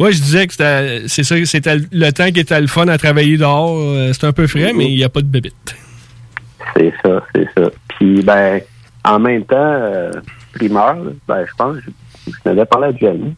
Ouais, 0.00 0.12
je 0.12 0.20
disais 0.20 0.46
que 0.46 0.54
c'est 1.06 1.22
ça, 1.22 1.36
c'était 1.44 1.76
le 1.92 2.10
temps 2.10 2.30
qui 2.32 2.40
était 2.40 2.60
le 2.60 2.66
fun 2.66 2.88
à 2.88 2.98
travailler 2.98 3.36
dehors. 3.36 3.76
Euh, 3.78 4.12
C'était 4.12 4.26
un 4.26 4.32
peu 4.32 4.46
frais, 4.48 4.72
mais 4.74 4.90
il 4.90 4.96
n'y 4.96 5.04
a 5.04 5.08
pas 5.08 5.20
de 5.20 5.26
bébite. 5.26 5.76
C'est 6.76 6.92
ça, 7.04 7.22
c'est 7.34 7.48
ça. 7.56 7.70
Puis, 7.88 8.22
ben, 8.22 8.60
en 9.04 9.18
même 9.18 9.44
temps, 9.44 9.56
euh, 9.58 10.10
primeur, 10.54 10.96
ben, 11.28 11.44
je 11.46 11.54
pense, 11.56 11.76
je, 11.78 11.90
je 12.30 12.36
n'avais 12.48 12.64
parlé 12.64 12.88
à 12.88 12.96
Jenny. 12.96 13.34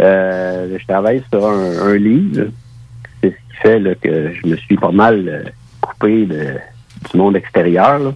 Euh, 0.00 0.78
je 0.78 0.86
travaille 0.86 1.22
sur 1.32 1.46
un, 1.46 1.78
un 1.88 1.94
livre. 1.96 2.46
C'est 3.22 3.30
ce 3.30 3.34
qui 3.36 3.56
fait 3.62 3.78
là, 3.78 3.94
que 3.94 4.32
je 4.32 4.46
me 4.46 4.56
suis 4.56 4.76
pas 4.76 4.90
mal 4.90 5.28
euh, 5.28 5.42
coupé 5.80 6.26
de- 6.26 6.56
du 7.10 7.16
monde 7.16 7.36
extérieur. 7.36 7.98
là. 7.98 8.12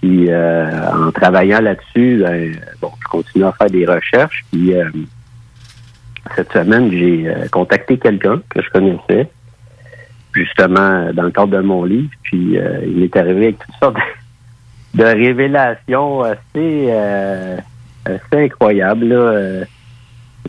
Puis, 0.00 0.26
euh, 0.30 0.90
en 0.92 1.12
travaillant 1.12 1.60
là-dessus, 1.60 2.18
ben, 2.22 2.52
bon, 2.80 2.90
je 3.02 3.08
continue 3.08 3.44
à 3.44 3.52
faire 3.52 3.70
des 3.70 3.86
recherches. 3.86 4.44
Puis, 4.50 4.74
euh, 4.74 4.90
cette 6.36 6.52
semaine, 6.52 6.90
j'ai 6.90 7.28
euh, 7.28 7.46
contacté 7.50 7.98
quelqu'un 7.98 8.40
que 8.48 8.60
je 8.62 8.70
connaissais 8.70 9.30
justement 10.34 11.12
dans 11.12 11.24
le 11.24 11.30
cadre 11.30 11.52
de 11.56 11.60
mon 11.60 11.84
livre. 11.84 12.08
Puis 12.22 12.56
il 12.56 12.96
m'est 13.00 13.16
arrivé 13.16 13.44
avec 13.48 13.58
toutes 13.58 13.74
sortes 13.80 13.96
de, 13.96 14.00
de 14.94 15.04
révélations 15.04 16.22
assez, 16.22 16.40
euh, 16.56 17.56
assez 18.04 18.44
incroyables. 18.44 19.06
Là. 19.06 19.16
Euh, 19.16 19.64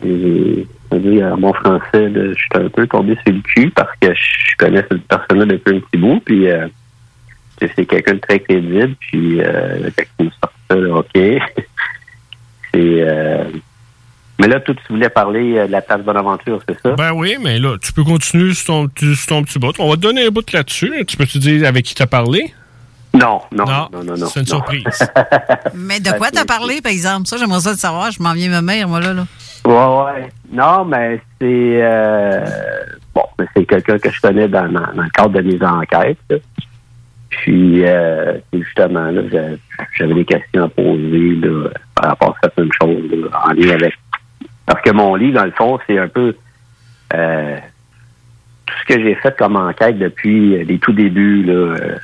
et, 0.04 0.66
en 0.92 1.36
mon 1.36 1.52
français, 1.52 2.12
je 2.14 2.34
suis 2.34 2.48
un 2.54 2.68
peu 2.68 2.86
tombé 2.86 3.16
sur 3.26 3.34
le 3.34 3.40
cul 3.40 3.70
parce 3.70 3.90
que 4.00 4.14
je 4.14 4.56
connais 4.58 4.84
cette 4.90 5.06
personne-là 5.08 5.46
depuis 5.46 5.76
un 5.76 5.80
petit 5.80 5.96
bout. 5.96 6.20
Puis 6.24 6.48
euh, 6.48 6.68
c'est 7.60 7.86
quelqu'un 7.86 8.14
de 8.14 8.18
très 8.20 8.40
crédible. 8.40 8.94
Puis 9.00 9.40
euh, 9.40 9.90
quand 9.96 10.24
me 10.24 10.30
sort 10.30 10.80
là, 10.80 10.94
OK. 10.98 11.16
euh, 12.76 13.44
mais 14.40 14.48
là, 14.48 14.60
tout, 14.60 14.74
tu 14.74 14.92
voulais 14.92 15.08
parler 15.08 15.58
euh, 15.58 15.66
de 15.66 15.72
la 15.72 15.80
place 15.80 16.02
Bonaventure, 16.02 16.60
c'est 16.68 16.80
ça? 16.80 16.92
Ben 16.96 17.12
oui, 17.12 17.36
mais 17.40 17.58
là, 17.58 17.76
tu 17.80 17.92
peux 17.92 18.02
continuer 18.02 18.52
sur 18.52 18.66
ton, 18.66 19.14
sur 19.14 19.26
ton 19.26 19.44
petit 19.44 19.58
bout. 19.58 19.74
On 19.78 19.88
va 19.88 19.96
te 19.96 20.00
donner 20.00 20.26
un 20.26 20.30
bout 20.30 20.50
là-dessus. 20.52 20.92
Tu 21.06 21.16
peux 21.16 21.26
te 21.26 21.38
dire 21.38 21.66
avec 21.66 21.84
qui 21.84 21.94
t'as 21.94 22.06
parlé? 22.06 22.52
Non, 23.14 23.40
non, 23.52 23.64
non, 23.64 23.88
non, 23.92 24.16
non. 24.16 24.26
C'est 24.26 24.40
une 24.40 24.46
non. 24.46 24.56
surprise. 24.56 24.84
Mais 25.74 26.00
de 26.00 26.10
quoi 26.18 26.30
t'as 26.32 26.44
parlé, 26.44 26.80
par 26.80 26.90
exemple? 26.92 27.26
Ça, 27.26 27.36
j'aimerais 27.36 27.60
ça 27.60 27.70
le 27.70 27.76
savoir. 27.76 28.10
Je 28.10 28.20
m'en 28.22 28.32
viens 28.32 28.48
me 28.50 28.60
mère, 28.60 28.88
moi, 28.88 29.00
là. 29.00 29.12
là. 29.12 29.24
Ouais, 29.64 29.72
ouais. 30.22 30.28
Non, 30.52 30.84
mais 30.84 31.20
c'est 31.40 31.78
euh, 31.82 32.44
bon, 33.14 33.22
mais 33.38 33.46
c'est 33.56 33.64
quelqu'un 33.64 33.98
que 33.98 34.10
je 34.10 34.20
connais 34.20 34.46
dans, 34.46 34.66
dans, 34.70 34.92
dans 34.94 35.02
le 35.02 35.08
cadre 35.10 35.30
de 35.30 35.40
mes 35.40 35.64
enquêtes. 35.64 36.18
là. 36.28 36.36
Puis 37.30 37.84
euh, 37.86 38.34
c'est 38.52 38.60
justement 38.62 39.06
là, 39.10 39.22
j'a- 39.32 39.56
j'avais 39.96 40.14
des 40.14 40.24
questions 40.26 40.64
à 40.64 40.68
poser 40.68 41.34
là, 41.36 41.70
par 41.94 42.10
rapport 42.10 42.30
à 42.30 42.40
certaines 42.42 42.70
choses 42.80 43.10
là, 43.10 43.28
en 43.46 43.52
lien 43.52 43.70
avec. 43.74 43.94
Parce 44.66 44.82
que 44.82 44.90
mon 44.90 45.14
livre, 45.14 45.38
dans 45.38 45.44
le 45.46 45.52
fond, 45.52 45.78
c'est 45.86 45.98
un 45.98 46.08
peu 46.08 46.36
euh, 47.14 47.56
tout 48.66 48.74
ce 48.82 48.94
que 48.94 49.02
j'ai 49.02 49.14
fait 49.16 49.34
comme 49.38 49.56
enquête 49.56 49.98
depuis 49.98 50.62
les 50.64 50.78
tout 50.78 50.92
débuts 50.92 51.42
là, 51.42 51.52
euh, 51.52 51.96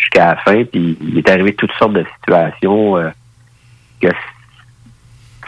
jusqu'à 0.00 0.26
la 0.28 0.36
fin. 0.36 0.64
Puis 0.64 0.96
il 1.00 1.18
est 1.18 1.28
arrivé 1.28 1.54
toutes 1.54 1.72
sortes 1.72 1.92
de 1.92 2.04
situations 2.20 2.96
euh, 2.96 3.10
que 4.00 4.08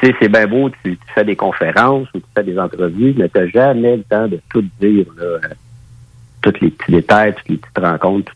tu 0.01 0.09
sais, 0.09 0.15
c'est 0.21 0.29
bien 0.29 0.47
beau, 0.47 0.71
tu, 0.83 0.99
fais 1.15 1.25
des 1.25 1.37
conférences 1.37 2.09
ou 2.15 2.19
tu 2.19 2.27
fais 2.35 2.43
des 2.43 2.59
entrevues, 2.59 3.15
mais 3.17 3.29
tu 3.29 3.39
n'as 3.39 3.47
jamais 3.49 3.97
le 3.97 4.03
temps 4.03 4.27
de 4.27 4.41
tout 4.51 4.65
dire, 4.81 5.07
là, 5.17 5.25
euh, 5.25 5.41
tous 6.41 6.55
les 6.61 6.71
petits 6.71 6.91
détails, 6.91 7.35
toutes 7.35 7.49
les 7.49 7.57
petites 7.57 7.79
rencontres, 7.79 8.33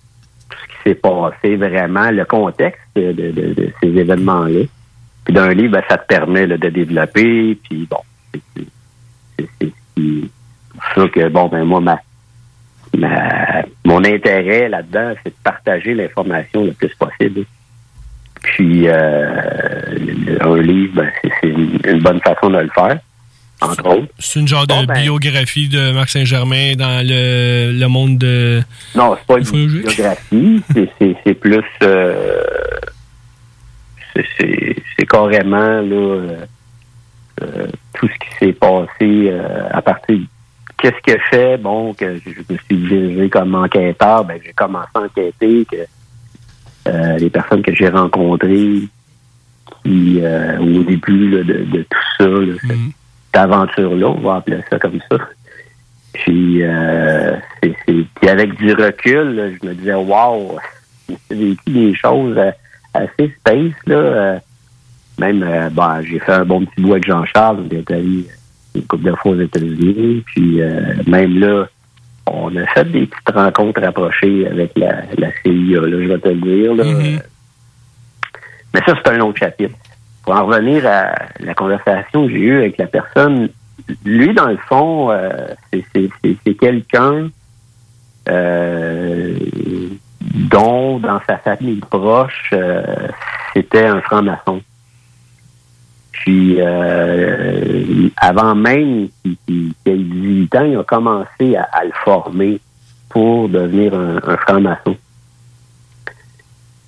tout, 0.48 0.56
ce 0.62 0.66
qui 0.68 0.82
s'est 0.84 0.94
passé 0.94 1.56
vraiment, 1.56 2.10
le 2.10 2.24
contexte 2.24 2.80
de, 2.94 3.72
ces 3.80 3.88
événements-là. 3.88 4.64
Puis 5.24 5.34
d'un 5.34 5.52
livre, 5.54 5.72
ben, 5.72 5.82
ça 5.88 5.98
te 5.98 6.06
permet 6.06 6.46
de 6.46 6.56
développer, 6.56 7.58
puis 7.64 7.88
bon, 7.90 7.98
c'est 9.58 9.72
ça 10.94 11.08
que, 11.08 11.28
bon, 11.28 11.48
ben 11.48 11.64
moi, 11.64 11.80
ma, 11.80 11.98
ma- 12.96 13.62
mon 13.84 14.04
intérêt 14.04 14.68
là-dedans, 14.68 15.14
c'est 15.22 15.30
de 15.30 15.36
partager 15.42 15.94
l'information 15.94 16.64
le 16.64 16.72
plus 16.72 16.92
possible. 16.98 17.44
Puis 18.42 18.86
euh, 18.86 20.38
un 20.40 20.56
livre, 20.60 20.94
ben, 20.96 21.10
c'est 21.22 21.48
une, 21.48 21.78
une 21.84 22.00
bonne 22.00 22.20
façon 22.20 22.50
de 22.50 22.58
le 22.58 22.68
faire, 22.68 22.98
entre 23.60 23.86
autres. 23.86 24.12
C'est 24.18 24.38
une 24.40 24.46
genre 24.48 24.66
de 24.66 24.86
ben- 24.86 24.94
biographie 25.02 25.68
de 25.68 25.90
Marc 25.92 26.10
Saint-Germain 26.10 26.74
dans 26.76 27.04
le, 27.04 27.72
le 27.72 27.86
monde 27.88 28.18
de. 28.18 28.62
Non, 28.94 29.16
c'est 29.18 29.26
pas 29.26 29.38
une 29.38 29.66
biographie, 29.82 30.62
c'est- 30.72 30.90
c'est 30.98 31.16
c'est 31.24 31.34
plus 31.34 31.62
euh, 31.82 32.14
c'est- 34.38 34.76
carrément 35.08 35.80
là 35.82 35.94
euh, 35.94 36.36
euh, 37.42 37.66
tout 37.94 38.08
ce 38.08 38.14
qui 38.14 38.36
s'est 38.38 38.52
passé 38.52 39.32
à 39.70 39.80
partir 39.82 40.18
qu'est-ce 40.78 41.12
que 41.14 41.18
fait, 41.30 41.56
bon, 41.58 41.94
que 41.94 42.16
je, 42.16 42.30
me 42.52 42.58
suis 42.58 42.76
dirigé 42.76 43.28
comme 43.30 43.54
enquêteur, 43.54 44.24
ben 44.24 44.38
j'ai 44.44 44.52
commencé 44.52 44.88
à 44.94 45.00
enquêter 45.00 45.64
que 45.70 45.76
euh, 46.88 47.18
les 47.18 47.30
personnes 47.30 47.62
que 47.62 47.74
j'ai 47.74 47.88
rencontrées 47.88 48.82
qui 49.84 50.20
euh, 50.22 50.58
au 50.58 50.82
début 50.82 51.30
là, 51.30 51.42
de, 51.44 51.64
de 51.64 51.82
tout 51.82 51.98
ça, 52.18 52.26
là, 52.26 52.54
cette, 52.60 52.70
cette 52.70 53.36
aventure-là, 53.42 54.08
on 54.08 54.20
va 54.20 54.36
appeler 54.36 54.60
ça 54.70 54.78
comme 54.78 55.00
ça. 55.10 55.16
Puis, 56.12 56.62
euh, 56.62 57.36
c'est, 57.62 57.74
c'est- 57.86 58.04
puis 58.20 58.28
avec 58.30 58.54
du 58.56 58.72
recul, 58.72 59.34
là, 59.36 59.48
je 59.50 59.68
me 59.68 59.74
disais, 59.74 59.94
wow, 59.94 60.56
j'ai 61.30 61.36
vécu 61.50 61.70
des 61.70 61.94
choses 61.94 62.36
euh, 62.38 62.50
assez 62.94 63.34
space, 63.40 63.72
là. 63.86 63.96
euh, 63.96 64.38
même, 65.18 65.40
ben, 65.72 66.02
j'ai 66.02 66.18
fait 66.18 66.32
un 66.32 66.44
bon 66.44 66.64
petit 66.64 66.80
bout 66.80 66.92
avec 66.92 67.06
Jean-Charles, 67.06 67.64
on 67.70 67.74
est 67.74 67.90
allé 67.90 68.26
une 68.76 68.86
couple 68.86 69.04
de 69.04 69.14
fois 69.16 69.32
aux 69.32 69.40
États-Unis, 69.40 70.22
puis 70.26 70.60
euh, 70.62 70.94
même 71.06 71.38
là, 71.38 71.66
on 72.26 72.54
a 72.56 72.66
fait 72.66 72.84
des 72.90 73.06
petites 73.06 73.30
rencontres 73.34 73.80
rapprochées 73.80 74.46
avec 74.46 74.72
la, 74.76 75.02
la 75.18 75.28
CIA, 75.42 75.80
là, 75.80 75.88
je 76.02 76.06
vais 76.08 76.18
te 76.18 76.28
le 76.28 76.34
dire. 76.40 76.74
Là. 76.74 76.84
Mais 78.74 78.80
ça, 78.86 78.94
c'est 78.96 79.10
un 79.12 79.20
autre 79.20 79.38
chapitre. 79.38 79.74
Pour 80.24 80.34
en 80.34 80.46
revenir 80.46 80.84
à 80.86 81.14
la 81.40 81.54
conversation 81.54 82.26
que 82.26 82.32
j'ai 82.32 82.40
eue 82.40 82.58
avec 82.58 82.78
la 82.78 82.86
personne, 82.86 83.48
lui, 84.04 84.34
dans 84.34 84.48
le 84.48 84.58
fond, 84.68 85.10
euh, 85.12 85.30
c'est- 85.72 86.54
quelqu'un 86.58 87.28
euh, 88.28 89.36
dont, 90.20 90.98
dans 90.98 91.20
sa 91.28 91.36
famille 91.38 91.76
proche, 91.80 92.50
euh, 92.52 92.82
c'était 93.54 93.86
un 93.86 94.00
franc-maçon. 94.00 94.60
Puis, 96.20 96.56
euh, 96.58 98.08
avant 98.16 98.54
même 98.54 99.08
qu'il 99.46 99.72
ait 99.84 99.96
18 99.96 100.54
ans, 100.56 100.64
il 100.64 100.78
a 100.78 100.84
commencé 100.84 101.56
à, 101.56 101.84
le 101.84 101.92
former 102.04 102.60
pour 103.08 103.48
devenir 103.48 103.94
un, 103.94 104.36
franc-maçon. 104.38 104.96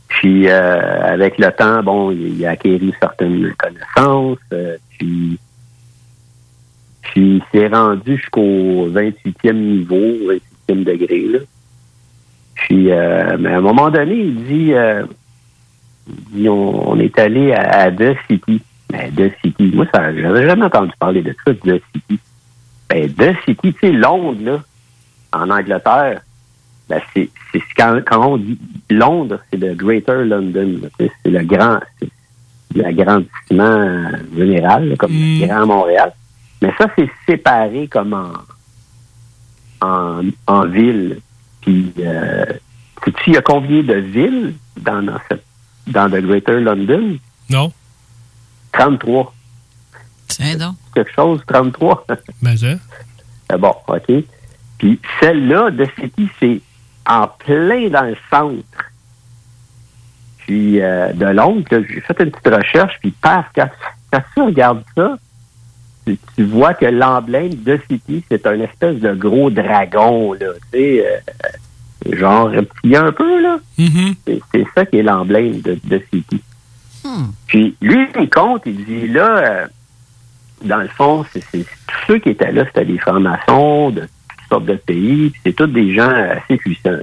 Puis, 0.09 0.48
euh, 0.48 1.02
avec 1.02 1.38
le 1.38 1.50
temps, 1.52 1.82
bon, 1.82 2.10
il, 2.10 2.44
a 2.46 2.50
acquéri 2.50 2.92
certaines 2.98 3.55
connaissances, 3.55 4.38
euh, 4.52 4.76
puis, 4.90 5.38
puis 7.02 7.36
il 7.36 7.42
s'est 7.52 7.68
rendu 7.68 8.16
jusqu'au 8.16 8.88
28e 8.88 9.52
niveau, 9.52 10.32
28e 10.68 10.84
degré, 10.84 11.20
là. 11.28 11.38
Puis, 12.55 12.90
euh, 12.90 13.36
mais 13.38 13.50
à 13.50 13.59
un 13.59 13.60
moment 13.60 13.90
donné, 13.90 14.16
il 14.16 14.44
dit, 14.44 14.72
on 16.48 16.98
est 16.98 17.16
allé 17.18 17.52
à, 17.52 17.82
à 17.82 17.90
The 17.92 18.16
City. 18.26 18.62
Ben, 18.90 19.12
The 19.15 19.32
City, 19.43 19.70
moi, 19.74 19.86
ça, 19.93 20.15
j'avais 20.15 20.47
jamais 20.47 20.65
entendu 20.65 20.93
parler 20.98 21.23
de 21.23 21.35
ça, 21.44 21.55
The 21.55 21.81
City. 21.93 22.19
Ben, 22.89 23.12
The 23.12 23.35
City, 23.44 23.74
tu 23.74 23.81
sais, 23.81 23.93
Londres, 23.93 24.40
là, 24.40 24.62
en 25.32 25.51
Angleterre, 25.51 26.23
ben, 26.89 27.01
c'est, 27.12 27.28
c'est 27.52 27.62
quand, 27.77 28.01
quand 28.06 28.27
on 28.27 28.36
dit 28.39 28.59
Londres, 28.90 29.40
c'est 29.51 29.59
le 29.59 29.74
Greater 29.74 30.24
London, 30.24 30.81
là, 30.82 30.89
sais, 30.98 31.12
c'est 31.23 31.31
le 31.31 31.44
grand, 31.44 31.81
c'est 32.01 32.09
l'agrandissement 32.74 34.10
général, 34.36 34.89
là, 34.89 34.97
comme 34.97 35.12
le 35.12 35.47
Grand 35.47 35.66
Montréal. 35.66 36.12
Mais 36.62 36.73
ça, 36.78 36.89
c'est 36.97 37.10
séparé 37.27 37.89
comme 37.89 38.15
en, 38.15 39.86
en, 39.86 40.23
en 40.47 40.66
ville. 40.66 41.20
Puis, 41.60 41.93
euh, 41.98 42.44
sais-tu, 43.05 43.31
il 43.31 43.32
y 43.35 43.36
a 43.36 43.43
combien 43.43 43.82
de 43.82 43.94
villes 43.94 44.55
dans, 44.81 45.02
dans, 45.02 45.19
cette, 45.28 45.44
dans 45.86 46.09
le 46.09 46.20
Greater 46.20 46.60
London? 46.60 47.19
Non. 47.51 47.73
33. 48.73 49.35
Tiens 50.28 50.57
donc. 50.57 50.74
Quelque 50.95 51.12
chose, 51.15 51.40
33. 51.47 52.07
Ben, 52.43 52.57
ça. 52.57 52.66
Ah 53.49 53.57
bon, 53.57 53.74
OK. 53.86 54.12
Puis 54.78 55.01
celle-là 55.20 55.70
de 55.70 55.86
City, 55.99 56.28
c'est 56.39 56.61
en 57.09 57.27
plein 57.28 57.89
dans 57.89 58.03
le 58.05 58.16
centre. 58.31 58.85
Puis 60.39 60.81
euh, 60.81 61.12
de 61.12 61.27
l'oncle, 61.27 61.78
là, 61.81 61.86
j'ai 61.89 62.01
fait 62.01 62.20
une 62.20 62.31
petite 62.31 62.55
recherche, 62.55 62.95
puis 63.01 63.11
paf, 63.11 63.47
quand, 63.55 63.69
quand 64.12 64.23
tu 64.35 64.40
regardes 64.43 64.85
ça, 64.97 65.19
tu, 66.07 66.19
tu 66.36 66.45
vois 66.45 66.74
que 66.74 66.86
l'emblème 66.86 67.55
de 67.55 67.78
City, 67.90 68.24
c'est 68.31 68.47
un 68.47 68.61
espèce 68.61 68.97
de 68.97 69.15
gros 69.15 69.51
dragon, 69.51 70.32
là, 70.35 70.47
tu 70.73 70.78
sais, 70.78 71.07
euh, 71.07 72.16
genre 72.16 72.51
reptilien 72.51 73.07
un 73.07 73.12
peu, 73.12 73.43
là. 73.43 73.59
C'est- 74.27 74.40
C'est 74.53 74.66
ça 74.74 74.86
qui 74.86 74.99
est 74.99 75.03
l'emblème 75.03 75.61
de, 75.61 75.78
de 75.85 76.03
City. 76.12 76.43
Puis 77.47 77.77
lui, 77.81 78.09
il 78.19 78.29
compte, 78.29 78.62
il 78.66 78.85
dit 78.85 79.09
là, 79.09 79.39
euh, 79.39 79.66
dans 80.65 80.79
le 80.79 80.89
fond, 80.89 81.25
c'est 81.33 81.41
tous 81.53 82.07
ceux 82.07 82.19
qui 82.19 82.31
étaient 82.31 82.53
là, 82.53 82.65
c'était 82.66 82.85
des 82.85 82.99
francs-maçons 82.99 83.91
de 83.91 84.01
toutes 84.03 84.49
sortes 84.49 84.66
de 84.66 84.75
pays, 84.75 85.33
c'est 85.45 85.53
tous 85.53 85.66
des 85.66 85.95
gens 85.95 86.11
assez 86.11 86.57
puissants. 86.57 86.99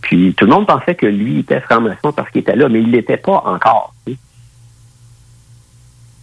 Puis 0.00 0.34
tout 0.34 0.44
le 0.44 0.52
monde 0.52 0.66
pensait 0.66 0.94
que 0.94 1.06
lui 1.06 1.40
était 1.40 1.60
franc-maçon 1.60 2.12
parce 2.12 2.30
qu'il 2.30 2.42
était 2.42 2.56
là, 2.56 2.68
mais 2.68 2.80
il 2.80 2.90
l'était 2.90 3.16
pas 3.16 3.42
encore. 3.46 3.94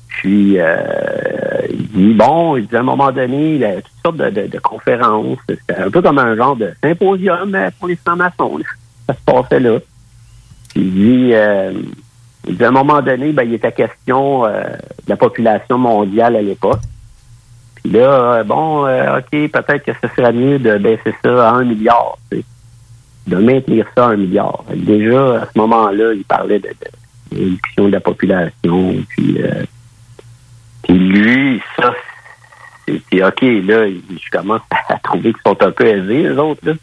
Puis 0.07 0.59
euh, 0.59 1.67
il 1.69 1.87
dit 1.87 2.13
bon, 2.13 2.57
il 2.57 2.67
dit 2.67 2.75
à 2.75 2.81
un 2.81 2.83
moment 2.83 3.11
donné, 3.11 3.55
il 3.55 3.65
a 3.65 3.75
toutes 3.81 3.91
sortes 4.03 4.17
de, 4.17 4.59
conférences. 4.59 5.39
C'était 5.49 5.81
un 5.81 5.89
peu 5.89 6.01
comme 6.01 6.19
un 6.19 6.35
genre 6.35 6.55
de 6.55 6.71
symposium 6.83 7.49
mais 7.49 7.69
pour 7.79 7.87
les 7.87 7.95
francs-maçons. 7.95 8.59
Ça 9.07 9.15
se 9.15 9.21
passait 9.25 9.59
là. 9.59 9.79
Puis 10.69 11.33
euh, 11.33 11.73
il 11.73 11.83
dit 11.83 12.00
à 12.47 12.67
un 12.67 12.71
moment 12.71 13.01
donné, 13.01 13.31
ben, 13.31 13.43
il 13.43 13.53
était 13.53 13.71
question 13.71 14.45
euh, 14.45 14.63
de 14.63 15.09
la 15.09 15.17
population 15.17 15.77
mondiale 15.77 16.35
à 16.35 16.41
l'époque. 16.41 16.81
Puis 17.75 17.91
là, 17.91 18.39
euh, 18.39 18.43
bon, 18.43 18.85
euh, 18.85 19.19
OK, 19.19 19.29
peut-être 19.29 19.83
que 19.83 19.91
ce 20.01 20.13
serait 20.15 20.33
mieux 20.33 20.59
de 20.59 20.77
baisser 20.77 21.13
ça 21.23 21.49
à 21.49 21.53
un 21.53 21.63
milliard, 21.63 22.17
tu 22.31 22.37
sais, 22.37 22.45
de 23.27 23.37
maintenir 23.37 23.85
ça 23.95 24.05
à 24.05 24.09
un 24.09 24.17
milliard. 24.17 24.63
Déjà, 24.73 25.41
à 25.41 25.47
ce 25.53 25.59
moment-là, 25.59 26.13
il 26.13 26.23
parlait 26.23 26.59
de, 26.59 26.69
de, 26.69 27.35
de 27.37 27.43
réduction 27.43 27.85
de 27.85 27.91
la 27.91 27.99
population, 27.99 28.95
puis, 29.09 29.41
euh, 29.41 29.63
puis 30.83 30.97
lui, 30.97 31.61
ça, 31.77 31.93
c'est 32.87 33.23
OK, 33.23 33.41
là, 33.41 33.87
je 33.87 34.29
commence 34.31 34.61
à 34.89 34.97
trouver 34.99 35.33
qu'ils 35.33 35.41
sont 35.45 35.63
un 35.63 35.71
peu 35.71 35.85
aisés, 35.85 36.23
les 36.23 36.37
autres, 36.37 36.61
là. 36.65 36.73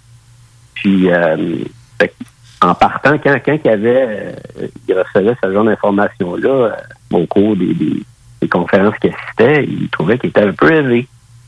Puis, 0.75 1.11
euh, 1.11 1.65
fait 2.01 2.15
en 2.61 2.75
partant, 2.75 3.19
quand, 3.19 3.37
quand 3.45 3.59
il, 3.65 3.71
avait, 3.71 4.35
euh, 4.59 4.67
il 4.89 4.95
recevait 4.95 5.37
ce 5.43 5.53
genre 5.53 5.65
d'informations-là 5.65 6.49
euh, 6.49 6.73
au 7.13 7.27
cours 7.27 7.57
des, 7.57 7.73
des, 7.75 8.03
des 8.41 8.49
conférences 8.49 8.97
qu'il 9.01 9.13
assistait, 9.13 9.65
il 9.65 9.89
trouvait 9.91 10.19
qu'il 10.19 10.31
était 10.31 10.43
un 10.43 10.53
peu 10.53 10.73
élevé. 10.73 11.07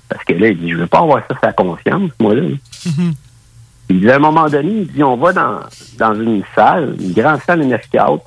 Parce 0.09 0.25
que 0.25 0.33
là, 0.35 0.49
il 0.49 0.59
dit, 0.59 0.71
je 0.71 0.77
veux 0.77 0.87
pas 0.87 1.01
avoir 1.01 1.21
ça 1.27 1.35
sur 1.35 1.47
la 1.47 1.53
conscience, 1.53 2.11
moi, 2.19 2.35
là. 2.35 2.43
Il 3.89 4.01
dit, 4.01 4.11
à 4.11 4.17
un 4.17 4.21
moment 4.21 4.49
donné, 4.49 4.71
il 4.71 4.87
dit, 4.87 5.03
on 5.03 5.17
va 5.17 5.33
dans, 5.33 5.61
dans 5.99 6.15
une 6.15 6.43
salle, 6.55 6.95
une 7.01 7.13
grande 7.13 7.41
salle 7.43 7.63
UNESCO. 7.63 8.23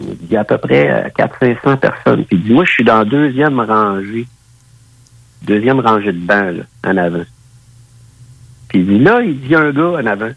Il 0.00 0.30
y 0.30 0.36
a 0.36 0.40
à 0.40 0.44
peu 0.44 0.58
près 0.58 1.12
400-500 1.18 1.76
personnes. 1.78 2.24
Puis 2.26 2.36
il 2.36 2.42
dit, 2.44 2.52
moi, 2.52 2.64
je 2.64 2.70
suis 2.70 2.84
dans 2.84 2.98
la 2.98 3.04
deuxième 3.04 3.58
rangée. 3.58 4.26
Deuxième 5.42 5.80
rangée 5.80 6.12
de 6.12 6.18
bancs, 6.18 6.58
là, 6.58 6.62
en 6.84 6.96
avant. 6.96 7.24
Puis 8.68 8.80
il 8.80 8.86
dit, 8.86 8.98
là, 9.00 9.20
il 9.20 9.40
dit, 9.40 9.46
il 9.46 9.50
y 9.50 9.54
a 9.56 9.60
un 9.60 9.72
gars 9.72 10.00
en 10.00 10.06
avant 10.06 10.30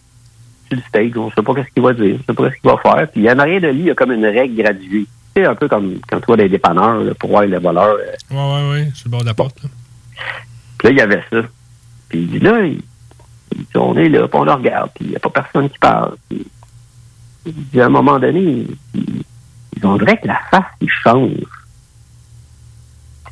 sur 0.70 0.78
le 0.78 0.84
stage, 0.88 1.18
on 1.18 1.32
sait 1.32 1.42
pas 1.42 1.54
qu'est-ce 1.56 1.72
qu'il 1.74 1.84
va 1.84 1.94
dire, 1.94 2.16
on 2.20 2.24
sait 2.26 2.34
pas 2.34 2.50
qu'est-ce 2.50 2.62
qu'il 2.62 2.70
va 2.72 2.78
faire. 2.78 3.12
Puis 3.12 3.30
en 3.30 3.40
arrière 3.40 3.62
de 3.62 3.68
lui, 3.68 3.80
il 3.80 3.86
y 3.88 3.92
a 3.92 3.96
comme 3.96 4.12
une 4.12 4.26
règle 4.26 4.62
graduée. 4.62 5.06
C'est 5.36 5.46
un 5.46 5.56
peu 5.56 5.68
comme 5.68 6.00
quand 6.10 6.20
tu 6.20 6.26
vois 6.26 6.38
des 6.38 6.50
dépanneurs, 6.50 7.04
là, 7.04 7.14
pour 7.16 7.30
voir 7.30 7.44
les 7.46 7.58
voleurs. 7.58 7.98
Ouais, 8.32 8.38
ouais, 8.38 8.70
ouais, 8.72 8.92
sur 8.94 9.08
le 9.08 9.12
bord 9.12 9.22
de 9.22 9.26
la 9.28 9.34
porte. 9.34 9.62
là. 9.64 9.70
puis 10.78 10.88
là, 10.88 10.92
il 10.92 10.98
y 10.98 11.02
avait 11.02 11.24
ça. 11.32 11.42
Puis 12.10 12.20
il 12.20 12.28
dit 12.30 12.40
là, 12.40 12.66
il, 12.66 12.82
il 13.54 13.60
dit, 13.60 13.66
on 13.78 13.96
est 13.98 14.10
là, 14.10 14.28
puis 14.28 14.40
on 14.40 14.44
le 14.44 14.52
regarde, 14.54 14.90
puis 14.96 15.06
il 15.06 15.10
n'y 15.12 15.16
a 15.16 15.20
pas 15.20 15.30
personne 15.30 15.70
qui 15.70 15.78
parle. 15.80 16.16
Puis, 16.30 16.46
il 17.46 17.54
dit 17.54 17.82
à 17.82 17.86
un 17.86 17.90
moment 17.90 18.20
donné, 18.20 18.40
il, 18.42 18.68
il- 18.96 19.24
on 19.84 19.98
dirait 19.98 20.18
que 20.18 20.28
la 20.28 20.40
face, 20.52 20.66
il 20.82 20.90
change. 20.90 21.32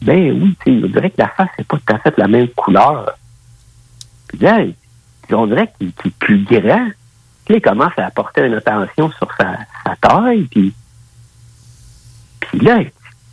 Ben 0.01 0.31
oui, 0.41 0.55
on 0.83 0.87
dirait 0.87 1.09
que 1.09 1.19
la 1.19 1.27
face, 1.29 1.49
c'est 1.57 1.67
pas 1.67 1.77
tout 1.77 1.93
à 1.93 1.99
fait 1.99 2.13
la 2.17 2.27
même 2.27 2.47
couleur. 2.49 3.17
Puis 4.27 4.37
là, 4.39 4.59
on 5.31 5.47
dirait 5.47 5.69
qu'il 5.77 5.91
qu'il 5.93 6.07
est 6.11 6.15
plus 6.19 6.43
grand. 6.45 6.87
Il 7.49 7.61
commence 7.61 7.93
à 7.97 8.07
apporter 8.07 8.45
une 8.45 8.55
attention 8.55 9.09
sur 9.11 9.29
sa, 9.37 9.57
taille, 10.01 10.43
puis, 10.45 10.73
puis 12.41 12.59
là, 12.59 12.79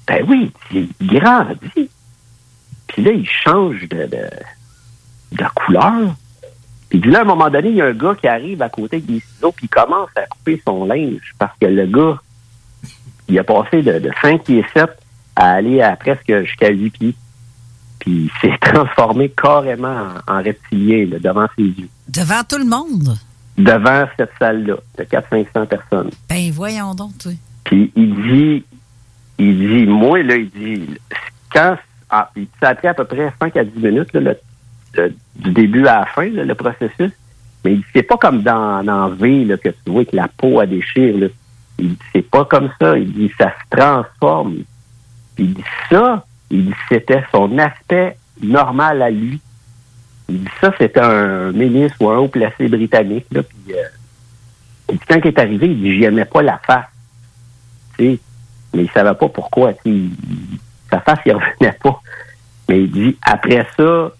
ben 0.07 0.24
oui, 0.28 0.53
il 0.73 0.89
grandit. 1.01 1.91
Puis 2.86 3.03
là, 3.03 3.11
il 3.11 3.28
change 3.28 3.89
de, 3.89 4.09
de, 5.32 5.45
couleur. 5.55 6.15
Puis 6.89 7.01
là, 7.01 7.20
à 7.20 7.23
un 7.23 7.24
moment 7.24 7.51
donné, 7.51 7.70
il 7.70 7.77
y 7.77 7.82
a 7.82 7.86
un 7.86 7.93
gars 7.93 8.15
qui 8.15 8.28
arrive 8.28 8.62
à 8.62 8.69
côté 8.69 9.01
des 9.01 9.19
ciseaux, 9.20 9.51
puis 9.51 9.66
il 9.66 9.69
commence 9.69 10.11
à 10.15 10.27
couper 10.27 10.62
son 10.65 10.85
linge 10.85 11.35
parce 11.39 11.57
que 11.61 11.66
le 11.66 11.86
gars, 11.86 12.20
il 13.28 13.39
a 13.39 13.45
passé 13.45 13.82
de, 13.82 13.99
de 13.99 14.11
5 14.23 14.45
pieds 14.45 14.65
7 14.74 14.91
à 15.35 15.55
aller 15.55 15.81
à 15.81 15.97
presque 15.97 16.32
jusqu'à 16.45 16.70
8 16.70 16.91
pieds. 16.91 17.15
Puis 17.99 18.31
il 18.31 18.31
s'est 18.41 18.59
transformé 18.61 19.31
carrément 19.31 20.07
en, 20.28 20.35
en 20.35 20.43
reptilien 20.43 21.07
devant 21.19 21.47
ses 21.57 21.65
yeux. 21.65 21.89
Devant 22.09 22.45
tout 22.49 22.59
le 22.59 22.66
monde. 22.66 23.16
Devant 23.56 24.05
cette 24.16 24.32
salle-là, 24.39 24.74
de 24.98 25.05
400-500 25.05 25.66
personnes. 25.66 26.10
Ben, 26.28 26.51
voyons 26.52 26.94
donc, 26.94 27.16
toi. 27.18 27.32
Puis 27.64 27.93
il 27.94 28.14
dit, 28.22 28.64
il 29.39 29.59
dit, 29.59 29.86
moi, 29.86 30.22
là, 30.22 30.36
il 30.36 30.51
dit, 30.51 30.86
quand, 31.52 31.76
ah, 32.10 32.31
ça 32.60 32.70
a 32.70 32.74
pris 32.74 32.89
à 32.89 32.94
peu 32.94 33.05
près 33.05 33.32
5 33.40 33.56
à 33.56 33.64
10 33.64 33.78
minutes, 33.81 34.12
là, 34.12 34.20
le- 34.20 34.39
le- 34.94 35.14
du 35.36 35.52
début 35.52 35.86
à 35.86 36.01
la 36.01 36.06
fin, 36.06 36.28
là, 36.31 36.44
le 36.44 36.55
processus. 36.55 37.12
Mais 37.64 37.72
il 37.74 37.78
dit, 37.78 37.85
c'est 37.94 38.02
pas 38.02 38.16
comme 38.16 38.43
dans, 38.43 38.82
dans 38.85 39.09
V, 39.10 39.44
là, 39.44 39.56
que 39.56 39.68
tu 39.68 39.90
vois 39.90 40.05
que 40.05 40.16
la 40.16 40.28
peau 40.28 40.59
a 40.60 40.66
déchire, 40.66 41.16
là. 41.16 41.26
Il 41.78 41.90
dit, 41.90 41.98
c'est 42.12 42.28
pas 42.28 42.44
comme 42.44 42.70
ça. 42.81 42.98
Il 42.98 43.12
dit, 43.12 43.31
ça 43.39 43.51
se 43.52 43.76
transforme. 43.76 44.56
Puis 45.36 45.44
il 45.44 45.55
dit, 45.55 45.64
ça, 45.90 46.24
il 46.51 46.66
dit, 46.66 46.74
c'était 46.89 47.24
son 47.32 47.56
aspect 47.59 48.16
normal 48.43 49.01
à 49.01 49.10
lui. 49.10 49.40
Il 50.29 50.41
dit, 50.41 50.51
ça, 50.61 50.73
c'était 50.79 51.01
un 51.01 51.53
ministre 51.53 51.97
ou 52.01 52.09
un 52.11 52.19
haut 52.19 52.29
placé 52.29 52.67
britannique, 52.69 53.27
là, 53.33 53.43
puis, 53.43 53.75
euh, 53.75 53.83
il 54.91 54.95
dit, 54.99 55.05
quand 55.09 55.17
il 55.23 55.27
est 55.29 55.39
arrivé, 55.39 55.67
il 55.67 55.81
dit, 55.81 55.95
j'y 55.97 56.05
aimais 56.05 56.25
pas 56.25 56.43
la 56.43 56.59
face 56.67 56.87
tu 57.97 58.05
sais, 58.15 58.19
mais 58.75 58.83
il 58.85 58.91
savait 58.91 59.15
pas 59.15 59.29
pourquoi. 59.29 59.73
il- 59.85 60.11
sa 60.91 61.01
face, 61.01 61.21
il 61.27 61.33
revenait 61.33 61.77
pas. 61.83 62.01
Mais 62.69 62.81
il 62.83 62.91
dit, 62.91 63.17
après 63.23 63.65
ça, 63.77 63.83
euh, 63.83 64.11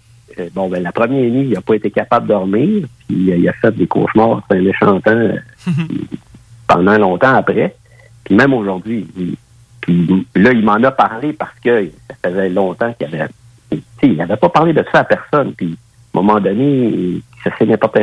bon, 0.53 0.69
ben, 0.69 0.81
la 0.81 0.91
première 0.93 1.29
nuit, 1.29 1.47
il 1.47 1.49
n'a 1.53 1.61
pas 1.61 1.75
été 1.75 1.91
capable 1.91 2.27
de 2.27 2.33
dormir, 2.33 2.87
puis 3.07 3.31
euh, 3.31 3.35
il 3.37 3.49
a 3.49 3.53
fait 3.53 3.75
des 3.75 3.85
cauchemars, 3.87 4.41
c'est 4.49 4.57
un 4.57 4.61
méchant 4.61 5.01
temps, 5.01 5.11
euh, 5.11 5.37
pendant 6.67 6.97
longtemps 6.97 7.35
après. 7.35 7.75
Puis 8.23 8.35
même 8.35 8.53
aujourd'hui, 8.53 9.07
il- 9.17 9.35
puis 9.81 10.25
là, 10.35 10.51
il 10.51 10.63
m'en 10.63 10.81
a 10.83 10.91
parlé 10.91 11.33
parce 11.33 11.59
que 11.63 11.91
ça 12.09 12.15
faisait 12.29 12.49
longtemps 12.49 12.93
qu'il 12.93 13.07
avait, 13.13 13.27
tu 13.71 13.77
sais, 13.77 13.83
il 14.07 14.15
n'avait 14.15 14.37
pas 14.37 14.49
parlé 14.49 14.73
de 14.73 14.83
ça 14.91 14.99
à 14.99 15.03
personne. 15.03 15.53
Puis 15.53 15.77
à 16.15 16.19
un 16.19 16.23
moment 16.23 16.39
donné, 16.39 17.21
ça 17.43 17.51
fait 17.51 17.65
n'importe 17.65 17.97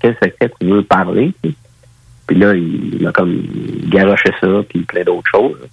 quel 0.00 0.14
secret 0.14 0.50
tu 0.60 0.66
veux 0.66 0.82
parler. 0.82 1.32
Puis 1.42 2.36
là, 2.38 2.54
il, 2.54 2.94
il 2.94 3.02
m'a 3.02 3.12
comme 3.12 3.42
garoché 3.88 4.32
ça, 4.40 4.48
puis 4.68 4.80
plein 4.80 5.04
d'autres 5.04 5.30
choses. 5.30 5.68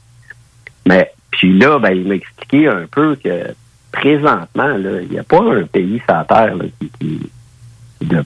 Mais 0.86 1.12
puis 1.32 1.58
là, 1.58 1.78
ben, 1.80 1.92
il 1.92 2.08
m'a 2.08 2.16
expliqué 2.16 2.68
un 2.68 2.86
peu 2.90 3.16
que 3.16 3.54
présentement, 3.92 4.76
il 4.78 5.08
n'y 5.10 5.20
a 5.20 5.24
pas 5.24 5.42
un 5.42 5.64
pays 5.64 6.02
sur 6.06 6.16
la 6.16 6.54
qui, 7.00 7.20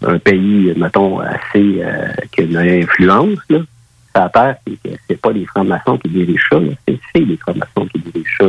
un 0.06 0.20
pays, 0.20 0.74
mettons, 0.76 1.20
assez 1.20 1.82
euh, 1.82 2.10
qui 2.32 2.42
a 2.42 2.44
une 2.44 2.58
influence 2.58 3.40
là, 3.50 3.60
sur 3.60 4.22
la 4.22 4.30
Terre, 4.30 4.56
c'est 4.66 5.00
c'est 5.08 5.22
pas 5.22 5.32
les 5.32 5.46
francs-maçons 5.46 5.98
qui 5.98 6.10
dirigent 6.10 6.44
ça, 6.50 6.60
c'est 6.88 7.00
c'est 7.14 7.22
les 7.22 7.38
francs-maçons 7.38 7.88
qui 7.88 8.00
dirigent 8.00 8.38
ça. 8.40 8.48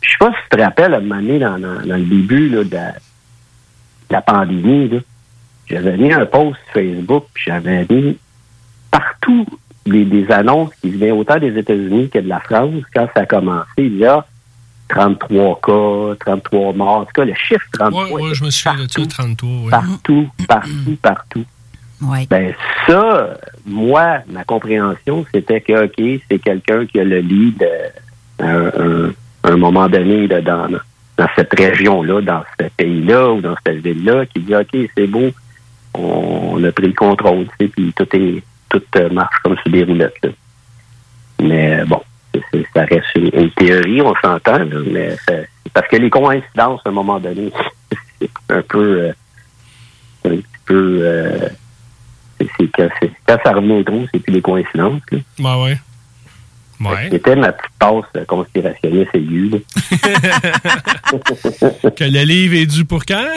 Je 0.00 0.10
sais 0.10 0.18
pas 0.18 0.30
si 0.30 0.36
tu 0.50 0.56
te 0.56 0.62
rappelles, 0.62 0.94
à 0.94 0.98
un 0.98 1.00
moment 1.00 1.20
donné, 1.20 1.38
dans 1.38 1.56
le 1.56 2.04
début 2.04 2.48
là, 2.48 2.64
de, 2.64 2.98
la, 4.14 4.22
pandémie, 4.22 4.88
là, 4.88 4.98
j'avais 5.66 5.96
mis 5.96 6.12
un 6.12 6.26
post 6.26 6.56
sur 6.64 6.72
Facebook, 6.74 7.24
puis 7.34 7.44
j'avais 7.46 7.86
mis 7.88 8.16
partout 8.90 9.46
des, 9.86 10.04
des 10.04 10.30
annonces 10.30 10.70
qui 10.80 10.90
venaient 10.90 11.10
autant 11.10 11.38
des 11.38 11.56
États-Unis 11.58 12.08
que 12.10 12.18
de 12.18 12.28
la 12.28 12.40
France 12.40 12.82
quand 12.94 13.08
ça 13.14 13.22
a 13.22 13.26
commencé. 13.26 13.66
Il 13.78 13.96
y 13.98 14.06
a 14.06 14.24
33 14.88 15.60
cas, 15.60 16.16
33 16.24 16.72
morts. 16.74 17.00
En 17.00 17.04
tout 17.04 17.12
cas, 17.14 17.24
le 17.24 17.34
chiffre 17.34 17.64
33 17.72 18.04
Ouais, 18.04 18.12
ouais, 18.22 18.34
je 18.34 18.44
me 18.44 18.50
souviens 18.50 18.84
de 18.84 18.90
ça, 18.90 19.02
33, 19.06 19.50
ouais. 19.50 19.70
partout, 19.70 20.28
partout, 20.46 20.96
partout. 21.02 21.44
Ben, 22.28 22.52
ça, 22.86 23.34
moi, 23.64 24.18
ma 24.28 24.44
compréhension, 24.44 25.24
c'était 25.32 25.60
que, 25.60 25.84
OK, 25.86 26.20
c'est 26.30 26.38
quelqu'un 26.38 26.84
qui 26.86 27.00
a 27.00 27.04
le 27.04 27.20
lead 27.20 27.62
euh, 28.40 29.10
à 29.44 29.48
un, 29.48 29.52
un- 29.52 29.56
moment 29.56 29.88
donné 29.88 30.26
là, 30.26 30.40
dans, 31.16 31.28
cette 31.36 31.52
région-là, 31.58 32.20
dans 32.20 32.42
ce 32.58 32.66
pays-là 32.76 33.32
ou 33.32 33.40
dans 33.40 33.56
cette 33.66 33.82
ville-là, 33.82 34.26
qui 34.26 34.40
dit, 34.40 34.54
OK, 34.54 34.90
c'est 34.96 35.06
beau, 35.06 35.30
on, 35.94 36.62
a 36.64 36.72
pris 36.72 36.86
le 36.86 36.92
contrôle, 36.92 37.46
tu 37.58 37.66
sais, 37.66 37.68
puis 37.68 37.92
tout 37.94 38.08
est 38.16 38.42
tout 38.68 38.82
euh, 38.96 39.08
marche 39.10 39.36
comme 39.42 39.56
sur 39.58 39.70
des 39.70 39.84
roulettes. 39.84 40.18
là. 40.22 40.30
Mais 41.40 41.84
bon, 41.84 42.00
ça 42.74 42.84
reste 42.84 43.06
une, 43.14 43.50
théorie, 43.52 44.00
on 44.02 44.14
s'entend, 44.22 44.60
mais 44.86 45.16
parce 45.72 45.88
que 45.88 45.96
les 45.96 46.10
coïncidences, 46.10 46.80
à 46.84 46.88
un 46.88 46.92
moment 46.92 47.20
donné, 47.20 47.52
c'est 48.20 48.30
un 48.48 48.62
peu, 48.62 49.02
euh, 49.02 49.12
un 50.24 50.36
petit 50.36 50.44
peu, 50.64 50.98
euh, 51.02 51.48
c'est 52.38 52.70
c'est- 53.00 53.12
quand 53.26 53.38
ça 53.44 53.52
revenait 53.52 53.84
trop, 53.84 54.04
c'est 54.12 54.20
plus 54.20 54.32
des 54.32 54.42
coïncidences. 54.42 55.00
ouais. 55.62 55.76
Ouais. 56.90 57.08
C'était 57.10 57.36
ma 57.36 57.52
petite 57.52 57.72
passe 57.78 58.04
euh, 58.16 58.24
conspirationniste 58.26 59.14
aiguë. 59.14 59.50
que 61.96 62.04
le 62.04 62.24
livre 62.24 62.54
est 62.54 62.66
dû 62.66 62.84
pour 62.84 63.04
quand? 63.04 63.34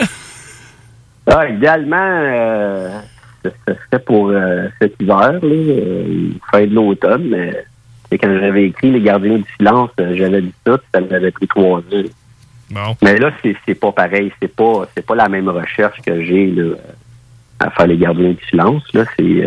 Ah, 1.26 1.48
idéalement, 1.48 1.96
euh, 1.98 3.00
ce 3.44 3.50
serait 3.74 4.02
pour 4.04 4.30
euh, 4.30 4.68
cet 4.80 4.94
hiver, 5.00 5.32
là, 5.32 5.38
euh, 5.42 6.30
fin 6.50 6.66
de 6.66 6.74
l'automne, 6.74 7.28
mais 7.28 8.18
quand 8.18 8.38
j'avais 8.40 8.64
écrit 8.66 8.90
Les 8.90 9.00
Gardiens 9.00 9.38
du 9.38 9.46
silence, 9.58 9.90
euh, 10.00 10.14
j'avais 10.16 10.42
dit 10.42 10.54
ça, 10.66 10.78
puis 10.78 10.86
ça 10.94 11.00
m'avait 11.00 11.30
pris 11.30 11.46
trois 11.46 11.78
ans. 11.78 12.08
Bon. 12.70 12.96
Mais 13.02 13.18
là, 13.18 13.30
c'est 13.42 13.74
pas 13.74 13.92
pareil, 13.92 14.32
c'est 14.40 14.54
pas 14.54 14.86
c'est 14.94 15.04
pas 15.04 15.14
la 15.14 15.28
même 15.28 15.48
recherche 15.48 16.00
que 16.02 16.22
j'ai 16.22 16.54
à 17.60 17.70
faire 17.70 17.86
Les 17.86 17.96
Gardiens 17.96 18.30
du 18.30 18.44
silence. 18.50 18.82
Là, 18.92 19.04
c'est 19.18 19.46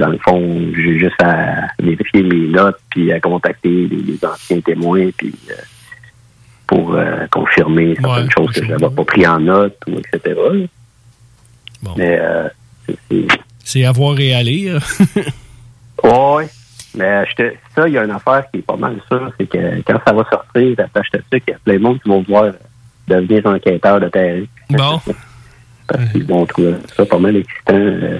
dans 0.00 0.08
le 0.08 0.18
fond, 0.18 0.40
j'ai 0.74 0.98
juste 0.98 1.20
à 1.22 1.68
vérifier 1.78 2.22
mes 2.22 2.48
notes 2.48 2.80
puis 2.90 3.12
à 3.12 3.20
contacter 3.20 3.68
les, 3.88 3.96
les 4.02 4.24
anciens 4.24 4.60
témoins 4.60 5.10
puis 5.16 5.34
euh, 5.50 5.54
pour 6.66 6.94
euh, 6.94 7.26
confirmer 7.30 7.94
certaines 8.00 8.30
choses 8.30 8.50
que 8.52 8.64
je 8.64 8.70
n'avais 8.70 8.94
pas 8.94 9.04
pris 9.04 9.26
en 9.26 9.38
note 9.40 9.76
ou 9.88 9.98
etc. 9.98 10.40
Mais 11.96 12.18
euh, 12.20 12.48
c'est- 12.86 12.96
c'est 13.10 13.26
C'est 13.64 13.84
à 13.84 13.92
voir 13.92 14.18
et 14.20 14.34
à 14.34 14.42
lire. 14.42 14.78
Ouais, 16.02 16.48
mais 16.96 17.26
je 17.26 17.34
te, 17.34 17.52
ça, 17.76 17.86
il 17.86 17.92
y 17.94 17.98
a 17.98 18.04
une 18.04 18.10
affaire 18.10 18.44
qui 18.50 18.60
est 18.60 18.62
pas 18.62 18.76
mal 18.76 18.96
sûre, 19.08 19.30
c'est 19.38 19.46
que 19.46 19.82
quand 19.82 20.00
ça 20.06 20.12
va 20.14 20.24
sortir, 20.30 20.74
attache 20.80 21.08
ça, 21.12 21.18
qu'il 21.38 21.42
y 21.48 21.52
a 21.52 21.58
plein 21.62 21.74
de 21.74 21.78
monde 21.80 22.00
qui 22.02 22.08
vont 22.08 22.22
vouloir 22.22 22.52
devenir 23.06 23.44
enquêteur 23.46 24.00
de 24.00 24.08
terrain. 24.08 24.44
Bon. 24.70 25.00
Parce 25.86 26.10
qu'ils 26.12 26.24
vont 26.24 26.46
trouver 26.46 26.74
ça 26.96 27.04
pas 27.04 27.18
mal 27.18 27.36
excitant. 27.36 27.74
euh, 27.74 28.18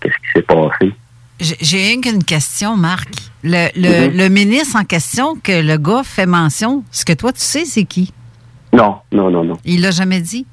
Qu'est-ce 0.00 0.14
qui 0.14 0.32
s'est 0.34 0.42
passé? 0.42 0.92
J'ai- 1.42 1.56
J'ai 1.60 2.00
qu'une 2.00 2.24
question, 2.24 2.76
Marc. 2.76 3.08
Le, 3.44 3.68
le, 3.76 4.08
Mhm. 4.10 4.16
le 4.16 4.28
ministre 4.28 4.76
en 4.78 4.84
question 4.84 5.34
que 5.42 5.62
le 5.62 5.76
gars 5.76 6.02
fait 6.04 6.26
mention, 6.26 6.84
ce 6.90 7.04
que 7.04 7.12
toi 7.12 7.32
tu 7.32 7.40
sais, 7.40 7.64
c'est 7.64 7.84
qui? 7.84 8.12
Non, 8.72 8.96
non, 9.10 9.30
non, 9.30 9.44
non. 9.44 9.58
Il 9.64 9.80
l'a 9.82 9.90
jamais 9.90 10.20
dit? 10.20 10.46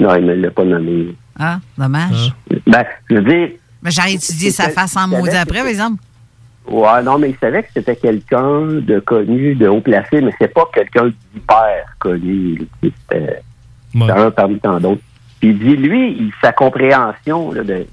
Non, 0.00 0.14
il 0.16 0.24
ne 0.26 0.34
l'a 0.34 0.50
pas 0.50 0.64
nommé. 0.64 1.14
Ah, 1.38 1.60
dommage. 1.78 2.34
Ben, 2.66 2.84
je 3.08 3.14
veux 3.16 3.22
dire, 3.22 3.48
Mais 3.82 3.90
J'aurais 3.90 4.14
étudié 4.14 4.50
sa 4.50 4.70
face 4.70 4.96
en 4.96 5.06
maudit 5.08 5.36
après, 5.36 5.58
par 5.58 5.66
exemple. 5.68 6.02
ouais, 6.68 7.02
non, 7.02 7.18
mais 7.18 7.30
il 7.30 7.36
savait 7.38 7.62
que 7.62 7.68
c'était 7.74 7.96
quelqu'un 7.96 8.62
de 8.80 8.98
connu, 9.00 9.54
de 9.54 9.68
haut 9.68 9.80
placé, 9.82 10.20
mais 10.22 10.32
c'est 10.40 10.52
pas 10.52 10.64
quelqu'un 10.72 11.12
d'hyper 11.34 11.84
connu. 11.98 12.62
C'était 12.82 13.42
un 14.08 14.30
parmi 14.30 14.58
tant 14.58 14.80
d'autres. 14.80 15.02
Puis 15.40 15.50
il 15.50 15.58
dit, 15.58 15.76
lui, 15.76 16.32
sa 16.40 16.52
compréhension 16.52 17.52
là, 17.52 17.62
de, 17.62 17.86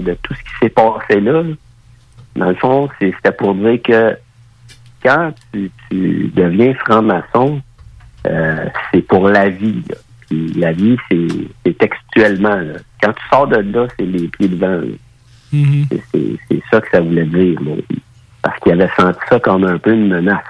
de 0.00 0.16
tout 0.22 0.34
ce 0.34 0.40
qui 0.40 0.50
s'est 0.60 0.70
passé 0.70 1.20
là, 1.20 1.42
dans 2.36 2.48
le 2.48 2.54
fond, 2.56 2.88
c'était 3.00 3.32
pour 3.32 3.54
dire 3.54 3.80
que 3.82 4.16
quand 5.02 5.32
tu, 5.52 5.70
tu 5.90 6.30
deviens 6.34 6.74
franc-maçon, 6.74 7.60
euh, 8.26 8.66
c'est 8.92 9.02
pour 9.02 9.28
la 9.28 9.48
vie. 9.48 9.82
là. 9.88 9.96
Puis 10.28 10.52
la 10.54 10.72
vie, 10.72 10.96
c'est 11.64 11.76
textuellement. 11.78 12.54
là. 12.56 12.74
Quand 13.02 13.12
tu 13.12 13.22
sors 13.32 13.46
de 13.48 13.56
là, 13.56 13.86
c'est 13.98 14.06
les 14.06 14.28
pieds 14.28 14.48
devant. 14.48 14.68
là. 14.80 14.86
C'est- 16.12 16.36
C'est 16.48 16.62
ça 16.70 16.80
que 16.80 16.90
ça 16.90 17.00
voulait 17.00 17.24
dire. 17.26 17.60
là. 17.62 17.72
Parce 18.42 18.58
qu'il 18.60 18.72
avait 18.72 18.90
senti 18.96 19.18
ça 19.28 19.40
comme 19.40 19.64
un 19.64 19.78
peu 19.78 19.92
une 19.92 20.08
menace. 20.08 20.44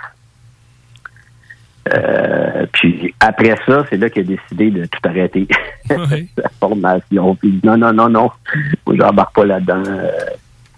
Euh, 1.92 2.66
puis 2.72 3.14
après 3.20 3.56
ça, 3.66 3.84
c'est 3.88 3.96
là 3.96 4.10
qu'il 4.10 4.22
a 4.22 4.36
décidé 4.36 4.70
de 4.70 4.84
tout 4.86 5.00
arrêter. 5.08 5.48
Sa 5.88 6.48
formation. 6.60 7.34
Puis 7.36 7.48
il 7.48 7.60
dit, 7.60 7.66
non, 7.66 7.76
non, 7.78 7.92
non, 7.92 8.08
non. 8.08 8.30
Moi, 8.86 8.96
j'embarque 8.98 9.34
pas 9.34 9.44
là-dedans. 9.46 9.82
euh, 9.86 10.10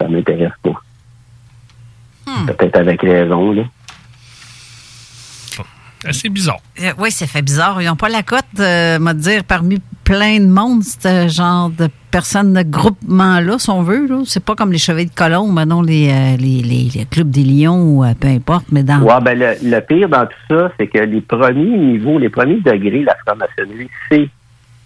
ça 0.01 0.09
m'intéresse 0.09 0.53
pas. 0.63 0.81
Peut-être 2.47 2.77
avec 2.77 3.03
raison, 3.03 3.53
là. 3.53 3.63
Assez 6.05 6.29
bizarre. 6.29 6.59
Euh, 6.83 6.93
oui, 6.99 7.13
ça 7.13 7.29
fait 7.29 7.43
bizarre. 7.43 7.81
Ils 7.81 7.87
n'ont 7.87 7.95
pas 7.95 8.09
la 8.09 8.25
cote, 8.25 8.45
euh, 8.59 8.99
m'a 8.99 9.15
dire, 9.15 9.45
parmi 9.45 9.81
plein 10.03 10.41
de 10.41 10.47
monde, 10.49 10.83
ce 10.83 11.29
genre 11.29 11.71
de 11.71 11.89
personnes 12.11 12.53
de 12.55 12.63
groupement-là, 12.63 13.57
si 13.61 13.71
on 13.71 13.83
veut. 13.83 14.09
Là. 14.09 14.23
C'est 14.27 14.45
pas 14.45 14.57
comme 14.57 14.73
les 14.73 14.79
Chevaliers 14.79 15.07
de 15.07 15.15
Colombe, 15.15 15.61
non, 15.65 15.81
les, 15.81 16.11
euh, 16.11 16.37
les, 16.39 16.61
les, 16.61 16.89
les 16.93 17.05
clubs 17.05 17.31
des 17.31 17.45
Lions 17.45 17.83
ou 17.83 18.05
euh, 18.05 18.15
peu 18.19 18.27
importe, 18.27 18.67
mais 18.73 18.83
dans. 18.83 19.01
Ouais, 19.01 19.21
ben 19.23 19.39
le, 19.39 19.55
le 19.63 19.81
pire 19.81 20.09
dans 20.09 20.27
tout 20.27 20.33
ça, 20.51 20.73
c'est 20.77 20.89
que 20.89 20.99
les 20.99 21.21
premiers 21.21 21.79
niveaux, 21.79 22.19
les 22.19 22.31
premiers 22.31 22.61
degrés 22.61 23.01
de 23.01 23.07
la 23.07 23.17
franc-maçonnerie, 23.25 23.89
c'est 24.11 24.29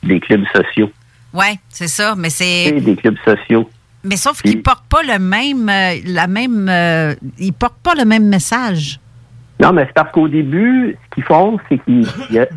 des 0.02 0.20
clubs 0.20 0.44
sociaux. 0.54 0.90
Ouais, 1.32 1.58
c'est 1.70 1.88
ça, 1.88 2.14
mais 2.14 2.28
c'est. 2.28 2.64
C'est 2.74 2.80
des 2.82 2.96
clubs 2.96 3.16
sociaux. 3.24 3.70
Mais 4.08 4.16
sauf 4.16 4.40
qu'ils 4.42 4.62
portent 4.62 4.88
pas 4.88 5.02
le 5.02 5.18
même, 5.18 5.68
euh, 5.68 5.94
la 6.06 6.26
même, 6.26 6.68
euh, 6.68 7.14
ils 7.38 7.52
portent 7.52 7.82
pas 7.82 7.94
le 7.94 8.04
même 8.04 8.28
message. 8.28 9.00
Non, 9.62 9.72
mais 9.72 9.84
c'est 9.86 9.94
parce 9.94 10.12
qu'au 10.12 10.28
début, 10.28 10.96
ce 11.10 11.14
qu'ils 11.14 11.24
font, 11.24 11.58
c'est 11.68 11.78
qu'ils 11.84 12.06
ils- 12.30 12.48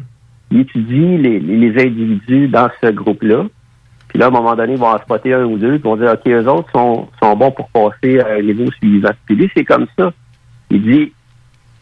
ils 0.51 0.59
étudient 0.61 1.17
les, 1.17 1.39
les 1.39 1.69
individus 1.85 2.47
dans 2.47 2.69
ce 2.83 2.89
groupe-là. 2.91 3.45
Puis 4.07 4.17
là, 4.17 4.25
à 4.25 4.27
un 4.29 4.31
moment 4.31 4.55
donné, 4.55 4.73
ils 4.73 4.79
vont 4.79 4.87
en 4.93 4.97
spotter 4.97 5.33
un 5.33 5.43
ou 5.45 5.57
deux, 5.59 5.77
puis 5.77 5.81
ils 5.83 5.83
vont 5.83 5.95
dire, 5.97 6.11
OK, 6.13 6.27
eux 6.27 6.47
autres 6.47 6.69
sont, 6.71 7.07
sont 7.21 7.35
bons 7.35 7.51
pour 7.51 7.69
passer 7.69 8.19
à 8.19 8.33
un 8.33 8.41
niveau 8.41 8.65
suivant. 8.71 9.11
Puis 9.25 9.35
lui, 9.35 9.51
c'est 9.55 9.63
comme 9.63 9.85
ça. 9.97 10.11
Il 10.71 10.81
dit, 10.81 11.13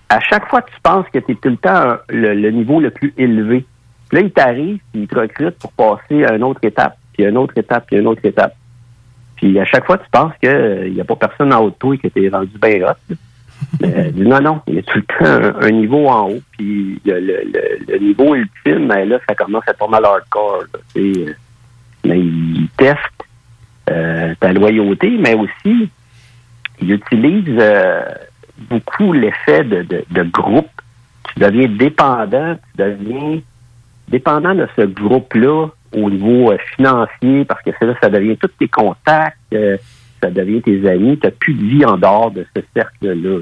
à 0.10 0.20
chaque 0.20 0.48
fois 0.50 0.62
que 0.62 0.70
tu 0.72 0.78
penses 0.84 1.06
que 1.14 1.20
tu 1.20 1.32
es 1.32 1.36
tout 1.36 1.50
le 1.50 1.58
temps 1.58 1.96
le 2.10 2.50
niveau 2.52 2.80
le 2.82 2.90
plus 2.90 3.14
élevé, 3.18 3.66
puis 4.10 4.20
là, 4.20 4.26
il 4.26 4.32
t'arrive, 4.32 4.80
puis 4.92 5.02
il 5.04 5.08
te 5.08 5.18
recrute 5.18 5.58
pour 5.60 5.72
passer 5.74 6.26
à 6.26 6.36
une 6.36 6.44
autre 6.44 6.60
étape, 6.64 6.98
puis 7.14 7.26
une 7.26 7.38
autre 7.38 7.54
étape, 7.58 7.86
puis 7.88 7.98
une 7.98 8.08
autre 8.08 8.26
étape. 8.26 8.54
Puis 9.38 9.60
à 9.60 9.66
chaque 9.66 9.86
fois, 9.86 9.98
tu 9.98 10.10
penses 10.12 10.34
qu'il 10.42 10.94
n'y 10.94 11.02
a 11.02 11.06
pas 11.06 11.16
personne 11.16 11.54
en 11.54 11.62
haut 11.62 11.70
de 11.70 11.76
toi 11.76 11.96
et 11.96 11.98
que 11.98 12.08
tu 12.08 12.26
es 12.26 12.30
rendu 12.30 12.58
bien 12.60 12.90
hot. 12.90 13.16
dit, 13.80 14.22
non, 14.22 14.42
non, 14.42 14.62
il 14.68 14.76
y 14.76 14.80
a 14.80 14.84
tout 14.84 15.00
le 15.00 15.04
temps 15.04 15.60
un, 15.62 15.72
niveau 15.72 16.08
en 16.08 16.30
haut. 16.30 16.42
Puis 16.52 17.00
le, 17.06 17.98
niveau 18.00 18.36
ultime, 18.36 18.88
ben 18.88 19.08
là, 19.08 19.20
ça 19.28 19.36
commence 19.36 19.64
à 19.68 19.72
être 19.72 19.78
pas 19.78 19.88
mal 19.88 20.06
hardcore. 20.06 20.64
là. 20.74 20.80
Tu 20.94 21.14
sais, 21.14 21.22
euh, 21.22 21.34
mais 22.06 22.20
il 22.20 22.68
teste 22.78 22.98
euh, 23.90 24.34
ta 24.40 24.54
loyauté, 24.54 25.18
mais 25.20 25.36
aussi, 25.36 25.90
il 26.82 26.92
utilise 26.92 27.58
euh, 27.60 28.04
beaucoup 28.70 29.14
l'effet 29.14 29.64
de 29.64 30.24
groupe. 30.24 30.70
Tu 31.34 31.40
deviens 31.40 31.68
dépendant, 31.68 32.56
tu 32.56 32.84
deviens 32.84 33.40
dépendant 34.08 34.56
de 34.56 34.68
ce 34.76 34.84
groupe-là 34.84 35.68
au 35.94 36.10
niveau 36.10 36.52
euh, 36.52 36.58
financier, 36.76 37.46
parce 37.46 37.62
que 37.62 37.86
là, 37.86 37.94
ça 38.02 38.10
devient 38.10 38.38
tous 38.38 38.52
tes 38.60 38.68
contacts, 38.68 39.38
euh, 39.54 39.78
ça 40.22 40.30
devient 40.30 40.62
tes 40.62 40.88
amis, 40.90 41.18
tu 41.18 41.28
n'as 41.28 41.32
plus 41.32 41.54
de 41.54 41.64
vie 41.64 41.86
en 41.86 41.98
dehors 41.98 42.32
de 42.32 42.46
ce 42.56 42.62
cercle-là. 42.74 43.14
là. 43.14 43.40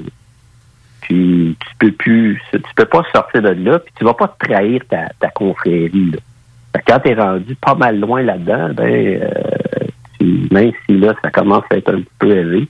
Puis 1.02 1.56
tu 1.60 1.76
peux 1.78 1.92
plus, 1.92 2.40
tu 2.52 2.60
peux 2.74 2.84
pas 2.84 3.04
sortir 3.14 3.42
de 3.42 3.50
là, 3.50 3.78
puis 3.78 3.92
tu 3.96 4.04
vas 4.04 4.14
pas 4.14 4.34
trahir 4.40 4.82
ta, 4.88 5.30
confrérie. 5.30 6.10
Là. 6.12 6.80
Quand 6.86 7.00
tu 7.00 7.10
es 7.10 7.14
rendu 7.14 7.54
pas 7.54 7.74
mal 7.74 8.00
loin 8.00 8.22
là-dedans, 8.22 8.70
ben 8.74 9.22
euh, 9.22 10.28
même 10.50 10.72
si 10.84 10.98
là, 10.98 11.14
ça 11.22 11.30
commence 11.30 11.64
à 11.70 11.76
être 11.76 11.94
un 11.94 12.02
peu 12.18 12.30
élevé. 12.30 12.68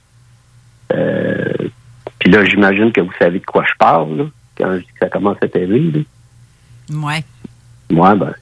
Puis 2.19 2.31
là, 2.31 2.45
j'imagine 2.45 2.93
que 2.93 3.01
vous 3.01 3.13
savez 3.19 3.39
de 3.39 3.45
quoi 3.45 3.65
je 3.67 3.77
parle, 3.79 4.29
quand 4.57 4.75
je 4.75 4.81
dis 4.81 4.87
que 4.87 4.99
ça 5.01 5.09
commence 5.09 5.37
à 5.41 5.47
être 5.47 5.57
élevé. 5.57 5.99
Là. 5.99 6.01
Moi, 7.91 8.15
ben, 8.17 8.35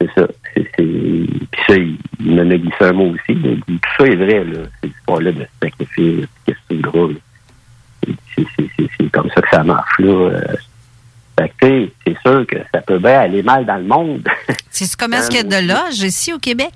c'est 0.00 0.10
ça. 0.14 0.26
C'est. 0.54 0.66
Puis 0.76 1.48
ça, 1.66 1.76
il, 1.76 1.98
il 2.20 2.34
m'en 2.34 2.42
a 2.50 2.56
glissé 2.56 2.76
un 2.80 2.92
mot 2.92 3.10
aussi. 3.10 3.34
là. 3.34 3.50
Il 3.50 3.62
dit, 3.68 3.80
tout 3.80 3.90
ça 3.98 4.06
est 4.06 4.16
vrai, 4.16 4.44
là. 4.44 4.60
Cette 4.82 4.90
histoire-là 4.90 5.32
de 5.32 5.46
sacrifice, 5.62 6.26
qu'est-ce 6.44 6.56
que 6.56 6.62
c'est 6.70 6.76
gros. 6.80 7.10
C'est, 8.36 9.10
comme 9.12 9.30
ça 9.30 9.40
que 9.40 9.48
ça 9.50 9.62
marche, 9.64 9.98
là. 9.98 10.12
Euh, 10.12 10.40
Fait 11.38 11.48
que, 11.48 11.66
tu 11.66 11.66
sais, 11.66 11.92
c'est 12.06 12.18
sûr 12.20 12.46
que 12.46 12.56
ça 12.72 12.80
peut 12.82 12.98
bien 12.98 13.20
aller 13.20 13.42
mal 13.42 13.64
dans 13.64 13.76
le 13.76 13.84
monde. 13.84 14.28
C'est 14.70 14.94
comment 14.96 15.16
est-ce 15.16 15.30
qu'il 15.30 15.38
y 15.48 15.54
a 15.54 15.60
de 15.62 15.68
loges 15.68 16.00
ici 16.00 16.32
au 16.32 16.38
Québec? 16.38 16.72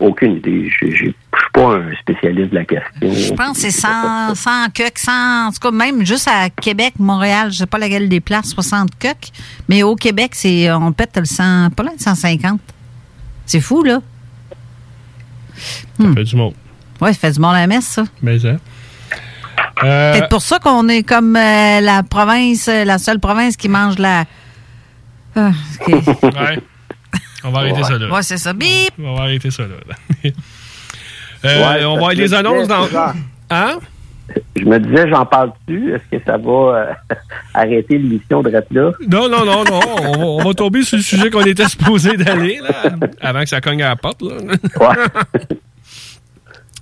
Aucune 0.00 0.36
idée. 0.36 0.68
Je 0.80 0.86
je 0.90 0.96
suis 0.96 1.14
pas 1.52 1.76
un 1.76 1.94
spécialiste 2.00 2.50
de 2.50 2.54
la 2.54 2.64
question. 2.64 2.90
Je 3.02 3.32
pense 3.34 3.52
que 3.52 3.70
c'est 3.70 3.70
100, 3.70 4.34
100 4.34 4.50
cucs, 4.74 4.98
100, 4.98 5.12
en 5.12 5.50
tout 5.52 5.60
cas, 5.60 5.70
même 5.70 6.04
juste 6.04 6.28
à 6.28 6.50
Québec, 6.50 6.94
Montréal, 6.98 7.50
je 7.52 7.58
sais 7.58 7.66
pas 7.66 7.78
laquelle 7.78 8.08
des 8.08 8.20
places, 8.20 8.50
60 8.50 8.98
cucs, 8.98 9.30
mais 9.68 9.82
au 9.82 9.94
Québec, 9.94 10.30
c'est, 10.34 10.70
on 10.72 10.92
pète 10.92 11.16
le 11.16 11.24
100, 11.24 11.70
pas 11.70 11.82
loin 11.82 11.94
de 11.94 12.00
150. 12.00 12.60
C'est 13.46 13.60
fou, 13.60 13.82
là. 13.82 14.00
Ça 16.00 16.12
fait 16.14 16.24
du 16.24 16.36
monde. 16.36 16.54
Ouais, 17.00 17.12
ça 17.12 17.18
fait 17.18 17.32
du 17.32 17.40
monde 17.40 17.54
à 17.54 17.60
la 17.60 17.66
messe, 17.66 17.86
ça. 17.86 18.04
Mais 18.22 18.38
ça. 18.38 18.56
Euh, 19.82 20.12
Peut-être 20.12 20.28
pour 20.28 20.42
ça 20.42 20.58
qu'on 20.58 20.88
est 20.88 21.02
comme 21.02 21.36
euh, 21.36 21.80
la 21.80 22.02
province, 22.02 22.68
euh, 22.68 22.84
la 22.84 22.98
seule 22.98 23.18
province 23.18 23.56
qui 23.56 23.68
mange 23.68 23.98
la. 23.98 24.24
Ah, 25.36 25.52
ouais. 25.88 26.60
On 27.44 27.50
va 27.50 27.60
arrêter 27.60 27.82
ça 27.84 27.98
là. 27.98 28.10
Ouais, 28.12 28.22
c'est 28.22 28.38
ça. 28.38 28.52
Bip! 28.52 28.92
On 28.98 29.14
va 29.14 29.22
arrêter 29.22 29.50
ça 29.50 29.62
là. 29.64 30.30
Euh, 31.42 31.48
Ouais, 31.56 31.62
on 31.62 31.62
ça 31.62 31.86
va 31.86 31.92
avoir 31.94 32.10
les 32.12 32.34
annonces 32.34 32.68
dans. 32.68 32.86
Hein? 33.48 33.78
Je 34.54 34.64
me 34.64 34.78
disais, 34.78 35.08
j'en 35.08 35.24
parle-tu? 35.24 35.94
Est-ce 35.94 36.18
que 36.18 36.22
ça 36.26 36.36
va 36.36 36.50
euh, 36.50 36.92
arrêter 37.54 37.96
l'émission 37.96 38.42
de 38.42 38.50
là? 38.50 38.60
Non, 39.08 39.28
non, 39.28 39.46
non, 39.46 39.64
non. 39.64 39.80
On 39.96 40.12
va, 40.12 40.18
on 40.18 40.44
va 40.44 40.52
tomber 40.54 40.82
sur 40.82 40.98
le 40.98 41.02
sujet 41.02 41.30
qu'on 41.30 41.40
était 41.40 41.66
supposé 41.66 42.16
d'aller, 42.18 42.60
là, 42.62 42.94
avant 43.22 43.40
que 43.40 43.48
ça 43.48 43.62
cogne 43.62 43.82
à 43.82 43.88
la 43.88 43.96
porte, 43.96 44.20
là. 44.22 44.34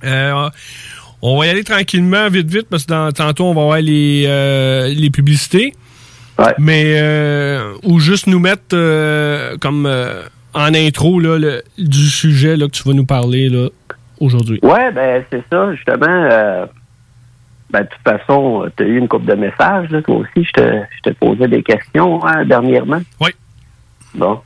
Euh, 0.05 0.48
on 1.22 1.39
va 1.39 1.47
y 1.47 1.51
aller 1.51 1.64
tranquillement, 1.64 2.28
vite, 2.28 2.48
vite, 2.48 2.68
parce 2.70 2.85
que 2.85 2.90
dans, 2.90 3.10
tantôt, 3.10 3.47
on 3.47 3.55
va 3.55 3.62
voir 3.62 3.80
les, 3.80 4.26
euh, 4.28 4.86
les 4.94 5.10
publicités. 5.10 5.74
Mais, 6.59 6.94
euh, 7.01 7.74
ou 7.82 7.98
juste 7.98 8.28
nous 8.28 8.39
mettre 8.39 8.62
euh, 8.74 9.56
comme 9.60 9.86
euh, 9.86 10.22
en 10.54 10.74
intro 10.74 11.20
là, 11.20 11.38
le- 11.38 11.62
du 11.78 12.06
sujet 12.08 12.56
là, 12.56 12.66
que 12.66 12.72
tu 12.72 12.82
vas 12.84 12.94
nous 12.94 13.06
parler 13.06 13.50
aujourd'hui. 14.20 14.58
Ouais, 14.62 14.90
ben 14.92 15.22
c'est 15.30 15.42
ça, 15.50 15.72
justement. 15.74 16.06
euh, 16.08 16.66
ben, 17.70 17.82
de 17.82 17.86
toute 17.88 18.02
façon, 18.18 18.66
tu 18.76 18.82
as 18.82 18.86
eu 18.86 18.96
une 18.96 19.08
couple 19.08 19.26
de 19.26 19.34
messages, 19.34 19.90
là, 19.90 20.00
toi 20.02 20.16
aussi. 20.16 20.42
Je 20.44 20.52
te, 20.52 20.80
je 20.96 21.10
te 21.10 21.14
posais 21.18 21.48
des 21.48 21.62
questions 21.62 22.24
hein, 22.26 22.44
dernièrement. 22.46 23.00
Oui. 23.20 23.30
Bon. 24.14 24.40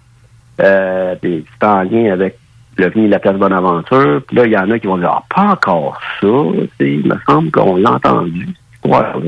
Euh, 0.61 1.15
puis 1.23 1.45
c'est 1.61 1.67
en 1.67 1.83
lien 1.83 2.13
avec 2.13 2.37
l'avenir 2.79 3.07
de 3.07 3.11
la 3.13 3.19
place 3.21 3.37
Bonaventure. 3.37 4.23
Puis 4.27 4.37
là, 4.37 4.47
il 4.47 4.53
y 4.53 4.59
en 4.59 4.71
a 4.71 4.79
qui 4.79 4.87
vont 4.89 4.99
dire 4.99 5.11
Ah, 5.13 5.23
pas 5.35 5.43
encore 5.53 6.01
ça. 6.21 6.27
Il 6.81 7.07
me 7.07 7.15
semble 7.27 7.51
qu'on 7.53 7.77
l'a 7.77 7.93
entendu, 7.93 8.47
cette 8.47 8.75
histoire-là. 8.85 9.21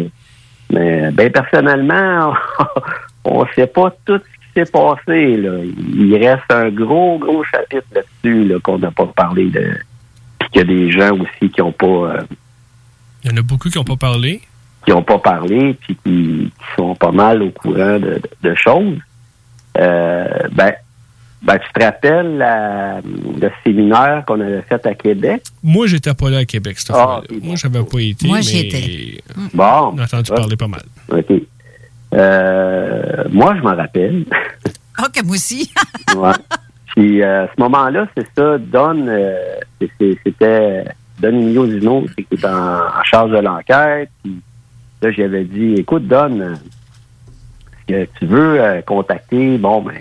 Mais 0.72 1.10
ben 1.12 1.30
personnellement, 1.30 2.34
on 3.24 3.42
ne 3.44 3.48
sait 3.54 3.66
pas 3.68 3.94
tout 4.04 4.18
ce 4.18 4.18
qui 4.18 4.33
s'est 4.54 4.70
passé. 4.70 5.36
Là. 5.36 5.58
Il 5.94 6.16
reste 6.16 6.50
un 6.50 6.70
gros, 6.70 7.18
gros 7.18 7.42
chapitre 7.44 7.86
là-dessus 7.94 8.44
là, 8.44 8.58
qu'on 8.62 8.78
n'a 8.78 8.90
pas 8.90 9.06
parlé 9.06 9.50
de. 9.50 9.74
Puis 10.38 10.48
qu'il 10.50 10.58
y 10.60 10.62
a 10.62 10.64
des 10.64 10.90
gens 10.92 11.12
aussi 11.14 11.50
qui 11.50 11.60
n'ont 11.60 11.72
pas 11.72 11.86
euh, 11.86 12.22
Il 13.24 13.30
y 13.30 13.34
en 13.34 13.36
a 13.36 13.42
beaucoup 13.42 13.68
qui 13.68 13.78
n'ont 13.78 13.84
pas 13.84 13.96
parlé. 13.96 14.40
qui 14.86 14.92
ont 14.92 15.02
pas 15.02 15.18
parlé 15.18 15.74
puis 15.74 15.96
qui, 16.04 16.50
qui 16.50 16.52
sont 16.76 16.94
pas 16.94 17.10
mal 17.12 17.42
au 17.42 17.50
courant 17.50 17.98
de, 17.98 18.20
de- 18.20 18.48
de 18.50 18.54
choses. 18.54 18.98
Euh, 19.78 20.28
ben, 20.52 20.72
ben, 21.42 21.58
tu 21.58 21.72
te 21.78 21.84
rappelles 21.84 22.36
la- 22.38 23.00
le 23.02 23.50
séminaire 23.64 24.24
qu'on 24.26 24.40
avait 24.40 24.62
fait 24.62 24.86
à 24.86 24.94
Québec? 24.94 25.42
Moi, 25.62 25.86
j'étais 25.86 26.14
pas 26.14 26.30
là 26.30 26.38
à 26.38 26.44
Québec 26.44 26.78
cette 26.78 26.90
Ah, 26.90 27.20
fois-là. 27.22 27.38
Moi, 27.42 27.56
j'avais 27.56 27.82
pas 27.82 27.98
été. 28.00 28.26
Moi, 28.26 28.36
mais 28.38 28.42
j'y 28.42 28.58
étais. 28.60 29.22
Bon. 29.52 29.92
On 29.94 29.98
a 29.98 30.04
entendu 30.04 30.30
Ouais. 30.30 30.36
parler 30.36 30.56
pas 30.56 30.68
mal. 30.68 30.82
OK. 31.10 31.32
Euh, 32.14 33.24
moi, 33.30 33.54
je 33.56 33.62
m'en 33.62 33.74
rappelle. 33.74 34.24
OK, 34.98 35.24
moi 35.24 35.34
aussi. 35.34 35.72
Ouais. 36.16 36.30
Puis 36.94 37.22
euh, 37.22 37.44
à 37.44 37.48
ce 37.48 37.60
moment-là, 37.60 38.06
c'est 38.16 38.26
ça, 38.36 38.56
Don, 38.56 39.08
euh, 39.08 39.34
c'était 39.98 40.84
Don 41.18 41.28
Emilio 41.30 41.66
Dino 41.66 42.06
qui 42.16 42.26
est 42.30 42.44
en, 42.44 42.86
en 42.86 43.02
charge 43.02 43.32
de 43.32 43.38
l'enquête. 43.38 44.10
Puis 44.22 44.40
là, 45.02 45.10
j'avais 45.10 45.42
dit, 45.42 45.74
écoute, 45.76 46.06
Don, 46.06 46.40
est-ce 46.40 48.06
que 48.06 48.18
tu 48.20 48.26
veux 48.26 48.60
contacter, 48.86 49.58
bon, 49.58 49.82
ben, 49.82 49.94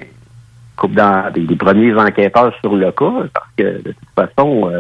coupe 0.76 0.94
dans 0.94 1.32
des, 1.34 1.48
des 1.48 1.56
premiers 1.56 1.96
enquêteurs 1.96 2.54
sur 2.60 2.76
le 2.76 2.92
cas, 2.92 3.28
parce 3.34 3.50
que 3.58 3.82
de 3.82 3.92
toute 3.92 4.10
façon, 4.16 4.72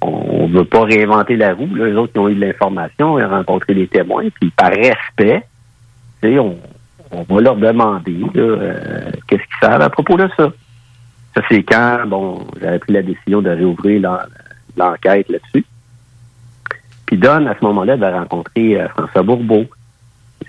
on 0.00 0.48
ne 0.48 0.52
veut 0.52 0.64
pas 0.64 0.82
réinventer 0.82 1.36
la 1.36 1.54
roue. 1.54 1.72
Là. 1.74 1.86
Les 1.86 1.94
autres 1.94 2.12
qui 2.12 2.18
ont 2.18 2.28
eu 2.28 2.34
de 2.34 2.40
l'information, 2.40 3.18
ils 3.18 3.24
ont 3.24 3.30
rencontré 3.30 3.74
des 3.74 3.86
témoins, 3.86 4.28
puis 4.40 4.50
par 4.50 4.70
respect, 4.70 5.46
on, 6.38 6.56
va 7.28 7.40
leur 7.40 7.56
demander 7.56 8.20
euh, 8.36 9.10
qu'est-ce 9.26 9.42
qu'ils 9.42 9.58
savent 9.60 9.82
à 9.82 9.90
propos 9.90 10.16
de 10.16 10.28
ça. 10.36 10.52
Ça, 11.34 11.42
c'est 11.48 11.62
quand, 11.62 12.04
bon, 12.06 12.46
j'avais 12.60 12.78
pris 12.78 12.92
la 12.92 13.02
décision 13.02 13.42
de 13.42 13.50
réouvrir 13.50 14.00
l'en- 14.02 14.18
l'enquête 14.76 15.28
là-dessus. 15.28 15.64
Puis 17.06 17.16
Don, 17.18 17.46
à 17.46 17.54
ce 17.58 17.64
moment-là, 17.64 17.94
avait 17.94 18.12
rencontré 18.12 18.80
euh, 18.80 18.88
François 18.88 19.22
Bourbeau. 19.22 19.64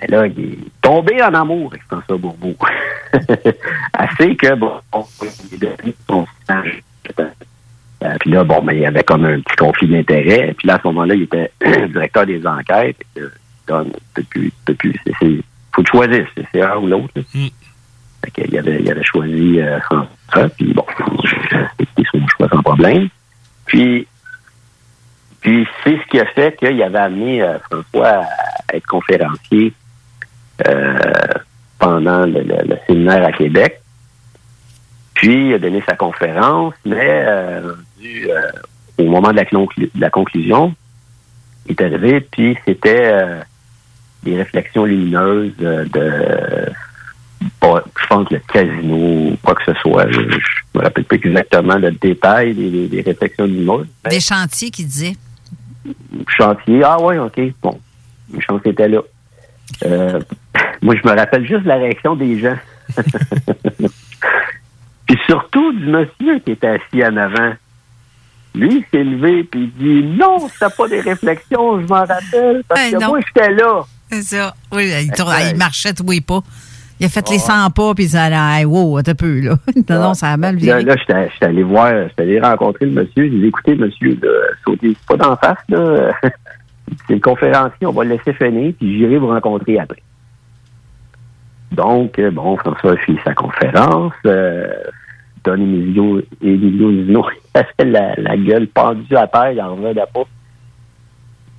Mais 0.01 0.07
là, 0.07 0.27
il 0.27 0.39
est 0.53 0.57
tombé 0.81 1.21
en 1.23 1.33
amour 1.33 1.69
avec 1.71 1.83
François 1.83 2.17
Bourbeau. 2.17 2.55
Assez 3.93 4.35
que, 4.35 4.55
bon, 4.55 4.73
il 5.51 5.55
est 5.55 5.57
devenu 5.57 5.93
son. 6.07 6.25
Euh, 8.03 8.15
puis 8.19 8.31
là, 8.31 8.43
bon, 8.43 8.61
ben, 8.61 8.73
il 8.73 8.81
y 8.81 8.85
avait 8.85 9.03
comme 9.03 9.25
un 9.25 9.39
petit 9.39 9.55
conflit 9.55 9.87
d'intérêt. 9.87 10.53
Puis 10.57 10.67
là, 10.67 10.75
à 10.75 10.79
ce 10.79 10.87
moment-là, 10.87 11.15
il 11.15 11.23
était 11.23 11.51
directeur 11.87 12.25
des 12.25 12.45
enquêtes. 12.45 12.97
Don, 13.67 13.87
depuis, 14.15 14.53
depuis, 14.67 14.99
c'est- 15.19 15.43
faut 15.75 15.83
tu 15.83 15.91
choisisses, 15.91 16.27
c'est, 16.53 16.61
un 16.61 16.77
ou 16.77 16.87
l'autre. 16.87 17.13
que, 17.13 18.41
il, 18.49 18.57
avait, 18.57 18.79
il 18.81 18.89
avait 18.89 19.03
choisi 19.03 19.59
euh, 19.59 19.79
François, 19.81 20.49
puis 20.57 20.73
bon, 20.73 20.85
c'était 21.77 22.03
son 22.11 22.27
choix 22.27 22.47
sans 22.49 22.61
problème. 22.63 23.09
Puis, 23.65 24.07
puis 25.41 25.67
c'est 25.83 25.97
ce 25.97 26.07
qui 26.09 26.19
a 26.19 26.25
fait 26.25 26.55
qu'il 26.57 26.81
avait 26.81 26.97
amené 26.99 27.41
euh, 27.43 27.57
François 27.69 28.23
à 28.23 28.75
être 28.75 28.87
conférencier 28.87 29.73
euh, 30.67 30.97
pendant 31.77 32.25
le, 32.25 32.41
le- 32.41 32.67
le 32.67 32.77
séminaire 32.87 33.25
à 33.25 33.31
Québec. 33.31 33.81
Puis, 35.13 35.49
il 35.49 35.53
a 35.53 35.59
donné 35.59 35.83
sa 35.87 35.95
conférence, 35.95 36.73
mais 36.85 37.23
euh, 37.25 37.73
rendu, 37.97 38.27
au 38.97 39.05
moment 39.05 39.31
de 39.31 39.37
la, 39.37 39.45
conclu- 39.45 39.89
de 39.93 40.01
la 40.01 40.09
conclusion, 40.09 40.73
il 41.67 41.71
est 41.71 41.81
arrivé, 41.81 42.21
puis 42.21 42.57
c'était 42.65 43.11
des 44.25 44.37
réflexions 44.37 44.85
lumineuses 44.85 45.53
euh, 45.61 45.85
de 45.85 46.73
je 47.41 48.07
pense 48.07 48.29
le 48.31 48.39
casino 48.39 48.95
ou 48.95 49.37
quoi 49.43 49.55
que 49.55 49.63
ce 49.65 49.79
soit. 49.81 50.09
Je, 50.11 50.21
je 50.21 50.39
me 50.73 50.81
rappelle 50.83 51.03
pas 51.05 51.15
exactement 51.15 51.75
le 51.77 51.91
détail 51.91 52.53
des, 52.53 53.01
réflexions 53.01 53.45
lumineuses. 53.45 53.87
Des 54.09 54.19
chantiers 54.19 54.71
qui 54.71 54.85
disaient. 54.85 55.15
Chantier, 56.27 56.81
ah 56.83 56.99
ouais, 56.99 57.17
ok, 57.17 57.39
bon. 57.61 57.79
Le 58.33 58.39
chantier 58.41 58.71
était 58.71 58.87
là. 58.87 59.01
Euh, 59.85 60.19
moi, 60.81 60.95
je 60.95 61.07
me 61.07 61.15
rappelle 61.15 61.45
juste 61.47 61.65
la 61.65 61.75
réaction 61.75 62.15
des 62.15 62.39
gens. 62.39 62.57
puis 65.05 65.17
surtout 65.27 65.73
du 65.73 65.85
monsieur 65.87 66.39
qui 66.39 66.51
était 66.51 66.67
assis 66.67 67.05
en 67.05 67.17
avant. 67.17 67.53
Lui, 68.55 68.77
il 68.77 68.85
s'est 68.89 69.03
levé 69.03 69.43
puis 69.43 69.71
il 69.77 69.83
dit 69.83 70.03
Non, 70.17 70.47
c'était 70.47 70.73
pas 70.75 70.87
des 70.87 71.01
réflexions, 71.01 71.81
je 71.81 71.87
m'en 71.87 72.05
rappelle, 72.05 72.63
parce 72.67 72.81
Ben 72.81 72.91
que 72.91 73.03
non. 73.03 73.09
moi, 73.09 73.19
j'étais 73.27 73.51
là. 73.51 73.83
C'est 74.11 74.21
ça. 74.21 74.53
Oui, 74.71 74.91
il, 74.91 75.57
marchait 75.57 75.93
tous 75.93 76.09
les 76.09 76.21
pas. 76.21 76.41
Il 76.99 77.05
a 77.05 77.09
fait 77.09 77.27
les 77.29 77.35
Ouais. 77.35 77.41
100 77.41 77.71
pas, 77.71 77.93
puis 77.93 78.05
il 78.05 78.17
a 78.17 78.59
dit, 78.59 78.65
wow, 78.65 78.97
attends 78.97 79.11
un 79.11 79.15
peu, 79.15 79.39
là. 79.41 79.57
non, 79.89 80.01
non, 80.01 80.13
ça 80.13 80.29
a 80.29 80.37
mal 80.37 80.55
viré. 80.55 80.83
là 80.83 80.95
j'étais 80.95 81.29
j'étais 81.33 81.45
allé 81.45 81.63
voir, 81.63 81.91
j'étais 82.07 82.21
allé 82.23 82.39
rencontrer 82.39 82.85
le 82.85 82.91
monsieur. 82.91 83.23
J'ai 83.23 83.29
dit, 83.29 83.47
écoutez, 83.47 83.75
monsieur, 83.75 84.17
là, 84.21 84.29
sautez 84.63 84.95
pas 85.07 85.17
d'en 85.17 85.35
face, 85.35 85.57
là. 85.69 86.13
C'est 87.07 87.15
le 87.15 87.19
conférencier, 87.19 87.87
on 87.87 87.91
va 87.91 88.03
le 88.03 88.11
laisser 88.11 88.33
finir, 88.33 88.73
puis 88.79 88.97
j'irai 88.97 89.17
vous 89.17 89.27
rencontrer 89.27 89.79
après. 89.79 90.03
Donc, 91.71 92.19
euh, 92.19 92.31
bon, 92.31 92.55
François 92.57 92.93
a 92.93 92.97
fait 92.97 93.17
sa 93.23 93.33
conférence. 93.33 94.13
Euh, 94.25 94.67
Don 95.43 95.55
Emilio, 95.55 96.21
Emilio 96.41 96.91
Zino, 96.91 97.25
il 97.31 97.59
avait 97.59 97.91
la, 97.91 98.15
la 98.15 98.37
gueule 98.37 98.67
pendue 98.67 99.15
à 99.15 99.27
terre, 99.27 99.51
il 99.51 99.61
en 99.61 99.75
revenait 99.75 99.93
pas. 100.13 100.23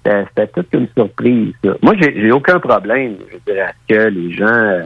C'était 0.07 0.47
toute 0.49 0.73
une 0.73 0.89
surprise. 0.97 1.53
Moi, 1.83 1.95
j'ai 1.99 2.31
aucun 2.31 2.61
problème, 2.61 3.17
je 3.33 3.39
dirais, 3.45 3.67
à 3.67 3.73
ce 3.73 3.95
que 3.95 4.09
les 4.09 4.33
gens 4.33 4.47
euh, 4.47 4.85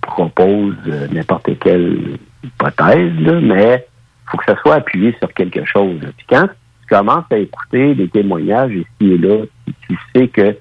proposent 0.00 0.74
euh, 0.86 1.08
n'importe 1.10 1.58
quelle 1.58 2.18
hypothèse, 2.44 3.12
mais 3.42 3.84
il 3.84 4.30
faut 4.30 4.38
que 4.38 4.44
ça 4.44 4.56
soit 4.62 4.76
appuyé 4.76 5.14
sur 5.18 5.32
quelque 5.32 5.64
chose. 5.64 5.98
Puis 6.16 6.26
quand 6.28 6.46
tu 6.46 6.88
commences 6.88 7.24
à 7.30 7.38
écouter 7.38 7.94
des 7.96 8.08
témoignages 8.08 8.72
ici 8.72 9.12
et 9.12 9.18
là, 9.18 9.44
tu, 9.88 9.98
sais 10.14 10.28
que 10.28 10.56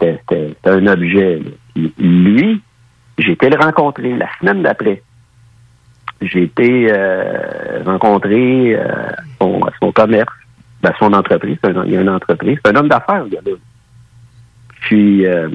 c'est 0.00 0.66
un 0.66 0.86
objet. 0.86 1.40
lui, 1.98 2.60
j'ai 3.18 3.32
été 3.32 3.48
le 3.48 3.58
rencontrer 3.58 4.14
la 4.14 4.28
semaine 4.38 4.62
d'après. 4.62 5.02
J'ai 6.20 6.42
été 6.42 6.88
euh, 6.90 7.82
rencontrer 7.84 8.74
euh, 8.74 8.84
son, 9.40 9.62
à 9.64 9.70
son 9.80 9.92
commerce, 9.92 10.32
ben, 10.82 10.92
son 10.98 11.12
entreprise. 11.12 11.58
Il 11.64 11.92
y 11.92 11.96
a 11.96 12.00
une 12.00 12.08
entreprise. 12.08 12.58
C'est 12.64 12.72
un 12.72 12.76
homme 12.76 12.88
d'affaires, 12.88 13.24
le 13.24 13.30
gars-là. 13.30 13.52
Puis, 14.82 15.26
euh, 15.26 15.48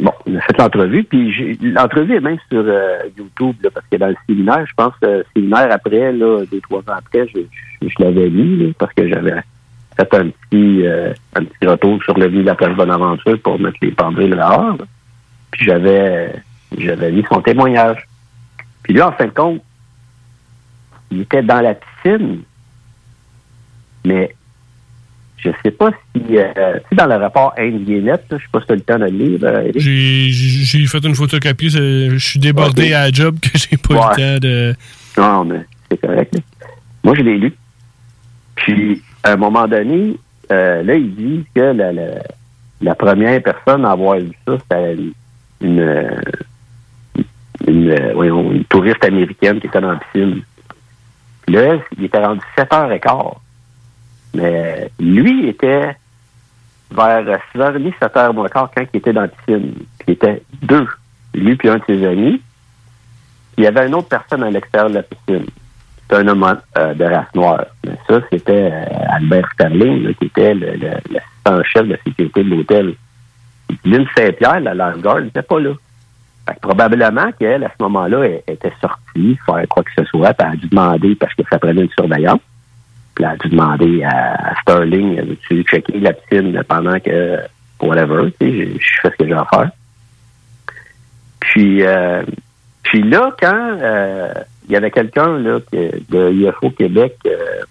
bon, 0.00 0.12
on 0.26 0.36
a 0.36 0.40
fait 0.40 0.58
l'entrevue, 0.58 1.04
puis 1.04 1.56
l'entrevue 1.62 2.16
est 2.16 2.20
même 2.20 2.38
sur 2.50 2.62
euh, 2.66 2.98
YouTube, 3.16 3.56
là, 3.62 3.70
parce 3.72 3.86
que 3.90 3.96
dans 3.96 4.08
le 4.08 4.16
séminaire, 4.28 4.66
je 4.66 4.74
pense 4.76 4.92
le 5.02 5.24
séminaire 5.34 5.68
après, 5.70 6.12
là, 6.12 6.44
deux, 6.50 6.60
trois 6.60 6.80
ans 6.80 6.98
après, 6.98 7.28
je, 7.28 7.40
je, 7.80 7.94
l'avais 8.02 8.28
mis, 8.28 8.66
là, 8.66 8.72
parce 8.76 8.92
que 8.92 9.08
j'avais 9.08 9.34
fait 9.96 10.14
un 10.14 10.28
petit, 10.28 10.86
euh, 10.86 11.12
un 11.36 11.44
petit 11.44 11.66
retour 11.66 12.02
sur 12.02 12.18
le 12.18 12.26
vie 12.26 12.40
de 12.40 12.46
la 12.46 12.54
place 12.54 12.76
Bonaventure 12.76 13.40
pour 13.40 13.58
mettre 13.58 13.78
les 13.82 13.92
pendules 13.92 14.30
dehors. 14.30 14.76
là. 14.76 14.84
Puis 15.52 15.64
j'avais 15.64 16.34
j'avais 16.76 17.10
mis 17.10 17.24
son 17.30 17.40
témoignage. 17.40 18.06
Puis 18.82 18.92
lui, 18.92 19.02
en 19.02 19.12
fin 19.12 19.26
de 19.26 19.30
compte, 19.30 19.62
il 21.10 21.22
était 21.22 21.42
dans 21.42 21.60
la 21.60 21.74
piscine, 21.74 22.42
mais 24.08 24.34
je 25.36 25.50
sais 25.62 25.70
pas 25.70 25.90
si, 26.16 26.36
euh, 26.36 26.52
sais, 26.90 26.96
dans 26.96 27.06
le 27.06 27.14
rapport 27.14 27.54
Inde-Guénette, 27.56 28.24
je 28.32 28.36
sais 28.36 28.42
pas 28.50 28.60
si 28.60 28.66
tu 28.66 28.72
as 28.72 28.76
le 28.76 28.80
temps 28.82 28.98
de 28.98 29.04
le 29.04 29.10
lire, 29.10 29.38
euh. 29.44 29.70
J'ai 29.76 30.86
fait 30.86 31.04
une 31.04 31.14
photocopie. 31.14 31.70
Je 31.70 32.16
suis 32.18 32.40
débordé 32.40 32.92
à 32.92 33.04
la 33.06 33.12
job 33.12 33.38
que 33.40 33.50
j'ai 33.54 33.76
pas 33.76 33.94
Ouais. 33.94 34.00
le 34.16 34.16
temps 34.40 34.46
de. 34.46 34.74
Non, 35.16 35.44
mais 35.44 35.60
c'est 35.90 36.00
correct. 36.00 36.34
là. 36.34 36.40
Moi, 37.04 37.14
je 37.14 37.22
l'ai 37.22 37.38
lu. 37.38 37.52
Puis, 38.56 39.02
à 39.22 39.32
un 39.32 39.36
moment 39.36 39.68
donné, 39.68 40.16
euh, 40.50 40.82
là, 40.82 40.94
il 40.94 41.14
dit 41.14 41.44
que 41.54 41.60
la, 41.60 41.92
la, 41.92 42.06
la 42.80 42.94
première 42.96 43.40
personne 43.42 43.84
à 43.84 43.92
avoir 43.92 44.18
vu 44.18 44.32
ça, 44.46 44.56
c'était 44.58 44.96
une, 44.96 45.12
une, 45.60 47.24
une, 47.66 48.12
voyons, 48.14 48.50
une 48.52 48.64
touriste 48.64 49.04
américaine 49.04 49.60
qui 49.60 49.66
était 49.68 49.80
dans 49.80 49.92
la 49.92 50.00
piscine. 50.00 50.42
Puis 51.46 51.54
là, 51.54 51.76
il 51.96 52.04
était 52.04 52.18
rendu 52.24 52.40
7h15. 52.56 53.34
Mais 54.34 54.90
lui 54.98 55.48
était 55.48 55.96
vers 56.90 57.22
6h30, 57.54 57.92
7h 58.00 58.32
moins 58.34 58.48
quart 58.48 58.70
quand 58.74 58.84
il 58.92 58.96
était 58.98 59.12
dans 59.12 59.22
la 59.22 59.28
piscine. 59.28 59.72
Puis 59.98 60.06
il 60.08 60.12
était 60.12 60.42
deux, 60.62 60.86
lui 61.34 61.56
puis 61.56 61.68
un 61.68 61.76
de 61.78 61.82
ses 61.86 62.06
amis. 62.06 62.40
Il 63.56 63.64
y 63.64 63.66
avait 63.66 63.86
une 63.86 63.94
autre 63.94 64.08
personne 64.08 64.42
à 64.44 64.50
l'extérieur 64.50 64.88
de 64.90 64.94
la 64.96 65.02
piscine. 65.02 65.46
C'était 66.02 66.22
un 66.22 66.28
homme 66.28 66.58
euh, 66.78 66.94
de 66.94 67.04
race 67.04 67.34
noire. 67.34 67.64
Mais 67.84 67.98
ça, 68.08 68.20
c'était 68.32 68.70
euh, 68.72 68.84
Albert 69.10 69.48
Sterling, 69.54 70.04
là, 70.04 70.14
qui 70.14 70.26
était 70.26 70.54
le- 70.54 70.72
le- 70.76 71.00
l'assistant 71.10 71.62
chef 71.64 71.86
de 71.88 71.98
sécurité 72.06 72.44
de 72.44 72.48
l'hôtel. 72.50 72.94
Lynn 73.84 74.06
Saint-Pierre, 74.16 74.60
la 74.60 74.74
lifeguard, 74.74 75.20
n'était 75.20 75.42
pas 75.42 75.60
là. 75.60 75.72
Fait 76.48 76.54
que 76.54 76.60
probablement 76.60 77.30
qu'elle, 77.38 77.64
à 77.64 77.68
ce 77.68 77.82
moment-là, 77.82 78.24
était 78.46 78.72
sortie 78.80 79.38
faire 79.44 79.64
quoi 79.68 79.82
que 79.82 79.90
ce 79.98 80.04
soit, 80.04 80.32
puis 80.32 80.46
elle 80.48 80.52
a 80.54 80.56
dû 80.56 80.68
demander, 80.68 81.14
parce 81.16 81.34
que 81.34 81.42
ça 81.50 81.58
prenait 81.58 81.82
une 81.82 81.90
surveillance, 81.90 82.40
puis 83.18 83.24
elle 83.24 83.32
a 83.32 83.36
dû 83.36 83.48
demander 83.48 84.04
à, 84.04 84.54
Sterling, 84.62 85.20
veux-tu 85.20 85.64
checker 85.64 85.98
la 85.98 86.12
piscine 86.12 86.62
pendant 86.68 87.00
que, 87.00 87.38
whatever, 87.80 88.30
tu 88.38 88.46
sais, 88.46 88.68
je, 88.78 89.00
fais 89.02 89.10
ce 89.10 89.16
que 89.16 89.26
j'ai 89.26 89.32
à 89.32 89.44
faire. 89.52 89.70
Puis, 91.40 91.82
euh, 91.82 92.22
puis 92.84 93.02
là, 93.02 93.34
quand 93.40 93.78
euh, 93.82 94.32
il 94.68 94.72
y 94.72 94.76
avait 94.76 94.92
quelqu'un 94.92 95.40
de 95.40 96.30
UFO 96.30 96.70
Québec 96.70 97.16
euh, 97.26 97.64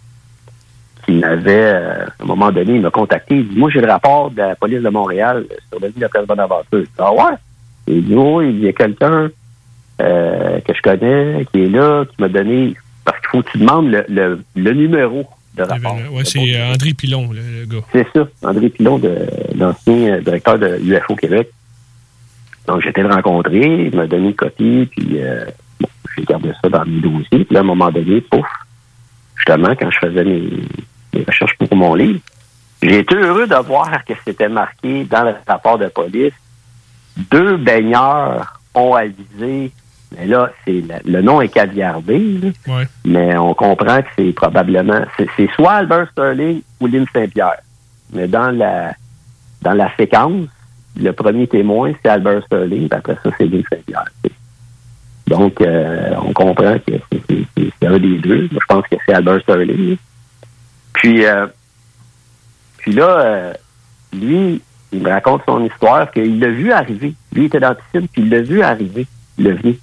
qui 1.05 1.13
m'avait, 1.13 1.73
euh, 1.75 2.05
à 2.07 2.23
un 2.23 2.25
moment 2.25 2.51
donné, 2.51 2.75
il 2.75 2.81
m'a 2.81 2.89
contacté. 2.89 3.37
Il 3.37 3.47
dit, 3.47 3.57
moi, 3.57 3.69
j'ai 3.69 3.79
le 3.79 3.89
rapport 3.89 4.29
de 4.31 4.41
la 4.41 4.55
police 4.57 4.81
de 4.81 4.89
Montréal 4.89 5.45
sur 5.69 5.79
le 5.79 5.87
vie 5.87 5.95
de 5.95 6.01
la 6.01 6.09
place 6.09 6.27
Bonaventure. 6.27 6.81
Je 6.81 6.85
ah 6.97 7.13
ouais? 7.13 7.37
Il 7.87 8.03
dit, 8.03 8.15
oui, 8.15 8.49
il 8.49 8.65
y 8.65 8.67
a 8.67 8.73
quelqu'un 8.73 9.29
que 9.97 10.73
je 10.73 10.81
connais 10.83 11.45
qui 11.53 11.63
est 11.63 11.69
là, 11.69 12.03
qui 12.03 12.21
m'a 12.21 12.27
donné, 12.27 12.75
parce 13.05 13.17
qu'il 13.19 13.29
faut 13.29 13.41
que 13.41 13.51
tu 13.51 13.59
demandes 13.59 13.89
le, 14.09 14.41
le 14.55 14.73
numéro 14.73 15.25
c'est 16.23 16.55
euh, 16.55 16.73
André 16.73 16.93
Pilon, 16.93 17.29
le, 17.31 17.61
le 17.61 17.65
gars. 17.65 17.85
C'est 17.91 18.07
ça, 18.13 18.27
André 18.43 18.69
Pilon, 18.69 18.99
de, 18.99 19.15
l'ancien 19.55 20.13
euh, 20.13 20.21
directeur 20.21 20.59
de 20.59 20.79
UFO 20.81 21.15
Québec. 21.15 21.49
Donc, 22.67 22.85
été 22.85 23.01
le 23.01 23.13
rencontrer, 23.13 23.87
il 23.87 23.95
m'a 23.95 24.07
donné 24.07 24.27
une 24.27 24.35
copie, 24.35 24.89
puis 24.91 25.21
euh, 25.21 25.45
bon, 25.79 25.87
j'ai 26.15 26.23
gardé 26.23 26.51
ça 26.61 26.69
dans 26.69 26.85
mes 26.85 26.99
dossiers. 26.99 27.45
Puis 27.45 27.47
là, 27.51 27.59
à 27.59 27.63
un 27.63 27.65
moment 27.65 27.91
donné, 27.91 28.21
pouf, 28.21 28.45
justement, 29.35 29.73
quand 29.75 29.89
je 29.89 29.99
faisais 29.99 30.23
mes, 30.23 30.49
mes 31.13 31.23
recherches 31.25 31.55
pour 31.57 31.75
mon 31.75 31.95
livre, 31.95 32.19
j'ai 32.81 32.99
été 32.99 33.15
heureux 33.15 33.47
de 33.47 33.55
voir 33.55 34.03
que 34.05 34.13
c'était 34.25 34.49
marqué 34.49 35.05
dans 35.05 35.23
le 35.23 35.35
rapport 35.47 35.77
de 35.77 35.87
police. 35.87 36.33
Deux 37.31 37.57
baigneurs 37.57 38.59
ont 38.75 38.93
avisé, 38.93 39.71
mais 40.15 40.25
là, 40.25 40.51
c'est 40.65 40.83
le, 41.05 41.21
nom 41.21 41.41
est 41.41 41.49
caviardé, 41.49 42.17
là. 42.17 42.49
Ouais. 42.67 42.87
mais 43.05 43.37
on 43.37 43.53
comprend 43.53 44.01
que 44.01 44.07
c'est 44.17 44.31
probablement 44.31 45.01
c'est, 45.17 45.49
soit 45.55 45.73
Albert 45.73 46.09
Sterling 46.11 46.61
ou 46.79 46.87
Lynn 46.87 47.05
Saint-Pierre. 47.13 47.59
Mais 48.13 48.27
dans 48.27 48.51
la 48.51 48.93
dans 49.61 49.73
la 49.73 49.93
séquence, 49.97 50.47
le 50.95 51.11
premier 51.11 51.47
témoin, 51.47 51.91
c'est 52.01 52.09
Albert 52.09 52.43
Sterling, 52.45 52.87
puis 52.87 52.97
après 52.97 53.17
ça, 53.21 53.29
c'est 53.37 53.45
Lynn 53.45 53.63
Saint-Pierre. 53.69 54.05
Donc, 55.27 55.59
euh, 55.59 56.13
on 56.23 56.31
comprend 56.31 56.77
que 56.79 56.93
c'est, 57.11 57.87
un 57.87 57.99
des 57.99 58.17
deux. 58.19 58.47
Moi, 58.51 58.61
je 58.61 58.65
pense 58.73 58.87
que 58.87 58.95
c'est 59.05 59.13
Albert 59.13 59.41
Sterling. 59.41 59.89
là. 59.89 59.95
Puis, 60.93 61.25
euh, 61.25 61.47
puis 62.77 62.93
là, 62.93 63.19
euh, 63.19 63.53
lui, 64.13 64.61
il 64.91 65.01
me 65.01 65.09
raconte 65.09 65.41
son 65.45 65.65
histoire 65.65 66.09
qu'il 66.11 66.39
l'a 66.39 66.47
vu 66.47 66.71
arriver. 66.71 67.13
Lui, 67.33 67.43
il 67.43 67.45
était 67.45 67.59
dans 67.59 67.69
la 67.69 67.75
piscine, 67.75 68.07
puis 68.07 68.21
il 68.21 68.29
l'a 68.29 68.41
vu 68.41 68.61
arriver, 68.61 69.05
le 69.37 69.51
venu. 69.53 69.77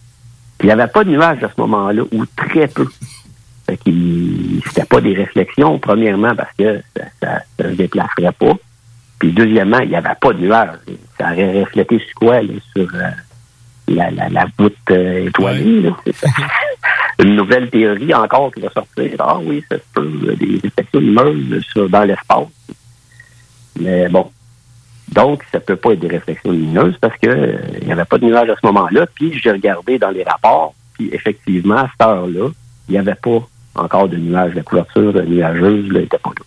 Il 0.65 0.69
n'y 0.69 0.73
avait 0.73 0.87
pas 0.87 1.05
de 1.05 1.11
nuages 1.11 1.45
à 1.45 1.51
ce 1.55 1.61
moment-là, 1.61 2.05
ou 2.11 2.25
très 2.25 2.67
peu. 2.69 2.87
Fait 3.67 3.77
qu'il 3.77 4.63
c'était 4.65 4.87
pas 4.87 5.03
des 5.03 5.13
réflexions, 5.13 5.79
premièrement, 5.79 6.35
parce 6.35 6.55
que 6.59 6.81
ça, 6.97 7.05
ça 7.21 7.43
se 7.61 7.75
déplacerait 7.75 8.33
pas. 8.33 8.55
Puis 9.19 9.31
deuxièmement, 9.33 9.81
il 9.81 9.91
n'y 9.91 9.97
avait 9.97 10.15
pas 10.19 10.33
de 10.33 10.39
nuages. 10.39 10.79
Ça 11.19 11.33
aurait 11.33 11.61
reflété 11.65 11.99
sur 11.99 12.15
quoi, 12.15 12.41
là, 12.41 12.55
sur 12.75 12.89
euh, 12.95 13.11
la, 13.89 14.11
la, 14.11 14.31
la 14.31 14.47
voûte 14.59 14.75
euh, 14.91 15.27
étoilée. 15.27 15.83
là, 15.83 15.91
ça. 16.15 16.29
Une 17.23 17.37
nouvelle 17.37 17.69
théorie 17.69 18.15
encore 18.15 18.51
qui 18.51 18.63
va 18.63 18.71
sortir. 18.71 19.17
Ah 19.19 19.39
oui, 19.43 19.63
ça 19.71 19.77
se 19.77 19.83
peut, 19.93 20.11
euh, 20.29 20.35
des 20.35 20.61
réflexions 20.63 21.01
lumineuses 21.01 21.63
sur, 21.71 21.91
dans 21.91 22.05
l'espace. 22.05 22.49
Mais 23.79 24.09
bon. 24.09 24.31
Donc, 25.13 25.45
ça 25.53 25.61
peut 25.61 25.77
pas 25.77 25.93
être 25.93 26.01
des 26.01 26.09
réflexions 26.09 26.51
lumineuses 26.51 26.97
parce 27.01 27.17
que 27.19 27.29
euh, 27.29 27.59
il 27.81 27.87
n'y 27.87 27.93
avait 27.93 28.05
pas 28.05 28.19
de 28.19 28.25
nuages 28.25 28.49
à 28.49 28.57
ce 28.57 28.67
moment-là. 28.67 29.07
Puis, 29.15 29.39
j'ai 29.39 29.51
regardé 29.51 29.99
dans 29.99 30.11
les 30.11 30.25
rapports, 30.25 30.75
puis 30.95 31.11
effectivement, 31.13 31.77
à 31.77 31.91
cette 31.91 32.07
heure-là, 32.07 32.49
il 32.89 32.93
n'y 32.93 32.99
avait 32.99 33.15
pas 33.15 33.47
encore 33.75 34.09
de 34.09 34.17
nuages. 34.17 34.55
La 34.55 34.63
couverture 34.63 35.13
nuageuse 35.27 35.93
n'était 35.93 36.19
pas 36.19 36.31
là. 36.31 36.45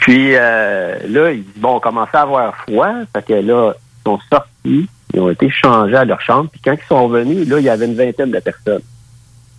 Puis 0.00 0.34
euh, 0.34 0.98
là, 1.08 1.30
ils 1.30 1.44
bon, 1.56 1.76
on 1.76 1.80
commençait 1.80 2.16
à 2.16 2.22
avoir 2.22 2.56
froid. 2.56 2.92
Fait 3.12 3.24
que 3.24 3.34
là, 3.34 3.74
ils 3.74 4.02
sont 4.08 4.18
sortis, 4.30 4.88
ils 5.12 5.20
ont 5.20 5.30
été 5.30 5.50
changés 5.50 5.96
à 5.96 6.04
leur 6.04 6.20
chambre. 6.22 6.48
Puis 6.50 6.60
quand 6.64 6.72
ils 6.72 6.88
sont 6.88 7.06
revenus, 7.06 7.46
là, 7.46 7.58
il 7.58 7.64
y 7.64 7.68
avait 7.68 7.84
une 7.84 7.94
vingtaine 7.94 8.30
de 8.30 8.40
personnes. 8.40 8.82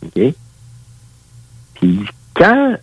OK? 0.04 0.34
Puis 1.76 2.00
quand, 2.34 2.76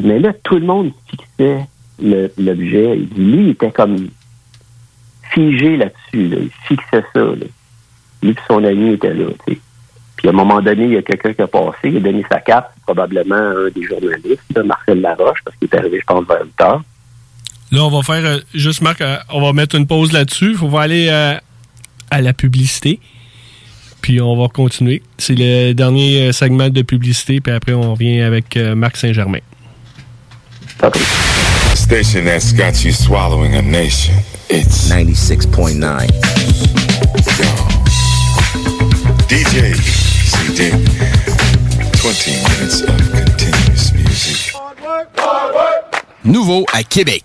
mais 0.00 0.20
là, 0.20 0.32
tout 0.44 0.56
le 0.56 0.64
monde 0.64 0.92
fixait 1.08 1.66
l'objet. 2.02 2.96
Lui, 3.16 3.44
il 3.44 3.48
était 3.50 3.70
comme 3.70 4.08
figé 5.32 5.76
là-dessus. 5.76 6.28
Là. 6.28 6.36
Il 6.40 6.50
fixait 6.66 7.04
ça. 7.12 7.20
Là. 7.20 7.46
Lui 8.22 8.30
et 8.30 8.36
son 8.46 8.64
ami 8.64 8.92
étaient 8.92 9.14
là. 9.14 9.26
Puis 9.46 10.28
à 10.28 10.30
un 10.30 10.32
moment 10.32 10.60
donné, 10.60 10.84
il 10.84 10.92
y 10.92 10.96
a 10.96 11.02
quelqu'un 11.02 11.32
qui 11.32 11.42
a 11.42 11.46
passé, 11.46 11.76
il 11.84 11.96
a 11.96 12.00
donné 12.00 12.24
sa 12.30 12.40
carte, 12.40 12.70
probablement 12.84 13.34
un 13.34 13.70
des 13.74 13.82
journalistes, 13.82 14.42
là, 14.54 14.62
Marcel 14.62 15.00
Laroche, 15.00 15.40
parce 15.44 15.56
qu'il 15.56 15.68
est 15.68 15.76
arrivé, 15.76 15.98
je 16.00 16.04
pense, 16.04 16.24
vers 16.26 16.44
8 16.44 16.60
heures. 16.60 16.82
Là, 17.72 17.84
on 17.84 17.88
va 17.88 18.02
faire 18.02 18.24
euh, 18.24 18.38
juste, 18.54 18.82
Marc, 18.82 19.00
euh, 19.00 19.16
on 19.30 19.40
va 19.40 19.52
mettre 19.54 19.74
une 19.76 19.86
pause 19.86 20.12
là-dessus. 20.12 20.50
Il 20.50 20.56
faut 20.56 20.76
aller 20.76 21.08
euh, 21.10 21.34
à 22.10 22.20
la 22.20 22.34
publicité. 22.34 23.00
Puis 24.02 24.20
on 24.20 24.36
va 24.36 24.48
continuer. 24.48 25.02
C'est 25.16 25.34
le 25.36 25.72
dernier 25.72 26.32
segment 26.32 26.68
de 26.68 26.82
publicité. 26.82 27.40
Puis 27.40 27.52
après, 27.52 27.72
on 27.72 27.92
revient 27.92 28.20
avec 28.20 28.56
Marc 28.56 28.96
Saint-Germain. 28.96 29.38
Station 31.92 32.24
that's 32.24 32.52
got 32.52 32.82
you 32.86 32.90
swallowing 32.90 33.54
a 33.54 33.60
nation. 33.60 34.14
It's 34.48 34.90
96.9. 34.90 36.08
DJ 39.28 39.74
CD. 40.24 40.70
20 41.92 42.30
minutes 42.48 42.80
of 42.80 42.96
continuous 43.12 43.92
music. 43.92 44.54
Nouveau 46.24 46.64
à 46.72 46.82
Québec. 46.82 47.24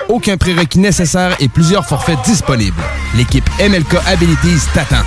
aucun 0.11 0.37
prérequis 0.37 0.79
nécessaire 0.79 1.35
et 1.39 1.47
plusieurs 1.47 1.85
forfaits 1.85 2.19
disponibles. 2.25 2.81
L'équipe 3.15 3.49
MLK 3.59 3.95
Abilities 4.05 4.67
t'attend. 4.73 5.03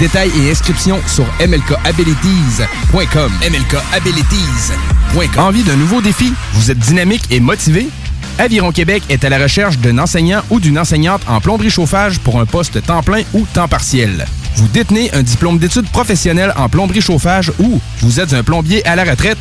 Détails 0.00 0.32
et 0.40 0.50
inscriptions 0.50 1.00
sur 1.06 1.24
mlkabilities.com. 1.38 3.32
mlkabilities.com. 3.40 5.38
Envie 5.38 5.62
d'un 5.62 5.76
nouveau 5.76 6.00
défi? 6.00 6.32
Vous 6.54 6.72
êtes 6.72 6.78
dynamique 6.78 7.22
et 7.30 7.38
motivé? 7.38 7.88
Aviron 8.38 8.72
Québec 8.72 9.04
est 9.08 9.24
à 9.24 9.28
la 9.28 9.38
recherche 9.38 9.78
d'un 9.78 9.98
enseignant 9.98 10.42
ou 10.50 10.58
d'une 10.58 10.80
enseignante 10.80 11.22
en 11.28 11.40
plomberie 11.40 11.70
chauffage 11.70 12.18
pour 12.18 12.40
un 12.40 12.46
poste 12.46 12.84
temps 12.84 13.04
plein 13.04 13.22
ou 13.32 13.46
temps 13.54 13.68
partiel. 13.68 14.26
Vous 14.56 14.66
détenez 14.66 15.14
un 15.14 15.22
diplôme 15.22 15.58
d'études 15.58 15.88
professionnelles 15.88 16.52
en 16.56 16.68
plomberie 16.68 17.00
chauffage 17.00 17.52
ou 17.60 17.80
vous 18.00 18.18
êtes 18.18 18.32
un 18.32 18.42
plombier 18.42 18.84
à 18.86 18.96
la 18.96 19.04
retraite? 19.04 19.38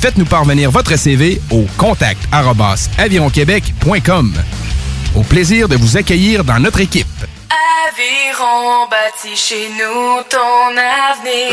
Faites-nous 0.00 0.24
parvenir 0.24 0.70
votre 0.70 0.96
CV 0.96 1.42
au 1.50 1.66
contact 1.76 2.22
avironquebec.com. 2.32 4.32
Au 5.14 5.22
plaisir 5.22 5.68
de 5.68 5.76
vous 5.76 5.98
accueillir 5.98 6.42
dans 6.42 6.58
notre 6.58 6.80
équipe. 6.80 7.06
Aviron 7.86 8.88
bâti 8.90 9.36
chez 9.36 9.68
nous 9.68 10.22
ton 10.30 10.78
avenir. 10.78 11.52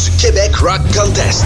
du 0.03 0.11
Québec 0.17 0.55
Rock 0.55 0.81
Contest. 0.95 1.45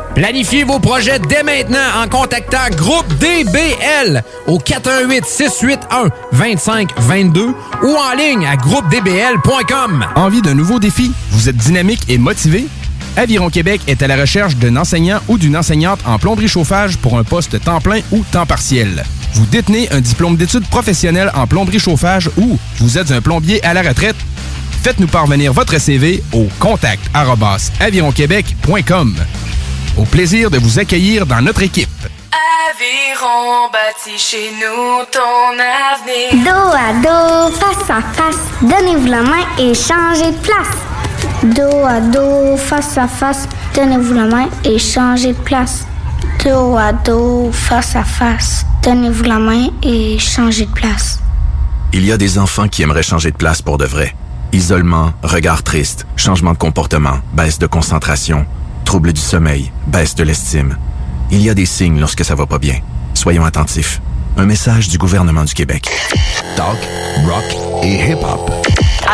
Planifiez 0.15 0.65
vos 0.65 0.79
projets 0.79 1.19
dès 1.19 1.43
maintenant 1.43 1.79
en 2.03 2.07
contactant 2.07 2.69
Groupe 2.75 3.07
DBL 3.17 4.23
au 4.45 4.59
418 4.59 5.25
681 5.25 6.09
2522 6.33 7.47
ou 7.83 7.95
en 7.95 8.13
ligne 8.17 8.45
à 8.45 8.57
groupedbl.com. 8.57 10.05
Envie 10.15 10.41
d'un 10.41 10.53
nouveau 10.53 10.79
défi? 10.79 11.11
Vous 11.31 11.47
êtes 11.49 11.55
dynamique 11.55 12.03
et 12.09 12.17
motivé? 12.17 12.67
Aviron 13.15 13.49
Québec 13.49 13.81
est 13.87 14.01
à 14.03 14.07
la 14.07 14.17
recherche 14.17 14.55
d'un 14.57 14.75
enseignant 14.77 15.19
ou 15.27 15.37
d'une 15.37 15.57
enseignante 15.57 15.99
en 16.05 16.19
plomberie 16.19 16.47
chauffage 16.47 16.97
pour 16.97 17.17
un 17.17 17.23
poste 17.23 17.61
temps 17.63 17.81
plein 17.81 18.01
ou 18.11 18.23
temps 18.31 18.45
partiel. 18.45 19.03
Vous 19.33 19.45
détenez 19.45 19.91
un 19.91 20.01
diplôme 20.01 20.35
d'études 20.35 20.67
professionnelles 20.67 21.31
en 21.33 21.47
plomberie 21.47 21.79
chauffage 21.79 22.29
ou 22.37 22.59
vous 22.79 22.97
êtes 22.97 23.11
un 23.11 23.21
plombier 23.21 23.63
à 23.65 23.73
la 23.73 23.81
retraite? 23.81 24.15
Faites-nous 24.83 25.07
parvenir 25.07 25.53
votre 25.53 25.79
CV 25.79 26.23
au 26.33 26.47
contact 26.59 27.03
avironquebec.com. 27.79 29.15
Au 29.97 30.03
plaisir 30.05 30.49
de 30.49 30.57
vous 30.57 30.79
accueillir 30.79 31.25
dans 31.25 31.41
notre 31.41 31.61
équipe. 31.61 31.89
Aviron 32.69 33.69
bâti 33.71 34.17
chez 34.17 34.51
nous 34.59 35.05
ton 35.11 35.59
avenir. 35.59 36.45
Dos 36.45 36.71
à 36.73 36.93
dos, 37.01 37.55
face 37.55 37.89
à 37.89 38.01
face, 38.01 38.39
donnez-vous 38.61 39.07
la 39.07 39.21
main 39.21 39.45
et 39.57 39.73
changez 39.73 40.31
de 40.31 40.37
place. 40.37 40.67
Dos 41.43 41.85
à 41.85 41.99
dos, 41.99 42.57
face 42.57 42.97
à 42.97 43.07
face, 43.07 43.47
donnez-vous 43.75 44.13
la 44.13 44.25
main 44.25 44.49
et 44.63 44.79
changez 44.79 45.33
de 45.33 45.39
place. 45.39 45.85
Dos 46.43 46.77
à 46.77 46.93
dos, 46.93 47.51
face 47.51 47.95
à 47.95 48.03
face, 48.03 48.65
donnez-vous 48.83 49.23
la 49.23 49.39
main 49.39 49.67
et 49.83 50.17
changez 50.17 50.65
de 50.65 50.71
place. 50.71 51.19
Il 51.93 52.05
y 52.05 52.11
a 52.11 52.17
des 52.17 52.39
enfants 52.39 52.67
qui 52.67 52.83
aimeraient 52.83 53.03
changer 53.03 53.31
de 53.31 53.37
place 53.37 53.61
pour 53.61 53.77
de 53.77 53.85
vrai. 53.85 54.15
Isolement, 54.53 55.13
regard 55.23 55.63
triste, 55.63 56.05
changement 56.15 56.53
de 56.53 56.57
comportement, 56.57 57.19
baisse 57.33 57.59
de 57.59 57.67
concentration, 57.67 58.45
trouble 58.83 59.13
du 59.13 59.21
sommeil, 59.21 59.71
baisse 59.87 60.15
de 60.15 60.23
l'estime. 60.23 60.77
Il 61.31 61.41
y 61.41 61.49
a 61.49 61.53
des 61.53 61.65
signes 61.65 61.99
lorsque 61.99 62.25
ça 62.25 62.35
va 62.35 62.45
pas 62.45 62.59
bien. 62.59 62.79
Soyons 63.13 63.45
attentifs. 63.45 64.01
Un 64.37 64.45
message 64.45 64.89
du 64.89 64.97
gouvernement 64.97 65.43
du 65.43 65.53
Québec. 65.53 65.89
Talk, 66.55 66.77
rock 67.25 67.83
et 67.83 68.11
hip-hop. 68.11 68.51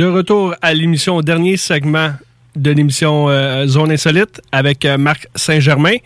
De 0.00 0.06
retour 0.06 0.54
à 0.62 0.72
l'émission, 0.72 1.16
au 1.16 1.20
dernier 1.20 1.58
segment 1.58 2.12
de 2.56 2.70
l'émission 2.70 3.28
euh, 3.28 3.66
Zone 3.66 3.92
Insolite 3.92 4.40
avec 4.50 4.86
euh, 4.86 4.96
Marc 4.96 5.28
Saint-Germain. 5.34 5.96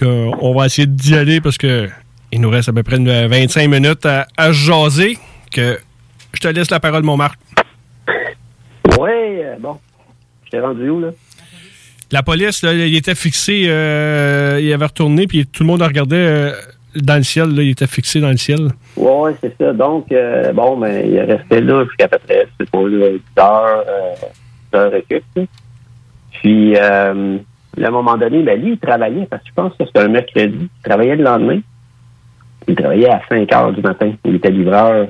On 0.00 0.54
va 0.54 0.66
essayer 0.66 0.86
d'y 0.86 1.16
aller 1.16 1.40
parce 1.40 1.58
que 1.58 1.88
il 2.30 2.40
nous 2.40 2.50
reste 2.50 2.68
à 2.68 2.72
peu 2.72 2.84
près 2.84 2.98
une 2.98 3.26
25 3.26 3.68
minutes 3.68 4.06
à, 4.06 4.28
à 4.36 4.52
jaser. 4.52 5.18
Que 5.52 5.80
je 6.34 6.38
te 6.38 6.46
laisse 6.46 6.70
la 6.70 6.78
parole, 6.78 7.02
mon 7.02 7.16
Marc. 7.16 7.40
Oui, 8.96 9.10
euh, 9.10 9.56
bon. 9.58 9.80
Je 10.44 10.50
t'ai 10.52 10.60
rendu 10.60 10.88
où, 10.88 11.00
là? 11.00 11.08
La 12.12 12.22
police, 12.22 12.62
là, 12.62 12.74
il 12.74 12.94
était 12.94 13.16
fixé, 13.16 13.64
euh, 13.66 14.60
il 14.62 14.72
avait 14.72 14.86
retourné, 14.86 15.26
puis 15.26 15.46
tout 15.46 15.64
le 15.64 15.66
monde 15.66 15.82
regardait 15.82 16.14
euh, 16.14 16.52
dans 16.96 17.16
le 17.16 17.22
ciel, 17.22 17.54
là, 17.54 17.62
il 17.62 17.70
était 17.70 17.86
fixé 17.86 18.20
dans 18.20 18.30
le 18.30 18.36
ciel. 18.36 18.68
Oui, 18.96 19.32
c'est 19.40 19.56
ça. 19.58 19.72
Donc, 19.72 20.10
euh, 20.12 20.52
bon, 20.52 20.76
ben, 20.76 21.06
il 21.06 21.16
est 21.16 21.24
resté 21.24 21.60
là 21.60 21.84
jusqu'à 21.84 22.08
peu 22.08 22.18
près, 22.18 22.46
c'est 22.58 22.70
pas, 22.70 22.82
là, 22.82 23.08
10 23.10 23.20
heures, 23.38 23.84
euh, 23.88 24.14
10 24.72 24.78
heures 24.78 24.94
et 24.94 25.04
quelques, 25.08 25.24
là. 25.36 25.42
Puis, 26.32 26.76
euh, 26.76 27.38
à 27.80 27.86
un 27.86 27.90
moment 27.90 28.16
donné, 28.16 28.42
ben, 28.42 28.60
lui, 28.60 28.72
il 28.72 28.78
travaillait, 28.78 29.26
parce 29.26 29.42
que 29.42 29.48
je 29.48 29.54
pense 29.54 29.74
que 29.76 29.84
c'était 29.84 30.00
un 30.00 30.08
mercredi. 30.08 30.68
Il 30.74 30.88
travaillait 30.88 31.16
le 31.16 31.24
lendemain. 31.24 31.60
Il 32.66 32.74
travaillait 32.74 33.10
à 33.10 33.20
5 33.28 33.52
heures 33.52 33.72
du 33.72 33.80
matin. 33.80 34.12
Il 34.24 34.36
était 34.36 34.50
livreur. 34.50 35.08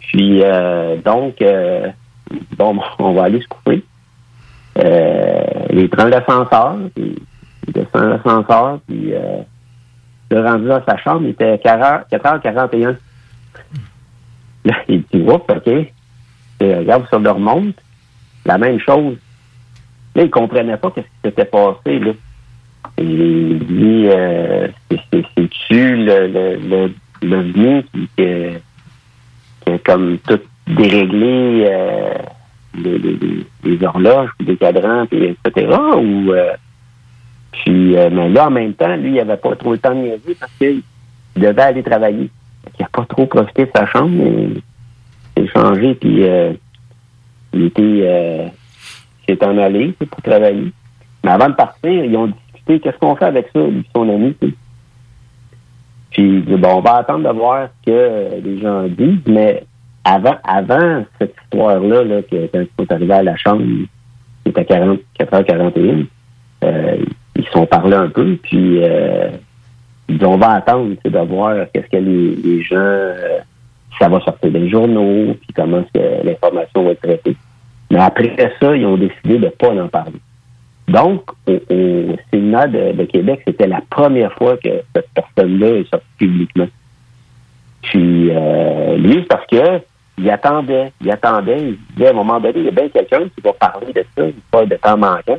Puis, 0.00 0.42
euh, 0.42 0.96
donc, 1.04 1.40
euh, 1.40 1.88
bon, 2.56 2.78
on 2.98 3.12
va 3.12 3.24
aller 3.24 3.40
se 3.40 3.48
couper. 3.48 3.82
Euh, 4.78 5.44
il 5.72 5.88
prend 5.90 6.04
l'ascenseur, 6.04 6.76
puis 6.94 7.16
il 7.66 7.72
descend 7.72 8.08
l'ascenseur, 8.08 8.80
puis 8.86 9.14
euh, 9.14 9.42
est 10.32 10.42
rendu 10.42 10.66
dans 10.66 10.84
sa 10.84 10.96
chambre, 10.98 11.22
il 11.24 11.30
était 11.30 11.58
40 11.58 12.02
4h41. 12.10 12.96
Là, 14.64 14.74
il 14.88 15.02
dit, 15.12 15.20
oups, 15.22 15.44
OK. 15.48 15.66
Et, 15.68 16.74
regarde, 16.76 17.04
ça 17.10 17.18
le 17.18 17.30
remonte. 17.30 17.74
La 18.44 18.58
même 18.58 18.78
chose. 18.80 19.16
Là, 20.14 20.22
il 20.24 20.30
comprenait 20.30 20.76
pas 20.76 20.92
ce 20.94 21.00
qui 21.00 21.06
s'était 21.24 21.44
passé, 21.44 22.00
il 22.98 23.58
dit, 23.60 24.08
euh, 24.08 24.68
c'est- 24.90 25.00
c'est- 25.12 25.24
c'est-tu 25.36 25.96
le, 25.96 26.26
le, 26.26 26.56
le, 26.58 26.92
qui, 27.22 28.08
a 29.72 29.78
comme 29.78 30.18
tout 30.26 30.40
dérégler 30.66 31.66
euh, 31.70 32.14
les, 32.74 32.98
les- 32.98 33.46
les- 33.64 33.84
horloges, 33.86 34.30
les 34.40 34.56
cadrans, 34.56 35.04
etc. 35.04 35.68
Ou, 35.96 36.32
euh, 36.32 36.52
puis, 37.52 37.96
euh, 37.96 38.10
mais 38.10 38.30
là, 38.30 38.48
en 38.48 38.50
même 38.50 38.74
temps, 38.74 38.96
lui, 38.96 39.12
il 39.12 39.20
avait 39.20 39.36
pas 39.36 39.54
trop 39.56 39.72
le 39.72 39.78
temps 39.78 39.94
de 39.94 40.00
niaiser 40.00 40.34
parce 40.38 40.52
qu'il 40.58 40.82
devait 41.36 41.62
aller 41.62 41.82
travailler. 41.82 42.30
Il 42.78 42.82
n'a 42.82 42.88
pas 42.90 43.04
trop 43.04 43.26
profité 43.26 43.66
de 43.66 43.70
sa 43.74 43.86
chambre, 43.86 44.10
mais 44.10 44.48
il 45.36 45.44
s'est 45.44 45.52
changé, 45.52 45.94
puis 45.94 46.24
euh, 46.24 46.52
il 47.52 47.66
était, 47.66 47.82
euh, 47.82 48.46
il 49.28 49.36
s'est 49.36 49.44
en 49.44 49.58
allé 49.58 49.92
pour 49.92 50.22
travailler. 50.22 50.72
Mais 51.24 51.30
avant 51.30 51.48
de 51.48 51.54
partir, 51.54 51.90
ils 51.90 52.16
ont 52.16 52.26
discuté 52.26 52.80
qu'est-ce 52.80 52.98
qu'on 52.98 53.16
fait 53.16 53.26
avec 53.26 53.48
ça, 53.52 53.60
lui 53.60 53.86
son 53.94 54.08
ami. 54.08 54.34
tu 54.40 54.48
sais. 54.48 54.54
Puis 56.10 56.44
il 56.46 56.56
bon, 56.56 56.76
on 56.76 56.80
va 56.80 56.96
attendre 56.96 57.28
de 57.30 57.36
voir 57.36 57.68
ce 57.68 57.90
que 57.90 57.96
euh, 57.96 58.40
les 58.42 58.60
gens 58.60 58.84
disent, 58.84 59.26
mais 59.26 59.64
avant, 60.04 60.36
avant 60.44 61.04
cette 61.18 61.34
histoire-là, 61.44 62.04
là, 62.04 62.22
que 62.22 62.46
quand 62.46 62.60
ils 62.60 62.68
sont 62.78 62.92
arrivés 62.92 63.14
à 63.14 63.22
la 63.22 63.36
chambre, 63.36 63.62
il 63.62 63.88
était 64.50 64.64
40, 64.64 65.00
4h41, 65.18 66.06
euh, 66.64 66.96
ils 67.52 67.58
se 67.58 67.58
sont 67.58 67.66
parlé 67.66 67.94
un 67.94 68.08
peu, 68.08 68.36
puis 68.42 68.82
euh, 68.82 69.30
ils 70.08 70.24
on 70.24 70.38
va 70.38 70.52
attendre 70.52 70.94
de 71.04 71.18
voir 71.18 71.66
qu'est-ce 71.72 71.88
que 71.88 71.96
les, 71.96 72.62
gens, 72.62 72.76
euh, 72.76 73.38
ça 73.98 74.08
va 74.08 74.20
sortir 74.20 74.50
des 74.50 74.68
journaux, 74.68 75.34
puis 75.34 75.48
comment 75.54 75.80
est-ce 75.80 76.00
que 76.00 76.26
l'information 76.26 76.84
va 76.84 76.90
être 76.92 77.02
traitée. 77.02 77.36
Mais 77.90 78.00
après 78.00 78.34
ça, 78.60 78.76
ils 78.76 78.86
ont 78.86 78.96
décidé 78.96 79.38
de 79.38 79.44
ne 79.46 79.50
pas 79.50 79.70
en 79.70 79.88
parler. 79.88 80.20
Donc, 80.88 81.22
au, 81.46 82.16
Sénat 82.32 82.66
de, 82.68 83.04
Québec, 83.04 83.42
c'était 83.46 83.66
la 83.66 83.82
première 83.88 84.32
fois 84.34 84.56
que 84.56 84.70
cette 84.94 85.08
personne-là 85.14 85.78
est 85.78 85.90
sortie 85.90 86.06
publiquement. 86.18 86.68
Puis, 87.82 88.30
euh, 88.30 88.96
lui, 88.96 89.22
parce 89.22 89.46
que 89.46 89.80
il 90.18 90.30
attendait, 90.30 90.92
il 91.00 91.10
attendait, 91.10 91.58
il 91.58 91.78
disait, 91.94 92.08
à 92.08 92.10
un 92.10 92.14
moment 92.14 92.38
donné, 92.38 92.54
il 92.56 92.64
y 92.64 92.68
a 92.68 92.72
bien 92.72 92.88
quelqu'un 92.88 93.24
qui 93.34 93.40
va 93.42 93.52
parler 93.54 93.92
de 93.92 94.04
ça, 94.16 94.22
pas 94.50 94.66
de 94.66 94.76
temps 94.76 94.96
manquant. 94.96 95.38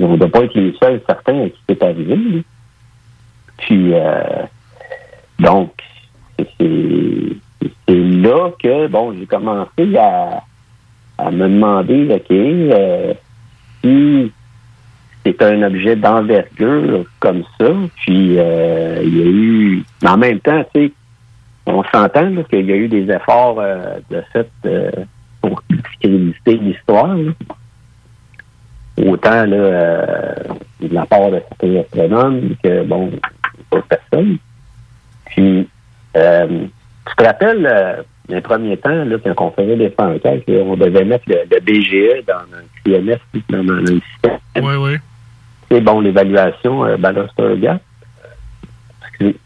On 0.00 0.12
ne 0.12 0.16
doit 0.16 0.28
pas 0.28 0.44
être 0.44 0.54
les 0.54 0.74
seuls 0.82 1.00
certains 1.06 1.44
à 1.44 1.48
qui 1.48 1.60
c'est 1.68 1.82
arrivé. 1.82 2.44
Puis, 3.58 3.94
euh, 3.94 4.42
donc, 5.38 5.72
c'est 6.38 7.36
là 7.88 8.50
que, 8.62 8.86
bon, 8.88 9.14
j'ai 9.18 9.26
commencé 9.26 9.96
à, 9.96 10.42
me 11.30 11.48
demander, 11.48 12.08
OK, 12.14 12.30
euh, 12.30 13.14
si 13.82 14.32
c'est 15.24 15.42
un 15.42 15.62
objet 15.62 15.96
d'envergure 15.96 17.04
comme 17.20 17.44
ça, 17.58 17.70
puis 17.96 18.38
euh, 18.38 19.00
il 19.02 19.18
y 19.18 19.22
a 19.22 19.26
eu... 19.26 19.84
Mais 20.02 20.10
en 20.10 20.16
même 20.18 20.40
temps, 20.40 20.64
tu 20.74 20.86
sais, 20.86 20.92
on 21.66 21.82
s'entend 21.84 22.42
qu'il 22.44 22.66
y 22.66 22.72
a 22.72 22.76
eu 22.76 22.88
des 22.88 23.10
efforts 23.10 23.58
euh, 23.58 23.98
de 24.10 24.22
fait 24.32 24.50
euh, 24.66 24.90
pour 25.40 25.62
discréditer 25.70 26.56
l'histoire. 26.58 27.16
Là. 28.96 29.10
Autant 29.10 29.44
là, 29.44 29.56
euh, 29.56 30.34
de 30.80 30.94
la 30.94 31.06
part 31.06 31.30
de 31.30 31.40
certains 31.48 31.80
astronomes 31.80 32.54
que, 32.62 32.84
bon, 32.84 33.10
d'autres 33.70 33.86
personnes. 33.88 34.38
Puis, 35.26 35.68
euh, 36.16 36.66
tu 37.06 37.16
te 37.16 37.24
rappelles, 37.24 37.66
euh, 37.66 38.02
les 38.28 38.40
premiers 38.40 38.76
temps, 38.76 39.04
là, 39.04 39.16
quand 39.22 39.46
on 39.46 39.50
faisait 39.50 39.76
des 39.76 39.92
enquêtes, 39.98 40.48
là, 40.48 40.62
on 40.64 40.76
devait 40.76 41.04
mettre 41.04 41.24
le, 41.26 41.42
le 41.50 41.60
BGE 41.60 42.24
dans 42.26 42.34
un 42.34 42.64
CMS, 42.84 43.18
dans, 43.50 43.72
un 43.74 43.86
système. 43.86 44.38
Oui, 44.56 44.74
oui. 44.78 44.96
C'est 45.70 45.80
bon, 45.80 46.00
l'évaluation 46.00 46.84
euh, 46.84 46.96
Gap. 47.56 47.82
Excusez. 49.08 49.36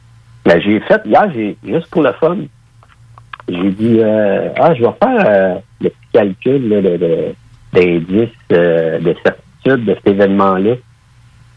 Ben, 0.44 0.60
j'ai 0.60 0.80
fait, 0.80 1.02
hier, 1.04 1.30
j'ai, 1.34 1.56
juste 1.64 1.88
pour 1.90 2.02
le 2.02 2.12
fun, 2.12 2.38
j'ai 3.48 3.70
dit, 3.70 3.98
euh, 4.00 4.50
ah, 4.58 4.74
je 4.74 4.82
vais 4.82 4.92
faire 5.02 5.26
euh, 5.26 5.54
le 5.80 5.88
petit 5.90 6.08
calcul 6.12 6.68
là, 6.68 6.80
de, 6.82 6.96
de- 6.96 7.34
d'indice 7.72 8.30
euh, 8.52 8.98
de 8.98 9.14
certitude 9.22 9.84
de 9.84 9.94
cet 9.94 10.06
événement-là. 10.06 10.74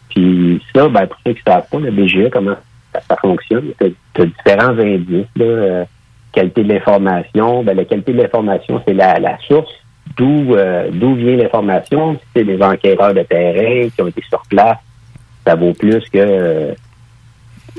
Puis 0.10 0.62
ça, 0.76 0.88
ben, 0.90 1.08
pour 1.08 1.18
ceux 1.26 1.34
qui 1.34 1.42
ne 1.46 1.52
savent 1.52 1.68
pas, 1.72 1.80
le 1.80 1.92
BGE, 1.92 2.30
comment 2.32 2.56
ça, 2.94 3.16
fonctionne, 3.18 3.72
tu 3.80 4.28
différents 4.28 4.78
indices. 4.78 5.26
Là, 5.36 5.46
euh, 5.46 5.86
qualité 6.34 6.64
de 6.64 6.74
l'information, 6.74 7.64
ben, 7.64 7.76
la 7.76 7.86
qualité 7.86 8.14
de 8.14 8.22
l'information, 8.22 8.82
c'est 8.86 8.94
la, 8.94 9.20
la 9.20 9.38
source 9.48 9.72
d'où 10.18 10.56
euh, 10.56 10.90
d'où 10.92 11.16
vient 11.16 11.38
l'information. 11.38 12.16
Si 12.16 12.22
c'est 12.36 12.44
des 12.44 12.62
enquêteurs 12.62 13.14
de 13.14 13.24
terrain 13.24 13.90
qui 13.90 14.02
ont 14.02 14.08
été 14.08 14.22
sur 14.30 14.42
place, 14.50 14.78
ça 15.46 15.56
vaut 15.56 15.74
plus 15.74 16.04
que, 16.10 16.18
euh, 16.18 16.74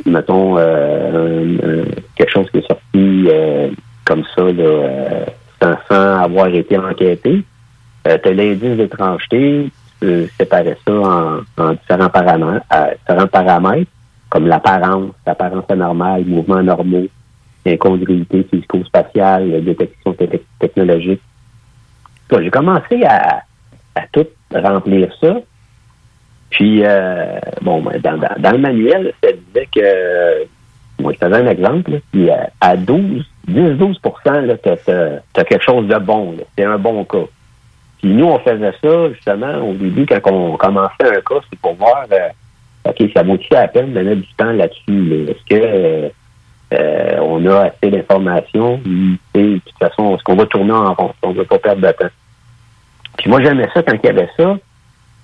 mettons, 0.06 0.56
euh, 0.59 1.84
quelque 2.16 2.32
chose 2.32 2.50
qui 2.50 2.59
est 2.59 2.66
sorti 2.66 3.28
euh, 3.28 3.68
comme 4.04 4.24
ça, 4.34 4.42
là, 4.42 5.76
sans 5.88 6.22
avoir 6.22 6.48
été 6.48 6.76
enquêté. 6.76 7.42
Euh, 8.06 8.18
tu 8.22 8.28
as 8.28 8.32
l'indice 8.32 8.76
d'étrangeté, 8.76 9.70
tu 9.70 10.06
peux 10.06 10.28
séparer 10.38 10.76
ça 10.86 10.92
en, 10.92 11.40
en 11.58 11.72
différents, 11.72 12.08
paramètres, 12.08 12.66
euh, 12.72 12.94
différents 12.98 13.28
paramètres, 13.28 13.90
comme 14.28 14.46
l'apparence, 14.46 15.12
l'apparence 15.26 15.64
anormale, 15.68 16.24
mouvements 16.24 16.62
normaux, 16.62 17.06
incongruité 17.66 18.42
physico-spatiale, 18.50 19.62
détection 19.64 20.14
te- 20.14 20.40
technologique. 20.58 21.20
J'ai 22.30 22.50
commencé 22.50 23.04
à, 23.04 23.42
tout 24.10 24.26
remplir 24.54 25.12
ça. 25.20 25.36
Puis, 26.50 26.82
euh, 26.84 27.38
bon, 27.60 27.82
ben, 27.82 28.00
dans, 28.00 28.50
le 28.50 28.58
manuel, 28.58 29.12
ça 29.22 29.30
disait 29.32 29.68
que, 29.74 30.46
moi, 31.00 31.12
je 31.12 31.18
te 31.18 31.24
donne 31.26 31.46
un 31.46 31.50
exemple, 31.50 32.00
puis 32.10 32.30
à, 32.30 32.50
à 32.60 32.76
12, 32.76 33.24
10-12 33.48 33.96
tu 34.62 34.68
as, 34.68 35.44
quelque 35.44 35.64
chose 35.64 35.86
de 35.86 35.98
bon. 35.98 36.36
C'est 36.56 36.64
un 36.64 36.78
bon 36.78 37.04
cas. 37.04 37.26
Puis 38.02 38.12
nous, 38.12 38.26
on 38.26 38.38
faisait 38.40 38.74
ça, 38.82 39.12
justement, 39.14 39.58
au 39.58 39.74
début, 39.74 40.06
quand 40.06 40.32
on 40.32 40.56
commençait 40.56 41.06
un 41.06 41.20
cas, 41.20 41.36
c'est 41.48 41.58
pour 41.60 41.74
voir, 41.76 42.04
euh, 42.10 42.28
OK, 42.84 43.10
ça 43.14 43.22
vaut-il 43.22 43.46
la 43.52 43.68
peine 43.68 43.92
de 43.92 44.00
mettre 44.00 44.22
du 44.22 44.34
temps 44.36 44.52
là-dessus? 44.52 45.04
là? 45.04 45.30
Est-ce 45.30 45.44
que 45.48 45.64
euh, 45.64 46.08
euh, 46.74 47.18
on 47.20 47.46
a 47.46 47.66
assez 47.66 47.92
d'informations? 47.92 48.80
De 48.84 49.58
toute 49.58 49.78
façon, 49.78 50.16
est-ce 50.16 50.24
qu'on 50.24 50.34
va 50.34 50.46
tourner 50.46 50.72
en 50.72 50.94
rond? 50.94 51.14
On 51.22 51.30
ne 51.30 51.34
veut 51.34 51.44
pas 51.44 51.60
perdre 51.60 51.86
de 51.86 51.92
temps. 51.92 52.10
Puis 53.18 53.30
moi, 53.30 53.40
j'aimais 53.40 53.68
ça 53.72 53.84
quand 53.84 53.94
il 54.02 54.06
y 54.06 54.08
avait 54.08 54.30
ça. 54.36 54.56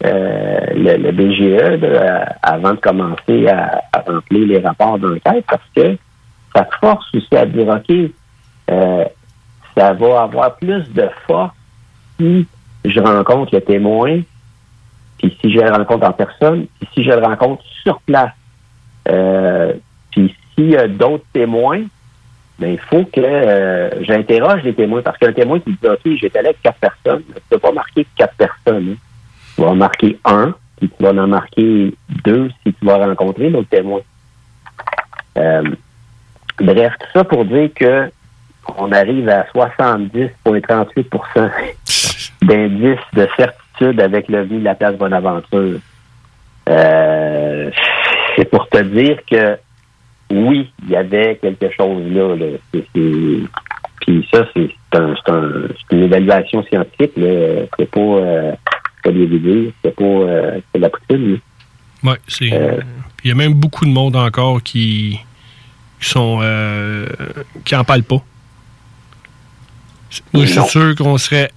le, 0.04 1.10
BGE, 1.10 1.80
là, 1.82 2.36
avant 2.42 2.74
de 2.74 2.80
commencer 2.80 3.48
à, 3.48 3.82
à 3.92 4.02
remplir 4.02 4.46
les 4.46 4.60
rapports 4.60 5.00
d'enquête, 5.00 5.44
parce 5.48 5.68
que 5.74 5.96
ça 6.54 6.68
force 6.80 7.12
aussi 7.12 7.36
à 7.36 7.44
dire, 7.44 7.66
OK, 7.66 8.12
ça 9.76 9.92
va 9.94 10.22
avoir 10.22 10.54
plus 10.58 10.88
de 10.92 11.08
force 11.26 11.54
si 12.20 12.46
je 12.84 13.00
rencontre 13.00 13.54
le 13.54 13.60
témoin, 13.60 14.20
puis 15.18 15.36
si 15.40 15.52
je 15.52 15.58
le 15.58 15.70
rencontre 15.70 16.06
en 16.06 16.12
personne, 16.12 16.66
puis 16.80 16.88
si 16.94 17.04
je 17.04 17.10
le 17.10 17.24
rencontre 17.24 17.62
sur 17.82 18.00
place. 18.02 18.32
Euh, 19.08 19.72
puis 20.10 20.34
s'il 20.54 20.70
y 20.70 20.76
a 20.76 20.86
d'autres 20.88 21.24
témoins, 21.32 21.82
ben, 22.58 22.72
il 22.72 22.78
faut 22.78 23.04
que 23.04 23.20
euh, 23.20 24.02
j'interroge 24.04 24.62
les 24.64 24.74
témoins, 24.74 25.02
parce 25.02 25.18
qu'un 25.18 25.32
témoin 25.32 25.60
qui 25.60 25.70
dit, 25.70 25.88
OK, 25.88 26.00
j'étais 26.04 26.42
là 26.42 26.48
avec 26.50 26.62
quatre 26.62 26.78
personnes, 26.78 27.22
tu 27.24 27.32
ne 27.34 27.40
peux 27.50 27.58
pas 27.58 27.72
marquer 27.72 28.06
quatre 28.16 28.34
personnes. 28.34 28.90
hein. 28.92 28.96
Tu 29.54 29.62
vas 29.62 29.68
en 29.68 29.76
marquer 29.76 30.18
un, 30.24 30.54
puis 30.76 30.88
tu 30.88 31.02
vas 31.02 31.10
en 31.10 31.26
marquer 31.26 31.94
deux 32.24 32.50
si 32.62 32.72
tu 32.72 32.84
vas 32.84 32.96
rencontrer 32.98 33.50
d'autres 33.50 33.68
témoins. 33.68 34.02
Euh, 35.36 35.62
bref, 36.60 36.92
tout 37.00 37.06
ça 37.14 37.24
pour 37.24 37.44
dire 37.44 37.70
que 37.74 38.10
on 38.76 38.92
arrive 38.92 39.28
à 39.28 39.44
70,38 39.54 41.04
d'indices 42.42 42.98
de 43.14 43.28
certitude 43.36 44.00
avec 44.00 44.28
le 44.28 44.42
vie 44.44 44.58
de 44.58 44.64
la 44.64 44.74
place 44.74 44.96
Bonaventure. 44.96 45.78
Euh, 46.68 47.70
c'est 48.36 48.50
pour 48.50 48.68
te 48.68 48.82
dire 48.82 49.18
que 49.30 49.56
oui, 50.30 50.70
il 50.84 50.90
y 50.90 50.96
avait 50.96 51.36
quelque 51.40 51.70
chose 51.76 52.02
là. 52.12 52.36
là. 52.36 52.46
Puis 52.92 54.28
ça, 54.32 54.44
c'est 54.54 54.70
un- 54.98 55.14
une 55.90 56.02
évaluation 56.02 56.62
scientifique. 56.64 57.12
C'est 57.16 57.90
pas, 57.90 58.00
euh, 58.00 58.52
pas 59.02 59.10
des 59.12 59.26
vidéos, 59.26 59.72
c'est 59.82 59.94
pas 59.94 60.04
euh, 60.04 60.60
c'est 60.72 60.78
de 60.78 60.82
la 60.82 60.90
poutine. 60.90 61.38
Oui, 62.04 62.12
c'est. 62.26 62.48
puis 63.16 63.24
Il 63.24 63.28
y 63.28 63.32
a 63.32 63.34
même 63.34 63.54
beaucoup 63.54 63.84
de 63.84 63.90
monde 63.90 64.16
encore 64.16 64.62
qui, 64.62 65.18
qui 66.00 66.08
sont 66.08 66.40
euh, 66.42 67.06
qui 67.64 67.74
en 67.74 67.84
parlent 67.84 68.02
pas. 68.02 68.22
Moi, 70.32 70.44
je 70.46 70.52
suis 70.60 70.68
sûr 70.70 70.94
qu'on 70.96 71.18
serait 71.18 71.50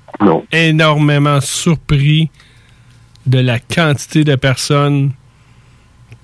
énormément 0.51 1.39
surpris 1.41 2.29
de 3.25 3.39
la 3.39 3.59
quantité 3.59 4.23
de 4.23 4.35
personnes 4.35 5.11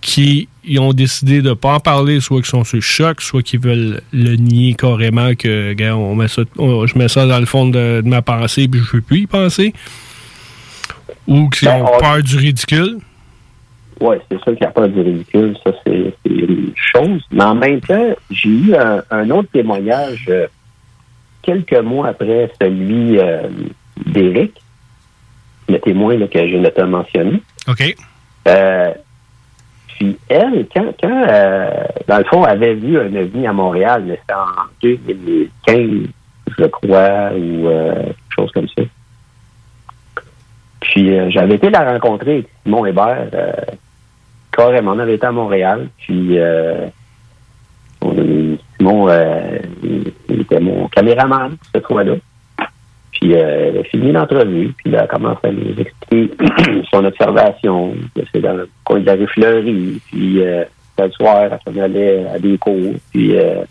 qui 0.02 0.48
ont 0.78 0.94
décidé 0.94 1.42
de 1.42 1.54
pas 1.54 1.76
en 1.76 1.80
parler, 1.80 2.20
soit 2.20 2.42
qui 2.42 2.50
sont 2.50 2.64
sur 2.64 2.78
le 2.78 2.82
choc, 2.82 3.22
soit 3.22 3.42
qui 3.42 3.58
veulent 3.58 4.02
le 4.14 4.36
nier 4.36 4.74
carrément 4.76 5.34
que, 5.36 5.74
gars, 5.74 5.96
on 5.96 6.16
met 6.16 6.28
ça, 6.28 6.44
on- 6.58 6.86
je 6.86 6.98
mets 6.98 7.08
ça 7.08 7.26
dans 7.26 7.40
le 7.40 7.46
fond 7.46 7.68
de, 7.68 8.02
de 8.02 8.08
ma 8.08 8.22
pensée 8.22 8.68
puis 8.68 8.80
je 8.82 8.98
veux 8.98 9.02
plus 9.02 9.22
y 9.22 9.28
penser. 9.28 9.74
Ou 11.28 11.50
qui 11.50 11.66
Ben, 11.66 11.82
ont 11.82 11.92
on- 11.96 12.00
peur 12.00 12.22
du 12.24 12.38
ridicule. 12.38 12.98
Oui, 14.00 14.18
c'est 14.30 14.38
sûr 14.38 14.46
qu'il 14.46 14.58
n'y 14.62 14.68
a 14.68 14.72
pas 14.72 14.88
de 14.88 15.02
ridicule, 15.02 15.58
ça 15.64 15.72
c'est 15.86 16.14
c'est 16.24 16.32
une 16.32 16.72
chose. 16.76 17.22
Mais 17.32 17.44
en 17.44 17.56
même 17.56 17.82
temps, 17.82 18.16
j'ai 18.30 18.50
eu 18.50 18.76
un, 18.76 19.02
un 19.10 19.30
autre 19.32 19.50
témoignage 19.52 20.26
euh, 20.30 20.46
quelques 21.48 21.82
mois 21.82 22.10
après 22.10 22.52
celui 22.62 23.18
euh, 23.20 23.48
d'Éric, 24.06 24.54
le 25.70 25.80
témoin 25.80 26.18
là, 26.18 26.28
que 26.28 26.40
je 26.40 26.58
l'ai 26.58 26.84
mentionné. 26.86 27.42
OK. 27.68 27.96
Euh, 28.48 28.94
puis 29.88 30.18
elle, 30.30 30.68
quand, 30.76 30.94
quand 31.02 31.24
euh, 31.28 31.72
dans 32.08 32.18
le 32.18 32.24
fond, 32.26 32.44
avait 32.44 32.76
vu 32.76 33.00
un 33.00 33.16
ovni 33.16 33.48
à 33.48 33.54
Montréal, 33.54 34.04
mais 34.06 34.20
c'était 34.22 34.34
en 34.34 34.68
2015, 34.82 36.10
je 36.58 36.66
crois, 36.66 37.32
ou 37.34 37.68
euh, 37.68 37.94
quelque 37.94 38.36
chose 38.36 38.52
comme 38.52 38.68
ça. 38.68 38.84
Puis 40.82 41.18
euh, 41.18 41.30
j'avais 41.30 41.56
été 41.56 41.70
la 41.70 41.92
rencontrer 41.94 42.32
avec 42.34 42.50
Simon 42.64 42.86
Hébert, 42.86 43.30
carrément, 44.52 44.92
on 44.92 45.00
avait 45.00 45.16
été 45.16 45.26
à 45.26 45.32
Montréal, 45.32 45.88
puis 45.98 46.38
euh, 46.38 46.88
Simon, 48.78 49.08
il, 50.38 50.42
était 50.42 50.60
mon 50.60 50.88
caméraman 50.88 51.58
cette 51.74 51.86
fois-là. 51.86 52.16
Puis 53.12 53.36
euh, 53.36 53.70
elle 53.70 53.80
a 53.80 53.84
fini 53.84 54.12
l'entrevue, 54.12 54.74
puis 54.78 54.94
elle 54.94 55.08
commence 55.08 55.40
à 55.44 55.52
nous 55.52 55.74
expliquer 55.78 56.32
son 56.92 57.04
observation, 57.04 57.96
que 58.16 58.22
c'est 58.32 58.42
dans 58.42 58.54
le 58.54 58.70
coin 58.84 59.00
de 59.00 59.06
la 59.06 59.14
rue 59.14 59.28
Fleury, 59.28 60.02
puis 60.12 60.44
euh, 60.44 60.64
le 61.00 61.12
soir, 61.12 61.50
elle 61.52 61.60
s'en 61.74 61.82
allait 61.82 62.26
à 62.28 62.40
des 62.40 62.58
cours, 62.58 62.96
puis 63.12 63.38
euh, 63.38 63.64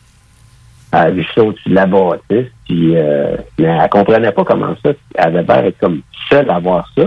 elle 0.92 0.98
a 0.98 1.10
vu 1.10 1.26
ça 1.34 1.42
au-dessus 1.42 1.68
de 1.68 1.74
la 1.74 1.86
bâtisse, 1.86 2.50
puis 2.64 2.96
euh, 2.96 3.36
mais 3.58 3.66
elle 3.66 3.88
comprenait 3.88 4.32
pas 4.32 4.44
comment 4.44 4.74
ça, 4.84 4.92
elle 5.14 5.36
avait 5.36 5.42
l'air 5.42 5.62
d'être 5.62 5.78
comme 5.78 6.02
seule 6.28 6.50
à 6.50 6.58
voir 6.58 6.88
ça. 6.96 7.04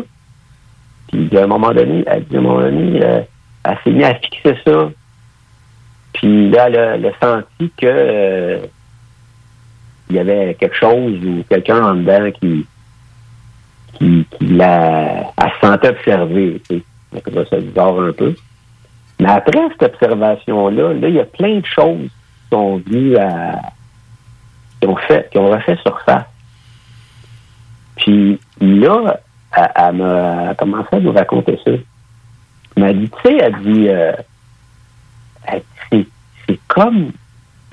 Puis 1.07 1.37
à 1.37 1.43
un 1.43 1.47
moment 1.47 1.71
donné, 1.71 2.03
elle 2.05 2.23
dit 2.25 2.37
à 2.37 2.41
moment 2.41 2.61
donné, 2.61 3.03
euh, 3.03 3.21
elle 3.63 3.77
s'est 3.83 3.91
mise 3.91 4.03
à 4.03 4.15
fixer 4.15 4.55
ça. 4.65 4.89
Puis 6.13 6.49
là, 6.49 6.67
elle 6.67 6.77
a, 6.77 6.95
elle 6.95 7.05
a 7.05 7.11
senti 7.21 7.71
que 7.77 7.85
euh, 7.85 8.59
il 10.09 10.15
y 10.15 10.19
avait 10.19 10.55
quelque 10.55 10.75
chose 10.75 11.23
ou 11.23 11.43
quelqu'un 11.47 11.83
en 11.83 11.95
dedans 11.95 12.31
qui, 12.31 12.65
qui, 13.93 14.25
qui 14.31 14.47
la, 14.47 15.31
elle 15.37 15.51
se 15.51 15.67
sentait 15.67 15.89
observée. 15.89 16.61
Tu 16.67 16.77
sais. 16.77 16.83
Ça 17.49 17.57
bizarre 17.57 17.99
un 17.99 18.11
peu. 18.11 18.35
Mais 19.19 19.29
après 19.29 19.59
cette 19.79 19.93
observation-là, 19.93 20.93
là, 20.93 21.07
il 21.07 21.15
y 21.15 21.19
a 21.19 21.25
plein 21.25 21.59
de 21.59 21.65
choses 21.65 22.07
qui 22.07 22.49
sont 22.51 22.77
venues 22.77 23.17
à. 23.17 23.59
qui 24.79 24.87
ont 24.87 24.95
fait, 24.95 25.29
qui 25.31 25.37
ont 25.37 25.49
refait 25.49 25.77
surface. 25.77 26.25
Puis 27.97 28.39
là, 28.61 29.19
elle, 29.55 29.71
elle 29.75 29.95
m'a 29.95 30.55
commencé 30.55 30.87
à 30.91 30.99
nous 30.99 31.11
raconter 31.11 31.59
ça. 31.65 31.71
Elle 31.71 32.83
m'a 32.83 32.93
dit, 32.93 33.09
tu 33.09 33.29
sais, 33.29 33.37
elle 33.41 33.61
dit, 33.61 33.89
euh, 33.89 34.13
elle 35.45 35.63
dit, 35.91 36.07
c'est 36.47 36.59
comme, 36.67 37.11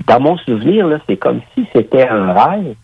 dans 0.06 0.20
mon 0.20 0.36
souvenir, 0.38 0.86
c'est 1.08 1.16
comme 1.16 1.40
si 1.54 1.66
c'était 1.72 2.06
un 2.08 2.32
rêve, 2.32 2.74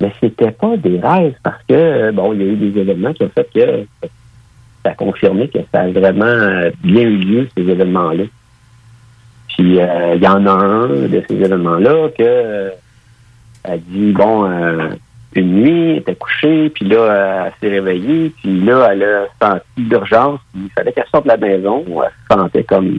mais 0.00 0.12
c'était 0.20 0.50
pas 0.50 0.76
des 0.76 1.00
rêves 1.00 1.34
parce 1.42 1.62
que, 1.68 1.74
euh, 1.74 2.12
bon, 2.12 2.32
il 2.32 2.42
y 2.42 2.44
a 2.44 2.52
eu 2.52 2.56
des 2.56 2.80
événements 2.80 3.12
qui 3.12 3.24
ont 3.24 3.30
fait 3.34 3.48
que 3.52 3.86
ça 4.84 4.90
a 4.90 4.94
confirmé 4.94 5.48
que 5.48 5.58
ça 5.72 5.80
a 5.80 5.90
vraiment 5.90 6.24
euh, 6.24 6.70
bien 6.82 7.02
eu 7.02 7.16
lieu, 7.16 7.48
ces 7.56 7.62
événements-là. 7.62 8.24
Puis, 9.48 9.80
euh, 9.80 10.14
il 10.16 10.22
y 10.22 10.28
en 10.28 10.46
a 10.46 10.50
un 10.50 10.88
de 10.88 11.22
ces 11.26 11.34
événements-là 11.34 12.08
que, 12.10 12.22
euh, 12.22 12.70
elle 13.62 13.80
dit, 13.84 14.12
bon, 14.12 14.46
une 15.34 15.52
nuit, 15.54 15.90
elle 15.92 15.98
était 15.98 16.14
couchée, 16.16 16.68
puis 16.68 16.86
là, 16.86 17.46
elle 17.46 17.52
s'est 17.60 17.74
réveillée, 17.74 18.30
puis 18.42 18.60
là, 18.60 18.90
elle 18.92 19.02
a 19.04 19.26
senti 19.40 19.88
d'urgence, 19.88 20.40
il 20.54 20.68
fallait 20.70 20.92
qu'elle 20.92 21.06
sorte 21.10 21.24
de 21.24 21.30
la 21.30 21.38
maison. 21.38 21.82
Elle 21.88 22.10
se 22.10 22.36
sentait 22.36 22.64
comme... 22.64 22.98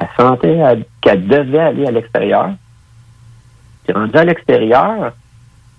Elle 0.00 0.08
sentait 0.18 0.56
elle- 0.56 0.84
qu'elle 1.00 1.26
devait 1.26 1.58
aller 1.58 1.86
à 1.86 1.90
l'extérieur. 1.90 2.50
Puis 3.84 3.92
rendue 3.94 4.16
à 4.16 4.24
l'extérieur, 4.24 5.12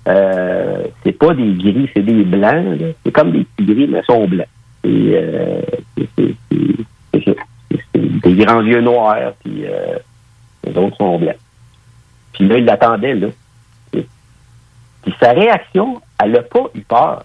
euh, 0.08 0.84
c'est 1.04 1.12
pas 1.12 1.34
des 1.34 1.54
gris, 1.54 1.90
c'est 1.94 2.02
des 2.04 2.24
blancs. 2.24 2.80
C'est 3.06 3.12
comme 3.12 3.32
des 3.32 3.44
petits 3.44 3.74
gris, 3.74 3.88
mais 3.88 4.02
sont 4.04 4.28
blancs. 4.28 4.48
Euh, 4.86 5.62
c'est 6.16 6.36
des 7.96 8.46
grands 8.46 8.62
yeux 8.62 8.82
noirs, 8.82 9.34
puis 9.44 9.66
euh, 9.66 9.98
les 10.64 10.78
autres 10.78 10.98
sont 10.98 11.20
blancs. 11.20 11.36
Puis 12.34 12.48
là, 12.48 12.58
il 12.58 12.66
l'attendait, 12.66 13.16
là. 13.16 13.28
Puis 13.92 15.16
sa 15.20 15.32
réaction, 15.32 16.02
elle 16.22 16.32
n'a 16.32 16.42
pas 16.42 16.64
eu 16.76 16.82
peur. 16.82 17.24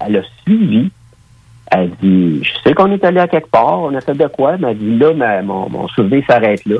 Elle 0.00 0.16
a 0.16 0.22
suivi. 0.42 0.90
Elle 1.70 1.90
dit, 2.02 2.42
je 2.42 2.50
sais 2.62 2.74
qu'on 2.74 2.90
est 2.92 3.04
allé 3.04 3.20
à 3.20 3.28
quelque 3.28 3.50
part, 3.50 3.80
on 3.80 3.94
a 3.94 4.00
fait 4.00 4.14
de 4.14 4.26
quoi, 4.26 4.56
mais 4.56 4.70
elle 4.70 4.78
dit, 4.78 4.96
là, 4.96 5.42
mon 5.42 5.88
souvenir 5.88 6.24
s'arrête 6.26 6.64
là. 6.64 6.76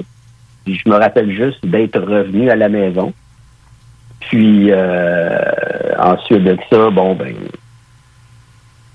Puis 0.64 0.80
je 0.84 0.90
me 0.90 0.96
rappelle 0.96 1.30
juste 1.30 1.64
d'être 1.64 1.98
revenu 1.98 2.50
à 2.50 2.56
la 2.56 2.68
maison. 2.68 3.12
Puis 4.20 4.70
euh, 4.70 5.94
ensuite 5.98 6.44
de 6.44 6.58
ça, 6.70 6.90
bon, 6.90 7.14
ben, 7.14 7.34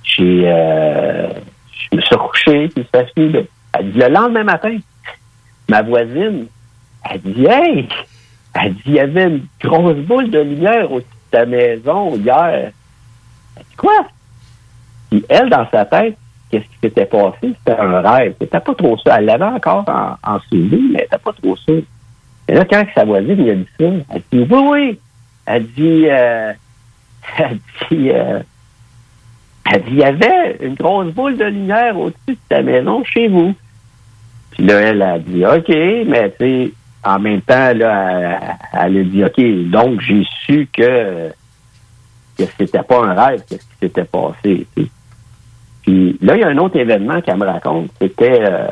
j'ai, 0.03 0.44
euh, 0.45 1.30
je 1.91 1.95
me 1.95 2.02
suis 2.02 2.15
recouché, 2.15 2.68
puis 2.68 2.88
ça 2.94 3.06
finit 3.06 3.32
là. 3.32 3.40
Elle 3.74 3.91
dit, 3.91 3.99
le 3.99 4.10
lendemain 4.10 4.44
matin, 4.44 4.78
ma 5.68 5.82
voisine, 5.82 6.45
elle 7.10 7.22
dit, 7.22 7.45
hey, 7.45 7.88
elle 8.53 8.74
dit, 8.76 8.82
il 8.86 8.94
y 8.94 8.99
avait 8.99 9.24
une 9.24 9.45
grosse 9.61 9.98
boule 9.98 10.30
de 10.30 10.40
lumière 10.40 10.91
au-dessus 10.91 11.07
de 11.32 11.38
ta 11.38 11.45
maison 11.45 12.15
hier. 12.18 12.72
Elle 13.57 13.64
dit, 13.64 13.76
quoi? 13.78 14.06
Puis 15.14 15.23
elle, 15.30 15.48
dans 15.48 15.69
sa 15.69 15.85
tête, 15.85 16.18
qu'est-ce 16.49 16.64
qui 16.64 16.77
s'était 16.81 17.06
passé? 17.06 17.38
C'était 17.41 17.80
un 17.80 18.02
rêve. 18.02 18.34
C'était 18.41 18.60
pas 18.60 18.73
trop 18.73 18.98
ça. 18.98 19.19
Elle 19.19 19.26
l'avait 19.26 19.44
encore 19.44 19.85
en, 19.88 20.18
en 20.27 20.40
mais 20.52 21.02
c'était 21.02 21.19
pas 21.23 21.34
trop 21.34 21.56
ça. 21.56 21.72
Et 22.48 22.53
là, 22.56 22.65
quand 22.65 22.84
sa 22.95 23.06
voisine 23.06 23.35
lui 23.35 23.52
a 23.52 23.53
dit 23.53 23.68
ça, 23.80 23.85
elle 23.85 24.23
dit, 24.31 24.48
oui, 24.49 24.60
oui. 24.72 24.99
Elle 25.45 25.68
dit, 25.68 26.06
euh, 26.10 26.52
elle 27.38 27.60
dit, 27.91 28.10
euh, 28.10 28.40
elle 29.72 29.84
dit, 29.84 29.91
il 29.91 29.98
y 29.98 30.03
avait 30.03 30.57
une 30.61 30.73
grosse 30.73 31.14
boule 31.14 31.38
de 31.38 31.45
lumière 31.45 31.95
au-dessus 31.95 32.18
de 32.30 32.38
ta 32.49 32.64
maison 32.64 33.03
chez 33.03 33.27
vous. 33.27 33.53
Puis 34.49 34.65
là, 34.65 34.80
elle 34.80 35.02
a 35.03 35.19
dit, 35.19 35.45
OK, 35.45 35.69
mais 36.07 36.31
tu 36.31 36.38
sais, 36.40 36.72
en 37.03 37.19
même 37.19 37.41
temps, 37.41 37.72
là, 37.76 38.57
elle, 38.73 38.95
elle 38.95 38.98
a 38.98 39.03
dit, 39.03 39.23
OK, 39.23 39.69
donc 39.69 40.02
j'ai 40.02 40.26
su 40.44 40.68
que, 40.73 41.30
que 42.35 42.44
c'était 42.57 42.81
pas 42.81 43.06
un 43.06 43.14
rêve, 43.14 43.44
qu'est-ce 43.48 43.61
qui 43.61 43.77
s'était 43.80 44.06
passé. 44.06 44.65
Puis 45.84 46.18
là, 46.22 46.36
il 46.36 46.40
y 46.40 46.44
a 46.44 46.48
un 46.48 46.58
autre 46.58 46.78
événement 46.78 47.22
qu'elle 47.22 47.38
me 47.38 47.46
raconte, 47.46 47.92
c'était, 48.02 48.40
euh, 48.42 48.68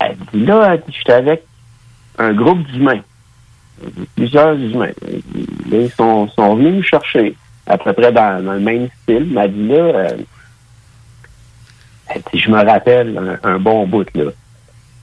elle 0.00 0.16
dit, 0.32 0.46
là, 0.46 0.76
dit, 0.76 0.94
j'étais 0.96 1.12
avec 1.12 1.44
un 2.18 2.32
groupe 2.32 2.62
d'humains, 2.68 3.00
plusieurs 4.14 4.54
humains. 4.54 4.92
Ils 5.70 5.90
sont, 5.90 6.28
venus 6.36 6.74
me 6.74 6.82
chercher, 6.82 7.34
à 7.66 7.76
peu 7.76 7.92
près 7.92 8.12
dans, 8.12 8.44
le 8.44 8.60
même 8.60 8.88
style. 9.02 9.36
Elle 9.36 9.52
dit, 9.52 9.68
là, 9.68 9.74
euh, 9.74 10.08
elle 12.08 12.22
dit, 12.32 12.38
je 12.38 12.50
me 12.50 12.64
rappelle 12.64 13.38
un, 13.42 13.58
bon 13.58 13.86
bout, 13.86 14.06
là. 14.14 14.30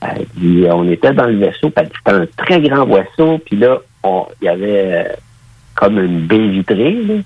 Elle 0.00 0.26
dit, 0.34 0.64
on 0.70 0.88
était 0.90 1.12
dans 1.12 1.26
le 1.26 1.36
vaisseau, 1.36 1.70
puis 1.70 1.86
c'était 1.94 2.16
un 2.16 2.26
très 2.36 2.60
grand 2.60 2.86
vaisseau, 2.86 3.38
puis 3.38 3.56
là, 3.56 3.80
il 4.04 4.44
y 4.44 4.48
avait 4.48 4.92
euh, 4.92 5.12
comme 5.74 5.98
une 5.98 6.26
baie 6.26 6.48
vitrée. 6.48 7.22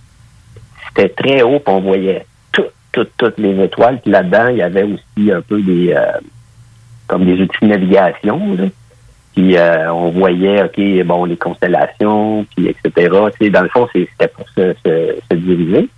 C'était 0.88 1.08
très 1.08 1.42
haut, 1.42 1.60
puis 1.60 1.74
on 1.74 1.80
voyait 1.80 2.24
toutes, 2.92 3.12
toutes, 3.16 3.38
les 3.38 3.62
étoiles, 3.62 4.00
puis 4.00 4.10
là-dedans, 4.10 4.48
il 4.48 4.56
y 4.56 4.62
avait 4.62 4.82
aussi 4.82 5.32
un 5.32 5.40
peu 5.40 5.60
des, 5.60 5.92
euh, 5.92 6.18
comme 7.06 7.24
des 7.24 7.40
outils 7.40 7.58
de 7.62 7.66
navigation, 7.66 8.54
là. 8.54 8.64
Puis 9.34 9.56
euh, 9.56 9.92
on 9.92 10.10
voyait, 10.10 10.64
OK, 10.64 11.06
bon, 11.06 11.24
les 11.24 11.36
constellations, 11.36 12.44
puis 12.56 12.66
etc. 12.66 13.14
Tu 13.38 13.50
dans 13.50 13.62
le 13.62 13.68
fond, 13.68 13.88
c'était 13.92 14.26
pour 14.28 14.48
se, 14.48 14.74
se, 14.84 15.14
se 15.30 15.36
diriger. 15.36 15.88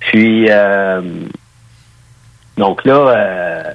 Puis, 0.00 0.46
euh, 0.50 1.00
donc 2.56 2.84
là, 2.84 2.94
euh, 2.94 3.72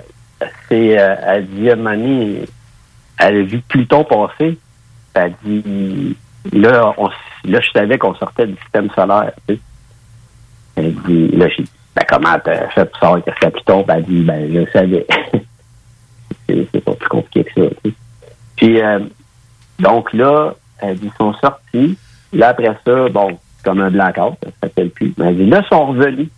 c'est, 0.67 0.99
euh, 0.99 1.15
à 1.25 1.41
donné, 1.41 2.45
elle 3.17 3.37
a 3.37 3.41
vu 3.43 3.61
Pluton 3.61 4.03
passer. 4.03 4.57
Elle 5.13 5.33
dit, 5.43 6.15
là, 6.53 6.93
on, 6.97 7.07
là 7.45 7.59
je 7.61 7.71
savais 7.71 7.97
qu'on 7.97 8.15
sortait 8.15 8.47
du 8.47 8.55
système 8.57 8.89
solaire. 8.91 9.31
Tu. 9.47 9.59
Elle 10.75 10.93
ben, 11.99 12.05
comment 12.07 12.39
t'as 12.43 12.67
fait 12.69 12.85
pour 12.85 12.99
savoir 12.99 13.23
que 13.23 13.31
c'était 13.33 13.51
Pluton? 13.51 13.83
Ben, 13.87 14.01
dit, 14.01 14.21
ben, 14.21 14.53
je 14.53 14.71
savais. 14.71 15.05
c'est 16.47 16.83
pas 16.83 16.93
plus 16.93 17.09
compliqué 17.09 17.43
que 17.43 17.61
ça. 17.61 17.91
Puis, 18.55 18.81
euh, 18.81 18.99
donc 19.79 20.13
là, 20.13 20.55
dit, 20.83 20.99
ils 21.03 21.11
sont 21.17 21.33
sortis. 21.33 21.97
Là, 22.33 22.49
après 22.49 22.75
ça, 22.85 23.09
bon, 23.09 23.37
comme 23.63 23.81
un 23.81 23.89
blackout, 23.89 24.35
ça 24.43 24.49
s'appelle 24.63 24.89
plus. 24.89 25.13
Mais 25.17 25.27
elle 25.27 25.49
là, 25.49 25.61
ils 25.63 25.67
sont 25.67 25.87
revenus. 25.87 26.29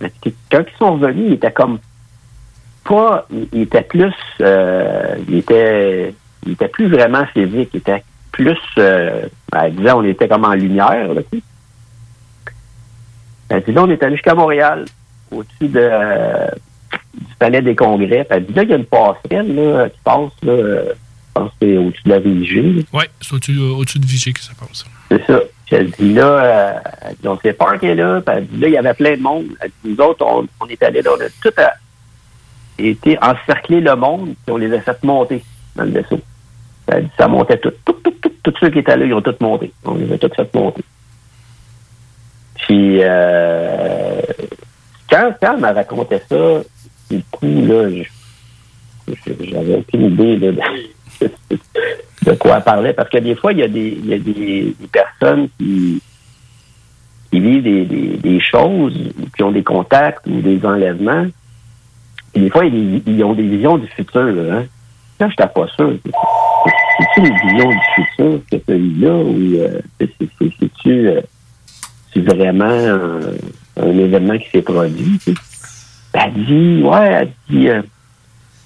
Mais 0.00 0.12
quand 0.50 0.64
ils 0.66 0.78
sont 0.78 0.94
revenus, 0.94 1.24
ils 1.28 1.32
étaient 1.34 1.52
comme 1.52 1.78
pas, 2.84 3.26
ils 3.52 3.62
étaient 3.62 3.82
plus, 3.82 4.14
euh, 4.40 5.16
ils 5.28 5.36
étaient, 5.36 6.14
ils 6.44 6.52
étaient 6.52 6.68
plus 6.68 6.88
vraiment 6.88 7.24
physiques, 7.26 7.70
ils 7.74 7.78
étaient 7.78 8.02
plus, 8.32 8.58
euh, 8.78 9.26
elle 9.52 9.92
on 9.94 10.02
était 10.04 10.26
comme 10.26 10.44
en 10.44 10.54
lumière, 10.54 11.14
là. 11.14 11.20
Elle 13.54 13.62
dit, 13.64 13.72
là, 13.72 13.82
on 13.84 13.90
est 13.90 14.02
allé 14.02 14.16
jusqu'à 14.16 14.34
Montréal, 14.34 14.84
au-dessus 15.30 15.68
de, 15.68 15.80
euh, 15.80 16.46
du 17.14 17.34
palais 17.38 17.62
des 17.62 17.74
congrès. 17.74 18.24
Puis 18.24 18.26
elle 18.30 18.46
dit, 18.46 18.52
là, 18.54 18.62
il 18.62 18.70
y 18.70 18.72
a 18.72 18.76
une 18.76 18.84
passerelle, 18.84 19.54
là, 19.54 19.88
qui 19.88 19.98
passe, 20.04 20.30
là, 20.42 20.52
euh, 20.52 20.92
pense 21.34 21.50
que 21.52 21.54
c'est 21.62 21.76
au-dessus 21.76 22.02
de 22.04 22.10
la 22.10 22.18
Vigée. 22.18 22.84
Oui, 22.92 23.04
c'est 23.20 23.34
au-dessus 23.34 23.58
euh, 23.58 23.74
au-dessus 23.74 23.98
de 23.98 24.06
Vichy 24.06 24.32
que 24.32 24.40
ça 24.40 24.52
passe. 24.58 24.84
C'est 25.10 25.24
ça. 25.26 25.40
Puis 25.66 25.76
elle 25.76 25.90
dit 25.90 26.12
là, 26.12 26.26
euh, 26.26 26.72
elle 27.02 27.16
dit, 27.16 27.28
on 27.28 27.38
s'est 27.38 27.52
parqué 27.54 27.94
là. 27.94 28.20
Puis 28.20 28.34
elle 28.36 28.46
dit 28.46 28.58
là, 28.60 28.68
il 28.68 28.74
y 28.74 28.76
avait 28.78 28.94
plein 28.94 29.16
de 29.16 29.22
monde. 29.22 29.44
Elle 29.60 29.70
dit, 29.84 29.90
nous 29.96 30.04
autres, 30.04 30.24
on, 30.26 30.46
on 30.60 30.66
est 30.68 30.82
allés 30.82 31.02
là, 31.02 31.10
on 31.16 31.20
a 31.20 31.28
tout 31.42 31.54
à- 31.60 31.72
été 32.78 33.16
encercler 33.22 33.80
le 33.80 33.94
monde, 33.96 34.34
puis 34.44 34.52
on 34.52 34.56
les 34.56 34.72
a 34.74 34.80
fait 34.80 35.02
monter 35.04 35.42
dans 35.76 35.84
le 35.84 35.90
vaisseau. 35.90 36.20
Elle 36.88 37.04
dit, 37.04 37.10
ça 37.18 37.28
montait 37.28 37.58
tout. 37.58 37.72
Tout, 37.84 37.92
tout, 38.04 38.14
tout, 38.20 38.32
tous 38.42 38.54
ceux 38.60 38.70
qui 38.70 38.80
étaient 38.80 38.96
là, 38.96 39.04
ils 39.06 39.14
ont 39.14 39.22
tous 39.22 39.36
monté. 39.40 39.72
On 39.84 39.94
les 39.94 40.12
a 40.12 40.18
tous 40.18 40.34
fait 40.34 40.52
monter. 40.54 40.82
Puis 42.62 42.98
euh, 43.02 44.20
quand, 45.10 45.32
quand 45.40 45.54
elle 45.54 45.60
m'a 45.60 45.72
raconté 45.72 46.18
ça, 46.28 46.62
du 47.10 47.22
coup, 47.30 47.66
là, 47.66 47.88
j'avais 49.26 49.74
aucune 49.76 50.04
idée 50.06 50.36
là, 50.38 50.52
de, 51.20 51.28
de 52.24 52.32
quoi 52.36 52.56
elle 52.56 52.62
parlait. 52.62 52.92
Parce 52.92 53.08
que 53.10 53.18
des 53.18 53.34
fois, 53.34 53.52
il 53.52 53.58
y 53.58 53.62
a 53.62 53.68
des, 53.68 53.98
il 53.98 54.06
y 54.06 54.14
a 54.14 54.18
des, 54.18 54.74
personnes 54.90 55.48
qui, 55.58 56.00
qui 57.30 57.40
vivent 57.40 57.62
des, 57.62 57.84
des, 58.16 58.40
choses, 58.40 58.96
qui 59.36 59.42
ont 59.42 59.52
des 59.52 59.62
contacts 59.64 60.26
ou 60.26 60.40
des 60.40 60.64
enlèvements. 60.64 61.26
Et 62.34 62.40
des 62.40 62.50
fois, 62.50 62.64
ils, 62.64 63.24
ont 63.24 63.34
des 63.34 63.42
visions 63.46 63.76
du 63.78 63.86
futur. 63.88 64.24
Là, 64.24 64.54
hein. 64.54 64.64
Là, 65.20 65.28
je 65.28 65.32
n'étais 65.32 65.46
pas 65.52 65.66
sûr. 65.76 65.92
C'est-tu 66.04 67.20
une 67.28 67.36
vision 67.50 67.68
du 67.68 67.78
futur 67.94 68.40
que 68.50 68.56
tu 68.56 68.72
as 68.72 68.74
eu 68.74 68.92
là 69.00 69.14
ou 69.14 69.36
euh, 69.56 69.80
c'est- 70.00 70.10
c'est- 70.18 70.28
c'est- 70.38 70.52
c'est-tu 70.58 71.08
euh, 71.08 71.20
c'est 72.12 72.20
vraiment 72.20 72.64
un, 73.76 73.98
événement 73.98 74.38
qui 74.38 74.50
s'est 74.50 74.62
produit? 74.62 75.18
tu 75.18 75.32
sais? 75.32 75.40
Elle 76.14 76.32
dit, 76.44 76.82
ouais, 76.82 77.08
elle 77.12 77.32
dit, 77.48 77.68
euh, 77.68 77.82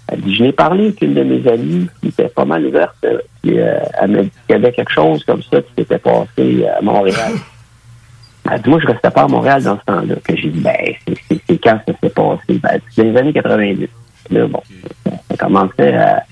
elle 0.08 0.20
dit, 0.20 0.34
je 0.34 0.42
n'ai 0.42 0.52
parlé 0.52 0.86
avec 0.86 1.02
une 1.02 1.14
de 1.14 1.22
mes 1.22 1.48
amies 1.48 1.88
qui 2.00 2.08
était 2.08 2.28
pas 2.28 2.44
mal 2.44 2.64
ouverte. 2.66 2.96
euh, 3.04 3.18
euh, 3.46 3.78
elle 4.00 4.10
m'a 4.10 4.22
dit 4.22 4.30
qu'il 4.46 4.54
y 4.56 4.58
avait 4.58 4.72
quelque 4.72 4.92
chose 4.92 5.22
comme 5.24 5.42
ça 5.42 5.62
qui 5.62 5.72
s'était 5.78 5.98
passé 5.98 6.66
à 6.66 6.80
Montréal. 6.82 7.32
Elle 8.50 8.62
dit, 8.62 8.70
moi, 8.70 8.80
je 8.80 8.86
restais 8.86 9.10
pas 9.10 9.22
à 9.22 9.28
Montréal 9.28 9.62
dans 9.62 9.78
ce 9.78 9.84
temps-là. 9.84 10.14
Que 10.22 10.36
j'ai 10.36 10.48
dit, 10.48 10.60
ben, 10.60 10.74
c'est- 11.06 11.16
c'est 11.28 11.40
c'est 11.48 11.58
quand 11.58 11.80
ça 11.86 11.92
s'est 12.00 12.10
passé? 12.10 12.60
Ben, 12.60 12.80
c'est 12.90 13.04
dans 13.04 13.10
les 13.12 13.18
années 13.18 13.32
90. 13.32 13.88
Là, 14.30 14.46
bon, 14.46 14.62
ça, 15.04 15.10
ça 15.30 15.36
commençait 15.36 15.94
à, 15.96 16.24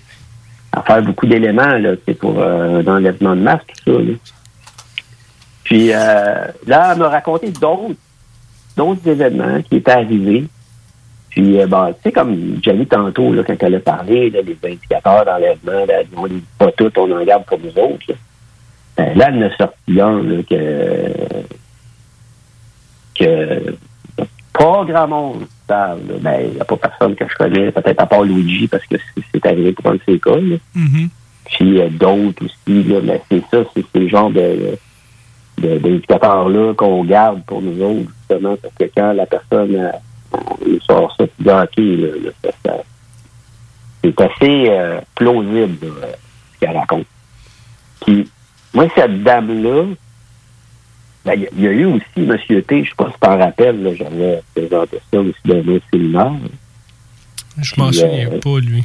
faire 0.87 1.03
beaucoup 1.03 1.27
d'éléments, 1.27 1.79
là, 1.79 1.93
sais, 2.07 2.15
pour 2.15 2.41
euh, 2.41 2.81
un 2.81 2.87
enlèvement 2.87 3.37
de 3.37 3.41
masque, 3.41 3.73
tout 3.85 3.93
ça, 3.93 4.01
là. 4.01 4.15
Puis, 5.65 5.93
euh, 5.93 6.47
là, 6.67 6.93
elle 6.93 6.99
m'a 6.99 7.09
raconté 7.09 7.51
d'autres, 7.51 7.95
d'autres 8.77 9.09
événements 9.09 9.61
qui 9.63 9.77
étaient 9.77 9.91
arrivés. 9.93 10.45
Puis, 11.31 11.61
euh, 11.61 11.67
bon, 11.67 11.89
tu 11.95 11.95
sais, 12.05 12.13
comme 12.13 12.37
dit 12.37 12.87
tantôt, 12.87 13.33
là, 13.33 13.43
quand 13.45 13.57
elle 13.61 13.75
a 13.77 13.81
parlé, 13.81 14.31
là, 14.31 14.43
des 14.43 14.57
indicateurs 14.65 15.25
d'enlèvement, 15.25 15.87
on 16.17 16.25
les 16.27 16.35
dit 16.37 16.45
pas 16.59 16.71
tous, 16.73 16.93
on 16.97 17.11
en 17.11 17.25
garde 17.25 17.45
pour 17.47 17.59
nous 17.59 17.77
autres. 17.83 18.05
Là, 18.09 18.15
Ben, 18.97 19.19
là 19.19 19.27
elle 19.29 19.43
en 19.43 19.47
a 19.49 19.57
sorti 19.57 20.01
un, 20.01 20.23
là, 20.23 20.43
que, 20.49 21.15
que 23.19 23.75
pas 24.53 24.85
grand 24.85 25.09
monde 25.09 25.47
savent. 25.69 26.01
là. 26.09 26.15
Ben, 26.21 26.41
il 26.49 26.55
n'y 26.55 26.61
a 26.61 26.65
pas 26.65 26.77
personne 26.77 27.15
que 27.17 27.25
je 27.29 27.35
connais, 27.37 27.73
peut-être 27.73 28.01
à 28.01 28.07
part 28.07 28.23
Luigi, 28.23 28.69
parce 28.69 28.85
que 28.87 28.97
c'est- 29.33 29.47
arrivé 29.47 29.73
pour 29.73 29.91
un 29.91 29.95
de 29.95 30.01
ses 30.07 30.19
cas. 30.21 30.37
là. 30.37 30.57
Puis 31.47 31.81
euh, 31.81 31.89
d'autres 31.91 32.45
aussi, 32.45 32.83
là, 32.85 33.01
mais 33.03 33.21
c'est 33.31 33.43
ça, 33.51 33.65
c'est 33.75 33.85
ce 33.95 34.09
genre 34.09 34.31
de- 34.31 34.79
d'indicateurs-là 35.59 36.75
qu'on 36.75 37.05
garde 37.05 37.43
pour 37.45 37.63
nous 37.63 37.81
autres, 37.83 38.11
justement, 38.19 38.57
parce 38.57 38.75
que 38.75 38.85
quand 38.97 39.13
la 39.13 39.27
personne 39.27 39.75
euh, 39.77 39.91
nous 40.67 40.81
sort 40.81 41.15
ça, 41.17 41.25
dit, 41.25 41.49
OK, 41.49 41.77
là, 41.77 42.31
là, 42.45 42.51
ça- 42.65 42.83
c'est 44.03 44.21
assez 44.21 44.67
euh, 44.69 45.01
plausible, 45.15 45.87
là, 46.01 46.09
ce 46.55 46.59
qu'elle 46.61 46.77
raconte. 46.77 47.07
Puis, 48.05 48.29
moi, 48.75 48.87
cette 48.95 49.23
dame-là, 49.23 49.85
ben, 51.25 51.33
il 51.37 51.43
y, 51.43 51.47
a- 51.47 51.51
il 51.57 51.61
y 51.63 51.67
a 51.69 51.71
eu 51.71 51.85
aussi 51.87 52.05
M. 52.19 52.37
T, 52.67 52.85
je 52.85 52.89
sais 52.91 52.95
pas 52.97 53.07
si 53.07 53.13
tu 53.15 53.19
t'en 53.21 53.39
rappelles, 53.39 53.97
j'avais 53.97 54.43
présenté 54.55 54.99
ça 55.11 55.21
aussi 55.21 55.41
dans 55.45 55.73
un 55.73 55.79
séminaire. 55.91 56.33
Je 57.63 57.75
m'en 57.81 57.93
souviens 57.93 58.29
euh, 58.33 58.41
pas, 58.41 58.59
lui. 58.61 58.85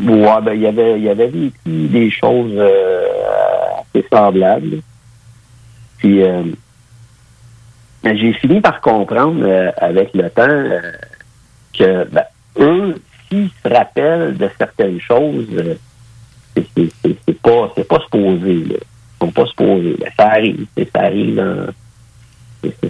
Ouais, 0.00 0.40
ben, 0.42 0.52
il 0.54 0.60
y 0.62 0.66
avait, 0.66 0.98
il 0.98 1.04
y 1.04 1.08
avait 1.10 1.26
vécu 1.26 1.52
des 1.66 2.10
choses 2.10 2.52
euh, 2.56 3.04
assez 3.94 4.06
semblables. 4.10 4.78
Puis, 6.02 6.20
euh, 6.24 6.42
ben, 8.02 8.16
j'ai 8.18 8.32
fini 8.32 8.60
par 8.60 8.80
comprendre 8.80 9.44
euh, 9.44 9.70
avec 9.76 10.12
le 10.14 10.28
temps 10.30 10.42
euh, 10.48 10.80
que, 11.78 12.04
ben, 12.10 12.24
eux, 12.58 13.00
s'ils 13.28 13.50
se 13.64 13.68
rappellent 13.72 14.36
de 14.36 14.50
certaines 14.58 15.00
choses, 15.00 15.46
c'est- 16.56 17.40
pas, 17.40 17.72
c'est 17.76 17.86
pas 17.86 18.00
supposé, 18.00 18.54
là. 18.64 18.74
Ils 18.80 19.26
sont 19.26 19.30
pas 19.30 19.46
supposés. 19.46 19.96
Ben, 20.00 20.10
ça 20.18 20.26
arrive, 20.30 20.66
ça 20.76 21.00
arrive 21.02 21.36
dans, 21.36 21.66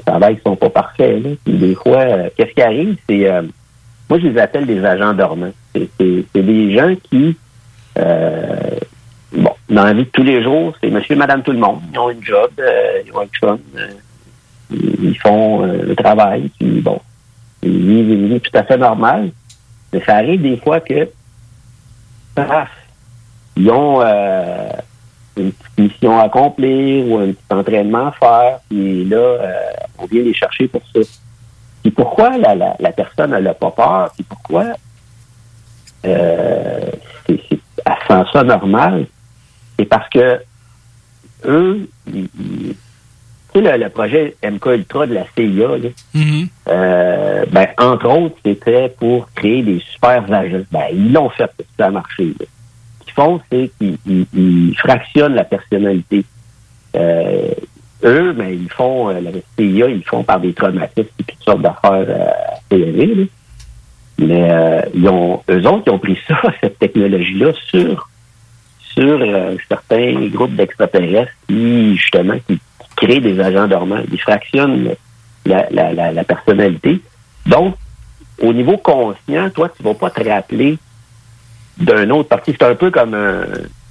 ça 0.06 0.18
va, 0.18 0.28
sont 0.42 0.56
pas 0.56 0.70
parfaits, 0.70 1.22
des 1.44 1.74
fois, 1.74 2.06
qu'est-ce 2.34 2.54
qui 2.54 2.62
arrive, 2.62 2.96
c'est, 3.06 3.28
moi, 4.08 4.18
je 4.20 4.26
les 4.28 4.38
appelle 4.38 4.64
des 4.64 4.82
agents 4.82 5.12
dormants. 5.12 5.52
C'est- 5.74 5.90
des 6.34 6.74
gens 6.74 6.94
qui, 7.10 7.36
dans 9.72 9.84
la 9.84 9.92
vie 9.92 10.04
de 10.04 10.10
tous 10.10 10.22
les 10.22 10.42
jours, 10.42 10.74
c'est 10.80 10.90
monsieur 10.90 11.14
et 11.14 11.18
madame 11.18 11.42
tout 11.42 11.52
le 11.52 11.58
monde. 11.58 11.80
Ils 11.92 11.98
ont 11.98 12.10
une 12.10 12.22
job, 12.22 12.50
euh, 12.58 13.02
ils 13.04 13.12
ont 13.12 13.20
un 13.20 13.26
chum, 13.26 13.58
euh, 13.76 13.88
ils 14.70 15.18
font 15.18 15.64
euh, 15.64 15.82
le 15.82 15.96
travail, 15.96 16.50
puis 16.58 16.80
bon, 16.80 17.00
ils 17.62 17.70
vivent 17.86 18.10
une 18.10 18.28
vie 18.28 18.40
tout 18.40 18.56
à 18.56 18.62
fait 18.64 18.76
normale. 18.76 19.30
Mais 19.92 20.02
ça 20.04 20.16
arrive 20.16 20.40
des 20.42 20.56
fois 20.56 20.80
que, 20.80 21.08
paf, 22.34 22.70
ils 23.56 23.70
ont 23.70 24.00
une 25.36 25.52
petite 25.52 25.78
mission 25.78 26.18
à 26.18 26.24
accomplir 26.24 27.06
ou 27.06 27.18
un 27.18 27.32
petit 27.32 27.44
entraînement 27.50 28.08
à 28.08 28.12
faire, 28.12 28.58
puis 28.68 29.04
là, 29.04 29.38
on 29.98 30.06
vient 30.06 30.22
les 30.22 30.32
chercher 30.34 30.68
pour 30.68 30.82
ça. 30.94 31.00
Puis 31.82 31.90
pourquoi 31.90 32.38
la, 32.38 32.92
personne 32.92 33.38
n'a 33.38 33.54
pas 33.54 33.70
peur? 33.70 34.12
Puis 34.14 34.24
pourquoi 34.24 34.64
euh, 36.04 36.90
c'est, 37.26 37.40
c'est- 37.48 37.60
elle 37.84 38.26
ça 38.32 38.42
normal? 38.42 39.06
C'est 39.82 39.88
parce 39.88 40.08
que 40.10 40.38
eux, 41.44 41.88
ils- 42.06 42.28
ils- 42.38 42.76
tu 43.52 43.60
sais, 43.60 43.72
le, 43.78 43.82
le 43.84 43.90
projet 43.90 44.36
MK 44.44 44.64
Ultra 44.66 45.06
de 45.08 45.14
la 45.14 45.24
CIA, 45.36 45.76
là, 45.76 45.88
euh, 46.68 47.44
ben, 47.50 47.66
entre 47.78 48.08
autres, 48.08 48.36
c'était 48.44 48.88
pour 48.90 49.28
créer 49.34 49.62
des 49.64 49.80
super 49.92 50.24
agents. 50.32 50.62
Ben, 50.70 50.84
ils 50.92 51.12
l'ont 51.12 51.30
fait, 51.30 51.50
ça 51.76 51.86
a 51.86 51.90
marché. 51.90 52.26
là. 52.38 52.46
Ce 53.00 53.04
qu'ils 53.06 53.14
font, 53.14 53.40
c'est 53.50 53.70
qu'ils 53.78 53.98
ils- 54.06 54.26
ils 54.32 54.74
fractionnent 54.78 55.34
la 55.34 55.44
personnalité. 55.44 56.24
Euh, 56.94 57.48
eux, 58.04 58.32
ben, 58.32 58.48
ils 58.48 58.70
font, 58.70 59.08
euh, 59.10 59.20
la 59.20 59.32
CIA, 59.58 59.88
ils 59.88 60.04
font 60.04 60.22
par 60.22 60.38
des 60.38 60.52
traumatismes 60.54 61.08
et 61.18 61.24
toutes 61.24 61.42
sortes 61.42 61.62
d'affaires 61.62 62.06
assez 62.70 62.80
élevées. 62.80 63.28
Mais 64.18 64.84
ils 64.94 65.08
ont, 65.08 65.42
eux 65.50 65.66
autres, 65.66 65.82
ils 65.86 65.90
ont 65.90 65.98
pris 65.98 66.18
ça, 66.28 66.40
cette 66.62 66.78
technologie-là, 66.78 67.52
sur, 67.66 68.08
sur 68.94 69.18
euh, 69.20 69.56
certains 69.68 70.28
groupes 70.28 70.54
d'extraterrestres 70.54 71.32
qui, 71.48 71.96
justement, 71.96 72.34
qui, 72.46 72.56
qui 72.56 72.94
créent 72.96 73.20
des 73.20 73.40
agents 73.40 73.68
dormants. 73.68 74.02
Ils 74.10 74.20
fractionnent 74.20 74.94
la, 75.44 76.24
personnalité. 76.24 77.00
Donc, 77.46 77.76
au 78.40 78.52
niveau 78.52 78.76
conscient, 78.76 79.50
toi, 79.50 79.70
tu 79.76 79.82
vas 79.82 79.94
pas 79.94 80.10
te 80.10 80.28
rappeler 80.28 80.78
d'un 81.78 82.10
autre 82.10 82.28
parti. 82.28 82.54
C'est 82.58 82.66
un 82.66 82.74
peu 82.74 82.90
comme 82.90 83.14
un- 83.14 83.46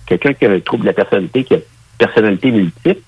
quelqu'un 0.06 0.34
qui 0.34 0.46
a 0.46 0.52
un 0.52 0.60
trouble 0.60 0.84
de 0.84 0.88
la 0.88 0.94
personnalité, 0.94 1.44
qui 1.44 1.54
a 1.54 1.58
une 1.58 1.64
personnalité 1.98 2.52
multiple. 2.52 3.02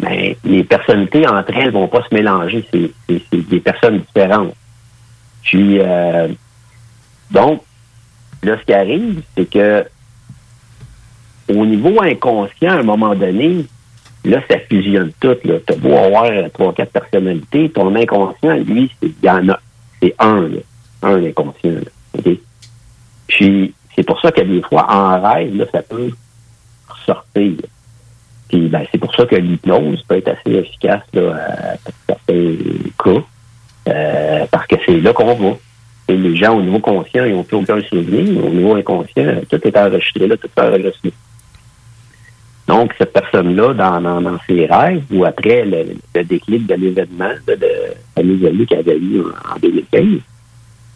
Mais 0.00 0.36
les 0.44 0.64
personnalités 0.64 1.26
entre 1.28 1.52
elles 1.56 1.70
vont 1.70 1.86
pas 1.88 2.02
se 2.08 2.14
mélanger. 2.14 2.66
C'est 2.70 2.92
des 3.32 3.60
personnes 3.60 4.00
différentes. 4.00 4.54
Puis, 5.42 5.78
euh, 5.80 6.28
donc, 7.30 7.62
là, 8.42 8.56
ce 8.58 8.64
qui 8.64 8.72
arrive, 8.72 9.22
c'est 9.36 9.48
que 9.48 9.84
au 11.56 11.66
niveau 11.66 12.00
inconscient, 12.02 12.70
à 12.70 12.80
un 12.80 12.82
moment 12.82 13.14
donné, 13.14 13.64
là, 14.24 14.40
ça 14.48 14.58
fusionne 14.58 15.12
tout. 15.20 15.36
Tu 15.42 15.74
beau 15.76 15.96
avoir 15.96 16.24
euh, 16.24 16.48
trois, 16.52 16.72
quatre 16.72 16.92
personnalités, 16.92 17.70
ton 17.70 17.94
inconscient, 17.94 18.54
lui, 18.54 18.90
il 19.02 19.14
y 19.22 19.30
en 19.30 19.48
a. 19.48 19.58
C'est 20.02 20.14
un, 20.18 20.42
là. 20.42 20.58
Un 21.02 21.24
inconscient. 21.24 21.70
là. 21.72 22.32
Puis, 23.26 23.74
c'est 23.94 24.02
pour 24.04 24.20
ça 24.20 24.30
que 24.30 24.40
des 24.42 24.62
fois, 24.62 24.86
en 24.90 25.20
rêve, 25.20 25.56
là, 25.56 25.64
ça 25.72 25.82
peut 25.82 26.10
ressortir. 26.88 27.52
Puis, 28.48 28.68
ben, 28.68 28.84
c'est 28.92 28.98
pour 28.98 29.14
ça 29.14 29.24
que 29.24 29.36
l'hypnose 29.36 30.02
peut 30.02 30.16
être 30.16 30.28
assez 30.28 30.56
efficace 30.56 31.02
là, 31.14 31.20
euh, 31.20 31.74
pour 31.84 31.94
certains 32.06 32.54
cas. 33.02 33.24
Euh, 33.88 34.46
parce 34.50 34.66
que 34.66 34.76
c'est 34.86 35.00
là 35.00 35.12
qu'on 35.12 35.34
va. 35.34 35.56
Et 36.08 36.16
les 36.16 36.36
gens, 36.36 36.56
au 36.56 36.62
niveau 36.62 36.78
conscient, 36.78 37.24
ils 37.24 37.32
n'ont 37.32 37.44
plus 37.44 37.56
aucun 37.56 37.80
souvenir. 37.82 38.44
Au 38.44 38.50
niveau 38.50 38.74
inconscient, 38.74 39.24
euh, 39.24 39.40
tout 39.48 39.60
est 39.66 39.76
enregistré 39.76 40.26
là, 40.26 40.36
tout 40.36 40.48
est 40.56 40.60
enregistré. 40.60 41.12
Donc, 42.72 42.94
cette 42.96 43.12
personne-là, 43.12 43.74
dans, 43.74 44.00
dans, 44.00 44.22
dans 44.22 44.38
ses 44.46 44.64
rêves, 44.64 45.02
ou 45.12 45.26
après 45.26 45.66
le, 45.66 45.94
le 46.14 46.24
déclic 46.24 46.66
de 46.66 46.74
l'événement 46.74 47.34
de, 47.46 47.58
famille 48.14 48.40
Jolie 48.40 48.64
qu'il 48.64 48.78
avait 48.78 48.96
eu 48.96 49.20
en, 49.20 49.56
en 49.56 49.58
2015, 49.60 50.04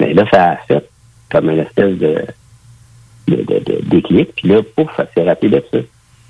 mais 0.00 0.14
là, 0.14 0.24
ça 0.32 0.52
a 0.52 0.56
fait 0.56 0.88
comme 1.30 1.50
une 1.50 1.58
espèce 1.58 1.98
de, 1.98 2.24
de, 3.28 3.36
de, 3.36 3.58
de 3.58 3.80
déclic. 3.82 4.30
Puis 4.36 4.48
là, 4.48 4.62
pouf, 4.74 4.88
ça 4.96 5.06
s'est 5.14 5.22
raté 5.22 5.50
de 5.50 5.62
ça. 5.70 5.78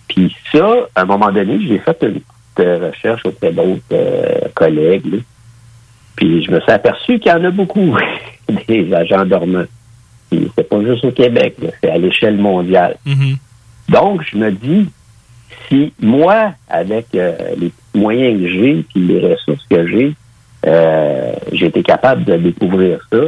Puis 0.09 0.35
ça, 0.51 0.89
à 0.97 1.03
un 1.03 1.05
moment 1.05 1.31
donné, 1.31 1.61
j'ai 1.65 1.79
fait 1.79 1.97
une 2.03 2.15
petite 2.15 2.61
euh, 2.67 2.89
recherche 2.89 3.25
auprès 3.25 3.53
d'autres 3.53 3.83
euh, 3.93 4.49
collègues. 4.53 5.07
là. 5.07 5.19
Puis 6.17 6.45
je 6.45 6.51
me 6.51 6.59
suis 6.59 6.73
aperçu 6.73 7.21
qu'il 7.21 7.31
y 7.31 7.35
en 7.35 7.45
a 7.45 7.51
beaucoup, 7.53 7.97
des 8.67 8.93
agents 8.93 9.25
dormants. 9.25 9.67
Puis 10.29 10.51
c'est 10.57 10.69
pas 10.69 10.83
juste 10.83 11.05
au 11.05 11.13
Québec, 11.13 11.55
c'est 11.81 11.91
à 11.91 11.99
l'échelle 11.99 12.37
mondiale. 12.37 12.97
Donc, 13.89 14.23
je 14.29 14.37
me 14.37 14.51
dis, 14.51 14.89
si 15.69 15.93
moi, 16.01 16.53
avec 16.69 17.07
euh, 17.15 17.35
les 17.57 17.73
moyens 17.95 18.41
que 18.41 18.49
j'ai, 18.49 18.75
puis 18.95 19.07
les 19.07 19.33
ressources 19.33 19.65
que 19.69 19.87
j'ai, 19.87 20.15
euh, 20.67 21.33
j'ai 21.53 21.67
été 21.67 21.83
capable 21.83 22.25
de 22.25 22.37
découvrir 22.37 23.01
ça, 23.13 23.19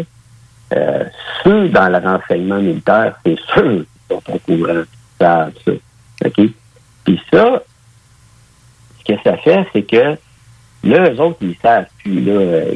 euh, 0.74 1.04
ceux 1.44 1.68
dans 1.68 1.88
le 1.88 1.98
renseignement 1.98 2.60
militaire, 2.60 3.18
c'est 3.24 3.36
ceux 3.54 3.80
qui 3.84 4.14
sont 4.14 4.22
au 4.32 4.38
courant, 4.38 4.82
ça. 5.20 5.48
OK? 6.24 6.40
Puis 7.04 7.20
ça, 7.32 7.62
ce 8.98 9.12
que 9.12 9.20
ça 9.22 9.36
fait, 9.38 9.64
c'est 9.72 9.82
que 9.82 10.16
là, 10.84 11.10
eux 11.10 11.20
autres, 11.20 11.38
ils 11.40 11.56
savent 11.62 11.86
plus, 12.02 12.20
là, 12.20 12.32
euh, 12.32 12.74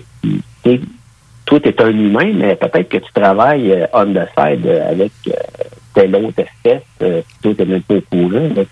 qui- 0.63 0.81
toi, 1.45 1.61
tu 1.61 1.69
es 1.69 1.83
un 1.83 1.91
humain, 1.91 2.33
mais 2.35 2.55
peut-être 2.57 2.89
que 2.89 2.99
tu 2.99 3.13
travailles 3.13 3.73
euh, 3.73 3.87
on 3.93 4.07
the 4.15 4.27
side 4.39 4.65
euh, 4.67 4.91
avec 4.91 5.13
telle 5.93 6.15
autre 6.17 6.39
espèce, 6.39 6.83
toi, 7.43 7.53
tu 7.55 7.65
même 7.67 7.83
pas 7.83 7.97
au 7.97 8.01
courant, 8.03 8.49
là. 8.57 8.63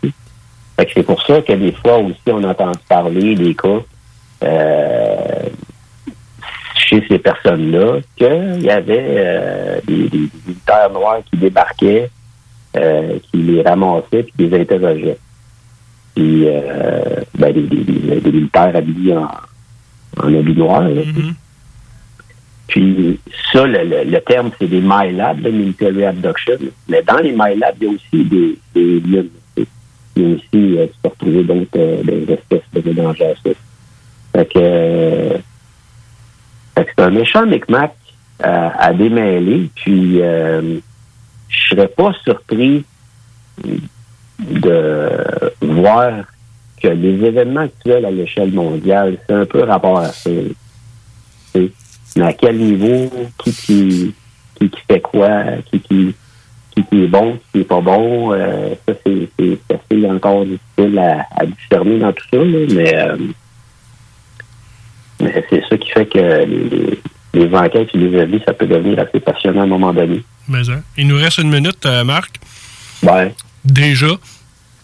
Fait 0.80 0.86
que 0.86 0.92
c'est 0.94 1.02
pour 1.02 1.20
ça 1.26 1.42
que 1.42 1.52
des 1.52 1.72
fois 1.72 1.98
aussi, 1.98 2.16
on 2.28 2.42
entend 2.42 2.72
parler 2.88 3.34
des 3.34 3.54
cas 3.54 3.80
euh, 4.44 5.42
chez 6.74 7.04
ces 7.06 7.18
personnes-là 7.18 7.98
qu'il 8.16 8.62
y 8.62 8.70
avait 8.70 9.04
euh, 9.10 9.80
des, 9.86 10.08
des 10.08 10.28
militaires 10.46 10.88
noirs 10.90 11.18
qui 11.30 11.36
débarquaient, 11.36 12.08
euh, 12.78 13.18
qui 13.30 13.36
les 13.42 13.60
ramassaient 13.60 14.22
puis 14.22 14.32
qui 14.38 14.46
les 14.46 14.60
interrogeaient. 14.62 15.18
Puis, 16.14 16.46
ben, 17.38 17.52
des, 17.52 17.60
des- 17.62 17.84
des- 17.84 18.20
des 18.22 18.32
militaires 18.32 18.74
habillés 18.74 19.16
en, 19.18 19.28
en 20.22 20.34
habit 20.34 20.54
noir. 20.56 20.80
là, 20.88 21.02
sais. 21.02 21.10
Puis 22.68 23.20
ça, 23.52 23.66
le, 23.66 23.84
le- 23.84 24.10
le 24.10 24.20
terme, 24.22 24.50
c'est 24.58 24.66
des 24.68 24.80
MyLab, 24.80 25.40
le 25.42 25.50
Military 25.50 26.06
Abduction. 26.06 26.54
Mais 26.88 27.02
dans 27.02 27.18
les 27.18 27.32
MyLab, 27.32 27.74
il 27.82 27.84
y 27.84 27.86
a 27.86 27.90
aussi 27.92 28.24
des. 28.24 28.58
Aussi, 30.22 30.78
euh, 30.78 30.86
tu 30.86 30.92
peux 31.02 31.08
retrouver 31.08 31.44
d'autres 31.44 31.68
euh, 31.76 32.02
des 32.02 32.32
espèces 32.32 32.62
de 32.72 32.92
mélanges 32.92 33.20
à 33.20 33.24
euh, 33.26 33.34
fait 34.32 34.46
que 34.46 35.40
c'est 36.76 37.02
un 37.02 37.10
méchant 37.10 37.46
micmac 37.46 37.94
à 38.42 38.92
démêler. 38.94 39.68
Puis 39.74 40.18
je 40.18 40.80
serais 41.68 41.88
pas 41.88 42.12
surpris 42.24 42.84
de 44.38 45.52
voir 45.60 46.24
que 46.80 46.88
les 46.88 47.24
événements 47.24 47.62
actuels 47.62 48.06
à 48.06 48.10
l'échelle 48.10 48.52
mondiale, 48.52 49.18
c'est 49.26 49.34
un 49.34 49.44
peu 49.44 49.64
rapport 49.64 49.98
à 49.98 50.08
ça. 50.08 50.30
Mais 51.54 52.24
à 52.24 52.32
quel 52.32 52.56
niveau, 52.56 53.10
qui 53.38 53.52
qui, 53.52 54.14
qui, 54.54 54.70
qui 54.70 54.80
fait 54.88 55.00
quoi, 55.00 55.42
qui 55.70 55.80
qui, 55.80 56.14
qui, 56.82 56.88
qui 56.90 57.04
est 57.04 57.08
bon, 57.08 57.38
qui 57.52 57.60
est 57.60 57.64
pas 57.64 57.80
bon, 57.80 58.32
euh, 58.32 58.74
ça 58.86 58.94
c'est 59.04 59.28
c'est 59.38 59.58
assez 59.74 60.06
encore 60.06 60.44
difficile 60.44 60.98
à, 60.98 61.26
à 61.36 61.46
discerner 61.46 61.98
dans 61.98 62.12
tout 62.12 62.24
ça, 62.30 62.38
là, 62.38 62.58
mais, 62.70 62.94
euh, 62.94 63.16
mais 65.20 65.44
c'est 65.50 65.62
ça 65.68 65.76
qui 65.76 65.90
fait 65.90 66.06
que 66.06 66.46
les, 67.34 67.54
enquêtes 67.54 67.88
et 67.94 67.98
les 67.98 68.20
avis, 68.20 68.40
ça 68.44 68.52
peut 68.52 68.66
devenir 68.66 68.98
assez 68.98 69.20
passionnant 69.20 69.60
à 69.60 69.64
un 69.64 69.68
moment 69.68 69.92
donné. 69.92 70.22
Mais, 70.48 70.68
hein, 70.70 70.82
Il 70.96 71.06
nous 71.08 71.16
reste 71.16 71.38
une 71.38 71.50
minute, 71.50 71.84
euh, 71.86 72.04
Marc. 72.04 72.36
Ouais. 73.02 73.34
Déjà. 73.64 74.08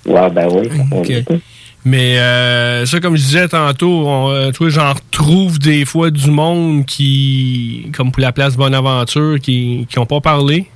Ouais, 0.04 0.30
ben 0.30 0.48
oui. 0.52 0.68
OK. 0.92 1.40
Mais 1.84 2.18
euh, 2.18 2.84
ça, 2.84 2.98
comme 2.98 3.16
je 3.16 3.22
disais 3.22 3.46
tantôt, 3.46 4.08
on, 4.08 4.30
euh, 4.30 4.50
tu 4.50 4.58
vois, 4.58 4.70
j'en 4.70 4.92
retrouve 4.92 5.60
des 5.60 5.84
fois 5.84 6.10
du 6.10 6.30
monde 6.30 6.84
qui, 6.84 7.90
comme 7.96 8.10
pour 8.10 8.20
la 8.20 8.32
place 8.32 8.56
Bonaventure, 8.56 9.38
qui 9.40 9.86
n'ont 9.96 10.06
pas 10.06 10.20
parlé. 10.20 10.66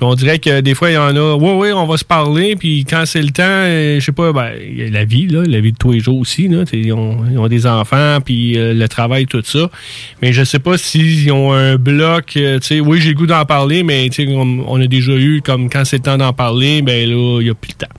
On 0.00 0.14
dirait 0.14 0.38
que 0.38 0.60
des 0.60 0.74
fois, 0.74 0.90
il 0.90 0.94
y 0.94 0.98
en 0.98 1.16
a, 1.16 1.34
oui, 1.34 1.50
oui, 1.56 1.72
on 1.72 1.84
va 1.84 1.96
se 1.96 2.04
parler, 2.04 2.54
puis 2.54 2.84
quand 2.84 3.02
c'est 3.04 3.20
le 3.20 3.30
temps, 3.30 3.42
euh, 3.42 3.98
je 3.98 4.04
sais 4.04 4.12
pas, 4.12 4.32
ben, 4.32 4.52
la 4.92 5.04
vie, 5.04 5.26
là, 5.26 5.42
la 5.44 5.60
vie 5.60 5.72
de 5.72 5.76
tous 5.76 5.90
les 5.90 5.98
jours 5.98 6.18
aussi, 6.18 6.46
là, 6.46 6.62
ils, 6.72 6.92
ont, 6.92 7.48
des 7.48 7.66
enfants, 7.66 8.18
puis 8.24 8.56
euh, 8.56 8.74
le 8.74 8.88
travail, 8.88 9.26
tout 9.26 9.42
ça. 9.42 9.68
Mais 10.22 10.32
je 10.32 10.44
sais 10.44 10.60
pas 10.60 10.78
s'ils 10.78 11.32
ont 11.32 11.52
un 11.52 11.76
bloc, 11.76 12.36
euh, 12.36 12.60
tu 12.60 12.66
sais, 12.66 12.80
oui, 12.80 13.00
j'ai 13.00 13.10
le 13.10 13.16
goût 13.16 13.26
d'en 13.26 13.44
parler, 13.44 13.82
mais 13.82 14.08
tu 14.08 14.24
sais, 14.24 14.34
on 14.36 14.80
a 14.80 14.86
déjà 14.86 15.12
eu, 15.12 15.42
comme 15.42 15.68
quand 15.68 15.84
c'est 15.84 15.96
le 15.96 16.02
temps 16.02 16.18
d'en 16.18 16.32
parler, 16.32 16.80
ben 16.80 17.08
là, 17.08 17.38
il 17.40 17.44
n'y 17.44 17.50
a 17.50 17.54
plus 17.54 17.72
le 17.72 17.86
temps. 17.86 17.94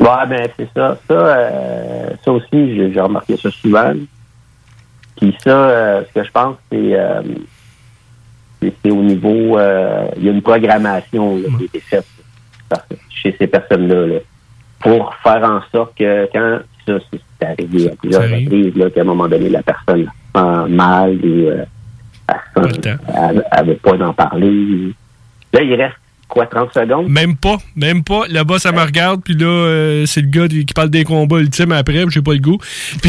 Ouais, 0.00 0.26
ben 0.28 0.48
c'est 0.56 0.68
ça. 0.74 0.98
Ça, 1.06 1.14
euh, 1.14 2.10
ça 2.24 2.32
aussi, 2.32 2.92
j'ai 2.92 3.00
remarqué 3.00 3.36
ça 3.36 3.50
souvent. 3.50 3.92
Puis 5.20 5.36
ça, 5.44 6.02
ce 6.08 6.20
que 6.20 6.24
je 6.24 6.30
pense, 6.30 6.56
c'est 6.70 6.96
c'est- 8.60 8.90
au 8.90 9.02
niveau... 9.02 9.58
euh, 9.58 10.06
Il 10.16 10.24
y 10.24 10.28
a 10.28 10.32
une 10.32 10.42
programmation 10.42 11.36
là, 11.36 11.48
qui 11.56 11.62
a 11.62 11.66
été 11.66 11.80
faite 11.80 12.04
chez 13.10 13.34
ces 13.38 13.46
personnes-là 13.46 14.06
là, 14.06 14.18
pour 14.80 15.14
faire 15.22 15.42
en 15.42 15.60
sorte 15.72 15.96
que 15.98 16.28
quand 16.32 16.58
ça, 16.86 16.94
c'est 17.10 17.46
arrivé 17.46 17.90
à 17.90 17.96
plusieurs 17.96 18.22
reprises, 18.22 18.74
qu'à 18.94 19.00
un 19.00 19.04
moment 19.04 19.28
donné, 19.28 19.48
la 19.48 19.62
personne 19.62 20.04
se 20.04 20.10
sent 20.40 20.68
mal 20.74 21.16
ou 21.24 21.48
euh, 21.48 21.64
elle 23.52 23.66
veut 23.66 23.76
pas 23.76 23.96
d'en 23.96 24.12
parler. 24.12 24.92
Là, 25.52 25.62
il 25.62 25.74
reste 25.74 25.96
quoi, 26.28 26.44
30 26.46 26.72
secondes? 26.74 27.08
Même 27.08 27.36
pas, 27.36 27.56
même 27.74 28.04
pas. 28.04 28.26
Là-bas, 28.28 28.58
ça 28.58 28.70
me 28.72 28.80
regarde, 28.80 29.22
puis 29.24 29.34
là, 29.34 29.46
euh, 29.46 30.04
c'est 30.06 30.20
le 30.20 30.28
gars 30.28 30.46
qui 30.46 30.64
parle 30.74 30.90
des 30.90 31.04
combats 31.04 31.38
ultimes 31.38 31.72
après, 31.72 32.02
puis 32.04 32.10
j'ai 32.12 32.22
pas 32.22 32.32
le 32.34 32.38
goût. 32.40 32.58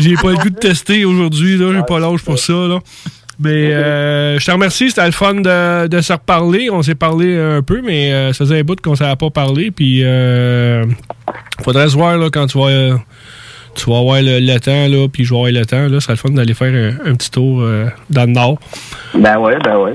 J'ai 0.00 0.14
pas 0.14 0.30
le 0.30 0.36
goût 0.36 0.50
de 0.50 0.56
tester 0.58 1.04
aujourd'hui, 1.04 1.56
là, 1.58 1.72
j'ai 1.74 1.82
pas 1.82 1.98
l'âge 1.98 2.22
pour 2.22 2.38
ça, 2.38 2.52
là. 2.52 2.78
Mais 3.42 3.72
euh, 3.72 4.38
je 4.38 4.44
te 4.44 4.50
remercie, 4.50 4.90
c'était 4.90 5.06
le 5.06 5.12
fun 5.12 5.34
de, 5.34 5.86
de 5.86 6.00
se 6.00 6.12
reparler. 6.12 6.68
On 6.70 6.82
s'est 6.82 6.94
parlé 6.94 7.38
un 7.38 7.62
peu, 7.62 7.80
mais 7.82 8.12
euh, 8.12 8.32
ça 8.32 8.44
faisait 8.44 8.60
un 8.60 8.62
bout 8.62 8.78
qu'on 8.80 8.90
ne 8.90 8.96
savait 8.96 9.16
pas 9.16 9.30
parler. 9.30 9.70
Puis 9.70 10.02
euh, 10.04 10.84
faudrait 11.62 11.88
se 11.88 11.94
voir 11.94 12.18
là, 12.18 12.28
quand 12.30 12.46
tu 12.46 12.58
vas, 12.58 12.66
euh, 12.66 12.96
tu 13.74 13.88
vas 13.88 13.98
avoir 13.98 14.20
le, 14.20 14.40
le 14.40 14.58
temps, 14.60 14.88
là, 14.88 15.08
puis 15.08 15.24
je 15.24 15.30
vais 15.30 15.38
avoir 15.38 15.52
le 15.52 15.64
temps. 15.64 15.88
Là, 15.88 16.00
ça 16.00 16.00
serait 16.00 16.12
le 16.14 16.18
fun 16.18 16.28
d'aller 16.30 16.54
faire 16.54 16.74
un, 16.74 17.10
un 17.10 17.14
petit 17.14 17.30
tour 17.30 17.62
euh, 17.62 17.86
dans 18.10 18.26
le 18.26 18.32
nord. 18.32 18.58
Ben 19.14 19.38
ouais, 19.38 19.56
ben 19.64 19.76
ouais. 19.78 19.94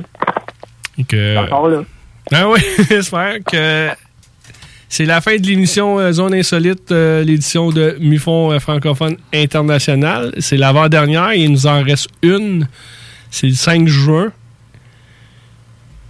Et 0.98 1.04
que, 1.04 1.38
Encore 1.38 1.70
là. 1.70 1.84
ah 2.34 2.50
oui, 2.50 2.60
j'espère 2.90 3.36
que 3.46 3.90
c'est 4.90 5.06
la 5.06 5.20
fin 5.20 5.36
de 5.36 5.46
l'émission 5.46 6.00
euh, 6.00 6.12
Zone 6.14 6.34
Insolite, 6.34 6.92
euh, 6.92 7.24
l'édition 7.24 7.70
de 7.70 7.98
MUFON 8.00 8.54
euh, 8.54 8.60
francophone 8.60 9.18
international. 9.34 10.34
C'est 10.40 10.58
l'avant-dernière, 10.58 11.34
il 11.34 11.52
nous 11.52 11.68
en 11.68 11.84
reste 11.84 12.08
une. 12.22 12.68
C'est 13.36 13.48
le 13.48 13.54
5 13.54 13.86
juin. 13.90 14.32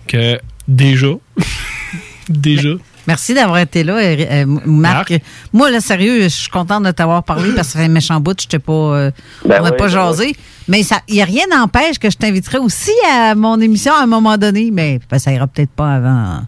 Que 0.07 0.39
déjà. 0.67 1.07
déjà. 2.29 2.69
Merci 3.07 3.33
d'avoir 3.33 3.57
été 3.57 3.83
là, 3.83 3.95
euh, 3.95 4.45
Marc. 4.67 5.11
Moi, 5.51 5.71
là, 5.71 5.79
sérieux, 5.79 6.21
je 6.21 6.27
suis 6.27 6.51
contente 6.51 6.83
de 6.83 6.91
t'avoir 6.91 7.23
parlé 7.23 7.51
parce 7.55 7.73
que 7.73 7.79
fait 7.79 7.85
un 7.85 7.87
méchant 7.87 8.19
bout, 8.19 8.39
je 8.39 8.47
t'ai 8.47 8.59
pas, 8.59 8.71
euh, 8.73 9.11
Ben 9.43 9.57
on 9.59 9.63
n'a 9.63 9.71
oui, 9.71 9.77
pas 9.77 9.85
ben 9.85 9.89
jasé. 9.89 10.35
Mais 10.67 10.81
il 11.07 11.15
n'y 11.15 11.21
a 11.23 11.25
rien 11.25 11.45
n'empêche 11.51 11.97
que 11.97 12.11
je 12.11 12.17
t'inviterai 12.17 12.59
aussi 12.59 12.93
à 13.11 13.33
mon 13.33 13.59
émission 13.59 13.93
à 13.93 14.03
un 14.03 14.07
moment 14.07 14.37
donné. 14.37 14.69
Mais 14.71 14.99
ben, 15.09 15.17
ça 15.17 15.31
ira 15.33 15.47
peut-être 15.47 15.71
pas 15.71 15.95
avant 15.95 16.41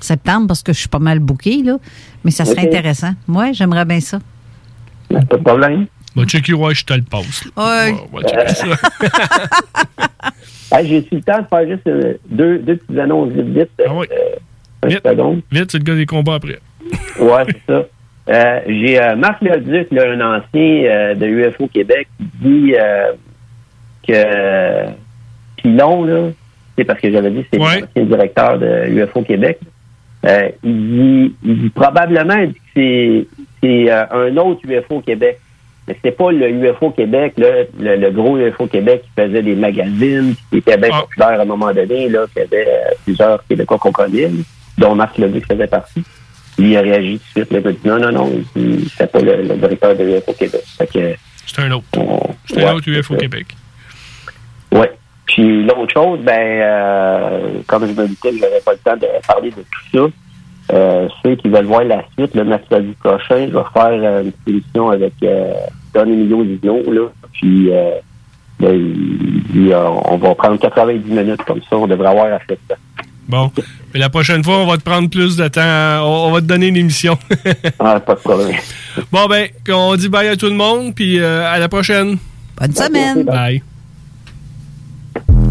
septembre 0.00 0.48
parce 0.48 0.62
que 0.62 0.74
je 0.74 0.80
suis 0.80 0.88
pas 0.88 0.98
mal 0.98 1.18
booké, 1.18 1.62
là. 1.62 1.78
Mais 2.24 2.30
ça 2.30 2.44
serait 2.44 2.66
intéressant. 2.66 3.14
Moi, 3.26 3.52
j'aimerais 3.52 3.86
bien 3.86 4.00
ça. 4.00 4.18
Pas 5.08 5.20
de 5.20 5.42
problème. 5.42 5.86
Va 6.16 6.24
checker, 6.24 6.54
ouais, 6.54 6.74
je 6.74 6.84
te 6.84 6.92
le 6.94 7.02
passe. 7.02 7.44
Ouais. 7.56 7.92
Va 8.12 8.28
checker 8.28 8.54
ça. 8.54 8.66
Hey, 10.72 10.86
J'ai 10.86 10.98
eu 10.98 11.04
le 11.10 11.20
temps 11.22 11.40
de 11.40 11.46
faire 11.48 11.66
juste 11.68 11.86
euh, 11.88 12.14
deux, 12.28 12.58
deux 12.58 12.76
petites 12.76 12.98
annonces 13.00 13.32
vite 13.32 13.46
vite. 13.46 13.70
Ah 13.84 13.92
oui. 13.92 14.06
Euh, 14.12 14.88
Vite. 15.50 15.70
c'est 15.72 15.78
le 15.78 15.84
gars 15.84 15.94
des 15.96 16.06
combats 16.06 16.34
après. 16.34 16.58
Ouais, 17.18 17.42
c'est 17.48 17.60
ça. 17.72 17.84
Euh, 18.28 18.60
J'ai 18.68 19.02
euh, 19.02 19.16
Marc 19.16 19.42
Leduc, 19.42 19.88
là, 19.90 20.04
un 20.12 20.20
ancien 20.20 20.84
euh, 20.84 21.14
de 21.16 21.26
UFO 21.26 21.66
Québec, 21.66 22.06
qui 22.18 22.24
dit 22.40 22.74
euh, 22.78 23.12
que 24.06 24.90
Pilon, 25.56 26.04
là, 26.04 26.30
c'est 26.78 26.84
parce 26.84 27.00
que 27.00 27.10
j'avais 27.10 27.30
dit 27.30 27.42
que 27.42 27.48
c'est 27.52 27.58
Ouais. 27.60 27.80
l'ancien 27.80 28.04
directeur 28.04 28.58
de 28.58 28.86
UFO 28.90 29.22
Québec. 29.22 29.58
Euh, 30.24 30.50
il, 30.62 30.72
dit, 31.28 31.34
il 31.44 31.58
dit 31.62 31.70
probablement 31.70 32.34
il 32.36 32.48
dit 32.52 32.54
que 32.54 32.60
c'est 32.76 33.26
c'est, 33.62 33.90
euh, 33.90 34.04
un 34.28 34.36
autre 34.36 34.60
UFO 34.68 35.00
Québec. 35.00 35.40
Mais 35.88 35.96
c'est 36.04 36.12
pas 36.12 36.30
le 36.30 36.48
UFO 36.50 36.90
Québec, 36.90 37.34
le, 37.36 37.66
le 37.78 38.10
gros 38.10 38.38
UFO 38.38 38.66
Québec 38.66 39.02
qui 39.02 39.22
faisait 39.22 39.42
des 39.42 39.54
magazines, 39.56 40.34
qui 40.50 40.58
était 40.58 40.76
bien 40.76 40.90
populaire 40.90 41.40
à 41.40 41.42
un 41.42 41.46
moment 41.46 41.72
donné, 41.72 42.08
là, 42.08 42.26
qui 42.32 42.40
avait 42.40 42.66
euh, 42.68 42.94
plusieurs 43.04 43.44
Québécois 43.46 43.78
qu'on 43.78 43.92
connaît, 43.92 44.30
dont 44.78 44.94
Marc 44.94 45.18
Leduc 45.18 45.46
faisait 45.46 45.66
partie. 45.66 46.04
Lui, 46.58 46.72
il 46.72 46.76
a 46.76 46.80
réagi 46.82 47.18
tout 47.18 47.40
de 47.40 47.44
suite. 47.46 47.48
Il 47.50 47.68
a 47.68 47.72
dit 47.72 47.78
non, 47.84 47.98
non, 47.98 48.12
non, 48.12 48.32
c'est 48.96 49.10
pas 49.10 49.20
le, 49.20 49.42
le 49.42 49.54
directeur 49.56 49.96
de 49.96 50.04
l'UFO 50.04 50.32
Québec. 50.34 50.62
C'est 51.46 51.62
un 51.62 51.70
autre. 51.72 51.84
C'est 52.46 52.62
un 52.62 52.66
ouais, 52.66 52.72
autre 52.72 52.88
UFO. 52.88 53.16
Québec. 53.16 53.46
Ouais. 54.72 54.90
Puis 55.26 55.64
l'autre 55.64 55.92
chose, 55.92 56.20
ben, 56.20 56.32
euh, 56.38 57.62
comme 57.66 57.86
je 57.86 57.92
me 57.92 58.06
disais 58.08 58.30
que 58.30 58.38
j'avais 58.38 58.60
pas 58.60 58.72
le 58.72 58.78
temps 58.78 58.96
de 58.96 59.06
parler 59.26 59.50
de 59.50 59.56
tout 59.62 59.90
ça, 59.92 60.06
euh, 60.72 61.08
ceux 61.22 61.36
qui 61.36 61.48
veulent 61.48 61.64
voir 61.66 61.84
la 61.84 62.02
suite, 62.16 62.34
le 62.34 62.44
mercredi 62.44 62.92
prochain, 63.02 63.46
je 63.48 63.52
vais 63.56 63.64
faire 63.72 63.90
euh, 64.02 64.22
une 64.22 64.32
émission 64.54 64.90
avec 64.90 65.12
euh, 65.22 65.52
Don 65.94 66.04
Emilio 66.04 66.42
Vision, 66.42 66.82
là. 66.90 67.08
Puis 67.32 67.70
euh, 67.72 67.90
ben, 68.58 68.74
il- 68.74 69.42
il, 69.54 69.72
euh, 69.72 69.88
on 69.88 70.16
va 70.16 70.34
prendre 70.34 70.58
90 70.60 71.10
minutes 71.10 71.42
comme 71.44 71.60
ça, 71.68 71.76
on 71.76 71.86
devrait 71.86 72.08
avoir 72.08 72.26
assez 72.26 72.44
de 72.50 72.58
temps. 72.68 72.80
Bon. 73.28 73.50
Mais 73.94 74.00
la 74.00 74.08
prochaine 74.10 74.42
fois, 74.42 74.58
on 74.58 74.66
va 74.66 74.76
te 74.76 74.82
prendre 74.82 75.08
plus 75.08 75.36
de 75.36 75.46
temps. 75.48 75.60
On, 76.04 76.28
on 76.28 76.32
va 76.32 76.40
te 76.40 76.46
donner 76.46 76.66
une 76.68 76.76
émission. 76.76 77.16
ah, 77.78 78.00
pas 78.00 78.14
de 78.14 78.20
problème. 78.20 78.56
Bon, 79.12 79.26
ben, 79.26 79.48
on 79.72 79.94
dit 79.96 80.08
bye 80.08 80.28
à 80.28 80.36
tout 80.36 80.46
le 80.46 80.54
monde, 80.54 80.94
puis 80.94 81.20
euh, 81.20 81.44
à 81.48 81.58
la 81.58 81.68
prochaine. 81.68 82.16
Bonne 82.60 82.72
semaine. 82.74 83.22
Bye. 83.24 83.62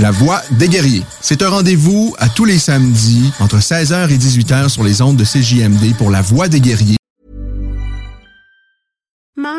La 0.00 0.10
Voix 0.10 0.40
des 0.52 0.68
guerriers. 0.68 1.02
C'est 1.20 1.42
un 1.42 1.50
rendez-vous 1.50 2.14
à 2.18 2.30
tous 2.30 2.46
les 2.46 2.58
samedis 2.58 3.30
entre 3.38 3.58
16h 3.58 4.08
et 4.08 4.16
18h 4.16 4.70
sur 4.70 4.82
les 4.82 5.02
ondes 5.02 5.16
de 5.16 5.24
CJMD 5.24 5.94
pour 5.98 6.10
La 6.10 6.22
Voix 6.22 6.48
des 6.48 6.60
guerriers. 6.60 6.99